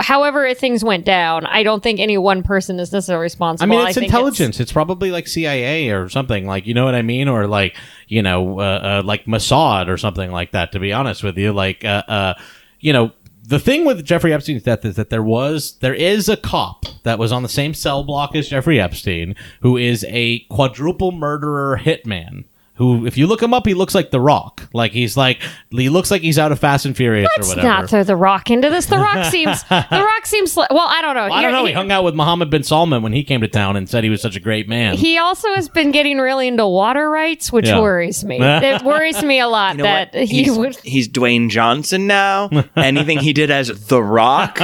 however 0.00 0.52
things 0.54 0.84
went 0.84 1.04
down, 1.04 1.46
I 1.46 1.62
don't 1.62 1.82
think 1.82 1.98
any 1.98 2.18
one 2.18 2.42
person 2.42 2.78
is 2.78 2.92
necessarily 2.92 3.22
responsible. 3.22 3.72
I 3.72 3.76
mean, 3.76 3.86
it's 3.86 3.94
think 3.94 4.06
intelligence. 4.06 4.60
It's, 4.60 4.72
probably 4.72 5.10
like 5.10 5.26
CIA 5.26 5.90
or 5.90 6.08
something, 6.08 6.46
like 6.46 6.66
you 6.66 6.74
know 6.74 6.84
what 6.84 6.94
I 6.94 7.02
mean, 7.02 7.28
or 7.28 7.46
like 7.46 7.76
you 8.08 8.22
know, 8.22 8.60
uh, 8.60 8.62
uh, 8.62 9.02
like 9.04 9.24
Mossad 9.24 9.88
or 9.88 9.96
something 9.96 10.30
like 10.30 10.52
that. 10.52 10.72
To 10.72 10.78
be 10.78 10.92
honest 10.92 11.22
with 11.22 11.38
you, 11.38 11.52
like 11.52 11.84
uh, 11.84 12.02
uh, 12.06 12.34
you 12.80 12.92
know, 12.92 13.12
the 13.42 13.58
thing 13.58 13.84
with 13.84 14.04
Jeffrey 14.04 14.32
Epstein's 14.32 14.64
death 14.64 14.84
is 14.84 14.96
that 14.96 15.08
there 15.08 15.22
was 15.22 15.78
there 15.78 15.94
is 15.94 16.28
a 16.28 16.36
cop 16.36 16.84
that 17.04 17.18
was 17.18 17.32
on 17.32 17.42
the 17.42 17.48
same 17.48 17.72
cell 17.72 18.04
block 18.04 18.34
as 18.34 18.48
Jeffrey 18.48 18.80
Epstein, 18.80 19.34
who 19.62 19.76
is 19.76 20.04
a 20.08 20.40
quadruple 20.50 21.12
murderer 21.12 21.80
hitman. 21.82 22.44
Who, 22.76 23.06
if 23.06 23.16
you 23.16 23.26
look 23.26 23.42
him 23.42 23.54
up, 23.54 23.66
he 23.66 23.74
looks 23.74 23.94
like 23.94 24.10
The 24.10 24.20
Rock. 24.20 24.68
Like 24.72 24.92
he's 24.92 25.16
like 25.16 25.40
he 25.70 25.88
looks 25.88 26.10
like 26.10 26.22
he's 26.22 26.38
out 26.38 26.52
of 26.52 26.58
Fast 26.58 26.84
and 26.86 26.96
Furious 26.96 27.26
or 27.36 27.40
Let's 27.40 27.48
whatever. 27.48 27.66
not 27.68 27.88
throw 27.90 28.04
the 28.04 28.16
rock 28.16 28.50
into 28.50 28.68
this. 28.70 28.86
The 28.86 28.98
rock 28.98 29.24
seems. 29.30 29.62
the 29.64 29.86
rock 29.90 30.26
seems. 30.26 30.56
Like, 30.56 30.70
well, 30.70 30.86
I 30.86 31.00
don't 31.02 31.14
know. 31.14 31.24
Well, 31.24 31.32
I 31.32 31.42
don't 31.42 31.52
know. 31.52 31.64
He 31.64 31.72
hung 31.72 31.90
out 31.90 32.04
with 32.04 32.14
Mohammed 32.14 32.50
bin 32.50 32.62
Salman 32.62 33.02
when 33.02 33.12
he 33.12 33.24
came 33.24 33.40
to 33.40 33.48
town 33.48 33.76
and 33.76 33.88
said 33.88 34.04
he 34.04 34.10
was 34.10 34.20
such 34.20 34.36
a 34.36 34.40
great 34.40 34.68
man. 34.68 34.94
He 34.96 35.16
also 35.18 35.54
has 35.54 35.68
been 35.68 35.90
getting 35.90 36.18
really 36.18 36.48
into 36.48 36.66
water 36.66 37.08
rights, 37.08 37.50
which 37.50 37.66
Yeah. 37.66 37.80
worries 37.80 38.24
me. 38.24 38.38
it 38.40 38.82
worries 38.82 39.22
me 39.22 39.40
a 39.40 39.48
lot 39.48 39.72
You 39.76 39.78
know 39.78 39.84
that 39.84 40.14
what? 40.14 40.24
he 40.28 40.44
he's, 40.44 40.56
would. 40.58 40.76
he's 40.76 41.08
Dwayne 41.08 41.48
Johnson 41.48 42.06
now. 42.06 42.50
Anything 42.76 43.18
he 43.18 43.32
did 43.32 43.50
as 43.50 43.68
The 43.88 44.02
Rock, 44.02 44.60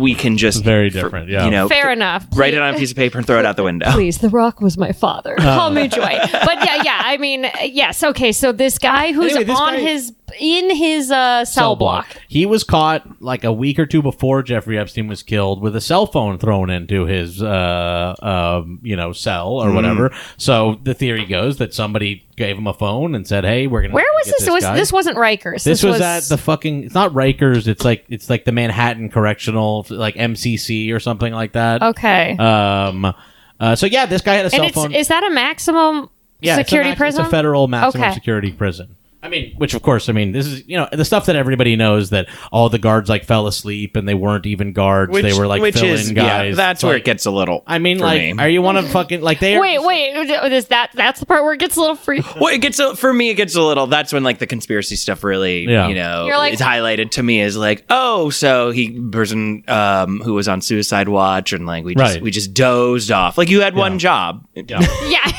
we 0.00 0.14
can 0.14 0.36
just 0.36 0.62
Very 0.62 0.90
for- 0.90 1.02
different, 1.02 1.30
yeah. 1.30 1.44
You 1.46 1.50
know, 1.50 1.68
Fair 1.68 1.90
enough. 1.90 2.26
write 2.34 2.54
it 2.54 2.60
on 2.60 2.74
a 2.74 2.78
piece 2.78 2.90
of 2.90 2.96
paper 2.96 3.18
and 3.18 3.26
throw 3.26 3.38
it 3.38 3.46
out 3.46 3.56
the 3.56 3.62
window. 3.62 3.90
Please, 3.92 4.18
The 4.18 4.28
Rock 4.28 4.60
was 4.60 4.76
my 4.76 4.92
father. 4.92 5.34
Oh. 5.38 5.42
Call 5.42 5.70
me 5.70 5.88
Joy. 5.88 6.18
But 6.32 6.64
yeah, 6.64 6.82
yeah. 6.84 7.00
I 7.04 7.16
mean, 7.16 7.45
yes. 7.64 8.02
Okay, 8.02 8.32
so 8.32 8.52
this 8.52 8.78
guy 8.78 9.12
who's 9.12 9.32
Anyway, 9.32 9.44
this 9.44 9.58
on 9.60 9.74
guy- 9.74 9.80
his 9.80 10.12
in 10.40 10.74
his 10.74 11.10
uh, 11.10 11.44
cell, 11.44 11.76
block. 11.76 12.06
He 12.28 12.46
was 12.46 12.64
caught 12.64 13.22
like 13.22 13.44
a 13.44 13.52
week 13.52 13.78
or 13.78 13.86
two 13.86 14.02
before 14.02 14.42
Jeffrey 14.42 14.78
Epstein 14.78 15.06
was 15.06 15.22
killed 15.22 15.62
with 15.62 15.76
a 15.76 15.80
cell 15.80 16.06
phone 16.06 16.38
thrown 16.38 16.68
into 16.68 17.06
his, 17.06 17.42
uh, 17.42 18.14
um, 18.20 18.80
you 18.82 18.96
know, 18.96 19.12
cell 19.12 19.52
or 19.52 19.72
whatever. 19.72 20.12
So 20.36 20.78
the 20.82 20.94
theory 20.94 21.24
goes 21.24 21.58
that 21.58 21.74
somebody 21.74 22.26
gave 22.36 22.58
him 22.58 22.66
a 22.66 22.74
phone 22.74 23.14
and 23.14 23.26
said, 23.26 23.44
"Hey, 23.44 23.66
we're 23.66 23.82
gonna." 23.82 23.94
Where 23.94 24.04
was 24.14 24.26
get 24.26 24.34
this? 24.38 24.48
It 24.48 24.52
was, 24.52 24.64
guy." 24.64 24.76
this 24.76 24.92
wasn't 24.92 25.16
Rikers. 25.16 25.64
This 25.64 25.82
was, 25.82 26.00
at 26.00 26.24
the 26.24 26.38
fucking. 26.38 26.84
It's 26.84 26.94
not 26.94 27.12
Rikers. 27.12 27.66
It's 27.68 27.84
like 27.84 28.04
it's 28.08 28.28
like 28.28 28.44
the 28.44 28.52
Manhattan 28.52 29.10
Correctional, 29.10 29.86
like 29.90 30.16
MCC 30.16 30.92
or 30.92 31.00
something 31.00 31.32
like 31.32 31.52
that. 31.52 31.82
okay. 31.82 32.36
Um. 32.36 33.14
Uh, 33.58 33.74
so 33.74 33.86
yeah, 33.86 34.04
this 34.04 34.20
guy 34.20 34.34
had 34.34 34.42
a 34.42 34.44
and 34.46 34.52
cell 34.52 34.64
it's 34.64 34.74
phone. 34.74 34.92
is 34.92 35.08
that 35.08 35.24
a 35.24 35.30
maximum 35.30 36.10
yeah, 36.40 36.58
it's 36.58 36.60
a 36.60 36.64
security 36.70 36.94
prison? 36.94 37.20
It's 37.22 37.28
a 37.28 37.30
federal 37.30 37.68
maximum 37.68 38.04
Okay. 38.04 38.14
security 38.14 38.52
prison. 38.52 38.96
I 39.22 39.28
mean, 39.28 39.54
which 39.56 39.74
of 39.74 39.82
course, 39.82 40.08
I 40.08 40.12
mean, 40.12 40.30
this 40.30 40.46
is 40.46 40.62
you 40.68 40.76
know 40.76 40.88
the 40.92 41.04
stuff 41.04 41.26
that 41.26 41.34
everybody 41.34 41.74
knows 41.74 42.10
that 42.10 42.28
all 42.52 42.68
the 42.68 42.78
guards 42.78 43.08
like 43.10 43.24
fell 43.24 43.48
asleep 43.48 43.96
and 43.96 44.06
they 44.06 44.14
weren't 44.14 44.46
even 44.46 44.72
guards; 44.72 45.12
they 45.20 45.32
were 45.36 45.48
like 45.48 45.74
fill-in 45.74 46.14
guys. 46.14 46.50
Yeah, 46.50 46.54
that's 46.54 46.78
It's 46.78 46.84
where 46.84 46.94
it 46.96 47.04
gets 47.04 47.26
a 47.26 47.32
little. 47.32 47.64
I 47.66 47.78
mean, 47.80 47.98
for 47.98 48.04
like, 48.04 48.20
me. 48.20 48.34
are 48.38 48.48
you 48.48 48.62
want 48.62 48.78
to 48.78 48.84
fucking 48.84 49.22
like 49.22 49.40
they? 49.40 49.58
Wait, 49.58 49.82
wait. 49.82 50.12
Is 50.52 50.66
that 50.68 50.90
that's 50.94 51.18
the 51.18 51.26
part 51.26 51.42
where 51.42 51.54
it 51.54 51.58
gets 51.58 51.76
a 51.76 51.80
little 51.80 51.96
free? 51.96 52.22
Well, 52.40 52.54
it 52.54 52.58
gets 52.60 52.78
a, 52.78 52.94
for 52.94 53.12
me. 53.12 53.30
It 53.30 53.34
gets 53.34 53.56
a 53.56 53.62
little. 53.62 53.88
That's 53.88 54.12
when 54.12 54.22
like 54.22 54.38
the 54.38 54.46
conspiracy 54.46 54.94
stuff 54.94 55.24
really, 55.24 55.64
Yeah. 55.66 55.88
you 55.88 55.96
know, 55.96 56.26
You're 56.26 56.36
like- 56.36 56.52
is 56.52 56.60
highlighted 56.60 57.10
to 57.12 57.22
me 57.22 57.40
as 57.40 57.56
like, 57.56 57.84
oh, 57.90 58.30
so 58.30 58.70
he 58.70 59.00
person 59.10 59.64
um 59.66 60.20
who 60.20 60.34
was 60.34 60.46
on 60.46 60.60
suicide 60.60 61.08
watch 61.08 61.52
and 61.52 61.66
like 61.66 61.84
we 61.84 61.96
just 61.96 62.14
Right. 62.14 62.22
we 62.22 62.30
just 62.30 62.54
dozed 62.54 63.10
off. 63.10 63.36
Like 63.38 63.48
you 63.48 63.60
had 63.62 63.74
one 63.74 63.98
job. 63.98 64.46
Yeah. 64.54 64.86
Yeah. 65.08 65.32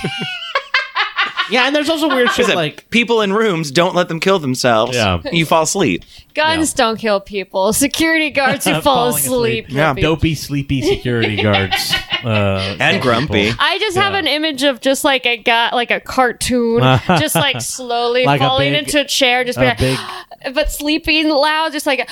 Yeah, 1.49 1.65
and 1.67 1.75
there's 1.75 1.89
also 1.89 2.07
weird 2.09 2.29
shit 2.33 2.47
like 2.55 2.89
people 2.89 3.21
in 3.21 3.33
rooms 3.33 3.71
don't 3.71 3.95
let 3.95 4.07
them 4.07 4.19
kill 4.19 4.39
themselves. 4.39 4.95
Yeah. 4.95 5.21
you 5.31 5.45
fall 5.45 5.63
asleep. 5.63 6.03
Guns 6.33 6.73
don't 6.73 6.97
kill 6.97 7.19
people. 7.19 7.73
Security 7.73 8.29
guards 8.29 8.65
who 8.65 8.73
fall 8.81 8.81
Falling 9.11 9.15
asleep. 9.15 9.65
asleep. 9.65 9.77
Yeah. 9.77 9.93
dopey, 9.93 10.35
sleepy 10.35 10.81
security 10.83 11.35
guards 11.41 11.93
uh, 12.23 12.77
And 12.79 13.01
grumpy. 13.01 13.51
I 13.57 13.79
just 13.79 13.97
have 13.97 14.13
Yeah. 14.13 14.19
an 14.19 14.27
image 14.27 14.61
of 14.63 14.79
just 14.79 15.03
like 15.03 15.25
a 15.25 15.37
guy, 15.37 15.71
like 15.73 15.89
a 15.89 15.99
cartoon, 15.99 16.81
just 17.19 17.33
like 17.35 17.59
slowly 17.61 18.25
Like 18.25 18.39
a 18.39 18.43
falling 18.43 18.73
big- 18.73 18.83
into 18.83 19.01
a 19.01 19.05
chair, 19.05 19.43
just 19.43 19.57
a 19.57 19.61
be 19.61 19.65
like, 19.67 19.77
big- 19.79 19.97
but 20.53 20.71
sleeping 20.71 21.27
loud, 21.29 21.71
just 21.71 21.87
like 21.87 21.99
a, 21.99 22.07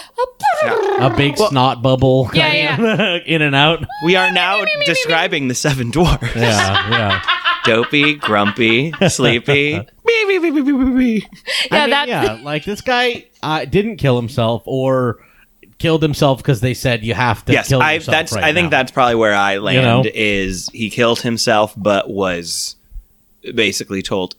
a 1.06 1.14
big 1.16 1.38
snot 1.38 1.84
bubble, 1.84 2.30
Yeah, 2.34 2.76
kinda 2.78 3.22
in 3.32 3.44
and 3.44 3.54
out. 3.56 3.86
We 4.06 4.16
are 4.16 4.32
now 4.32 4.64
describing 4.88 5.50
the 5.50 5.56
seven 5.56 5.92
dwarfs. 5.92 6.36
Yeah, 6.36 6.90
yeah. 6.90 7.22
Dopey, 7.66 8.16
grumpy, 8.16 8.94
sleepy. 9.10 9.80
Bee, 10.06 10.26
bee, 10.28 10.38
bee, 10.40 10.50
bee, 10.52 10.62
bee, 10.62 10.72
bee, 10.72 10.92
bee. 10.98 11.28
yeah, 11.72 11.78
I 11.78 11.80
mean, 11.82 11.90
that 11.90 12.08
yeah, 12.08 12.40
like 12.44 12.64
this 12.64 12.82
guy 12.82 13.26
uh, 13.42 13.66
didn't 13.66 13.98
kill 13.98 14.16
himself 14.16 14.62
or 14.66 15.18
killed 15.80 16.02
himself 16.04 16.38
because 16.38 16.62
they 16.62 16.74
said 16.76 17.04
you 17.04 17.14
have 17.16 17.44
to 17.46 17.54
yes, 17.54 17.68
kill 17.70 17.82
I 17.82 17.94
yourself. 17.94 18.14
that's 18.14 18.32
right 18.34 18.44
I 18.44 18.54
think 18.54 18.66
now. 18.66 18.70
that's 18.78 18.92
probably 18.92 19.16
where 19.16 19.34
I 19.34 19.58
land 19.58 20.06
know? 20.06 20.12
is 20.14 20.70
he 20.74 20.90
killed 20.92 21.22
himself 21.22 21.74
but 21.76 22.10
was 22.10 22.76
basically 23.56 24.02
told 24.02 24.36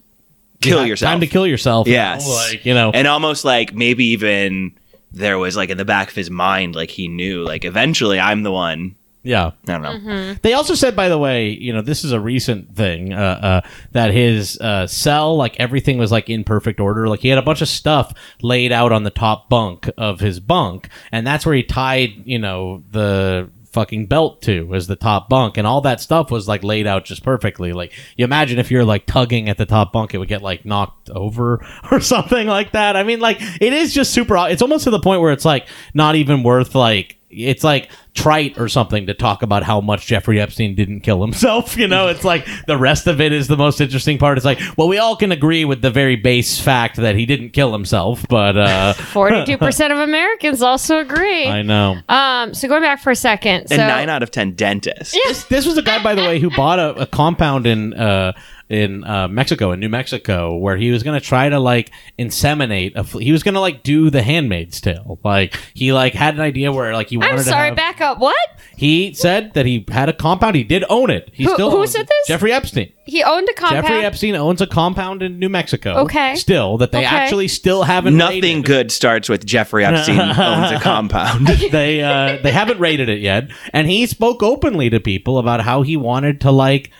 kill 0.61 0.79
Yeah, 0.79 0.85
yourself. 0.85 1.11
Time 1.11 1.19
to 1.19 1.27
kill 1.27 1.45
yourself. 1.45 1.87
Yes. 1.87 2.27
like 2.27 2.65
you 2.65 2.73
know. 2.73 2.91
And 2.93 3.07
almost 3.07 3.43
like 3.45 3.73
maybe 3.73 4.05
even 4.05 4.71
there 5.11 5.37
was 5.37 5.55
like 5.57 5.69
in 5.69 5.77
the 5.77 5.85
back 5.85 6.09
of 6.09 6.15
his 6.15 6.29
mind 6.31 6.75
like 6.75 6.89
he 6.91 7.07
knew 7.07 7.43
like 7.43 7.65
eventually 7.65 8.19
I'm 8.19 8.43
the 8.43 8.51
one. 8.51 8.95
Yeah. 9.27 9.51
I 9.67 9.71
don't 9.71 9.81
know. 9.81 9.91
Mm-hmm. 9.91 10.33
They 10.41 10.53
also 10.53 10.73
said, 10.73 10.95
by 10.95 11.09
the 11.09 11.17
way, 11.17 11.49
you 11.49 11.73
know, 11.73 11.81
this 11.81 12.03
is 12.03 12.13
a 12.13 12.19
recent 12.19 12.75
thing, 12.75 13.13
uh, 13.13 13.17
uh, 13.63 13.69
that 13.91 14.11
his 14.11 14.57
uh, 14.59 14.87
cell, 14.87 15.35
like 15.35 15.59
everything 15.59 15.97
was 15.97 16.11
like 16.11 16.29
in 16.29 16.43
perfect 16.43 16.79
order. 16.79 17.07
Like 17.09 17.19
he 17.19 17.27
had 17.27 17.37
a 17.37 17.43
bunch 17.43 17.61
of 17.61 17.67
stuff 17.67 18.13
laid 18.41 18.71
out 18.71 18.91
on 18.91 19.03
the 19.03 19.09
top 19.09 19.49
bunk 19.49 19.89
of 19.97 20.21
his 20.21 20.39
bunk, 20.39 20.89
and 21.11 21.27
that's 21.27 21.45
where 21.45 21.55
he 21.55 21.63
tied, 21.63 22.25
you 22.25 22.39
know, 22.39 22.83
the 22.91 23.49
fucking 23.77 24.05
belt 24.07 24.41
to 24.43 24.73
as 24.73 24.87
the 24.87 24.95
top 24.95 25.27
bunk, 25.27 25.57
and 25.57 25.67
all 25.67 25.81
that 25.81 25.99
stuff 25.99 26.31
was 26.31 26.47
like 26.47 26.63
laid 26.63 26.87
out 26.87 27.05
just 27.05 27.23
perfectly. 27.23 27.73
Like 27.73 27.91
you 28.15 28.23
imagine 28.23 28.59
if 28.59 28.71
you're 28.71 28.85
like 28.85 29.05
tugging 29.05 29.49
at 29.49 29.57
the 29.57 29.65
top 29.65 29.91
bunk, 29.91 30.13
it 30.13 30.19
would 30.19 30.29
get 30.29 30.41
like 30.41 30.65
knocked 30.65 31.09
over 31.09 31.63
or 31.91 31.99
something 31.99 32.47
like 32.47 32.71
that. 32.71 32.95
I 32.95 33.03
mean, 33.03 33.19
like 33.19 33.37
it 33.41 33.73
is 33.73 33.93
just 33.93 34.13
super. 34.13 34.37
It's 34.47 34.61
almost 34.61 34.85
to 34.85 34.89
the 34.89 34.99
point 34.99 35.21
where 35.21 35.33
it's 35.33 35.45
like 35.45 35.67
not 35.93 36.15
even 36.15 36.43
worth 36.43 36.75
like 36.75 37.16
it's 37.29 37.63
like 37.63 37.89
trite 38.13 38.57
or 38.57 38.69
something 38.69 39.07
to 39.07 39.13
talk 39.13 39.41
about 39.41 39.63
how 39.63 39.81
much 39.81 40.07
Jeffrey 40.07 40.39
Epstein 40.39 40.75
didn't 40.75 41.01
kill 41.01 41.21
himself. 41.21 41.77
You 41.77 41.87
know, 41.87 42.07
it's 42.07 42.23
like 42.23 42.47
the 42.65 42.77
rest 42.77 43.07
of 43.07 43.19
it 43.21 43.31
is 43.31 43.47
the 43.47 43.57
most 43.57 43.81
interesting 43.81 44.17
part. 44.17 44.37
It's 44.37 44.45
like, 44.45 44.59
well, 44.77 44.87
we 44.87 44.97
all 44.97 45.15
can 45.15 45.31
agree 45.31 45.65
with 45.65 45.81
the 45.81 45.91
very 45.91 46.15
base 46.15 46.59
fact 46.59 46.95
that 46.97 47.15
he 47.15 47.25
didn't 47.25 47.49
kill 47.49 47.73
himself, 47.73 48.25
but 48.29 48.57
uh, 48.57 48.93
forty-two 49.13 49.57
percent 49.57 49.91
of 49.93 49.99
Americans 49.99 50.61
also 50.61 50.99
agree. 50.99 51.47
I 51.47 51.61
know. 51.61 51.97
Um, 52.09 52.53
so 52.53 52.67
going 52.67 52.81
back 52.81 53.01
for 53.01 53.11
a 53.11 53.15
second, 53.15 53.67
so 53.67 53.75
And 53.75 53.87
nine 53.87 54.09
out 54.09 54.23
of 54.23 54.31
ten 54.31 54.53
dentists. 54.53 55.13
This, 55.13 55.43
this 55.45 55.65
was 55.65 55.77
a 55.77 55.81
guy, 55.81 56.01
by 56.01 56.15
the 56.15 56.21
way, 56.21 56.39
who 56.39 56.49
bought 56.49 56.79
a, 56.79 57.01
a 57.01 57.05
compound 57.05 57.67
in 57.67 57.93
uh, 57.93 58.33
in 58.69 59.03
uh, 59.05 59.27
Mexico, 59.29 59.71
in 59.71 59.79
New 59.79 59.89
Mexico, 59.89 60.57
where 60.57 60.75
he 60.75 60.91
was 60.91 61.01
going 61.03 61.19
to 61.19 61.25
try 61.25 61.47
to 61.49 61.59
like 61.59 61.91
inseminate. 62.19 62.95
A, 62.95 63.03
fl- 63.03 63.19
he 63.19 63.31
was 63.31 63.43
going 63.43 63.53
to 63.53 63.59
like 63.61 63.83
do 63.83 64.09
the 64.09 64.21
Handmaid's 64.21 64.81
Tale. 64.81 65.19
Like 65.23 65.55
he 65.73 65.93
like 65.93 66.13
had 66.13 66.33
an 66.35 66.41
idea 66.41 66.71
where 66.71 66.93
like 66.93 67.09
he 67.09 67.17
wanted 67.17 67.31
I'm 67.31 67.37
to 67.37 67.43
sorry, 67.43 67.67
have- 67.69 67.77
back 67.77 68.01
up. 68.01 68.19
What? 68.19 68.35
He 68.75 69.13
said 69.13 69.53
that 69.55 69.65
he 69.65 69.85
had 69.87 70.09
a 70.09 70.13
compound. 70.13 70.55
He 70.55 70.63
did 70.63 70.83
own 70.89 71.09
it. 71.09 71.29
He 71.33 71.45
Who- 71.45 71.53
still 71.53 71.71
who 71.71 71.77
owns 71.79 71.91
said 71.91 72.01
it. 72.01 72.07
this? 72.09 72.27
Jeffrey 72.27 72.51
Epstein. 72.51 72.91
He 73.05 73.23
owned 73.23 73.47
a 73.49 73.53
compound. 73.53 73.87
Jeffrey 73.87 74.03
Epstein 74.05 74.35
owns 74.35 74.61
a 74.61 74.67
compound 74.67 75.23
in 75.23 75.39
New 75.39 75.47
Mexico. 75.49 75.93
Okay. 75.99 76.35
Still, 76.35 76.77
that 76.79 76.91
they 76.91 76.97
Okay. 76.99 77.05
actually 77.07 77.47
still 77.47 77.83
haven't 77.83 78.17
Nothing 78.17 78.41
raided. 78.57 78.65
good 78.65 78.91
starts 78.91 79.29
with 79.29 79.45
Jeffrey 79.45 79.85
Epstein 79.85 80.19
owns 80.37 80.71
a 80.71 80.79
compound. 80.81 81.47
they 81.71 82.03
uh, 82.03 82.37
they 82.43 82.51
haven't 82.51 82.79
rated 82.79 83.07
it 83.07 83.19
yet, 83.21 83.49
and 83.71 83.87
he 83.87 84.05
spoke 84.07 84.43
openly 84.43 84.89
to 84.89 84.99
people 84.99 85.37
about 85.37 85.61
how 85.61 85.83
he 85.83 85.95
wanted 85.95 86.41
to 86.41 86.51
like 86.51 86.91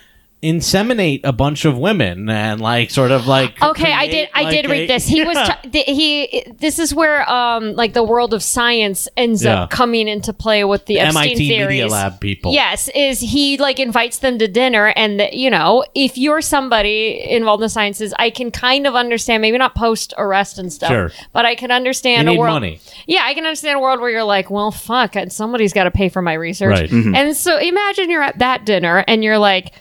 inseminate 0.44 1.22
a 1.24 1.34
bunch 1.34 1.66
of 1.66 1.78
women 1.80 2.30
and 2.30 2.62
like 2.62 2.92
sort 2.92 3.10
of 3.10 3.26
like 3.26 3.60
Okay, 3.62 3.92
I 3.92 4.06
did. 4.06 4.12
create, 4.12 4.30
I 4.36 4.42
like, 4.44 4.52
did 4.52 4.70
read 4.70 4.84
a- 4.84 4.88
this. 4.94 5.08
He 5.08 5.24
was. 5.24 5.36
T- 5.64 5.70
th- 5.70 5.86
he. 5.88 6.44
This 6.60 6.78
is 6.78 6.94
where 6.94 7.28
um 7.30 7.74
like 7.74 7.94
the 7.94 8.04
world 8.04 8.36
of 8.36 8.44
science 8.44 9.08
ends 9.18 9.44
Yeah. 9.44 9.64
up 9.64 9.72
coming 9.72 10.08
into 10.08 10.34
play 10.34 10.64
with 10.64 10.86
the 10.86 11.00
Epstein 11.00 11.24
MIT 11.30 11.48
theories. 11.50 11.68
Media 11.70 11.88
Lab 11.88 12.20
people. 12.20 12.54
Yes, 12.54 12.88
is 12.94 13.20
he 13.20 13.58
like 13.58 13.80
invites 13.80 14.20
them 14.20 14.38
to 14.38 14.48
dinner, 14.48 14.94
and 14.96 15.20
the, 15.20 15.36
you 15.36 15.50
know, 15.50 15.84
if 15.96 16.18
you're 16.20 16.42
somebody 16.42 17.20
involved 17.28 17.62
in 17.62 17.66
the 17.66 17.70
sciences, 17.70 18.14
I 18.20 18.30
can 18.30 18.52
kind 18.52 18.86
of 18.86 18.96
understand, 18.96 19.42
maybe 19.42 19.58
not 19.58 19.74
post 19.74 20.14
arrest 20.20 20.60
and 20.60 20.72
stuff, 20.72 20.90
Sure. 20.92 21.12
but 21.34 21.46
I 21.46 21.56
can 21.56 21.72
understand 21.72 22.28
You 22.28 22.36
a 22.36 22.38
world. 22.38 22.54
money. 22.54 22.80
Yeah, 23.08 23.22
I 23.24 23.34
can 23.34 23.44
understand 23.46 23.78
a 23.78 23.82
world 23.82 24.00
where 24.02 24.12
you're 24.12 24.24
like, 24.24 24.52
well, 24.52 24.70
fuck, 24.72 25.16
and 25.16 25.34
somebody's 25.34 25.74
got 25.74 25.86
to 25.86 25.92
pay 25.92 26.10
for 26.10 26.22
my 26.22 26.34
research, 26.34 26.70
Right. 26.80 26.90
Mhm. 26.90 27.16
and 27.16 27.36
so 27.36 27.58
imagine 27.58 28.12
you're 28.12 28.22
at 28.22 28.38
that 28.38 28.66
dinner 28.66 29.04
and 29.08 29.24
you're 29.24 29.40
like 29.40 29.74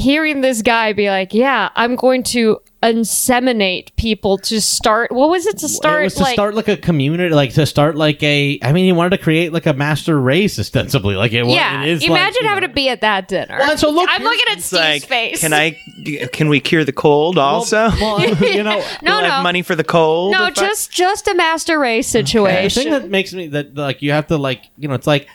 hearing 0.00 0.40
this 0.40 0.62
guy 0.62 0.92
be 0.92 1.08
like, 1.10 1.32
"Yeah, 1.34 1.68
I'm 1.76 1.94
going 1.96 2.22
to 2.24 2.60
inseminate 2.82 3.94
people 3.96 4.38
to 4.38 4.60
start." 4.60 5.12
What 5.12 5.28
was 5.28 5.46
it 5.46 5.58
to 5.58 5.68
start? 5.68 6.00
it 6.00 6.04
was 6.04 6.14
to 6.14 6.22
like, 6.22 6.32
start 6.34 6.54
like 6.54 6.68
a 6.68 6.76
community, 6.76 7.34
like 7.34 7.52
to 7.54 7.66
start 7.66 7.96
like 7.96 8.22
a. 8.22 8.58
I 8.62 8.72
mean, 8.72 8.84
he 8.84 8.92
wanted 8.92 9.10
to 9.10 9.18
create 9.18 9.52
like 9.52 9.66
a 9.66 9.72
master 9.74 10.18
race, 10.20 10.58
ostensibly. 10.58 11.14
Like 11.16 11.32
it, 11.32 11.42
wa- 11.44 11.52
yeah. 11.54 11.82
it 11.82 11.88
is. 11.90 12.04
Imagine 12.04 12.42
you 12.42 12.48
having 12.48 12.62
know- 12.62 12.68
to 12.68 12.72
be 12.72 12.88
at 12.88 13.00
that 13.02 13.28
dinner. 13.28 13.56
Well, 13.58 13.76
so 13.76 13.90
look, 13.90 14.08
I'm 14.10 14.22
looking 14.22 14.44
at 14.50 14.58
It's 14.58 14.66
Steve's 14.66 14.80
like, 14.80 15.02
face. 15.04 15.40
can 15.40 15.52
I? 15.52 15.76
Can 16.32 16.48
we 16.48 16.60
cure 16.60 16.84
the 16.84 16.92
cold 16.92 17.38
also? 17.38 17.90
Well, 18.00 18.20
you 18.40 18.62
know, 18.62 18.82
No, 19.02 19.20
no, 19.20 19.28
have 19.28 19.42
money 19.42 19.62
for 19.62 19.74
the 19.74 19.84
cold. 19.84 20.32
no, 20.32 20.46
if 20.46 20.58
I- 20.58 20.66
just 20.66 20.90
just 20.92 21.28
a 21.28 21.34
master 21.34 21.78
race 21.78 22.06
situation. 22.08 22.84
the 22.84 22.90
thing 22.90 22.92
that 23.02 23.10
makes 23.10 23.32
me 23.32 23.48
that 23.48 23.74
like 23.74 24.02
you 24.02 24.12
have 24.12 24.26
to 24.28 24.36
like 24.38 24.64
you 24.78 24.88
know 24.88 24.94
it's 24.94 25.06
like 25.06 25.28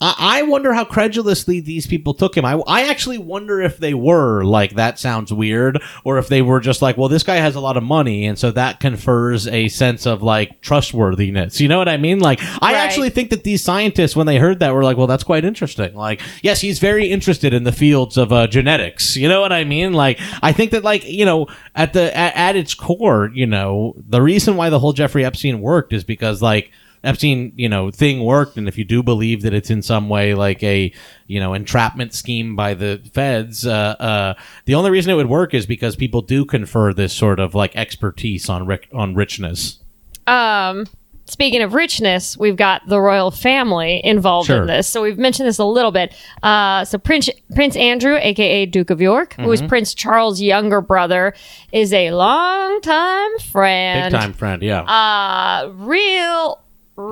I, 0.00 0.14
I 0.18 0.42
wonder 0.42 0.72
how 0.72 0.84
credulously 0.84 1.60
these 1.60 1.86
people 1.86 2.14
took 2.14 2.36
him. 2.36 2.44
I, 2.44 2.52
I 2.66 2.88
actually 2.88 3.18
wonder 3.18 3.60
if 3.60 3.78
they 3.78 3.94
were 3.94 4.44
like 4.44 4.74
that 4.76 4.98
sounds 4.98 5.32
weird, 5.32 5.82
or 6.04 6.18
if 6.18 6.28
they 6.28 6.40
were 6.42 6.60
just 6.60 6.82
like, 6.82 6.96
well, 6.96 7.08
this 7.08 7.22
guy 7.24 7.36
has 7.36 7.56
a 7.56 7.60
lot 7.60 7.76
of 7.76 7.82
money, 7.82 8.26
and 8.26 8.38
so 8.38 8.50
that 8.52 8.80
confers 8.80 9.46
a 9.48 9.68
sense 9.68 10.06
of 10.06 10.22
like 10.22 10.60
trustworthiness. 10.60 11.60
You 11.60 11.68
know 11.68 11.78
what 11.78 11.88
I 11.88 11.96
mean? 11.96 12.20
Like, 12.20 12.40
I 12.62 12.72
Right. 12.72 12.76
actually 12.76 13.10
think 13.10 13.30
that 13.30 13.44
these 13.44 13.62
scientists, 13.62 14.14
when 14.14 14.26
they 14.26 14.38
heard 14.38 14.60
that, 14.60 14.72
were 14.72 14.84
like, 14.84 14.96
well, 14.96 15.06
that's 15.06 15.24
quite 15.24 15.44
interesting. 15.44 15.94
Like, 15.94 16.20
yes, 16.42 16.60
he's 16.60 16.78
very 16.78 17.08
interested 17.10 17.52
in 17.52 17.64
the 17.64 17.72
fields 17.72 18.16
of 18.16 18.32
uh, 18.32 18.46
genetics. 18.46 19.16
You 19.16 19.28
know 19.28 19.40
what 19.40 19.52
I 19.52 19.64
mean? 19.64 19.92
Like, 19.92 20.20
I 20.42 20.52
think 20.52 20.70
that 20.72 20.84
like 20.84 21.04
you 21.08 21.24
know 21.24 21.46
at 21.74 21.92
the 21.92 22.16
at, 22.16 22.36
at 22.36 22.56
its 22.56 22.74
core, 22.74 23.30
you 23.34 23.46
know, 23.46 23.94
the 24.08 24.22
reason 24.22 24.56
why 24.56 24.70
the 24.70 24.78
whole 24.78 24.92
Jeffrey 24.92 25.24
Epstein 25.24 25.60
worked 25.60 25.92
is 25.92 26.04
because 26.04 26.40
like. 26.40 26.70
Epstein, 27.04 27.52
you 27.56 27.68
know, 27.68 27.90
thing 27.90 28.22
worked, 28.24 28.56
and 28.56 28.66
if 28.68 28.76
you 28.78 28.84
do 28.84 29.02
believe 29.02 29.42
that 29.42 29.54
it's 29.54 29.70
in 29.70 29.82
some 29.82 30.08
way 30.08 30.34
like 30.34 30.62
a, 30.62 30.92
you 31.26 31.38
know, 31.40 31.54
entrapment 31.54 32.12
scheme 32.14 32.56
by 32.56 32.74
the 32.74 33.00
feds, 33.12 33.66
uh, 33.66 33.70
uh, 34.00 34.34
the 34.64 34.74
only 34.74 34.90
reason 34.90 35.10
it 35.12 35.14
would 35.16 35.28
work 35.28 35.54
is 35.54 35.66
because 35.66 35.96
people 35.96 36.22
do 36.22 36.44
confer 36.44 36.92
this 36.92 37.12
sort 37.12 37.38
of 37.40 37.54
like 37.54 37.74
expertise 37.76 38.48
on 38.48 38.66
ric- 38.66 38.88
on 38.92 39.14
richness. 39.14 39.78
um 40.26 40.86
speaking 41.24 41.60
of 41.60 41.74
richness 41.74 42.38
we've 42.38 42.56
got 42.56 42.80
the 42.88 42.98
royal 42.98 43.30
family 43.30 44.00
involved 44.02 44.46
Sure. 44.46 44.62
in 44.62 44.66
this 44.66 44.88
so 44.88 45.02
we've 45.02 45.18
mentioned 45.18 45.46
this 45.46 45.58
a 45.58 45.64
little 45.64 45.90
bit 45.90 46.14
uh 46.42 46.86
so 46.86 46.96
prince 46.96 47.28
prince 47.54 47.76
andrew 47.76 48.16
aka 48.18 48.64
duke 48.64 48.88
of 48.88 49.00
york 49.02 49.34
who 49.34 49.42
Mm-hmm. 49.42 49.52
is 49.52 49.60
prince 49.62 49.92
charles 49.92 50.40
younger 50.40 50.80
brother 50.80 51.34
is 51.70 51.92
a 51.92 52.12
long 52.12 52.80
time 52.80 53.38
friend, 53.52 54.10
Big 54.10 54.18
time 54.20 54.32
friend, 54.32 54.62
yeah. 54.62 54.80
uh 54.84 55.68
real 55.74 56.62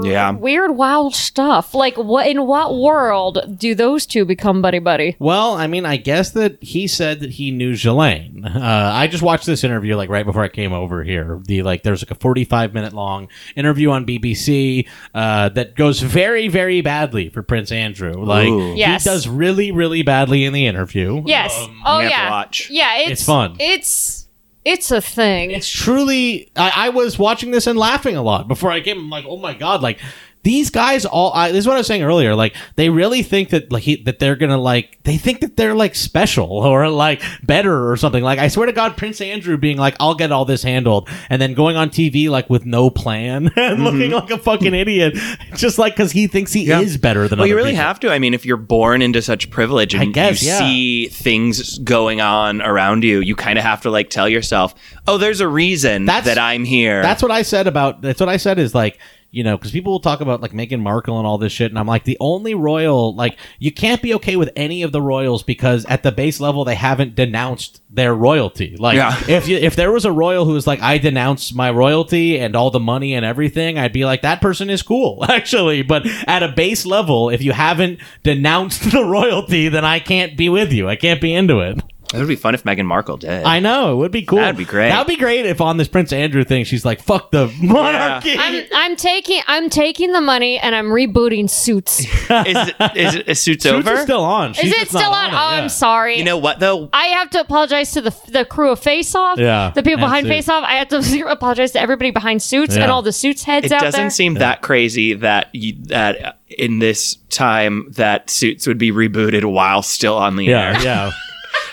Yeah. 0.03 0.31
weird 0.33 0.73
wild 0.77 1.15
stuff 1.15 1.75
like 1.75 1.97
what 1.97 2.27
in 2.27 2.47
what 2.47 2.75
world 2.77 3.39
do 3.59 3.75
those 3.75 4.07
two 4.07 4.25
become 4.25 4.61
buddy 4.63 4.79
buddy 4.79 5.17
Well, 5.19 5.55
I 5.55 5.67
mean, 5.67 5.87
I 5.87 5.97
guess 5.97 6.31
that 6.33 6.63
he 6.63 6.87
said 6.87 7.21
that 7.21 7.31
he 7.31 7.51
knew 7.51 7.73
Ghislaine. 7.77 8.45
Uh, 8.45 8.91
I 8.95 9.07
just 9.07 9.23
watched 9.23 9.47
this 9.47 9.63
interview 9.65 9.97
like 9.97 10.09
right 10.11 10.27
before 10.27 10.43
I 10.43 10.49
came 10.49 10.73
over 10.73 11.03
here. 11.05 11.41
The 11.45 11.63
like, 11.63 11.83
there's 11.83 12.03
like 12.03 12.11
a 12.11 12.15
45 12.21 12.75
minute 12.75 12.93
long 12.93 13.29
interview 13.55 13.91
on 13.91 14.05
BBC 14.07 14.89
uh, 15.15 15.49
that 15.51 15.75
goes 15.77 16.01
very, 16.01 16.49
very 16.49 16.81
badly 16.81 17.29
for 17.29 17.43
Prince 17.43 17.71
Andrew. 17.73 18.13
Like, 18.25 18.49
Ooh. 18.49 18.75
Yes. 18.75 19.05
he 19.05 19.11
does 19.11 19.29
really, 19.29 19.73
really 19.73 20.03
badly 20.03 20.45
in 20.45 20.53
the 20.53 20.67
interview. 20.67 21.23
yes 21.27 21.57
Um, 21.57 21.83
oh 21.87 21.99
you 22.01 22.05
have 22.05 22.13
to 22.13 22.17
yeah 22.19 22.31
watch. 22.31 22.71
yeah 22.71 22.97
it's, 22.99 23.11
It's 23.13 23.25
fun. 23.25 23.57
it's 23.61 24.26
It's 24.67 24.91
a 24.91 25.01
thing. 25.01 25.53
it's 25.53 25.69
truly 25.69 26.51
I, 26.57 26.73
I 26.87 26.89
was 26.89 27.19
watching 27.19 27.53
this 27.53 27.69
and 27.69 27.79
laughing 27.79 28.17
a 28.17 28.23
lot 28.23 28.49
before 28.49 28.71
I 28.71 28.81
came. 28.81 28.99
I'm 28.99 29.11
like, 29.11 29.25
oh 29.27 29.37
my 29.37 29.55
god, 29.55 29.81
like 29.81 30.01
these 30.47 30.71
guys 30.71 31.05
all. 31.05 31.33
I, 31.33 31.51
this 31.51 31.59
is 31.59 31.67
what 31.67 31.75
I 31.75 31.79
was 31.79 31.89
saying 31.89 32.05
earlier. 32.05 32.37
Like 32.37 32.55
they 32.77 32.89
really 32.89 33.25
think 33.25 33.51
that 33.51 33.73
like 33.73 33.83
he, 33.83 33.97
that 34.05 34.21
they're 34.21 34.37
gonna 34.37 34.57
like 34.59 34.99
they 35.03 35.17
think 35.19 35.41
that 35.41 35.57
they're 35.57 35.75
like 35.75 35.97
special 35.97 36.47
or 36.65 36.89
like 36.89 37.21
better 37.43 37.91
or 37.91 37.97
something. 37.97 38.23
Like 38.23 38.39
I 38.39 38.47
swear 38.47 38.67
to 38.67 38.73
God, 38.73 38.97
Prince 38.97 39.21
Andrew 39.21 39.57
being 39.57 39.77
like, 39.77 39.97
I'll 39.99 40.15
get 40.15 40.31
all 40.31 40.45
this 40.45 40.63
handled, 40.63 41.09
and 41.31 41.43
then 41.43 41.55
going 41.55 41.77
on 41.77 41.91
TV 41.91 42.29
like 42.31 42.49
with 42.49 42.65
no 42.65 42.91
plan 42.91 43.51
and 43.57 43.83
looking 43.83 44.13
like 44.13 44.31
a 44.31 44.39
fucking 44.39 44.73
idiot, 44.73 45.15
just 45.57 45.79
like 45.79 45.95
because 45.95 46.13
he 46.13 46.29
thinks 46.29 46.53
he 46.53 46.63
Mm-hmm. 46.67 46.71
Yeah. 46.71 46.81
is 46.81 46.97
better 46.97 47.27
than. 47.27 47.39
Well, 47.41 47.49
you 47.49 47.57
really 47.57 47.71
people. 47.73 47.85
have 47.85 47.99
to. 48.01 48.11
I 48.13 48.21
mean, 48.21 48.33
if 48.33 48.47
you're 48.47 48.57
born 48.57 49.03
into 49.03 49.21
such 49.23 49.51
privilege 49.51 49.95
and 49.97 50.15
guess, 50.15 50.43
you 50.43 50.49
yeah. 50.51 50.59
see 50.61 51.09
things 51.09 51.79
going 51.81 52.21
on 52.21 52.63
around 52.63 53.03
you, 53.03 53.19
you 53.21 53.35
kind 53.35 53.59
of 53.59 53.65
have 53.65 53.83
to 53.83 53.91
like 53.91 54.11
tell 54.11 54.29
yourself, 54.29 54.75
"Oh, 55.09 55.19
there's 55.19 55.41
a 55.41 55.49
reason 55.49 56.05
That's- 56.05 56.25
that 56.27 56.39
I'm 56.39 56.65
here." 56.65 57.03
That's 57.03 57.21
what 57.23 57.33
I 57.33 57.43
said 57.43 57.67
about. 57.67 58.01
That's 58.01 58.21
what 58.21 58.29
I 58.29 58.37
said 58.37 58.59
is 58.61 58.75
like 58.77 58.99
you 59.37 59.45
know 59.45 59.57
because 59.59 59.71
people 59.71 59.93
will 59.93 60.01
talk 60.01 60.23
about 60.23 60.41
like 60.41 60.53
Meghan 60.53 60.81
Markle 60.81 61.19
and 61.19 61.27
all 61.27 61.37
this 61.37 61.53
shit, 61.53 61.71
and 61.71 61.79
I'm 61.79 61.87
like 61.87 62.05
the 62.05 62.17
only 62.21 62.55
royal 62.55 63.15
like 63.15 63.37
you 63.59 63.71
can't 63.71 64.01
be 64.01 64.15
okay 64.15 64.37
with 64.37 64.51
any 64.57 64.83
of 64.83 64.93
the 64.93 65.03
royals 65.03 65.43
because 65.43 65.85
at 65.87 66.03
the 66.03 66.11
base 66.11 66.41
level 66.41 66.65
they 66.65 66.75
haven't 66.75 67.15
denounced 67.15 67.83
their 67.91 68.15
royalty. 68.15 68.77
Like 68.79 68.97
Yeah. 68.97 69.15
if 69.29 69.47
you 69.47 69.59
if 69.59 69.77
there 69.77 69.93
was 69.93 70.07
a 70.07 70.13
royal 70.13 70.47
who 70.47 70.53
was 70.53 70.67
like 70.67 70.81
I 70.81 70.97
denounce 70.97 71.53
my 71.53 71.71
royalty 71.71 72.39
and 72.39 72.57
all 72.57 72.71
the 72.71 72.81
money 72.81 73.15
and 73.15 73.27
everything, 73.27 73.79
I'd 73.79 73.93
be 73.93 74.07
like 74.07 74.23
that 74.23 74.41
person 74.41 74.71
is 74.71 74.83
cool 74.83 75.23
actually. 75.29 75.83
But 75.83 76.07
at 76.27 76.43
a 76.43 76.49
base 76.49 76.87
level, 76.87 77.29
if 77.29 77.43
you 77.43 77.53
haven't 77.53 78.01
denounced 78.23 78.91
the 78.91 79.05
royalty, 79.05 79.69
then 79.69 79.85
I 79.85 79.99
can't 80.01 80.37
be 80.37 80.49
with 80.49 80.73
you. 80.73 80.89
I 80.89 80.97
can't 80.97 81.21
be 81.21 81.35
into 81.35 81.61
it. 81.61 81.79
It 82.15 82.19
would 82.19 82.29
be 82.29 82.37
fun 82.37 82.55
if 82.55 82.63
Meghan 82.63 82.87
Markle 82.87 83.17
did. 83.17 83.43
I 83.45 83.59
know 83.59 83.93
it 83.93 83.97
would 83.97 84.13
be 84.13 84.23
cool. 84.23 84.39
That'd 84.39 84.57
be 84.57 84.65
great. 84.65 84.91
That'd 84.91 85.09
be 85.09 85.17
great 85.17 85.45
if 85.45 85.61
on 85.61 85.77
this 85.77 85.89
Prince 85.89 86.13
Andrew 86.13 86.45
thing, 86.45 86.65
she's 86.65 86.85
like, 86.85 87.01
"Fuck 87.03 87.33
the 87.33 87.53
monarchy." 87.61 88.37
I'm 88.39 88.65
I'm 88.75 88.97
taking 88.97 89.43
I'm 89.49 89.69
taking 89.71 90.13
the 90.13 90.21
money 90.21 90.59
and 90.59 90.75
I'm 90.75 90.87
rebooting 90.87 91.51
Suits. 91.51 92.01
Is 92.01 92.07
is 92.31 92.69
it, 92.69 92.77
is 92.97 93.15
it 93.17 93.29
is 93.29 93.41
Suits, 93.41 93.65
Suits 93.65 93.67
over? 93.67 93.93
is 93.93 94.01
still 94.03 94.23
on. 94.23 94.53
She's 94.55 94.73
it 94.73 94.89
still 94.89 95.01
not 95.01 95.31
on? 95.31 95.31
it, 95.31 95.37
Oh, 95.37 95.51
yeah. 95.57 95.63
I'm 95.63 95.69
sorry. 95.69 96.19
you 96.19 96.25
know 96.25 96.39
what 96.39 96.61
though? 96.61 96.89
I 96.93 97.07
have 97.09 97.31
to 97.31 97.41
apologize 97.41 97.91
to 97.93 98.01
the 98.01 98.15
the 98.29 98.45
crew 98.45 98.71
of 98.71 98.79
Face 98.79 99.15
Off. 99.15 99.39
Yeah, 99.39 99.73
The 99.75 99.83
people 99.83 100.01
behind 100.01 100.27
Suits. 100.27 100.35
Face 100.37 100.49
Off. 100.49 100.65
I 100.65 100.75
have 100.75 100.89
to 100.89 101.27
apologize 101.29 101.73
to 101.73 101.81
everybody 101.81 102.13
behind 102.13 102.41
Suits 102.41 102.77
Yeah. 102.77 102.83
and 102.85 102.93
all 102.93 103.03
the 103.03 103.13
Suits 103.13 103.43
heads 103.43 103.73
out. 103.73 103.83
It 103.83 103.85
doesn't 103.85 104.01
there. 104.01 104.11
seem 104.11 104.35
that 104.35 104.63
crazy 104.63 105.15
that 105.15 105.49
you, 105.53 105.75
that 105.87 106.25
uh, 106.25 106.33
in 106.49 106.79
this 106.79 107.17
time 107.31 107.91
that 107.93 108.31
Suits 108.31 108.67
would 108.69 108.79
be 108.79 108.93
rebooted 108.93 109.45
while 109.45 109.83
still 109.83 110.17
on 110.17 110.37
the 110.37 110.45
Yeah, 110.45 110.77
air. 110.77 110.83
yeah. 110.83 111.11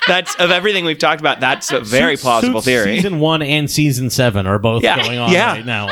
That's 0.08 0.36
of 0.36 0.52
everything 0.52 0.86
we've 0.86 0.98
talked 1.00 1.22
about. 1.22 1.40
That's 1.40 1.72
a 1.72 1.80
very 1.80 2.16
Suits- 2.16 2.22
plausible 2.24 2.62
Suits 2.62 2.66
theory. 2.66 2.96
Season 2.98 3.20
one 3.20 3.42
and 3.42 3.70
season 3.70 4.10
seven 4.10 4.48
are 4.48 4.60
both 4.60 4.84
Yeah, 4.84 4.98
going 5.06 5.18
on 5.20 5.32
yeah. 5.32 5.54
right 5.54 5.66
now. 5.66 5.90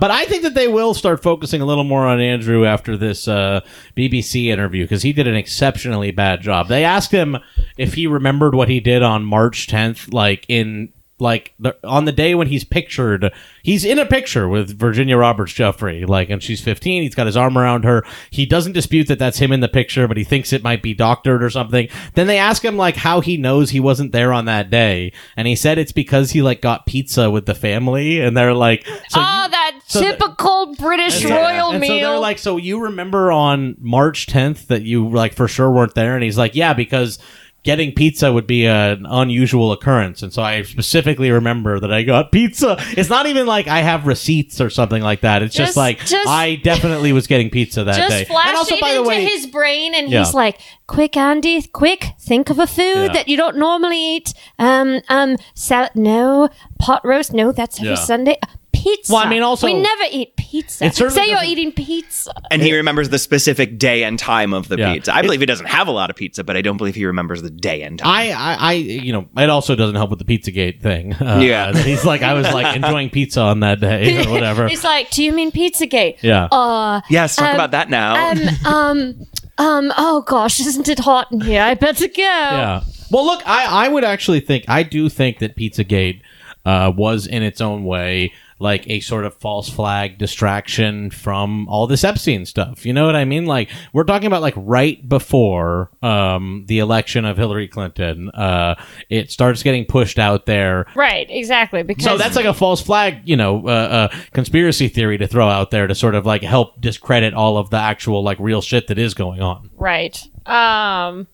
But 0.00 0.10
I 0.10 0.24
think 0.24 0.42
that 0.42 0.54
they 0.54 0.66
will 0.66 0.92
start 0.92 1.22
focusing 1.22 1.60
a 1.60 1.64
little 1.64 1.84
more 1.84 2.04
on 2.04 2.18
Andrew 2.20 2.66
after 2.66 2.96
this 2.96 3.28
uh, 3.28 3.60
BBC 3.96 4.46
interview 4.46 4.84
because 4.84 5.02
he 5.02 5.12
did 5.12 5.28
an 5.28 5.36
exceptionally 5.36 6.10
bad 6.10 6.40
job. 6.40 6.66
They 6.66 6.84
asked 6.84 7.12
him 7.12 7.38
if 7.78 7.94
he 7.94 8.08
remembered 8.08 8.56
what 8.56 8.68
he 8.68 8.80
did 8.80 9.04
on 9.04 9.24
March 9.24 9.68
10th, 9.68 10.12
like 10.12 10.46
in 10.48 10.92
like 11.18 11.54
the, 11.58 11.76
on 11.84 12.04
the 12.04 12.12
day 12.12 12.34
when 12.34 12.48
he's 12.48 12.64
pictured 12.64 13.32
he's 13.62 13.84
in 13.84 13.98
a 13.98 14.06
picture 14.06 14.48
with 14.48 14.76
virginia 14.76 15.16
roberts 15.16 15.52
Giuffre 15.52 16.08
like 16.08 16.28
and 16.28 16.42
she's 16.42 16.60
15 16.60 17.02
he's 17.02 17.14
got 17.14 17.26
his 17.26 17.36
arm 17.36 17.56
around 17.56 17.84
her 17.84 18.04
he 18.30 18.44
doesn't 18.44 18.72
dispute 18.72 19.06
that 19.08 19.18
that's 19.18 19.38
him 19.38 19.52
in 19.52 19.60
the 19.60 19.68
picture 19.68 20.08
but 20.08 20.16
he 20.16 20.24
thinks 20.24 20.52
it 20.52 20.64
might 20.64 20.82
be 20.82 20.92
doctored 20.92 21.42
or 21.42 21.50
something 21.50 21.88
then 22.14 22.26
they 22.26 22.38
ask 22.38 22.64
him 22.64 22.76
like 22.76 22.96
how 22.96 23.20
he 23.20 23.36
knows 23.36 23.70
he 23.70 23.80
wasn't 23.80 24.12
there 24.12 24.32
on 24.32 24.46
that 24.46 24.70
day 24.70 25.12
and 25.36 25.46
he 25.46 25.54
said 25.54 25.78
it's 25.78 25.92
because 25.92 26.32
he 26.32 26.42
like 26.42 26.60
got 26.60 26.86
pizza 26.86 27.30
with 27.30 27.46
the 27.46 27.54
family 27.54 28.20
and 28.20 28.36
they're 28.36 28.54
like 28.54 28.84
so 29.08 29.20
oh, 29.20 29.44
you- 29.44 29.50
that 29.50 29.80
so 29.86 30.00
typical 30.00 30.74
British 30.74 31.22
yeah. 31.22 31.34
royal 31.34 31.70
and 31.70 31.80
meal. 31.80 31.90
So 31.90 32.10
they're 32.10 32.18
like, 32.18 32.38
so 32.38 32.56
you 32.56 32.82
remember 32.82 33.32
on 33.32 33.76
March 33.78 34.26
10th 34.26 34.66
that 34.66 34.82
you 34.82 35.08
like 35.08 35.34
for 35.34 35.48
sure 35.48 35.70
weren't 35.70 35.94
there? 35.94 36.14
And 36.14 36.22
he's 36.22 36.38
like, 36.38 36.54
yeah, 36.54 36.74
because 36.74 37.18
getting 37.64 37.92
pizza 37.92 38.32
would 38.32 38.46
be 38.46 38.66
an 38.66 39.06
unusual 39.08 39.72
occurrence. 39.72 40.22
And 40.22 40.32
so 40.32 40.42
I 40.42 40.62
specifically 40.62 41.30
remember 41.30 41.80
that 41.80 41.90
I 41.92 42.02
got 42.02 42.30
pizza. 42.30 42.76
It's 42.96 43.08
not 43.08 43.26
even 43.26 43.46
like 43.46 43.66
I 43.68 43.80
have 43.80 44.06
receipts 44.06 44.60
or 44.60 44.68
something 44.70 45.02
like 45.02 45.22
that. 45.22 45.42
It's 45.42 45.54
just, 45.54 45.68
Just- 45.70 45.76
like 45.76 45.98
just- 46.04 46.28
I 46.28 46.56
definitely 46.56 47.12
was 47.12 47.26
getting 47.26 47.48
pizza 47.50 47.82
that 47.84 48.08
day. 48.10 48.26
and 48.28 48.56
also, 48.56 48.74
it 48.76 48.80
by 48.80 48.92
the 48.94 49.02
way, 49.02 49.24
his 49.24 49.46
brain, 49.46 49.94
and 49.94 50.10
Yeah. 50.10 50.20
he's 50.24 50.34
like, 50.34 50.58
"Quick, 50.86 51.16
Andy, 51.16 51.62
quick! 51.62 52.08
Think 52.20 52.50
of 52.50 52.58
a 52.58 52.66
food 52.66 53.06
Yeah. 53.06 53.12
that 53.14 53.28
you 53.28 53.36
don't 53.36 53.56
normally 53.56 53.98
eat. 54.16 54.34
Um, 54.58 55.00
um, 55.08 55.36
salad? 55.54 55.90
No, 55.94 56.50
pot 56.78 57.00
roast? 57.04 57.32
No, 57.32 57.50
that's 57.50 57.78
every 57.80 57.90
Yeah. 57.90 57.94
Sunday. 57.96 58.36
Pizza. 58.84 59.12
Well, 59.14 59.24
I 59.26 59.30
mean, 59.30 59.42
also- 59.42 59.66
we 59.66 59.74
never 59.74 60.04
eat 60.10 60.36
pizza. 60.36 60.84
It 60.84 60.94
certainly 60.94 61.24
Say 61.24 61.30
you're 61.30 61.42
eating 61.44 61.72
pizza. 61.72 62.32
And 62.50 62.60
he 62.60 62.74
remembers 62.76 63.08
the 63.08 63.18
specific 63.18 63.78
day 63.78 64.04
and 64.04 64.18
time 64.18 64.52
of 64.52 64.68
the 64.68 64.76
Yeah. 64.76 64.92
pizza. 64.92 65.14
I 65.14 65.22
believe 65.22 65.40
he 65.40 65.46
doesn't 65.46 65.66
have 65.66 65.88
a 65.88 65.90
lot 65.90 66.10
of 66.10 66.16
pizza, 66.16 66.44
but 66.44 66.56
I 66.56 66.60
don't 66.60 66.76
believe 66.76 66.94
he 66.94 67.06
remembers 67.06 67.40
the 67.40 67.48
day 67.50 67.80
and 67.82 67.98
time. 67.98 68.08
I, 68.08 68.30
I, 68.32 68.56
I, 68.60 68.72
you 68.74 69.12
know, 69.12 69.26
it 69.38 69.48
also 69.48 69.74
doesn't 69.74 69.94
help 69.96 70.10
with 70.10 70.18
the 70.18 70.24
Pizzagate 70.26 70.80
thing. 70.82 71.14
Uh, 71.24 71.38
Yeah. 71.40 71.72
he's 71.72 72.04
like, 72.04 72.20
I 72.22 72.34
was 72.34 72.44
like 72.52 72.76
enjoying 72.82 73.08
pizza 73.08 73.40
on 73.40 73.60
that 73.60 73.80
day 73.80 74.24
or 74.26 74.30
whatever. 74.30 74.68
He's 74.68 74.84
like, 74.84 75.10
"Do 75.10 75.24
you 75.24 75.32
mean 75.32 75.50
Pizzagate? 75.50 76.18
Yeah. 76.22 76.48
Uh, 76.52 77.00
yes, 77.08 77.36
talk 77.36 77.48
um, 77.48 77.54
about 77.54 77.70
that 77.70 77.88
now. 77.88 78.30
um, 78.30 78.38
um, 78.66 79.26
um. 79.56 79.92
Oh 79.96 80.20
gosh, 80.26 80.60
isn't 80.60 80.86
it 80.88 80.98
hot 80.98 81.32
in 81.32 81.40
here? 81.40 81.62
I 81.62 81.72
better 81.74 82.06
go. 82.08 82.12
Yeah. 82.22 82.82
Well, 83.10 83.24
look, 83.24 83.42
I, 83.46 83.86
I 83.86 83.88
would 83.88 84.04
actually 84.04 84.40
think 84.40 84.64
I 84.68 84.82
do 84.82 85.08
think 85.08 85.38
that 85.38 85.56
Pizzagate 85.56 86.20
uh, 86.66 86.92
was 86.94 87.26
in 87.26 87.42
its 87.42 87.60
own 87.62 87.84
way 87.84 88.32
like 88.58 88.88
a 88.88 89.00
sort 89.00 89.24
of 89.24 89.34
false 89.34 89.68
flag 89.68 90.18
distraction 90.18 91.10
from 91.10 91.68
all 91.68 91.86
this 91.86 92.04
Epstein 92.04 92.46
stuff. 92.46 92.86
You 92.86 92.92
know 92.92 93.06
what 93.06 93.16
I 93.16 93.24
mean? 93.24 93.46
Like 93.46 93.70
we're 93.92 94.04
talking 94.04 94.26
about 94.26 94.42
like 94.42 94.54
right 94.56 95.06
before 95.08 95.90
um, 96.02 96.64
the 96.68 96.78
election 96.78 97.24
of 97.24 97.36
Hillary 97.36 97.68
Clinton, 97.68 98.30
uh, 98.30 98.74
it 99.08 99.30
starts 99.30 99.62
getting 99.62 99.84
pushed 99.84 100.18
out 100.18 100.46
there. 100.46 100.86
Right. 100.94 101.26
Exactly. 101.28 101.82
Because 101.82 102.04
So 102.04 102.16
that's 102.16 102.36
like 102.36 102.46
a 102.46 102.54
false 102.54 102.80
flag, 102.80 103.22
you 103.24 103.36
know, 103.36 103.66
uh, 103.66 104.08
uh, 104.12 104.16
conspiracy 104.32 104.88
theory 104.88 105.18
to 105.18 105.26
throw 105.26 105.48
out 105.48 105.70
there 105.70 105.86
to 105.86 105.94
sort 105.94 106.14
of 106.14 106.26
like 106.26 106.42
help 106.42 106.80
discredit 106.80 107.34
all 107.34 107.58
of 107.58 107.70
the 107.70 107.78
actual 107.78 108.22
like 108.22 108.38
real 108.38 108.60
shit 108.60 108.86
that 108.88 108.98
is 108.98 109.14
going 109.14 109.40
on. 109.40 109.70
right. 109.76 110.22
Um. 110.46 111.26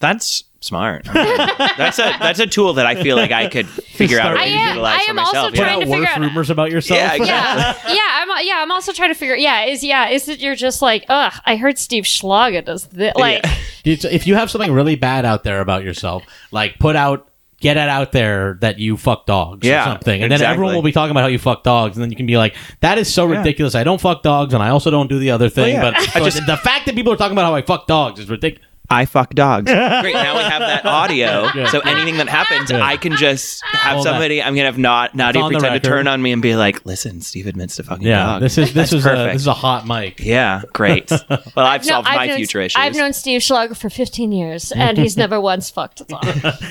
That's 0.00 0.44
smart. 0.60 1.04
that's 1.04 1.98
a 1.98 2.16
that's 2.20 2.40
a 2.40 2.46
tool 2.46 2.74
that 2.74 2.86
I 2.86 3.00
feel 3.02 3.16
like 3.16 3.30
I 3.32 3.48
could 3.48 3.68
figure 3.68 4.18
out 4.20 4.36
I 4.36 4.44
am- 4.44 4.78
I 4.84 5.06
am 5.08 5.18
also 5.18 5.32
myself. 5.32 5.50
Put 5.50 5.56
trying 5.56 5.68
yeah. 5.68 5.74
out 5.76 5.80
to 5.80 5.86
figure 5.86 6.00
worse 6.00 6.08
out- 6.10 6.20
rumors 6.20 6.50
about 6.50 6.70
yourself. 6.70 6.98
Yeah, 6.98 7.14
exactly. 7.14 7.92
yeah, 7.94 7.94
yeah. 7.94 8.08
I'm 8.36 8.46
yeah. 8.46 8.54
I'm 8.62 8.70
also 8.72 8.92
trying 8.92 9.10
to 9.10 9.14
figure. 9.14 9.36
Yeah, 9.36 9.64
is 9.64 9.82
yeah. 9.84 10.08
Is 10.08 10.28
it 10.28 10.40
you're 10.40 10.54
just 10.56 10.82
like, 10.82 11.04
ugh? 11.08 11.32
I 11.46 11.56
heard 11.56 11.78
Steve 11.78 12.06
Schlager 12.06 12.62
does 12.62 12.86
this. 12.86 13.14
Like, 13.16 13.44
It's, 13.84 14.04
if 14.04 14.26
you 14.26 14.34
have 14.34 14.50
something 14.50 14.72
really 14.72 14.96
bad 14.96 15.24
out 15.24 15.44
there 15.44 15.60
about 15.60 15.82
yourself, 15.84 16.22
like 16.50 16.78
put 16.78 16.94
out, 16.96 17.28
get 17.60 17.76
it 17.76 17.88
out 17.88 18.12
there 18.12 18.58
that 18.60 18.78
you 18.78 18.96
fuck 18.96 19.26
dogs 19.26 19.66
Yeah, 19.66 19.82
or 19.82 19.84
something, 19.92 20.22
and 20.22 20.30
then 20.30 20.42
everyone 20.42 20.74
will 20.74 20.82
be 20.82 20.92
talking 20.92 21.10
about 21.12 21.20
how 21.22 21.26
you 21.28 21.38
fuck 21.38 21.62
dogs, 21.64 21.96
and 21.96 22.02
then 22.02 22.10
you 22.10 22.16
can 22.16 22.26
be 22.26 22.36
like, 22.36 22.54
"That 22.80 22.98
is 22.98 23.12
so 23.12 23.24
ridiculous. 23.24 23.74
I 23.74 23.84
don't 23.84 24.00
fuck 24.00 24.22
dogs, 24.22 24.54
and 24.54 24.62
I 24.62 24.68
also 24.70 24.90
don't 24.90 25.08
do 25.08 25.18
the 25.18 25.30
other 25.30 25.48
thing." 25.48 25.76
Oh, 25.76 25.82
yeah. 25.82 25.90
But 25.90 26.16
I 26.16 26.20
just- 26.24 26.46
the 26.46 26.56
fact 26.56 26.86
that 26.86 26.94
people 26.94 27.12
are 27.12 27.16
talking 27.16 27.32
about 27.32 27.44
how 27.46 27.54
I 27.54 27.62
fuck 27.62 27.86
dogs 27.86 28.20
is 28.20 28.28
ridiculous. 28.28 28.67
I 28.90 29.04
fuck 29.04 29.34
dogs. 29.34 29.70
Great. 30.00 30.14
Now 30.14 30.36
we 30.36 30.42
have 30.44 30.60
that 30.60 30.86
audio. 30.86 31.48
So 31.66 31.80
anything 31.80 32.16
that 32.18 32.28
happens, 32.28 32.70
Good. 32.70 32.80
I 32.80 32.96
can 32.96 33.16
just 33.16 33.62
have 33.64 33.94
Hold 33.94 34.06
that. 34.06 34.10
somebody. 34.12 34.42
I'm 34.42 34.54
gonna 34.54 34.64
have 34.66 34.78
not 34.78 35.14
Nadia 35.14 35.42
on 35.42 35.52
the 35.52 35.58
pretend 35.58 35.82
to 35.82 35.88
turn 35.88 36.08
on 36.08 36.22
me 36.22 36.32
and 36.32 36.40
be 36.40 36.56
like, 36.56 36.86
"Listen, 36.86 37.20
Steve 37.20 37.46
admits 37.46 37.76
to 37.76 37.82
fucking 37.82 38.06
Yeah, 38.06 38.24
dog." 38.24 38.40
this 38.42 38.56
is 38.56 38.68
this 38.72 38.90
That's 38.90 38.92
is 38.94 39.04
a, 39.04 39.08
perfect. 39.10 39.32
this 39.34 39.42
is 39.42 39.46
a 39.46 39.52
hot 39.54 39.86
mic. 39.86 40.20
yeah, 40.20 40.62
great. 40.72 41.10
Well, 41.56 41.66
I've 41.66 41.82
no, 41.84 41.88
solved 41.88 42.08
my 42.08 42.26
known, 42.26 42.36
future 42.36 42.60
issues. 42.60 42.76
I've 42.80 42.94
known 42.94 43.12
Steve 43.12 43.42
Schlager 43.42 43.74
for 43.74 43.90
15 43.90 44.30
years, 44.32 44.70
and 44.72 44.96
he's 44.96 45.16
never 45.16 45.40
once 45.40 45.70
fucked 45.70 46.00
a 46.02 46.04
dog. 46.04 46.24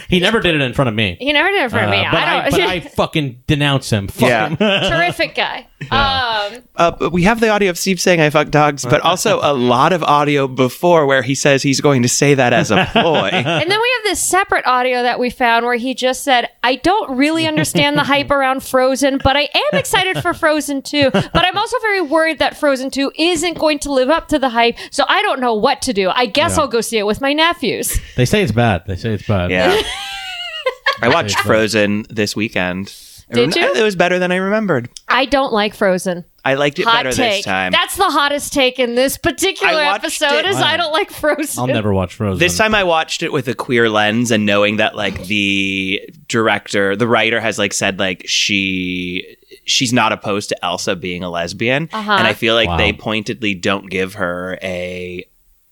He 0.07 0.19
never 0.19 0.39
did 0.39 0.55
it 0.55 0.61
in 0.61 0.73
front 0.73 0.87
of 0.89 0.95
me. 0.95 1.17
He 1.19 1.33
never 1.33 1.49
did 1.49 1.63
it 1.63 1.69
for 1.71 1.79
Uh, 1.79 1.83
of 1.85 1.89
me. 1.89 2.03
but 2.09 2.15
I 2.17 2.37
I, 2.37 2.49
don't. 2.49 2.51
but 2.51 2.59
I 2.61 2.79
fucking 2.81 3.43
denounce 3.47 3.89
him. 3.91 4.07
Fuck 4.07 4.29
Yeah. 4.29 4.49
him. 4.49 4.57
terrific 4.57 5.35
guy. 5.35 5.67
Um, 5.91 6.63
uh, 6.75 7.09
we 7.11 7.23
have 7.23 7.39
the 7.39 7.49
audio 7.49 7.69
of 7.69 7.77
Steve 7.77 7.99
saying 7.99 8.21
I 8.21 8.29
fuck 8.29 8.49
dogs, 8.49 8.83
but 8.85 9.01
also 9.01 9.39
a 9.41 9.53
lot 9.53 9.93
of 9.93 10.03
audio 10.03 10.47
before 10.47 11.05
where 11.05 11.21
he 11.21 11.35
says 11.35 11.63
he's 11.63 11.81
going 11.81 12.01
to 12.03 12.06
say 12.07 12.33
that 12.33 12.53
as 12.53 12.71
a 12.71 12.87
ploy. 12.91 13.27
and 13.33 13.71
then 13.71 13.79
we 13.81 13.91
have 13.97 14.03
this 14.03 14.21
separate 14.23 14.65
audio 14.65 15.03
that 15.03 15.19
we 15.19 15.29
found 15.29 15.65
where 15.65 15.75
he 15.75 15.93
just 15.93 16.23
said, 16.23 16.49
"I 16.63 16.75
don't 16.75 17.17
really 17.17 17.47
understand 17.47 17.97
the 17.97 18.03
hype 18.03 18.31
around 18.31 18.63
Frozen, 18.63 19.19
but 19.23 19.35
I 19.37 19.41
am 19.53 19.79
excited 19.79 20.21
for 20.21 20.33
Frozen 20.33 20.81
2. 20.83 21.11
But 21.11 21.45
I'm 21.45 21.57
also 21.57 21.77
very 21.79 22.01
worried 22.01 22.39
that 22.39 22.57
Frozen 22.57 22.91
2 22.91 23.11
isn't 23.17 23.57
going 23.57 23.79
to 23.79 23.91
live 23.91 24.09
up 24.09 24.27
to 24.29 24.39
the 24.39 24.49
hype, 24.49 24.77
so 24.91 25.03
I 25.07 25.21
don't 25.21 25.39
know 25.39 25.53
what 25.53 25.81
to 25.83 25.93
do. 25.93 26.09
I 26.09 26.25
guess 26.25 26.55
Yeah. 26.57 26.61
I'll 26.63 26.67
go 26.67 26.81
see 26.81 26.97
it 26.97 27.05
with 27.05 27.21
my 27.21 27.33
nephews." 27.33 27.99
They 28.15 28.25
say 28.25 28.43
it's 28.43 28.51
bad. 28.51 28.83
They 28.87 28.95
say 28.95 29.13
it's 29.13 29.27
bad. 29.27 29.51
Yeah. 29.51 29.81
I 31.01 31.09
watched 31.09 31.37
Frozen 31.39 32.05
this 32.09 32.35
weekend. 32.35 32.93
Did 33.31 33.55
you? 33.55 33.73
It 33.75 33.83
was 33.83 33.95
better 33.95 34.19
than 34.19 34.31
I 34.31 34.37
remembered. 34.37 34.89
I 35.07 35.25
don't 35.25 35.51
like 35.51 35.73
Frozen. 35.75 36.23
I 36.47 36.53
liked 36.55 36.79
it 36.79 36.85
Hot 36.85 37.03
better 37.03 37.11
take. 37.15 37.37
this 37.37 37.45
time. 37.45 37.71
That's 37.71 37.95
the 37.97 38.09
hottest 38.09 38.53
take 38.53 38.79
in 38.79 38.95
this 38.95 39.17
particular 39.17 39.73
I 39.73 39.85
watched 39.91 40.05
episode. 40.05 40.39
it- 40.39 40.45
Is 40.45 40.57
I 40.57 40.77
don't 40.77 40.93
like 40.93 41.11
Frozen. 41.11 41.59
I'll 41.59 41.67
never 41.67 41.93
watch 41.93 42.15
Frozen. 42.15 42.39
This 42.39 42.57
time 42.57 42.73
I 42.73 42.83
watched 42.83 43.23
it 43.23 43.31
with 43.33 43.47
a 43.47 43.53
queer 43.53 43.89
lens 43.89 44.31
and 44.31 44.45
knowing 44.45 44.77
that 44.77 44.95
like 44.95 45.25
the 45.25 46.01
director, 46.27 46.95
the 46.95 47.07
writer 47.07 47.39
has 47.39 47.57
like 47.59 47.73
said 47.73 47.99
like 47.99 48.23
she 48.25 49.37
she's 49.65 49.91
not 49.93 50.11
opposed 50.11 50.49
to 50.49 50.65
Elsa 50.65 50.95
being 50.95 51.23
a 51.23 51.29
lesbian. 51.29 51.89
Uh-huh. 51.91 52.11
And 52.13 52.27
I 52.27 52.33
feel 52.33 52.55
like 52.55 52.69
Wow. 52.69 52.77
they 52.77 52.93
pointedly 52.93 53.53
don't 53.53 53.89
give 53.89 54.15
her 54.15 54.57
a 54.63 55.25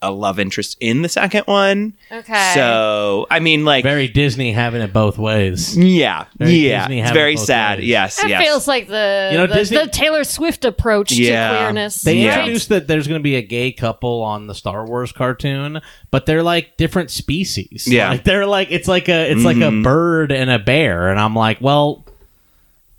a 0.08 0.12
love 0.12 0.40
interest 0.40 0.78
in 0.80 1.02
the 1.02 1.10
second 1.10 1.44
one. 1.46 1.94
Okay. 2.12 2.52
So, 2.54 3.28
I 3.30 3.40
mean 3.40 3.66
like 3.66 3.84
very 3.84 4.08
Disney 4.08 4.52
having 4.52 4.82
it 4.82 4.94
both 4.94 5.18
ways. 5.18 5.78
yeah. 5.78 6.26
Very 6.38 6.52
yeah. 6.54 6.84
Disney 6.88 7.00
It's 7.00 7.08
have 7.10 7.16
it 7.16 7.20
very 7.20 7.38
sad. 7.38 7.80
ways. 7.80 7.88
Yes, 7.88 8.18
That 8.18 8.30
yes. 8.30 8.44
feels 8.44 8.68
like 8.68 8.88
the 8.88 9.30
You 9.32 9.38
know, 9.40 9.48
the, 9.48 9.54
Disney- 9.56 9.78
the 9.78 9.88
Taylor 9.88 10.24
Swift 10.24 10.66
approach 10.66 11.12
Yeah. 11.12 11.50
to 11.52 11.58
queerness. 11.58 12.02
They 12.02 12.18
Yeah. 12.20 12.40
introduced 12.40 12.70
that 12.70 12.88
there's 12.88 13.08
going 13.08 13.20
to 13.20 13.24
be 13.24 13.36
a 13.36 13.42
gay 13.42 13.72
couple 13.72 14.22
on 14.22 14.48
the 14.48 14.56
Star 14.56 14.86
Wars 14.86 15.12
cartoon, 15.12 15.82
but 16.12 16.26
they're 16.26 16.44
like 16.44 16.78
different 16.78 17.12
species. 17.12 17.88
Yeah. 17.88 18.10
like, 18.10 18.24
they're 18.24 18.46
like 18.46 18.68
it's 18.72 18.88
like 18.88 19.10
a 19.10 19.32
it's 19.32 19.44
like 19.44 19.58
a 19.58 19.72
Mhm. 19.72 19.84
bird 19.84 20.32
and 20.32 20.50
a 20.50 20.60
bear, 20.60 21.10
and 21.10 21.20
I'm 21.20 21.36
like, 21.36 21.60
well, 21.62 22.05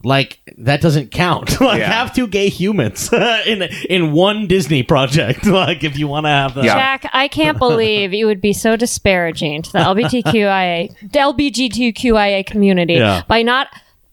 like 0.06 0.38
that 0.58 0.80
doesn't 0.80 1.10
count. 1.10 1.60
like 1.60 1.80
Yeah. 1.80 1.90
have 1.90 2.14
two 2.14 2.28
gay 2.28 2.48
humans 2.48 3.12
in 3.46 3.62
in 3.90 4.12
one 4.12 4.46
Disney 4.46 4.82
project. 4.82 5.44
like 5.62 5.82
if 5.82 5.98
you 5.98 6.06
want 6.06 6.24
to 6.26 6.30
have 6.30 6.54
that. 6.54 6.64
Yeah. 6.64 6.74
Jack, 6.74 7.10
I 7.12 7.26
can't 7.28 7.58
believe 7.58 8.12
you 8.14 8.26
would 8.26 8.40
be 8.40 8.52
so 8.52 8.76
disparaging 8.76 9.62
to 9.62 9.72
the 9.72 9.78
LGBTQIA, 9.80 10.94
the 11.00 11.18
LGBTQIA 11.18 12.46
community 12.46 12.94
Yeah. 12.94 13.22
by 13.26 13.42
not 13.42 13.68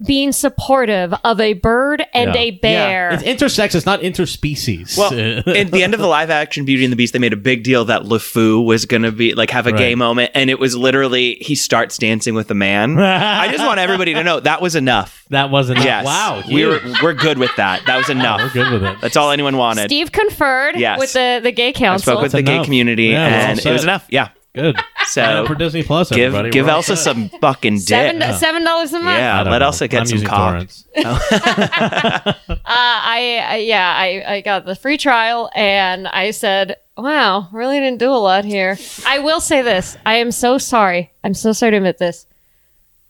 being 0.06 0.32
supportive 0.32 1.14
of 1.24 1.40
a 1.40 1.54
bird 1.54 2.04
and 2.14 2.34
Yeah. 2.34 2.42
a 2.42 2.52
bear. 2.52 3.12
It's 3.12 3.24
intersex. 3.24 3.74
It's 3.76 3.86
not 3.86 4.02
interspecies. 4.02 4.98
Well, 4.98 5.14
at 5.48 5.72
the 5.72 5.82
end 5.84 5.94
of 5.94 6.00
the 6.00 6.08
live 6.08 6.30
action 6.30 6.66
Beauty 6.66 6.84
and 6.84 6.92
the 6.92 6.96
Beast, 6.98 7.14
they 7.14 7.20
made 7.20 7.32
a 7.34 7.38
big 7.38 7.64
deal 7.64 7.86
that 7.86 8.02
LeFou 8.04 8.66
was 8.66 8.86
going 8.86 9.04
to 9.04 9.12
be 9.12 9.34
like 9.34 9.50
have 9.52 9.68
a 9.68 9.72
gay 9.72 9.96
moment, 9.96 10.32
and 10.36 10.50
it 10.50 10.60
was 10.60 10.76
literally 10.76 11.36
he 11.36 11.56
starts 11.56 11.98
dancing 11.98 12.34
with 12.36 12.52
a 12.52 12.54
man. 12.56 13.00
I 13.00 13.50
just 13.52 13.66
want 13.66 13.80
everybody 13.80 14.14
to 14.16 14.24
know 14.24 14.40
that 14.42 14.62
was 14.62 14.76
enough. 14.76 15.26
that 15.30 15.50
wasn't. 15.50 15.80
Yes, 15.80 16.06
Wow. 16.06 16.44
We 16.52 16.66
were, 16.66 16.80
we're 17.02 17.14
good 17.14 17.38
with 17.38 17.56
that. 17.58 17.86
That 17.86 17.98
was 17.98 18.10
enough. 18.10 18.40
We're 18.40 18.44
enough. 18.44 18.54
good 18.54 18.72
with 18.82 18.84
it. 18.84 19.02
That's 19.02 19.16
all 19.18 19.32
anyone 19.32 19.58
wanted. 19.58 19.86
Steve 19.86 20.12
conferred 20.12 20.76
Yes. 20.78 21.00
with 21.00 21.14
the, 21.14 21.40
the 21.42 21.52
gay 21.52 21.70
I 21.70 21.72
council. 21.72 22.14
spoke 22.14 22.24
with 22.24 22.32
the 22.34 22.42
That's 22.42 22.60
gay 22.60 22.64
community, 22.64 23.06
Yeah, 23.06 23.50
and 23.52 23.60
it 23.60 23.72
was 23.72 23.84
enough. 23.84 24.06
Yeah. 24.10 24.30
Good. 24.56 24.76
Sign 25.06 25.36
So 25.36 25.42
up 25.42 25.48
for 25.48 25.56
Disney 25.56 25.82
Plus. 25.84 26.10
give 26.10 26.20
everybody. 26.36 26.52
give 26.52 26.66
We're 26.68 26.72
all 26.74 26.78
Elsa 26.78 26.96
set. 26.96 27.04
some 27.04 27.30
fucking 27.30 27.76
dick. 27.76 27.88
Seven 27.88 28.34
seven 28.38 28.64
dollars 28.64 28.94
a 28.94 29.00
month. 29.00 29.18
Yeah, 29.18 29.44
don't 29.44 29.52
let 29.52 29.60
know. 29.60 29.66
Elsa 29.66 29.88
get 29.88 30.02
I'm 30.02 30.06
some 30.06 30.14
using 30.16 30.28
cock. 30.30 30.52
torrents. 30.52 30.88
Uh, 32.66 32.66
I, 32.66 33.44
I 33.46 33.56
yeah, 33.58 33.94
I, 33.96 34.36
I 34.36 34.42
got 34.42 34.66
the 34.66 34.76
free 34.76 34.98
trial 34.98 35.50
and 35.56 36.08
I 36.08 36.32
said, 36.32 36.78
"Wow, 36.98 37.48
really 37.52 37.80
didn't 37.80 38.00
do 38.00 38.10
a 38.10 38.18
lot 38.18 38.46
here." 38.46 38.78
I 39.06 39.20
will 39.20 39.40
say 39.42 39.62
this: 39.62 39.98
I 40.06 40.16
am 40.16 40.32
so 40.32 40.58
sorry. 40.58 41.12
I'm 41.24 41.34
so 41.34 41.52
sorry 41.52 41.72
to 41.72 41.78
admit 41.78 41.98
this. 41.98 42.26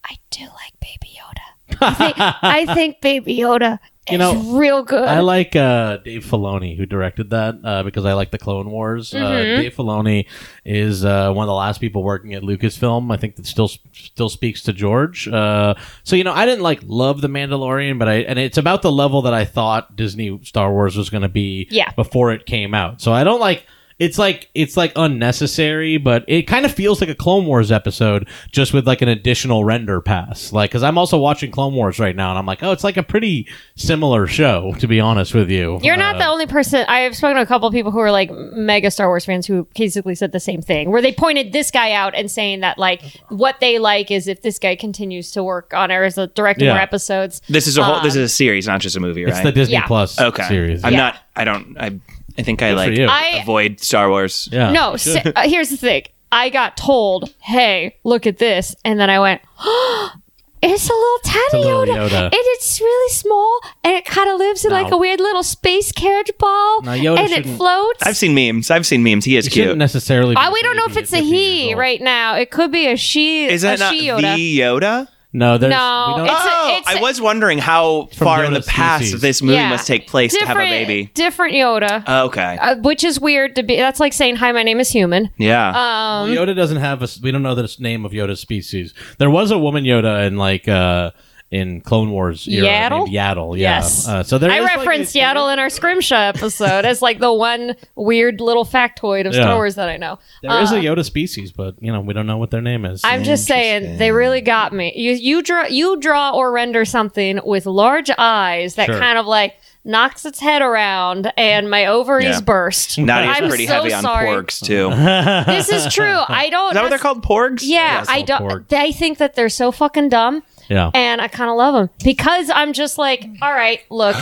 I 0.04 0.16
do 0.32 0.42
like 0.44 0.80
Baby 0.82 1.18
Yoda. 1.18 1.78
I 1.82 1.94
think, 1.94 2.16
I 2.20 2.74
think 2.74 3.02
Baby 3.02 3.38
Yoda 3.38 3.74
is 3.76 3.80
You 4.12 4.18
know, 4.18 4.34
real 4.58 4.84
good. 4.84 5.04
I 5.08 5.22
like 5.22 5.56
uh, 5.56 5.98
Dave 5.98 6.26
Filoni, 6.26 6.76
who 6.76 6.86
directed 6.86 7.30
that, 7.30 7.56
uh, 7.64 7.84
because 7.84 8.04
I 8.06 8.14
like 8.14 8.32
the 8.32 8.38
Clone 8.38 8.70
Wars. 8.70 9.14
Uh, 9.14 9.18
Mm-hmm. 9.18 9.62
Dave 9.62 9.76
Filoni 9.76 10.26
is 10.66 11.06
uh, 11.06 11.32
one 11.32 11.44
of 11.46 11.48
the 11.48 11.54
last 11.54 11.80
people 11.80 12.04
working 12.04 12.34
at 12.34 12.44
Lucasfilm. 12.44 13.14
I 13.14 13.18
think 13.18 13.38
that 13.38 13.46
still 13.46 13.70
still 13.94 14.28
speaks 14.30 14.62
to 14.64 14.74
George. 14.74 15.28
Uh, 15.28 15.76
so 16.04 16.16
you 16.18 16.24
know, 16.26 16.34
I 16.34 16.46
didn't 16.46 16.64
like 16.64 16.82
love 16.86 17.22
the 17.22 17.30
Mandalorian, 17.30 17.98
but 17.98 18.10
I 18.10 18.16
and 18.24 18.38
it's 18.38 18.58
about 18.58 18.82
the 18.82 18.92
level 18.92 19.22
that 19.24 19.34
I 19.34 19.46
thought 19.46 19.96
Disney 19.96 20.38
Star 20.44 20.72
Wars 20.72 20.98
was 20.98 21.10
going 21.10 21.24
to 21.24 21.30
be 21.30 21.68
Yeah. 21.72 21.92
before 21.94 22.34
it 22.34 22.46
came 22.46 22.74
out. 22.74 23.02
So 23.02 23.14
I 23.14 23.24
don't 23.24 23.40
like. 23.40 23.66
It's 24.00 24.18
like 24.18 24.50
it's 24.54 24.76
like 24.76 24.92
unnecessary, 24.96 25.98
but 25.98 26.26
it 26.28 26.44
kind 26.44 26.66
of 26.66 26.72
feels 26.74 27.00
like 27.02 27.10
a 27.10 27.16
Clone 27.16 27.46
Wars 27.46 27.72
episode, 27.72 28.28
just 28.52 28.74
with 28.74 28.86
like 28.88 29.02
an 29.02 29.08
additional 29.10 29.64
render 29.64 30.02
pass. 30.02 30.52
Like, 30.52 30.72
because 30.72 30.84
I'm 30.84 30.98
also 30.98 31.18
watching 31.18 31.52
Clone 31.52 31.74
Wars 31.74 32.00
right 32.00 32.16
now, 32.16 32.30
and 32.30 32.38
I'm 32.40 32.46
like, 32.46 32.64
oh, 32.64 32.72
it's 32.72 32.84
like 32.84 32.98
a 32.98 33.04
pretty 33.04 33.48
similar 33.76 34.28
show, 34.28 34.74
to 34.80 34.88
be 34.88 35.00
honest 35.00 35.34
with 35.34 35.50
you. 35.50 35.80
You're 35.84 35.98
not 35.98 36.16
Uh, 36.16 36.20
the 36.20 36.28
only 36.28 36.46
person. 36.48 36.86
I've 36.88 37.16
spoken 37.16 37.36
to 37.38 37.42
a 37.42 37.46
couple 37.46 37.68
of 37.68 37.74
people 37.74 37.92
who 37.92 38.00
are 38.00 38.12
like 38.12 38.32
mega 38.32 38.92
Star 38.92 39.08
Wars 39.08 39.26
fans 39.26 39.46
who 39.48 39.68
basically 39.76 40.16
said 40.16 40.32
the 40.32 40.40
same 40.40 40.62
thing, 40.62 40.90
where 40.92 41.02
they 41.02 41.14
pointed 41.14 41.54
this 41.54 41.72
guy 41.72 41.92
out 41.92 42.14
and 42.16 42.30
saying 42.30 42.60
that 42.62 42.78
like 42.78 43.02
what 43.30 43.60
they 43.62 43.80
like 43.80 44.12
is 44.12 44.28
if 44.28 44.42
this 44.42 44.60
guy 44.60 44.76
continues 44.76 45.32
to 45.32 45.44
work 45.44 45.74
on 45.74 45.92
it 45.92 45.96
as 45.96 46.18
a 46.18 46.28
directing 46.28 46.66
Yeah. 46.66 46.74
more 46.74 46.82
episodes. 46.82 47.42
This 47.50 47.68
is 47.68 47.78
a 47.78 47.84
whole. 47.84 48.02
this 48.02 48.16
Um, 48.16 48.22
is 48.22 48.32
a 48.32 48.34
series, 48.34 48.68
not 48.68 48.82
just 48.82 48.96
a 48.96 49.00
movie, 49.00 49.24
right? 49.24 49.34
It's 49.34 49.42
the 49.44 49.52
Disney 49.52 49.74
Yeah. 49.74 49.88
Plus 49.88 50.20
okay. 50.20 50.48
series. 50.48 50.84
I'm 50.84 50.94
Yeah. 50.94 50.98
not. 51.00 51.16
I 51.36 51.44
don't. 51.46 51.76
I. 51.80 52.00
I 52.38 52.42
think 52.42 52.62
I 52.62 52.70
Good 52.72 52.80
for 52.84 52.90
like 52.90 52.98
you. 53.00 53.06
I 53.10 53.40
avoid 53.42 53.80
Star 53.80 54.10
Wars. 54.10 54.50
yeah. 54.52 54.72
no. 54.72 54.92
Good. 54.92 55.00
si- 55.02 55.20
uh, 55.36 55.48
here's 55.48 55.70
the 55.70 55.78
thing. 55.78 56.04
I 56.32 56.50
got 56.50 56.76
told, 56.78 57.34
"Hey, 57.42 57.98
look 58.04 58.26
at 58.26 58.40
this," 58.40 58.76
and 58.84 59.00
then 59.00 59.10
I 59.10 59.20
went. 59.20 59.42
It's 60.66 60.90
a 60.90 60.94
little 60.94 61.20
tiny 61.26 61.66
little 61.66 61.94
Yoda. 61.94 62.08
Yoda. 62.10 62.24
and 62.24 62.32
it's 62.34 62.80
really 62.80 63.12
small, 63.12 63.60
and 63.84 63.96
it 63.98 64.06
kind 64.06 64.30
of 64.30 64.38
lives 64.40 64.64
in 64.64 64.72
like 64.72 64.90
No. 64.92 64.96
a 64.96 64.98
weird 64.98 65.20
little 65.20 65.44
space 65.44 65.92
carriage 65.92 66.32
ball, 66.40 66.82
No, 66.84 66.92
Yoda 66.92 67.18
and 67.20 67.32
it 67.34 67.36
shouldn't- 67.36 67.58
floats. 67.58 68.02
I've 68.02 68.16
seen 68.16 68.34
memes. 68.34 68.72
I've 68.72 68.86
seen 68.86 69.04
memes. 69.04 69.26
He 69.26 69.36
is 69.36 69.48
It 69.48 69.52
shouldn't 69.52 69.72
cute. 69.72 69.78
necessarily. 69.78 70.36
Be 70.36 70.40
Uh, 70.42 70.52
we 70.54 70.62
don't 70.62 70.78
know 70.78 70.86
if 70.86 70.94
baby 70.94 71.02
it's 71.02 71.12
at 71.12 71.20
a 71.20 71.22
15 71.24 71.34
years 71.36 71.60
he 71.64 71.68
old. 71.74 71.80
right 71.80 72.02
now. 72.02 72.36
It 72.38 72.50
could 72.50 72.72
be 72.72 72.88
a 72.88 72.96
she. 72.96 73.44
Is 73.46 73.66
a 73.66 73.68
that 73.68 73.80
not 73.80 73.94
she 73.94 74.04
Yoda. 74.08 74.36
the 74.38 74.60
Yoda? 74.60 75.08
No, 75.36 75.58
there's. 75.58 75.72
No, 75.72 76.06
we 76.10 76.18
don't- 76.18 76.28
it's 76.28 76.46
a- 76.46 76.50
oh, 76.50 76.76
it's 76.78 76.88
I 76.90 77.00
a- 77.00 77.02
was 77.02 77.20
wondering 77.20 77.58
how 77.58 78.08
From 78.16 78.26
far 78.26 78.44
in 78.46 78.54
the 78.54 78.62
past 78.62 79.06
species. 79.06 79.22
this 79.22 79.42
movie 79.42 79.56
Yeah. 79.56 79.70
must 79.70 79.88
take 79.88 80.08
place 80.08 80.32
to 80.38 80.46
have 80.46 80.56
a 80.58 80.60
baby. 80.60 81.10
Different 81.16 81.56
Yoda. 81.56 82.08
Okay. 82.26 82.58
uh, 82.62 82.76
which 82.78 83.04
is 83.04 83.20
weird 83.20 83.56
to 83.56 83.64
be. 83.64 83.76
That's 83.78 84.00
like 84.00 84.14
saying, 84.14 84.36
"Hi, 84.38 84.52
my 84.52 84.62
name 84.64 84.80
is 84.80 84.90
human." 84.92 85.32
yeah. 85.38 85.70
Um, 85.70 86.30
Yoda 86.30 86.56
doesn't 86.56 86.78
have 86.78 87.02
a. 87.02 87.08
We 87.22 87.32
don't 87.32 87.42
know 87.44 87.56
the 87.56 87.74
name 87.80 88.06
of 88.06 88.12
Yoda's 88.12 88.40
species. 88.42 88.94
There 89.18 89.30
was 89.30 89.50
a 89.50 89.58
woman 89.58 89.84
Yoda 89.86 90.28
in 90.28 90.38
like 90.38 90.68
uh 90.68 91.12
in 91.54 91.82
Clone 91.82 92.10
Wars 92.12 92.48
era 92.48 92.68
Yaddle? 92.68 93.06
named 93.06 93.10
Yaddle. 93.16 93.58
Yeah. 93.58 93.76
Yes. 93.78 94.08
Uh, 94.08 94.24
so 94.24 94.38
there. 94.38 94.50
I 94.52 94.58
is, 94.58 94.64
like, 94.64 94.78
referenced 94.78 95.16
a- 95.16 95.20
Yaddle 95.20 95.54
in 95.54 95.60
our 95.60 95.70
Scrimshaw 95.70 96.16
episode 96.30 96.84
as 96.86 97.02
like 97.02 97.20
the 97.20 97.32
one 97.32 97.76
weird 97.96 98.42
little 98.42 98.66
factoid 98.66 99.28
of 99.28 99.34
Yeah. 99.34 99.42
Star 99.44 99.56
Wars 99.56 99.76
that 99.76 99.88
I 99.88 99.98
know. 99.98 100.18
There 100.42 100.62
is 100.62 100.72
Uh, 100.72 100.76
a 100.78 100.80
Yoda 100.80 101.06
species, 101.06 101.52
but 101.52 101.76
you 101.80 101.92
know 101.94 102.02
we 102.02 102.14
don't 102.14 102.26
know 102.28 102.38
what 102.38 102.50
their 102.52 102.62
name 102.62 102.86
is. 102.86 103.02
I'm 103.04 103.24
just 103.24 103.46
saying 103.46 103.98
they 104.00 104.12
really 104.12 104.42
got 104.42 104.74
me. 104.74 104.94
You 104.96 105.12
you 105.14 105.42
draw 105.44 105.66
you 105.68 105.98
draw 106.00 106.32
or 106.32 106.52
render 106.52 106.86
something 106.86 107.40
with 107.46 107.66
large 107.66 108.10
eyes 108.18 108.76
that 108.76 108.88
Sure. 108.88 109.00
kind 109.00 109.18
of 109.20 109.26
like 109.28 109.54
knocks 109.86 110.26
its 110.26 110.40
head 110.40 110.62
around, 110.62 111.32
and 111.38 111.70
my 111.70 111.86
ovaries 111.86 112.26
Yeah. 112.26 112.40
burst. 112.42 112.98
Nadia's 112.98 113.38
I'm 113.38 113.50
pretty 113.50 113.68
so 113.68 113.74
heavy 113.74 113.94
on 113.94 114.02
sorry. 114.02 114.28
porgs 114.30 114.64
too. 114.66 114.90
This 115.52 115.70
is 115.70 115.94
true. 115.94 116.20
I 116.28 116.50
don't. 116.50 116.74
that 116.74 116.82
what 116.84 116.90
they're 116.90 116.98
called? 116.98 117.22
Porgs? 117.24 117.62
Yeah, 117.64 118.00
it's 118.02 118.10
I 118.10 118.22
don't. 118.22 118.42
porg. 118.42 118.68
They 118.70 118.92
think 118.94 119.18
that 119.18 119.36
they're 119.36 119.50
so 119.50 119.72
fucking 119.74 120.08
dumb, 120.10 120.42
yeah. 120.74 120.92
and 120.94 121.22
I 121.22 121.28
kind 121.28 121.50
of 121.50 121.58
love 121.58 121.74
them 121.74 121.90
because 122.04 122.50
I'm 122.50 122.74
just 122.74 122.98
like, 122.98 123.26
all 123.42 123.54
right, 123.54 123.82
look. 123.90 124.16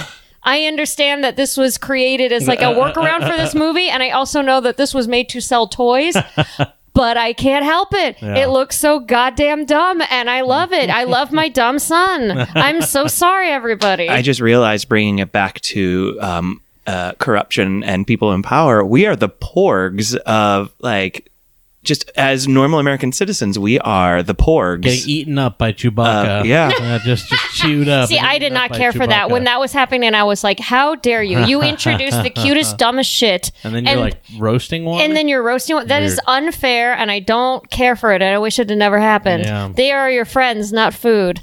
I 0.44 0.65
understand 0.65 1.23
that 1.23 1.36
this 1.36 1.56
was 1.56 1.78
created 1.78 2.32
as 2.32 2.48
like 2.48 2.61
a 2.61 2.73
workaround 2.73 3.30
for 3.30 3.38
this 3.38 3.53
movie, 3.53 3.90
and 3.90 4.02
I 4.02 4.10
also 4.10 4.41
know 4.41 4.60
that 4.61 4.76
this 4.76 4.91
was 4.91 5.07
made 5.07 5.30
to 5.30 5.40
sell 5.40 5.68
toys. 5.68 6.15
But 6.94 7.15
I 7.15 7.32
can't 7.32 7.64
help 7.64 7.94
it. 7.94 8.22
Yeah. 8.22 8.40
It 8.40 8.49
looks 8.49 8.78
so 8.78 8.99
goddamn 8.99 9.64
dumb, 9.64 10.02
and 10.10 10.30
I 10.30 10.41
love 10.41 10.73
it. 10.73 10.90
I 10.90 11.06
love 11.06 11.32
my 11.32 11.48
dumb 11.48 11.80
son. 11.80 12.45
I'm 12.53 12.82
so 12.82 13.07
sorry, 13.22 13.49
everybody. 13.49 14.10
I 14.10 14.22
just 14.22 14.41
realized 14.41 14.90
bringing 14.90 15.19
it 15.19 15.32
back 15.32 15.61
to 15.61 16.18
um, 16.19 16.61
uh, 16.86 17.14
corruption 17.14 17.84
and 17.84 18.06
people 18.06 18.34
in 18.34 18.44
power, 18.44 18.84
we 18.84 19.06
are 19.06 19.15
the 19.15 19.30
porgs 19.30 20.15
of 20.18 20.73
like 20.80 21.31
just 21.84 22.12
as 22.16 22.48
normal 22.48 22.80
American 22.80 23.12
citizens, 23.12 23.58
we 23.58 23.80
are 23.80 24.22
the 24.22 24.36
porgs. 24.36 24.82
Getting 24.84 25.10
eaten 25.10 25.38
up 25.40 25.58
by 25.58 25.74
Chewbacca. 25.74 26.41
Uh, 26.41 26.44
yeah. 26.44 26.72
Uh, 26.82 26.99
just, 26.99 27.30
just 27.30 27.53
chewed 27.56 27.88
up. 27.88 28.10
See, 28.10 28.18
I 28.20 28.38
did 28.38 28.52
not 28.52 28.72
care 28.74 28.91
for 28.91 29.06
that. 29.08 29.30
When 29.30 29.44
that 29.45 29.60
was 29.60 29.72
happening, 29.72 30.03
and 30.06 30.16
I 30.16 30.24
was 30.24 30.44
like, 30.44 30.60
how 30.60 30.95
dare 30.95 31.24
you? 31.24 31.40
You 31.45 31.62
introduced 31.62 32.22
the 32.24 32.30
cutest, 32.36 32.78
dumbest 32.78 33.10
shit. 33.10 33.52
and 33.64 33.74
then 33.74 33.86
you're 33.86 33.95
like 33.98 34.22
roasting 34.38 34.84
one. 34.84 35.02
and 35.02 35.16
then 35.16 35.28
you're 35.28 35.44
roasting 35.44 35.76
one. 35.76 35.88
That 35.88 36.03
is 36.03 36.20
Weird. 36.28 36.45
unfair, 36.45 36.94
and 36.94 37.10
I 37.12 37.20
don't 37.20 37.70
care 37.70 37.95
for 37.95 38.12
it. 38.14 38.22
And 38.22 38.34
I 38.36 38.40
wish 38.40 38.60
it 38.60 38.70
had 38.70 38.78
never 38.78 38.99
happened. 38.99 39.45
Yeah. 39.45 39.72
They 39.74 39.91
are 39.91 40.10
your 40.10 40.26
friends, 40.26 40.74
not 40.74 40.94
food. 40.94 41.40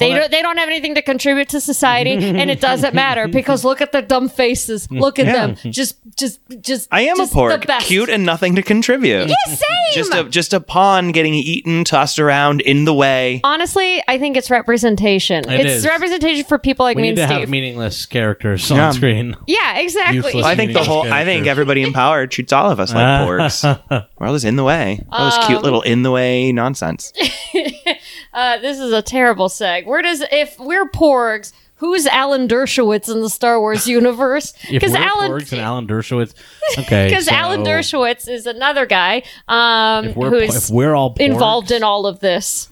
They 0.00 0.08
Well, 0.10 0.20
don't. 0.22 0.30
They 0.32 0.42
don't 0.42 0.56
have 0.56 0.68
anything 0.68 0.94
to 0.96 1.02
contribute 1.02 1.50
to 1.50 1.60
society, 1.60 2.12
and 2.14 2.50
it 2.50 2.60
doesn't 2.60 2.94
matter 2.94 3.28
because 3.40 3.64
look 3.64 3.80
at 3.80 3.92
their 3.92 4.02
dumb 4.02 4.28
faces. 4.28 4.88
Mm. 4.88 5.00
Look 5.00 5.18
at 5.18 5.26
them. 5.26 5.56
Just, 5.70 5.98
just, 6.16 6.40
just. 6.60 6.88
I 6.90 7.02
am 7.02 7.16
just 7.18 7.32
a 7.32 7.36
porg, 7.36 7.60
the 7.60 7.66
best. 7.66 7.86
cute 7.86 8.08
and 8.08 8.24
nothing 8.26 8.56
to 8.56 8.62
contribute. 8.62 9.28
Yeah, 9.28 9.34
same. 9.54 9.58
Just 9.94 10.14
a 10.14 10.24
just 10.24 10.52
a 10.54 10.60
pawn 10.60 11.12
getting 11.12 11.34
eaten, 11.34 11.84
tossed 11.84 12.18
around 12.18 12.62
in 12.62 12.84
the 12.86 12.94
way. 12.94 13.40
Honestly, 13.44 14.02
I 14.08 14.18
think 14.18 14.36
it's 14.36 14.50
representation. 14.50 15.48
It 15.50 15.60
it's 15.66 15.70
is. 15.76 15.86
representation 15.86 16.44
for 16.44 16.58
people 16.58 16.84
like 16.84 16.96
we 16.96 17.02
me 17.02 17.08
need 17.10 17.18
and 17.18 17.28
to 17.28 17.34
Steve. 17.34 17.40
have 17.40 17.48
meaningless 17.50 18.06
characters 18.06 18.70
Yeah. 18.70 18.86
on 18.88 18.92
screen. 18.94 19.36
yeah, 19.46 19.78
exactly. 19.78 20.16
Useless. 20.16 20.46
I 20.46 20.56
think 20.56 20.72
the 20.72 20.82
whole. 20.82 21.02
I 21.12 21.24
think 21.24 21.46
everybody 21.46 21.82
in 21.82 21.92
power 21.92 22.26
treats 22.26 22.52
all 22.52 22.70
of 22.70 22.80
us 22.80 22.94
like 22.94 23.04
porgs. 23.28 24.08
We're 24.18 24.26
all 24.26 24.32
just 24.32 24.44
in 24.46 24.56
the 24.56 24.64
way. 24.64 25.04
All 25.10 25.26
this 25.26 25.46
cute 25.46 25.58
um, 25.58 25.62
little 25.64 25.82
in 25.82 26.02
the 26.02 26.10
way 26.10 26.52
nonsense. 26.52 27.12
Uh, 28.32 28.58
this 28.58 28.78
is 28.78 28.92
a 28.92 29.02
terrible 29.02 29.48
seg. 29.48 29.86
Where 29.86 30.02
does 30.02 30.22
if 30.30 30.58
we're 30.58 30.88
porgs? 30.88 31.52
Who's 31.76 32.06
Alan 32.06 32.46
Dershowitz 32.46 33.10
in 33.10 33.22
the 33.22 33.30
Star 33.30 33.58
Wars 33.58 33.86
universe? 33.88 34.52
We're 34.70 34.80
Alan, 34.94 35.30
Porgs 35.30 35.52
and 35.52 35.60
Alan 35.62 35.86
Dershowitz, 35.86 36.34
okay, 36.78 37.06
because 37.08 37.24
so 37.24 37.32
Alan 37.32 37.64
Dershowitz 37.64 38.28
is 38.28 38.46
another 38.46 38.84
guy 38.84 39.22
um, 39.48 40.04
if 40.06 40.16
we're, 40.16 40.28
who's 40.30 40.68
if 40.68 40.74
we're 40.74 40.94
all 40.94 41.14
Porgs, 41.14 41.20
involved 41.20 41.70
in 41.70 41.82
all 41.82 42.06
of 42.06 42.20
this. 42.20 42.68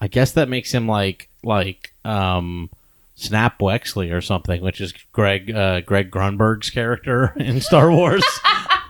I 0.00 0.08
guess 0.08 0.32
that 0.32 0.48
makes 0.48 0.72
him 0.72 0.86
like 0.86 1.28
like 1.42 1.92
um 2.04 2.70
Snap 3.16 3.58
Wexley 3.58 4.12
or 4.12 4.20
something, 4.20 4.62
which 4.62 4.80
is 4.80 4.92
Greg 5.12 5.50
uh, 5.50 5.80
Greg 5.82 6.10
Grunberg's 6.10 6.70
character 6.70 7.34
in 7.36 7.60
Star 7.60 7.90
Wars. 7.90 8.24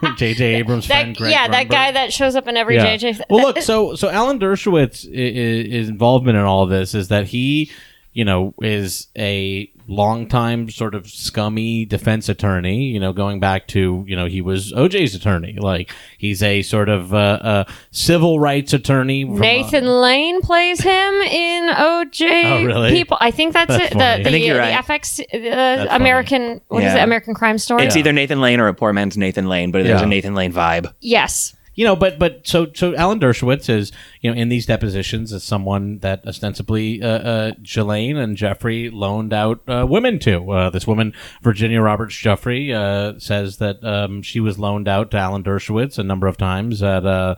J.J. 0.17 0.55
Abrams' 0.57 0.89
That 0.89 1.03
friend 1.03 1.17
Greg 1.17 1.31
yeah, 1.33 1.49
that 1.49 1.69
guy 1.69 1.93
that 1.93 2.13
shows 2.13 2.35
up 2.37 2.49
in 2.49 2.57
every 2.57 2.77
Yeah. 2.77 2.97
JJ. 2.97 3.23
Well, 3.31 3.43
look, 3.43 3.59
so 3.59 3.95
so 3.95 4.09
Alan 4.11 4.39
Dershowitz 4.39 5.03
his 5.13 5.89
involvement 5.89 6.37
in 6.37 6.45
all 6.45 6.63
of 6.63 6.71
this 6.71 6.95
is 6.95 7.09
that 7.09 7.27
he, 7.27 7.71
you 8.13 8.25
know, 8.25 8.55
is 8.61 9.09
a 9.17 9.71
longtime 9.89 10.71
sort 10.71 10.95
of 10.95 11.09
scummy 11.09 11.85
defense 11.85 12.29
attorney. 12.29 12.85
You 12.85 13.01
know, 13.01 13.13
going 13.13 13.41
back 13.41 13.69
to 13.69 14.05
you 14.07 14.17
know 14.17 14.27
he 14.27 14.41
was 14.41 14.73
OJ's 14.73 15.15
attorney. 15.15 15.57
Like 15.59 15.91
he's 16.19 16.43
a 16.43 16.63
sort 16.63 16.89
of 16.89 17.13
uh, 17.15 17.17
uh, 17.17 17.65
civil 17.91 18.39
rights 18.41 18.73
attorney. 18.73 19.25
from 19.25 19.37
a- 19.37 19.41
Nathan 19.41 19.87
Lane 19.87 20.41
plays 20.43 20.81
him 20.81 21.15
in 21.23 21.69
OJ. 21.75 22.43
Oh, 22.53 22.65
really? 22.65 22.91
People, 22.91 23.17
I 23.21 23.31
think 23.31 23.53
that's, 23.55 23.69
That's 23.69 23.85
it. 23.85 23.91
The, 23.95 23.99
funny. 23.99 24.23
the, 24.23 24.29
I 24.29 24.33
think 24.33 24.47
you're 24.47 24.57
the. 24.57 24.63
FX 24.63 25.21
uh, 25.53 25.87
American. 25.91 26.61
What 26.69 26.83
is 26.83 26.93
Yeah. 26.93 27.01
it? 27.01 27.05
American 27.05 27.35
Crime 27.35 27.57
Story. 27.59 27.85
It's 27.85 27.97
either 27.97 28.13
Nathan 28.13 28.41
Lane 28.41 28.61
or 28.61 28.69
a 28.69 28.75
poor 28.75 28.93
man's 28.93 29.17
Nathan 29.17 29.47
Lane, 29.49 29.71
but 29.71 29.85
there's 29.85 30.01
Yeah. 30.01 30.07
a 30.07 30.09
Nathan 30.09 30.35
Lane 30.35 30.53
vibe. 30.53 30.93
yes. 31.01 31.55
You 31.75 31.87
know, 31.87 31.97
but 31.97 32.19
but 32.19 32.47
so 32.47 32.67
so 32.75 32.95
Alan 32.95 33.19
Dershowitz 33.19 33.69
is 33.71 33.93
you 34.21 34.31
know 34.31 34.39
in 34.39 34.49
these 34.49 34.67
depositions 34.67 35.33
as 35.33 35.43
someone 35.43 35.99
that 36.01 36.27
ostensibly 36.27 37.03
uh, 37.03 37.09
uh, 37.09 37.53
Ghislaine 37.63 38.17
and 38.17 38.37
Jeffrey 38.37 38.91
loaned 38.91 39.33
out 39.33 39.63
uh, 39.67 39.87
women 39.89 40.19
to. 40.21 40.51
Uh, 40.51 40.71
this 40.71 40.87
woman, 40.87 41.15
Virginia 41.43 41.81
Roberts 41.81 42.15
Giuffre, 42.15 42.75
uh, 42.75 43.19
says 43.19 43.57
that 43.59 43.83
um, 43.83 44.23
she 44.23 44.41
was 44.41 44.59
loaned 44.59 44.89
out 44.89 45.11
to 45.13 45.17
Alan 45.17 45.43
Dershowitz 45.43 45.99
a 45.99 46.03
number 46.03 46.27
of 46.27 46.37
times 46.37 46.83
at. 46.83 47.07
Uh, 47.07 47.37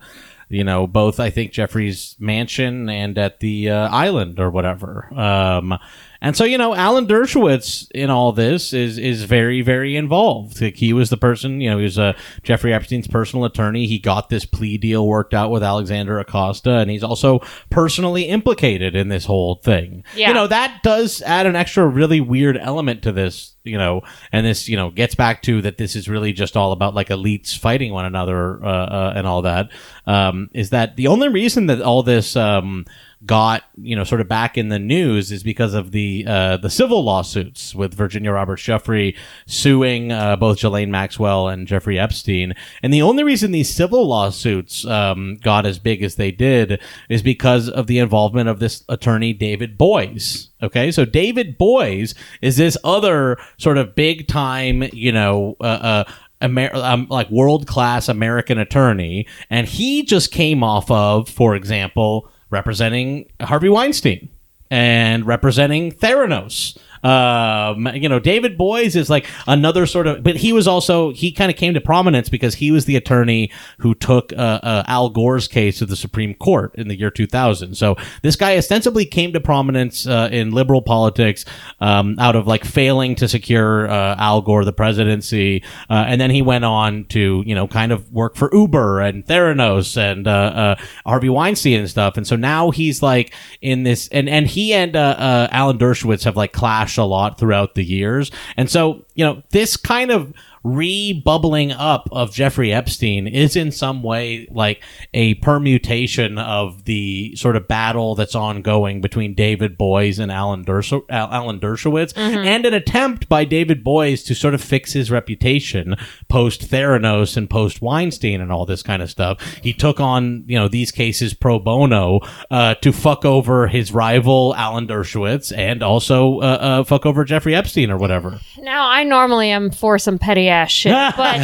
you 0.50 0.62
know, 0.62 0.86
both 0.86 1.20
I 1.20 1.30
think 1.30 1.52
Jeffrey's 1.52 2.16
mansion 2.18 2.88
and 2.88 3.16
at 3.18 3.40
the 3.40 3.70
uh, 3.70 3.88
island 3.88 4.38
or 4.38 4.50
whatever. 4.50 5.12
Um, 5.14 5.78
and 6.24 6.34
so 6.34 6.44
you 6.44 6.56
know, 6.56 6.74
Alan 6.74 7.06
Dershowitz 7.06 7.90
in 7.90 8.08
all 8.08 8.32
this 8.32 8.72
is 8.72 8.96
is 8.96 9.24
very 9.24 9.60
very 9.60 9.94
involved. 9.94 10.58
Like, 10.60 10.76
he 10.76 10.94
was 10.94 11.10
the 11.10 11.18
person, 11.18 11.60
you 11.60 11.68
know, 11.68 11.76
he 11.76 11.84
was 11.84 11.98
uh, 11.98 12.14
Jeffrey 12.42 12.72
Epstein's 12.72 13.06
personal 13.06 13.44
attorney. 13.44 13.86
He 13.86 13.98
got 13.98 14.30
this 14.30 14.46
plea 14.46 14.78
deal 14.78 15.06
worked 15.06 15.34
out 15.34 15.50
with 15.50 15.62
Alexander 15.62 16.18
Acosta, 16.18 16.78
and 16.78 16.90
he's 16.90 17.04
also 17.04 17.40
personally 17.68 18.22
implicated 18.22 18.96
in 18.96 19.10
this 19.10 19.26
whole 19.26 19.56
thing. 19.56 20.02
Yeah. 20.16 20.28
You 20.28 20.34
know, 20.34 20.46
that 20.46 20.80
does 20.82 21.20
add 21.20 21.44
an 21.44 21.56
extra 21.56 21.86
really 21.86 22.22
weird 22.22 22.56
element 22.56 23.02
to 23.02 23.12
this. 23.12 23.50
You 23.66 23.78
know, 23.78 24.02
and 24.30 24.44
this 24.44 24.68
you 24.68 24.76
know 24.76 24.90
gets 24.90 25.14
back 25.14 25.42
to 25.42 25.62
that. 25.62 25.78
This 25.78 25.94
is 25.94 26.08
really 26.08 26.32
just 26.32 26.56
all 26.56 26.72
about 26.72 26.94
like 26.94 27.08
elites 27.08 27.56
fighting 27.56 27.92
one 27.92 28.06
another 28.06 28.64
uh, 28.64 28.68
uh, 28.68 29.12
and 29.16 29.26
all 29.26 29.42
that. 29.42 29.70
Um, 30.06 30.48
is 30.54 30.70
that 30.70 30.96
the 30.96 31.06
only 31.06 31.28
reason 31.28 31.66
that 31.66 31.80
all 31.80 32.02
this 32.02 32.36
um, 32.36 32.84
got 33.26 33.62
you 33.80 33.96
know 33.96 34.04
sort 34.04 34.20
of 34.20 34.28
back 34.28 34.58
in 34.58 34.68
the 34.68 34.78
news 34.78 35.32
is 35.32 35.42
because 35.42 35.74
of 35.74 35.92
the 35.92 36.24
uh, 36.26 36.56
the 36.56 36.70
civil 36.70 37.02
lawsuits 37.04 37.74
with 37.74 37.94
Virginia 37.94 38.32
Roberts 38.32 38.62
Giuffre 38.62 39.16
suing 39.46 40.12
uh, 40.12 40.36
both 40.36 40.60
Ghislaine 40.60 40.90
Maxwell 40.90 41.48
and 41.48 41.66
Jeffrey 41.66 41.98
Epstein. 41.98 42.54
And 42.82 42.92
the 42.92 43.02
only 43.02 43.22
reason 43.24 43.52
these 43.52 43.72
civil 43.72 44.06
lawsuits 44.06 44.84
um, 44.86 45.36
got 45.42 45.66
as 45.66 45.78
big 45.78 46.02
as 46.02 46.16
they 46.16 46.30
did 46.30 46.80
is 47.08 47.22
because 47.22 47.68
of 47.68 47.86
the 47.86 47.98
involvement 47.98 48.48
of 48.48 48.58
this 48.58 48.84
attorney 48.88 49.32
David 49.32 49.78
Boies. 49.78 50.50
Okay, 50.62 50.90
so 50.90 51.04
David 51.04 51.58
Boies 51.58 52.14
is 52.40 52.56
this 52.56 52.76
other 52.84 53.38
sort 53.58 53.76
of 53.78 53.94
big 53.94 54.26
time, 54.26 54.84
you 54.92 55.12
know, 55.12 55.56
uh, 55.60 55.64
uh, 55.64 56.04
Amer- 56.42 56.74
um, 56.74 57.06
like 57.10 57.30
world 57.30 57.66
class 57.66 58.08
American 58.08 58.58
attorney, 58.58 59.26
and 59.48 59.66
he 59.66 60.02
just 60.02 60.30
came 60.30 60.62
off 60.62 60.90
of, 60.90 61.28
for 61.28 61.54
example, 61.54 62.30
representing 62.50 63.30
Harvey 63.40 63.68
Weinstein 63.68 64.28
and 64.70 65.26
representing 65.26 65.92
Theranos. 65.92 66.76
Um, 67.04 67.86
you 67.94 68.08
know, 68.08 68.18
David 68.18 68.56
Boies 68.56 68.96
is 68.96 69.10
like 69.10 69.26
another 69.46 69.84
sort 69.86 70.06
of, 70.06 70.22
but 70.22 70.36
he 70.36 70.52
was 70.52 70.66
also 70.66 71.12
he 71.12 71.30
kind 71.32 71.50
of 71.50 71.56
came 71.56 71.74
to 71.74 71.80
prominence 71.80 72.30
because 72.30 72.54
he 72.54 72.70
was 72.70 72.86
the 72.86 72.96
attorney 72.96 73.50
who 73.78 73.94
took 73.94 74.32
uh, 74.32 74.60
uh, 74.62 74.84
Al 74.86 75.10
Gore's 75.10 75.46
case 75.46 75.78
to 75.78 75.86
the 75.86 75.96
Supreme 75.96 76.34
Court 76.34 76.74
in 76.76 76.88
the 76.88 76.98
year 76.98 77.10
2000. 77.10 77.74
So 77.76 77.96
this 78.22 78.36
guy 78.36 78.56
ostensibly 78.56 79.04
came 79.04 79.34
to 79.34 79.40
prominence 79.40 80.06
uh, 80.06 80.30
in 80.32 80.52
liberal 80.52 80.80
politics 80.80 81.44
um, 81.80 82.16
out 82.18 82.36
of 82.36 82.46
like 82.46 82.64
failing 82.64 83.14
to 83.16 83.28
secure 83.28 83.86
uh, 83.88 84.16
Al 84.18 84.40
Gore 84.40 84.64
the 84.64 84.72
presidency, 84.72 85.62
uh, 85.90 86.04
and 86.08 86.18
then 86.18 86.30
he 86.30 86.40
went 86.40 86.64
on 86.64 87.04
to 87.10 87.42
you 87.46 87.54
know 87.54 87.68
kind 87.68 87.92
of 87.92 88.10
work 88.12 88.34
for 88.34 88.48
Uber 88.54 89.00
and 89.00 89.26
Theranos 89.26 89.98
and 89.98 90.26
uh, 90.26 90.76
Harvey 91.04 91.28
Weinstein 91.28 91.80
and 91.80 91.90
stuff. 91.90 92.16
And 92.16 92.26
so 92.26 92.34
now 92.34 92.70
he's 92.70 93.02
like 93.02 93.34
in 93.60 93.82
this, 93.82 94.08
and 94.08 94.26
and 94.26 94.46
he 94.46 94.72
and 94.72 94.96
Alan 94.96 95.76
Dershowitz 95.76 96.24
have 96.24 96.36
like 96.36 96.52
clashed 96.52 96.93
a 96.96 97.04
lot 97.04 97.38
throughout 97.38 97.74
the 97.74 97.84
years. 97.84 98.30
And 98.56 98.70
so 98.70 99.04
you 99.14 99.24
know 99.24 99.42
this 99.50 99.76
kind 99.76 100.10
of 100.10 100.32
re-bubbling 100.64 101.72
up 101.72 102.08
of 102.10 102.32
Jeffrey 102.32 102.72
Epstein 102.72 103.26
is 103.28 103.54
in 103.54 103.70
some 103.70 104.02
way 104.02 104.48
like 104.50 104.82
a 105.12 105.34
permutation 105.34 106.38
of 106.38 106.84
the 106.84 107.36
sort 107.36 107.54
of 107.56 107.68
battle 107.68 108.14
that's 108.14 108.34
ongoing 108.34 109.00
between 109.00 109.34
David 109.34 109.76
Boies 109.76 110.18
and 110.18 110.32
Alan, 110.32 110.64
Dershow- 110.64 111.04
Alan 111.10 111.60
Dershowitz 111.60 112.12
and 112.16 112.64
an 112.66 112.74
attempt 112.74 113.28
by 113.28 113.44
David 113.44 113.84
Boies 113.84 114.22
to 114.24 114.34
sort 114.34 114.54
of 114.54 114.62
fix 114.62 114.92
his 114.94 115.10
reputation 115.10 115.96
post 116.28 116.62
Theranos 116.70 117.36
and 117.36 117.48
post 117.48 117.82
Weinstein 117.82 118.40
and 118.40 118.50
all 118.50 118.64
this 118.66 118.82
kind 118.82 119.02
of 119.02 119.10
stuff. 119.10 119.40
He 119.62 119.72
took 119.72 120.00
on, 120.00 120.44
you 120.46 120.58
know, 120.58 120.68
these 120.68 120.90
cases 120.90 121.34
pro 121.34 121.58
bono 121.58 122.20
uh, 122.50 122.74
to 122.76 122.92
fuck 122.92 123.24
over 123.24 123.66
his 123.68 123.92
rival 123.92 124.54
Alan 124.56 124.86
Dershowitz 124.86 125.56
and 125.56 125.82
also 125.82 126.40
uh, 126.40 126.42
uh, 126.60 126.84
fuck 126.84 127.04
over 127.06 127.24
Jeffrey 127.24 127.54
Epstein 127.54 127.90
or 127.90 127.98
whatever. 127.98 128.40
Now 128.58 128.88
I 128.88 129.04
normally 129.04 129.50
am 129.50 129.70
for 129.70 129.98
some 129.98 130.18
petty 130.18 130.48
ass 130.54 130.70
shit, 130.70 130.92
but 131.16 131.38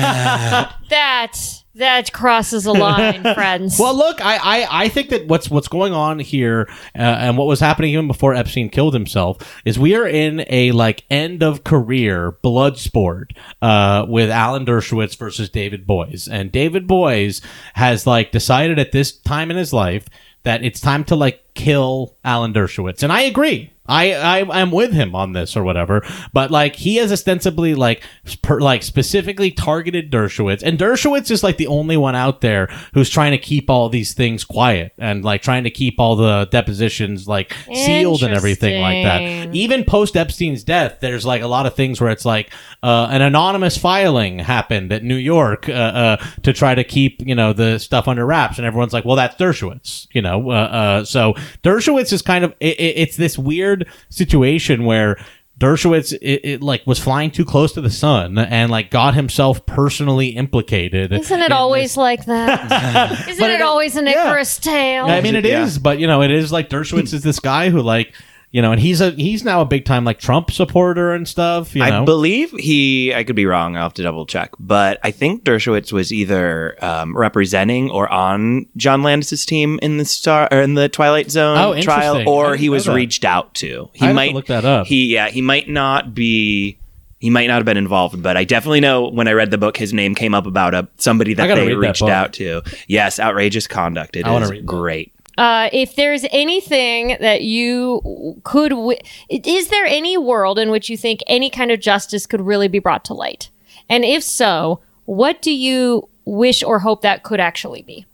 that 0.88 1.36
that 1.74 2.12
crosses 2.12 2.66
a 2.66 2.72
line, 2.72 3.22
friends. 3.34 3.78
Well, 3.78 3.94
look, 3.94 4.20
I, 4.20 4.36
I, 4.36 4.84
I 4.84 4.88
think 4.88 5.10
that 5.10 5.26
what's 5.28 5.50
what's 5.50 5.68
going 5.68 5.92
on 5.92 6.18
here, 6.18 6.68
uh, 6.94 6.98
and 6.98 7.36
what 7.38 7.46
was 7.46 7.60
happening 7.60 7.92
even 7.92 8.06
before 8.06 8.34
Epstein 8.34 8.70
killed 8.70 8.94
himself, 8.94 9.60
is 9.64 9.78
we 9.78 9.94
are 9.94 10.06
in 10.06 10.44
a 10.48 10.72
like 10.72 11.04
end 11.10 11.42
of 11.42 11.64
career 11.64 12.32
blood 12.42 12.78
sport 12.78 13.32
uh, 13.62 14.06
with 14.08 14.30
Alan 14.30 14.64
Dershowitz 14.64 15.16
versus 15.16 15.48
David 15.48 15.86
Boies, 15.86 16.28
and 16.28 16.52
David 16.52 16.86
Boies 16.86 17.40
has 17.74 18.06
like 18.06 18.32
decided 18.32 18.78
at 18.78 18.92
this 18.92 19.12
time 19.12 19.50
in 19.50 19.56
his 19.56 19.72
life 19.72 20.08
that 20.42 20.64
it's 20.64 20.80
time 20.80 21.04
to 21.04 21.16
like 21.16 21.54
kill 21.54 22.16
Alan 22.24 22.52
Dershowitz, 22.52 23.02
and 23.02 23.12
I 23.12 23.22
agree. 23.22 23.72
I, 23.90 24.12
I 24.40 24.60
I'm 24.60 24.70
with 24.70 24.92
him 24.92 25.14
on 25.14 25.32
this 25.32 25.56
or 25.56 25.64
whatever, 25.64 26.02
but 26.32 26.50
like 26.50 26.76
he 26.76 26.96
has 26.96 27.10
ostensibly 27.12 27.74
like 27.74 28.02
per, 28.42 28.60
like 28.60 28.82
specifically 28.82 29.50
targeted 29.50 30.10
Dershowitz, 30.10 30.62
and 30.62 30.78
Dershowitz 30.78 31.30
is 31.30 31.42
like 31.42 31.56
the 31.56 31.66
only 31.66 31.96
one 31.96 32.14
out 32.14 32.40
there 32.40 32.68
who's 32.94 33.10
trying 33.10 33.32
to 33.32 33.38
keep 33.38 33.68
all 33.68 33.88
these 33.88 34.14
things 34.14 34.44
quiet 34.44 34.92
and 34.98 35.24
like 35.24 35.42
trying 35.42 35.64
to 35.64 35.70
keep 35.70 35.98
all 35.98 36.14
the 36.16 36.46
depositions 36.50 37.26
like 37.26 37.52
sealed 37.74 38.22
and 38.22 38.32
everything 38.36 38.80
like 38.80 39.04
that. 39.04 39.54
Even 39.54 39.84
post 39.84 40.16
Epstein's 40.16 40.62
death, 40.64 40.98
there's 41.00 41.26
like 41.26 41.42
a 41.42 41.46
lot 41.48 41.66
of 41.66 41.74
things 41.74 42.00
where 42.00 42.10
it's 42.10 42.24
like 42.24 42.50
uh, 42.82 43.08
an 43.10 43.22
anonymous 43.22 43.76
filing 43.76 44.38
happened 44.38 44.92
at 44.92 45.02
New 45.02 45.16
York 45.16 45.68
uh, 45.68 45.72
uh, 45.72 46.16
to 46.42 46.52
try 46.52 46.74
to 46.74 46.84
keep 46.84 47.20
you 47.26 47.34
know 47.34 47.52
the 47.52 47.78
stuff 47.78 48.06
under 48.08 48.24
wraps, 48.24 48.58
and 48.58 48.66
everyone's 48.66 48.92
like, 48.92 49.04
well, 49.04 49.16
that's 49.16 49.34
Dershowitz, 49.36 50.06
you 50.12 50.22
know. 50.22 50.50
Uh, 50.50 50.54
uh, 50.54 51.04
so 51.04 51.34
Dershowitz 51.64 52.12
is 52.12 52.22
kind 52.22 52.44
of 52.44 52.52
it, 52.60 52.78
it- 52.78 52.96
it's 53.00 53.16
this 53.16 53.38
weird 53.38 53.80
situation 54.09 54.85
where. 54.85 55.16
Dershowitz, 55.59 56.15
it, 56.23 56.40
it 56.43 56.62
like 56.62 56.86
was 56.86 56.98
flying 56.98 57.31
too 57.31 57.44
close 57.44 57.73
to 57.73 57.82
the 57.82 57.90
sun 57.90 58.39
and 58.39 58.70
like 58.70 58.90
got 58.90 59.12
himself 59.12 59.66
personally 59.66 60.28
implicated. 60.28 61.12
Isn't 61.12 61.36
in 61.36 61.43
it 61.43 61.48
this- 61.51 61.55
always 61.55 61.97
like 61.98 62.24
that? 62.24 63.12
Isn't 63.28 63.44
it, 63.44 63.51
it- 63.57 63.61
always 63.61 63.94
an 63.94 64.07
yeah. 64.07 64.23
Icarus 64.23 64.59
tale? 64.59 65.05
I 65.05 65.20
mean, 65.20 65.36
it 65.36 65.44
is, 65.44 65.77
Yeah. 65.77 65.81
but 65.82 65.98
you 65.98 66.07
know, 66.07 66.23
it 66.23 66.31
is 66.31 66.51
like 66.51 66.70
Dershowitz 66.70 67.11
hmm. 67.11 67.16
is 67.16 67.23
this 67.23 67.40
guy 67.40 67.69
who 67.69 67.82
like, 67.82 68.15
you 68.52 68.60
know, 68.62 68.72
and 68.72 68.81
he's 68.81 69.01
a 69.01 69.10
he's 69.12 69.44
now 69.44 69.60
a 69.60 69.64
big 69.64 69.85
time 69.85 70.05
like 70.05 70.18
Trump 70.18 70.51
supporter 70.51 71.12
and 71.12 71.28
stuff. 71.28 71.77
You 71.77 71.82
I 71.85 72.05
believe 72.05 72.51
he, 72.51 73.14
I 73.14 73.22
could 73.22 73.36
be 73.36 73.47
wrong, 73.47 73.77
I'll 73.77 73.85
have 73.85 73.94
to 73.94 74.02
double 74.02 74.27
check, 74.27 74.51
but 74.59 74.98
I 75.05 75.12
think 75.12 75.44
Dershowitz 75.44 75.93
was 75.93 76.12
either 76.12 76.77
um, 76.85 77.16
representing 77.16 77.90
or 77.90 78.09
on 78.12 78.66
John 78.77 79.02
Landis's 79.02 79.47
team 79.47 79.78
in 79.82 79.98
the 79.98 80.05
Star 80.05 80.48
or 80.51 80.60
in 80.62 80.74
the 80.74 80.89
Twilight 80.89 81.31
Zone 81.31 81.59
Oh, 81.59 81.81
trial, 81.81 82.28
or 82.28 82.56
he 82.56 82.68
was 82.68 82.86
that. 82.86 82.94
reached 82.94 83.24
out 83.24 83.55
to. 83.55 83.89
He 83.93 84.06
to 84.06 84.12
might 84.14 84.35
look 84.35 84.47
that 84.47 84.64
up. 84.64 84.86
He, 84.89 85.14
yeah, 85.14 85.28
he 85.28 85.43
might 85.43 85.68
not 85.68 86.12
be. 86.14 86.77
He 87.20 87.28
might 87.28 87.48
not 87.48 87.56
have 87.56 87.66
been 87.66 87.77
involved, 87.77 88.22
but 88.22 88.39
I 88.39 88.44
definitely 88.44 88.81
know 88.81 89.09
when 89.10 89.28
I 89.28 89.32
read 89.32 89.51
the 89.51 89.59
book, 89.59 89.77
his 89.77 89.93
name 89.93 90.14
came 90.14 90.35
up 90.35 90.47
about 90.47 90.72
a 90.72 90.89
somebody 90.97 91.35
that 91.35 91.47
they 91.55 91.66
read 91.66 91.74
that 91.74 91.78
reached 91.78 92.02
out 92.02 92.32
to. 92.35 92.62
Yes, 92.89 93.20
outrageous 93.20 93.66
conduct. 93.66 94.16
It 94.16 94.27
I 94.27 94.35
is 94.40 94.51
read 94.51 94.64
great. 94.64 95.12
Uh, 95.40 95.70
if 95.72 95.96
there's 95.96 96.26
anything 96.32 97.16
that 97.18 97.40
you 97.40 98.36
could, 98.44 98.68
w- 98.72 98.98
is 99.30 99.68
there 99.68 99.86
any 99.86 100.18
world 100.18 100.58
in 100.58 100.70
which 100.70 100.90
you 100.90 100.98
think 100.98 101.20
any 101.26 101.48
kind 101.48 101.70
of 101.70 101.80
justice 101.80 102.26
could 102.26 102.42
really 102.42 102.68
be 102.68 102.78
brought 102.78 103.06
to 103.06 103.14
light? 103.14 103.48
And 103.88 104.04
if 104.04 104.22
so, 104.22 104.80
what 105.06 105.40
do 105.40 105.50
you 105.50 106.08
wish 106.26 106.62
or 106.62 106.80
hope 106.80 107.00
that 107.02 107.22
could 107.22 107.40
actually 107.40 107.80
be? 107.80 108.04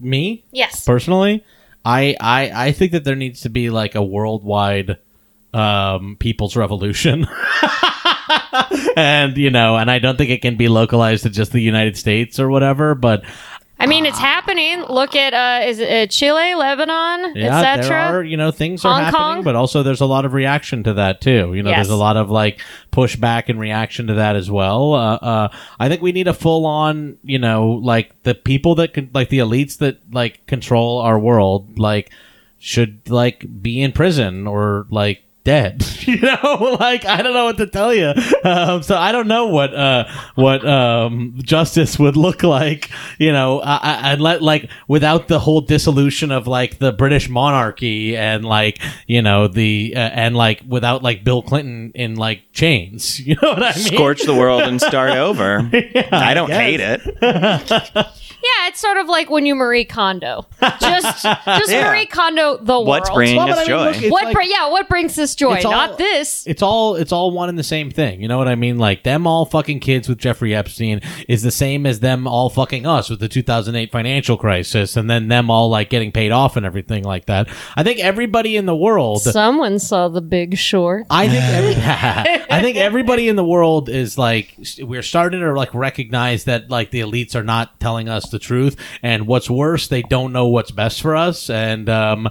Me 0.00 0.42
Yes. 0.50 0.84
personally, 0.84 1.44
I, 1.84 2.16
I 2.20 2.50
I 2.68 2.72
think 2.72 2.90
that 2.90 3.04
there 3.04 3.14
needs 3.14 3.42
to 3.42 3.48
be 3.48 3.70
like 3.70 3.94
a 3.94 4.02
worldwide 4.02 4.96
um, 5.54 6.16
people's 6.18 6.56
revolution. 6.56 7.28
and 8.96 9.36
you 9.36 9.50
know, 9.50 9.76
and 9.76 9.90
I 9.90 9.98
don't 9.98 10.16
think 10.16 10.30
it 10.30 10.42
can 10.42 10.56
be 10.56 10.68
localized 10.68 11.22
to 11.24 11.30
just 11.30 11.52
the 11.52 11.60
United 11.60 11.96
States 11.96 12.40
or 12.40 12.48
whatever. 12.48 12.94
But 12.94 13.24
I 13.80 13.86
mean, 13.86 14.04
it's 14.04 14.18
happening. 14.18 14.82
Look 14.82 15.16
at 15.16 15.32
uh, 15.32 15.66
is 15.66 15.78
it 15.78 15.90
uh, 15.90 16.06
Chile, 16.12 16.54
Lebanon, 16.54 17.34
yeah, 17.34 17.62
there 17.62 17.78
etc. 17.78 17.96
are 17.96 18.22
you 18.22 18.36
know 18.36 18.50
things 18.50 18.84
are 18.84 19.00
happening, 19.00 19.18
Kong? 19.18 19.42
but 19.42 19.56
also 19.56 19.82
there's 19.82 20.02
a 20.02 20.06
lot 20.06 20.24
of 20.26 20.34
reaction 20.34 20.82
to 20.84 20.92
that 20.94 21.20
too. 21.22 21.54
You 21.54 21.62
know, 21.62 21.70
Yes. 21.70 21.78
there's 21.78 21.88
a 21.90 21.96
lot 21.96 22.16
of 22.18 22.30
like 22.30 22.60
pushback 22.92 23.48
and 23.48 23.58
reaction 23.58 24.06
to 24.08 24.14
that 24.14 24.36
as 24.36 24.50
well. 24.50 24.92
Uh, 24.94 25.14
uh, 25.16 25.48
I 25.78 25.88
think 25.88 26.02
we 26.02 26.12
need 26.12 26.28
a 26.28 26.34
full 26.34 26.66
on, 26.66 27.16
you 27.22 27.38
know, 27.38 27.68
like 27.70 28.22
the 28.24 28.34
people 28.34 28.74
that 28.76 28.92
can, 28.92 29.08
like 29.14 29.30
the 29.30 29.38
elites 29.38 29.78
that 29.78 29.98
like 30.12 30.46
control 30.46 30.98
our 30.98 31.18
world, 31.18 31.78
like 31.78 32.10
should 32.58 33.08
like 33.08 33.46
be 33.62 33.80
in 33.80 33.92
prison 33.92 34.46
or 34.46 34.86
like 34.90 35.22
dead. 35.44 35.84
you 36.00 36.18
know, 36.20 36.76
like 36.80 37.04
I 37.04 37.22
don't 37.22 37.34
know 37.34 37.44
what 37.44 37.58
to 37.58 37.66
tell 37.66 37.94
you. 37.94 38.12
Um, 38.44 38.82
so 38.82 38.96
I 38.96 39.12
don't 39.12 39.28
know 39.28 39.46
what 39.46 39.74
uh, 39.74 40.04
what 40.34 40.66
um, 40.66 41.34
justice 41.38 41.98
would 41.98 42.16
look 42.16 42.42
like. 42.42 42.90
You 43.18 43.32
know, 43.32 43.60
I, 43.60 43.76
I, 43.76 44.12
I'd 44.12 44.20
let 44.20 44.42
like 44.42 44.70
without 44.88 45.28
the 45.28 45.38
whole 45.38 45.60
dissolution 45.60 46.30
of 46.30 46.46
like 46.46 46.78
the 46.78 46.92
British 46.92 47.28
monarchy 47.28 48.16
and 48.16 48.44
like 48.44 48.78
you 49.06 49.22
know 49.22 49.48
the 49.48 49.92
uh, 49.96 49.98
and 49.98 50.36
like 50.36 50.62
without 50.66 51.02
like 51.02 51.24
Bill 51.24 51.42
Clinton 51.42 51.92
in 51.94 52.16
like 52.16 52.42
chains. 52.52 53.20
You 53.30 53.36
know 53.42 53.50
what 53.50 53.62
I 53.62 53.76
mean? 53.76 53.84
Scorch 53.84 54.22
the 54.22 54.34
world 54.34 54.62
and 54.62 54.80
start 54.80 55.10
over. 55.10 55.58
I 56.10 56.34
don't 56.34 56.48
guess. 56.48 56.60
hate 56.60 56.80
it. 56.80 58.06
Yeah, 58.42 58.49
it's 58.70 58.80
sort 58.80 58.96
of 58.98 59.08
like 59.08 59.28
when 59.30 59.46
you 59.46 59.54
Marie 59.54 59.84
Kondo. 59.84 60.46
Just, 60.80 61.22
just 61.44 61.70
Yeah. 61.70 61.88
Marie 61.90 62.06
Kondo 62.06 62.56
the 62.58 62.80
What's 62.80 63.10
world. 63.10 63.16
bringing 63.16 63.36
Well, 63.36 63.48
but 63.48 63.58
us 63.58 63.58
I 63.58 63.60
mean, 63.62 63.68
joy? 63.68 63.84
look, 63.86 63.96
it's 64.02 64.12
what? 64.12 64.24
like- 64.26 64.34
br- 64.34 64.42
yeah, 64.42 64.70
what 64.70 64.88
brings 64.88 65.14
this 65.16 65.34
joy? 65.34 65.54
It's 65.56 65.64
all- 65.64 65.72
Not 65.72 65.98
this. 65.98 66.44
it's 66.46 66.62
all 66.62 66.94
it's 66.94 67.12
all 67.12 67.30
one 67.32 67.48
and 67.48 67.58
the 67.58 67.62
same 67.64 67.90
thing. 67.90 68.20
You 68.22 68.28
know 68.28 68.38
what 68.38 68.48
I 68.48 68.54
mean? 68.54 68.78
Like 68.78 69.02
them 69.02 69.26
all 69.26 69.44
fucking 69.44 69.80
kids 69.80 70.08
with 70.08 70.18
Jeffrey 70.18 70.54
Epstein 70.54 71.00
is 71.28 71.42
the 71.42 71.50
same 71.50 71.84
as 71.86 72.00
them 72.00 72.26
all 72.26 72.48
fucking 72.50 72.86
us 72.86 73.10
with 73.10 73.20
the 73.20 73.28
2008 73.28 73.90
financial 73.90 74.36
crisis, 74.36 74.96
and 74.96 75.10
then 75.10 75.28
them 75.28 75.50
all 75.50 75.68
like 75.68 75.90
getting 75.90 76.12
paid 76.12 76.30
off 76.30 76.56
and 76.56 76.64
everything 76.64 77.02
like 77.04 77.26
that. 77.26 77.48
I 77.76 77.82
think 77.82 77.98
everybody 78.00 78.56
in 78.56 78.66
the 78.66 78.76
world. 78.76 79.22
Someone 79.22 79.78
saw 79.78 80.08
The 80.08 80.20
Big 80.20 80.56
Short. 80.56 81.06
I 81.10 81.28
think 81.28 81.44
every, 81.44 81.74
I 82.50 82.60
think 82.62 82.76
everybody 82.76 83.28
in 83.28 83.36
the 83.36 83.44
world 83.44 83.88
is 83.88 84.16
like 84.16 84.54
we're 84.80 85.02
starting 85.02 85.40
to 85.40 85.52
like 85.52 85.74
recognize 85.74 86.44
that 86.44 86.70
like 86.70 86.90
the 86.90 87.00
elites 87.00 87.34
are 87.34 87.42
not 87.44 87.80
telling 87.80 88.08
us 88.08 88.28
the 88.30 88.38
truth, 88.38 88.59
and 89.02 89.26
what's 89.26 89.50
worse, 89.50 89.88
they 89.88 90.02
don't 90.02 90.32
know 90.32 90.48
what's 90.48 90.70
best 90.70 91.00
for 91.02 91.16
us. 91.16 91.50
And 91.50 91.88
um, 91.88 92.28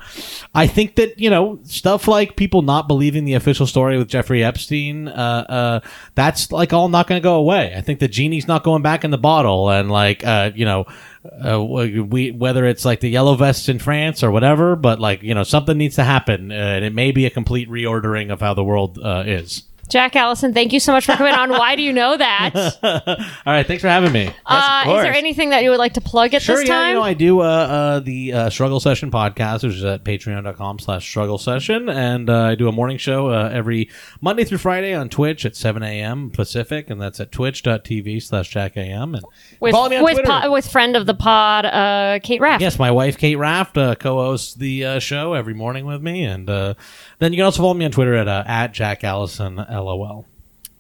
I 0.53 0.68
think 0.68 0.95
that 0.95 1.19
you 1.19 1.30
know 1.30 1.60
stuff 1.64 2.07
like 2.07 2.35
people 2.35 2.61
not 2.61 2.88
believing 2.88 3.26
the 3.26 3.34
official 3.34 3.68
story 3.68 3.97
with 3.97 4.07
Jeffrey 4.07 4.43
Epstein, 4.43 5.07
uh, 5.07 5.45
uh, 5.49 5.80
that's 6.15 6.51
like 6.51 6.73
all 6.73 6.89
not 6.89 7.07
going 7.07 7.19
to 7.19 7.23
go 7.23 7.35
away. 7.35 7.73
I 7.76 7.81
think 7.81 7.99
the 7.99 8.07
genie's 8.07 8.47
not 8.47 8.64
going 8.64 8.81
back 8.81 9.03
in 9.03 9.11
the 9.11 9.18
bottle, 9.18 9.69
and 9.69 9.89
like 9.91 10.26
uh, 10.26 10.51
you 10.56 10.65
know. 10.65 10.85
Uh, 11.43 11.61
we 11.61 12.31
whether 12.31 12.65
it's 12.65 12.85
like 12.85 13.01
the 13.01 13.10
yellow 13.10 13.35
vests 13.35 13.68
in 13.68 13.77
France 13.77 14.23
or 14.23 14.31
whatever, 14.31 14.77
but 14.77 15.01
like 15.01 15.22
you 15.22 15.35
know 15.35 15.43
something 15.43 15.77
needs 15.77 15.95
to 15.95 16.03
happen, 16.06 16.49
uh, 16.49 16.56
and 16.56 16.85
it 16.85 16.93
may 16.93 17.11
be 17.11 17.26
a 17.26 17.30
complete 17.30 17.69
reordering 17.69 18.31
of 18.31 18.39
how 18.39 18.53
the 18.53 18.64
world 18.64 18.97
uh, 19.03 19.23
is. 19.27 19.64
Jack 19.90 20.16
Allison, 20.16 20.53
thank 20.53 20.72
you 20.72 20.80
so 20.80 20.91
much 20.94 21.06
for 21.06 21.14
coming 21.14 21.34
on. 21.34 21.49
Why 21.49 21.76
do 21.76 21.82
you 21.82 21.91
know 21.91 22.16
that? 22.16 22.53
All 23.45 23.53
right, 23.53 23.66
thanks 23.66 23.82
for 23.82 23.88
having 23.90 24.11
me. 24.11 24.32
uh, 24.45 24.84
is 24.88 25.03
there 25.03 25.14
anything 25.14 25.49
that 25.49 25.64
you 25.64 25.72
would 25.72 25.80
like 25.80 25.94
to 25.94 26.02
plug 26.02 26.34
at 26.34 26.41
Sure, 26.41 26.57
this 26.57 26.68
yeah, 26.68 26.76
time? 26.76 26.90
you 26.90 26.95
know, 26.95 27.02
I 27.03 27.14
do 27.14 27.41
uh, 27.41 27.44
uh, 27.44 27.99
the 27.99 28.34
uh, 28.34 28.49
Struggle 28.49 28.80
Session 28.80 29.10
podcast, 29.11 29.64
which 29.64 29.74
is 29.76 29.84
at 29.84 30.03
patreon.com 30.03 30.80
slash 30.80 31.07
struggle 31.07 31.38
session. 31.38 31.90
And 31.90 32.30
uh, 32.30 32.44
I 32.44 32.56
do 32.56 32.68
a 32.68 32.72
morning 32.72 32.98
show 32.98 33.30
uh, 33.30 33.49
every 33.52 33.90
Monday 34.22 34.44
through 34.44 34.60
Friday 34.60 34.94
on 34.94 35.10
Twitch 35.10 35.45
at 35.45 35.56
7 35.56 35.82
a.m. 35.82 36.30
Pacific, 36.30 36.90
and 36.90 37.02
that's 37.02 37.20
at 37.20 37.32
twitch.tv 37.32 38.22
slash 38.22 38.53
jackam. 38.53 39.16
And 39.18 39.26
with 39.60 39.72
follow 39.72 39.90
me 39.90 39.95
on 39.98 40.03
with, 40.03 40.14
Twitter. 40.18 40.30
po- 40.30 40.52
with 40.52 40.70
friend 40.72 40.95
of 40.95 41.06
the 41.07 41.14
pod, 41.16 41.66
uh, 41.66 42.20
Kate 42.22 42.41
Raff. 42.41 42.61
Yes, 42.61 42.78
my 42.78 42.91
wife 42.91 43.18
Kate 43.18 43.38
Raft 43.38 43.78
uh, 43.78 43.95
co-hosts 43.95 44.53
the 44.53 44.86
uh, 44.86 44.99
show 44.99 45.34
every 45.34 45.53
morning 45.56 45.86
with 45.86 46.02
me, 46.03 46.24
and 46.26 46.49
uh, 46.49 46.76
then 47.18 47.34
you 47.34 47.38
can 47.38 47.45
also 47.45 47.61
follow 47.64 47.74
me 47.74 47.86
on 47.86 47.91
Twitter 47.91 48.14
at 48.16 48.28
uh, 48.28 48.44
at 48.45 48.72
Jack 48.74 49.03
Allison 49.03 49.57
LOL. 49.80 50.26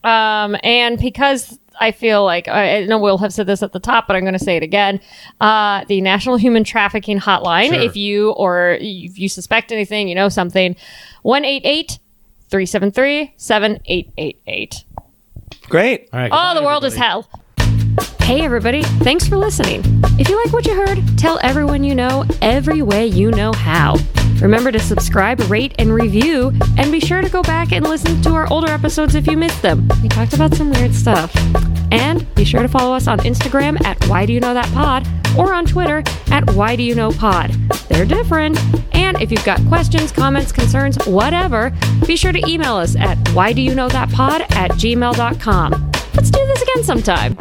Um, 0.03 0.55
and 0.63 0.97
because 0.97 1.59
I 1.79 1.91
feel 1.91 2.23
like 2.23 2.47
I 2.47 2.85
know 2.85 2.99
we'll 2.99 3.17
have 3.17 3.33
said 3.33 3.47
this 3.47 3.63
at 3.63 3.73
the 3.73 3.79
top, 3.79 4.07
but 4.07 4.15
I'm 4.15 4.23
going 4.23 4.33
to 4.33 4.39
say 4.39 4.57
it 4.57 4.63
again. 4.63 4.99
Uh, 5.39 5.85
the 5.85 6.01
National 6.01 6.37
Human 6.37 6.63
Trafficking 6.63 7.19
Hotline. 7.19 7.69
Sure. 7.69 7.81
If 7.81 7.95
you 7.95 8.31
or 8.31 8.77
if 8.79 9.17
you 9.17 9.29
suspect 9.29 9.71
anything, 9.71 10.07
you 10.07 10.15
know 10.15 10.29
something, 10.29 10.75
one 11.21 11.45
eight 11.45 11.63
eight 11.65 11.99
three 12.49 12.65
seven 12.65 12.91
three 12.91 13.33
seven 13.37 13.79
eight 13.85 14.11
eight 14.17 14.41
eight. 14.47 14.83
Great. 15.69 16.09
All 16.11 16.19
right. 16.19 16.31
Oh, 16.31 16.35
goodbye, 16.35 16.53
the 16.59 16.65
world 16.65 16.85
is 16.85 16.95
hell. 16.95 17.27
Hey, 18.21 18.41
everybody. 18.41 18.83
Thanks 18.83 19.27
for 19.27 19.37
listening. 19.37 19.81
If 20.19 20.29
you 20.29 20.41
like 20.43 20.53
what 20.53 20.65
you 20.65 20.75
heard, 20.75 20.99
tell 21.17 21.39
everyone 21.41 21.83
you 21.83 21.95
know 21.95 22.25
every 22.41 22.81
way 22.81 23.07
you 23.07 23.31
know 23.31 23.53
how. 23.53 23.95
Remember 24.41 24.71
to 24.71 24.79
subscribe, 24.79 25.39
rate, 25.49 25.73
and 25.79 25.93
review, 25.93 26.53
and 26.77 26.91
be 26.91 26.99
sure 26.99 27.21
to 27.21 27.29
go 27.29 27.41
back 27.41 27.71
and 27.71 27.85
listen 27.85 28.21
to 28.21 28.29
our 28.31 28.51
older 28.51 28.71
episodes 28.71 29.15
if 29.15 29.27
you 29.27 29.37
missed 29.37 29.61
them. 29.61 29.87
We 30.01 30.09
talked 30.09 30.33
about 30.33 30.53
some 30.53 30.71
weird 30.71 30.93
stuff. 30.93 31.35
And 31.91 32.33
be 32.35 32.45
sure 32.45 32.61
to 32.61 32.67
follow 32.67 32.95
us 32.95 33.07
on 33.07 33.19
Instagram 33.19 33.83
at 33.85 34.03
Why 34.07 34.25
Do 34.25 34.33
You 34.33 34.39
Know 34.39 34.53
That 34.53 34.71
Pod 34.73 35.07
or 35.37 35.53
on 35.53 35.65
Twitter 35.65 36.03
at 36.31 36.49
Why 36.51 36.75
Do 36.75 36.83
You 36.83 36.95
Know 36.95 37.11
Pod. 37.11 37.51
They're 37.89 38.05
different. 38.05 38.59
And 38.93 39.21
if 39.21 39.31
you've 39.31 39.45
got 39.45 39.59
questions, 39.67 40.11
comments, 40.11 40.51
concerns, 40.51 40.97
whatever, 41.05 41.71
be 42.05 42.15
sure 42.15 42.31
to 42.31 42.47
email 42.47 42.75
us 42.75 42.95
at 42.95 43.17
Why 43.29 43.53
Do 43.53 43.61
You 43.61 43.73
Know 43.75 43.89
That 43.89 44.09
Pod 44.11 44.41
at 44.41 44.71
gmail.com. 44.71 45.91
Let's 46.15 46.29
do 46.31 46.45
this 46.45 46.61
again 46.61 46.83
sometime. 46.83 47.37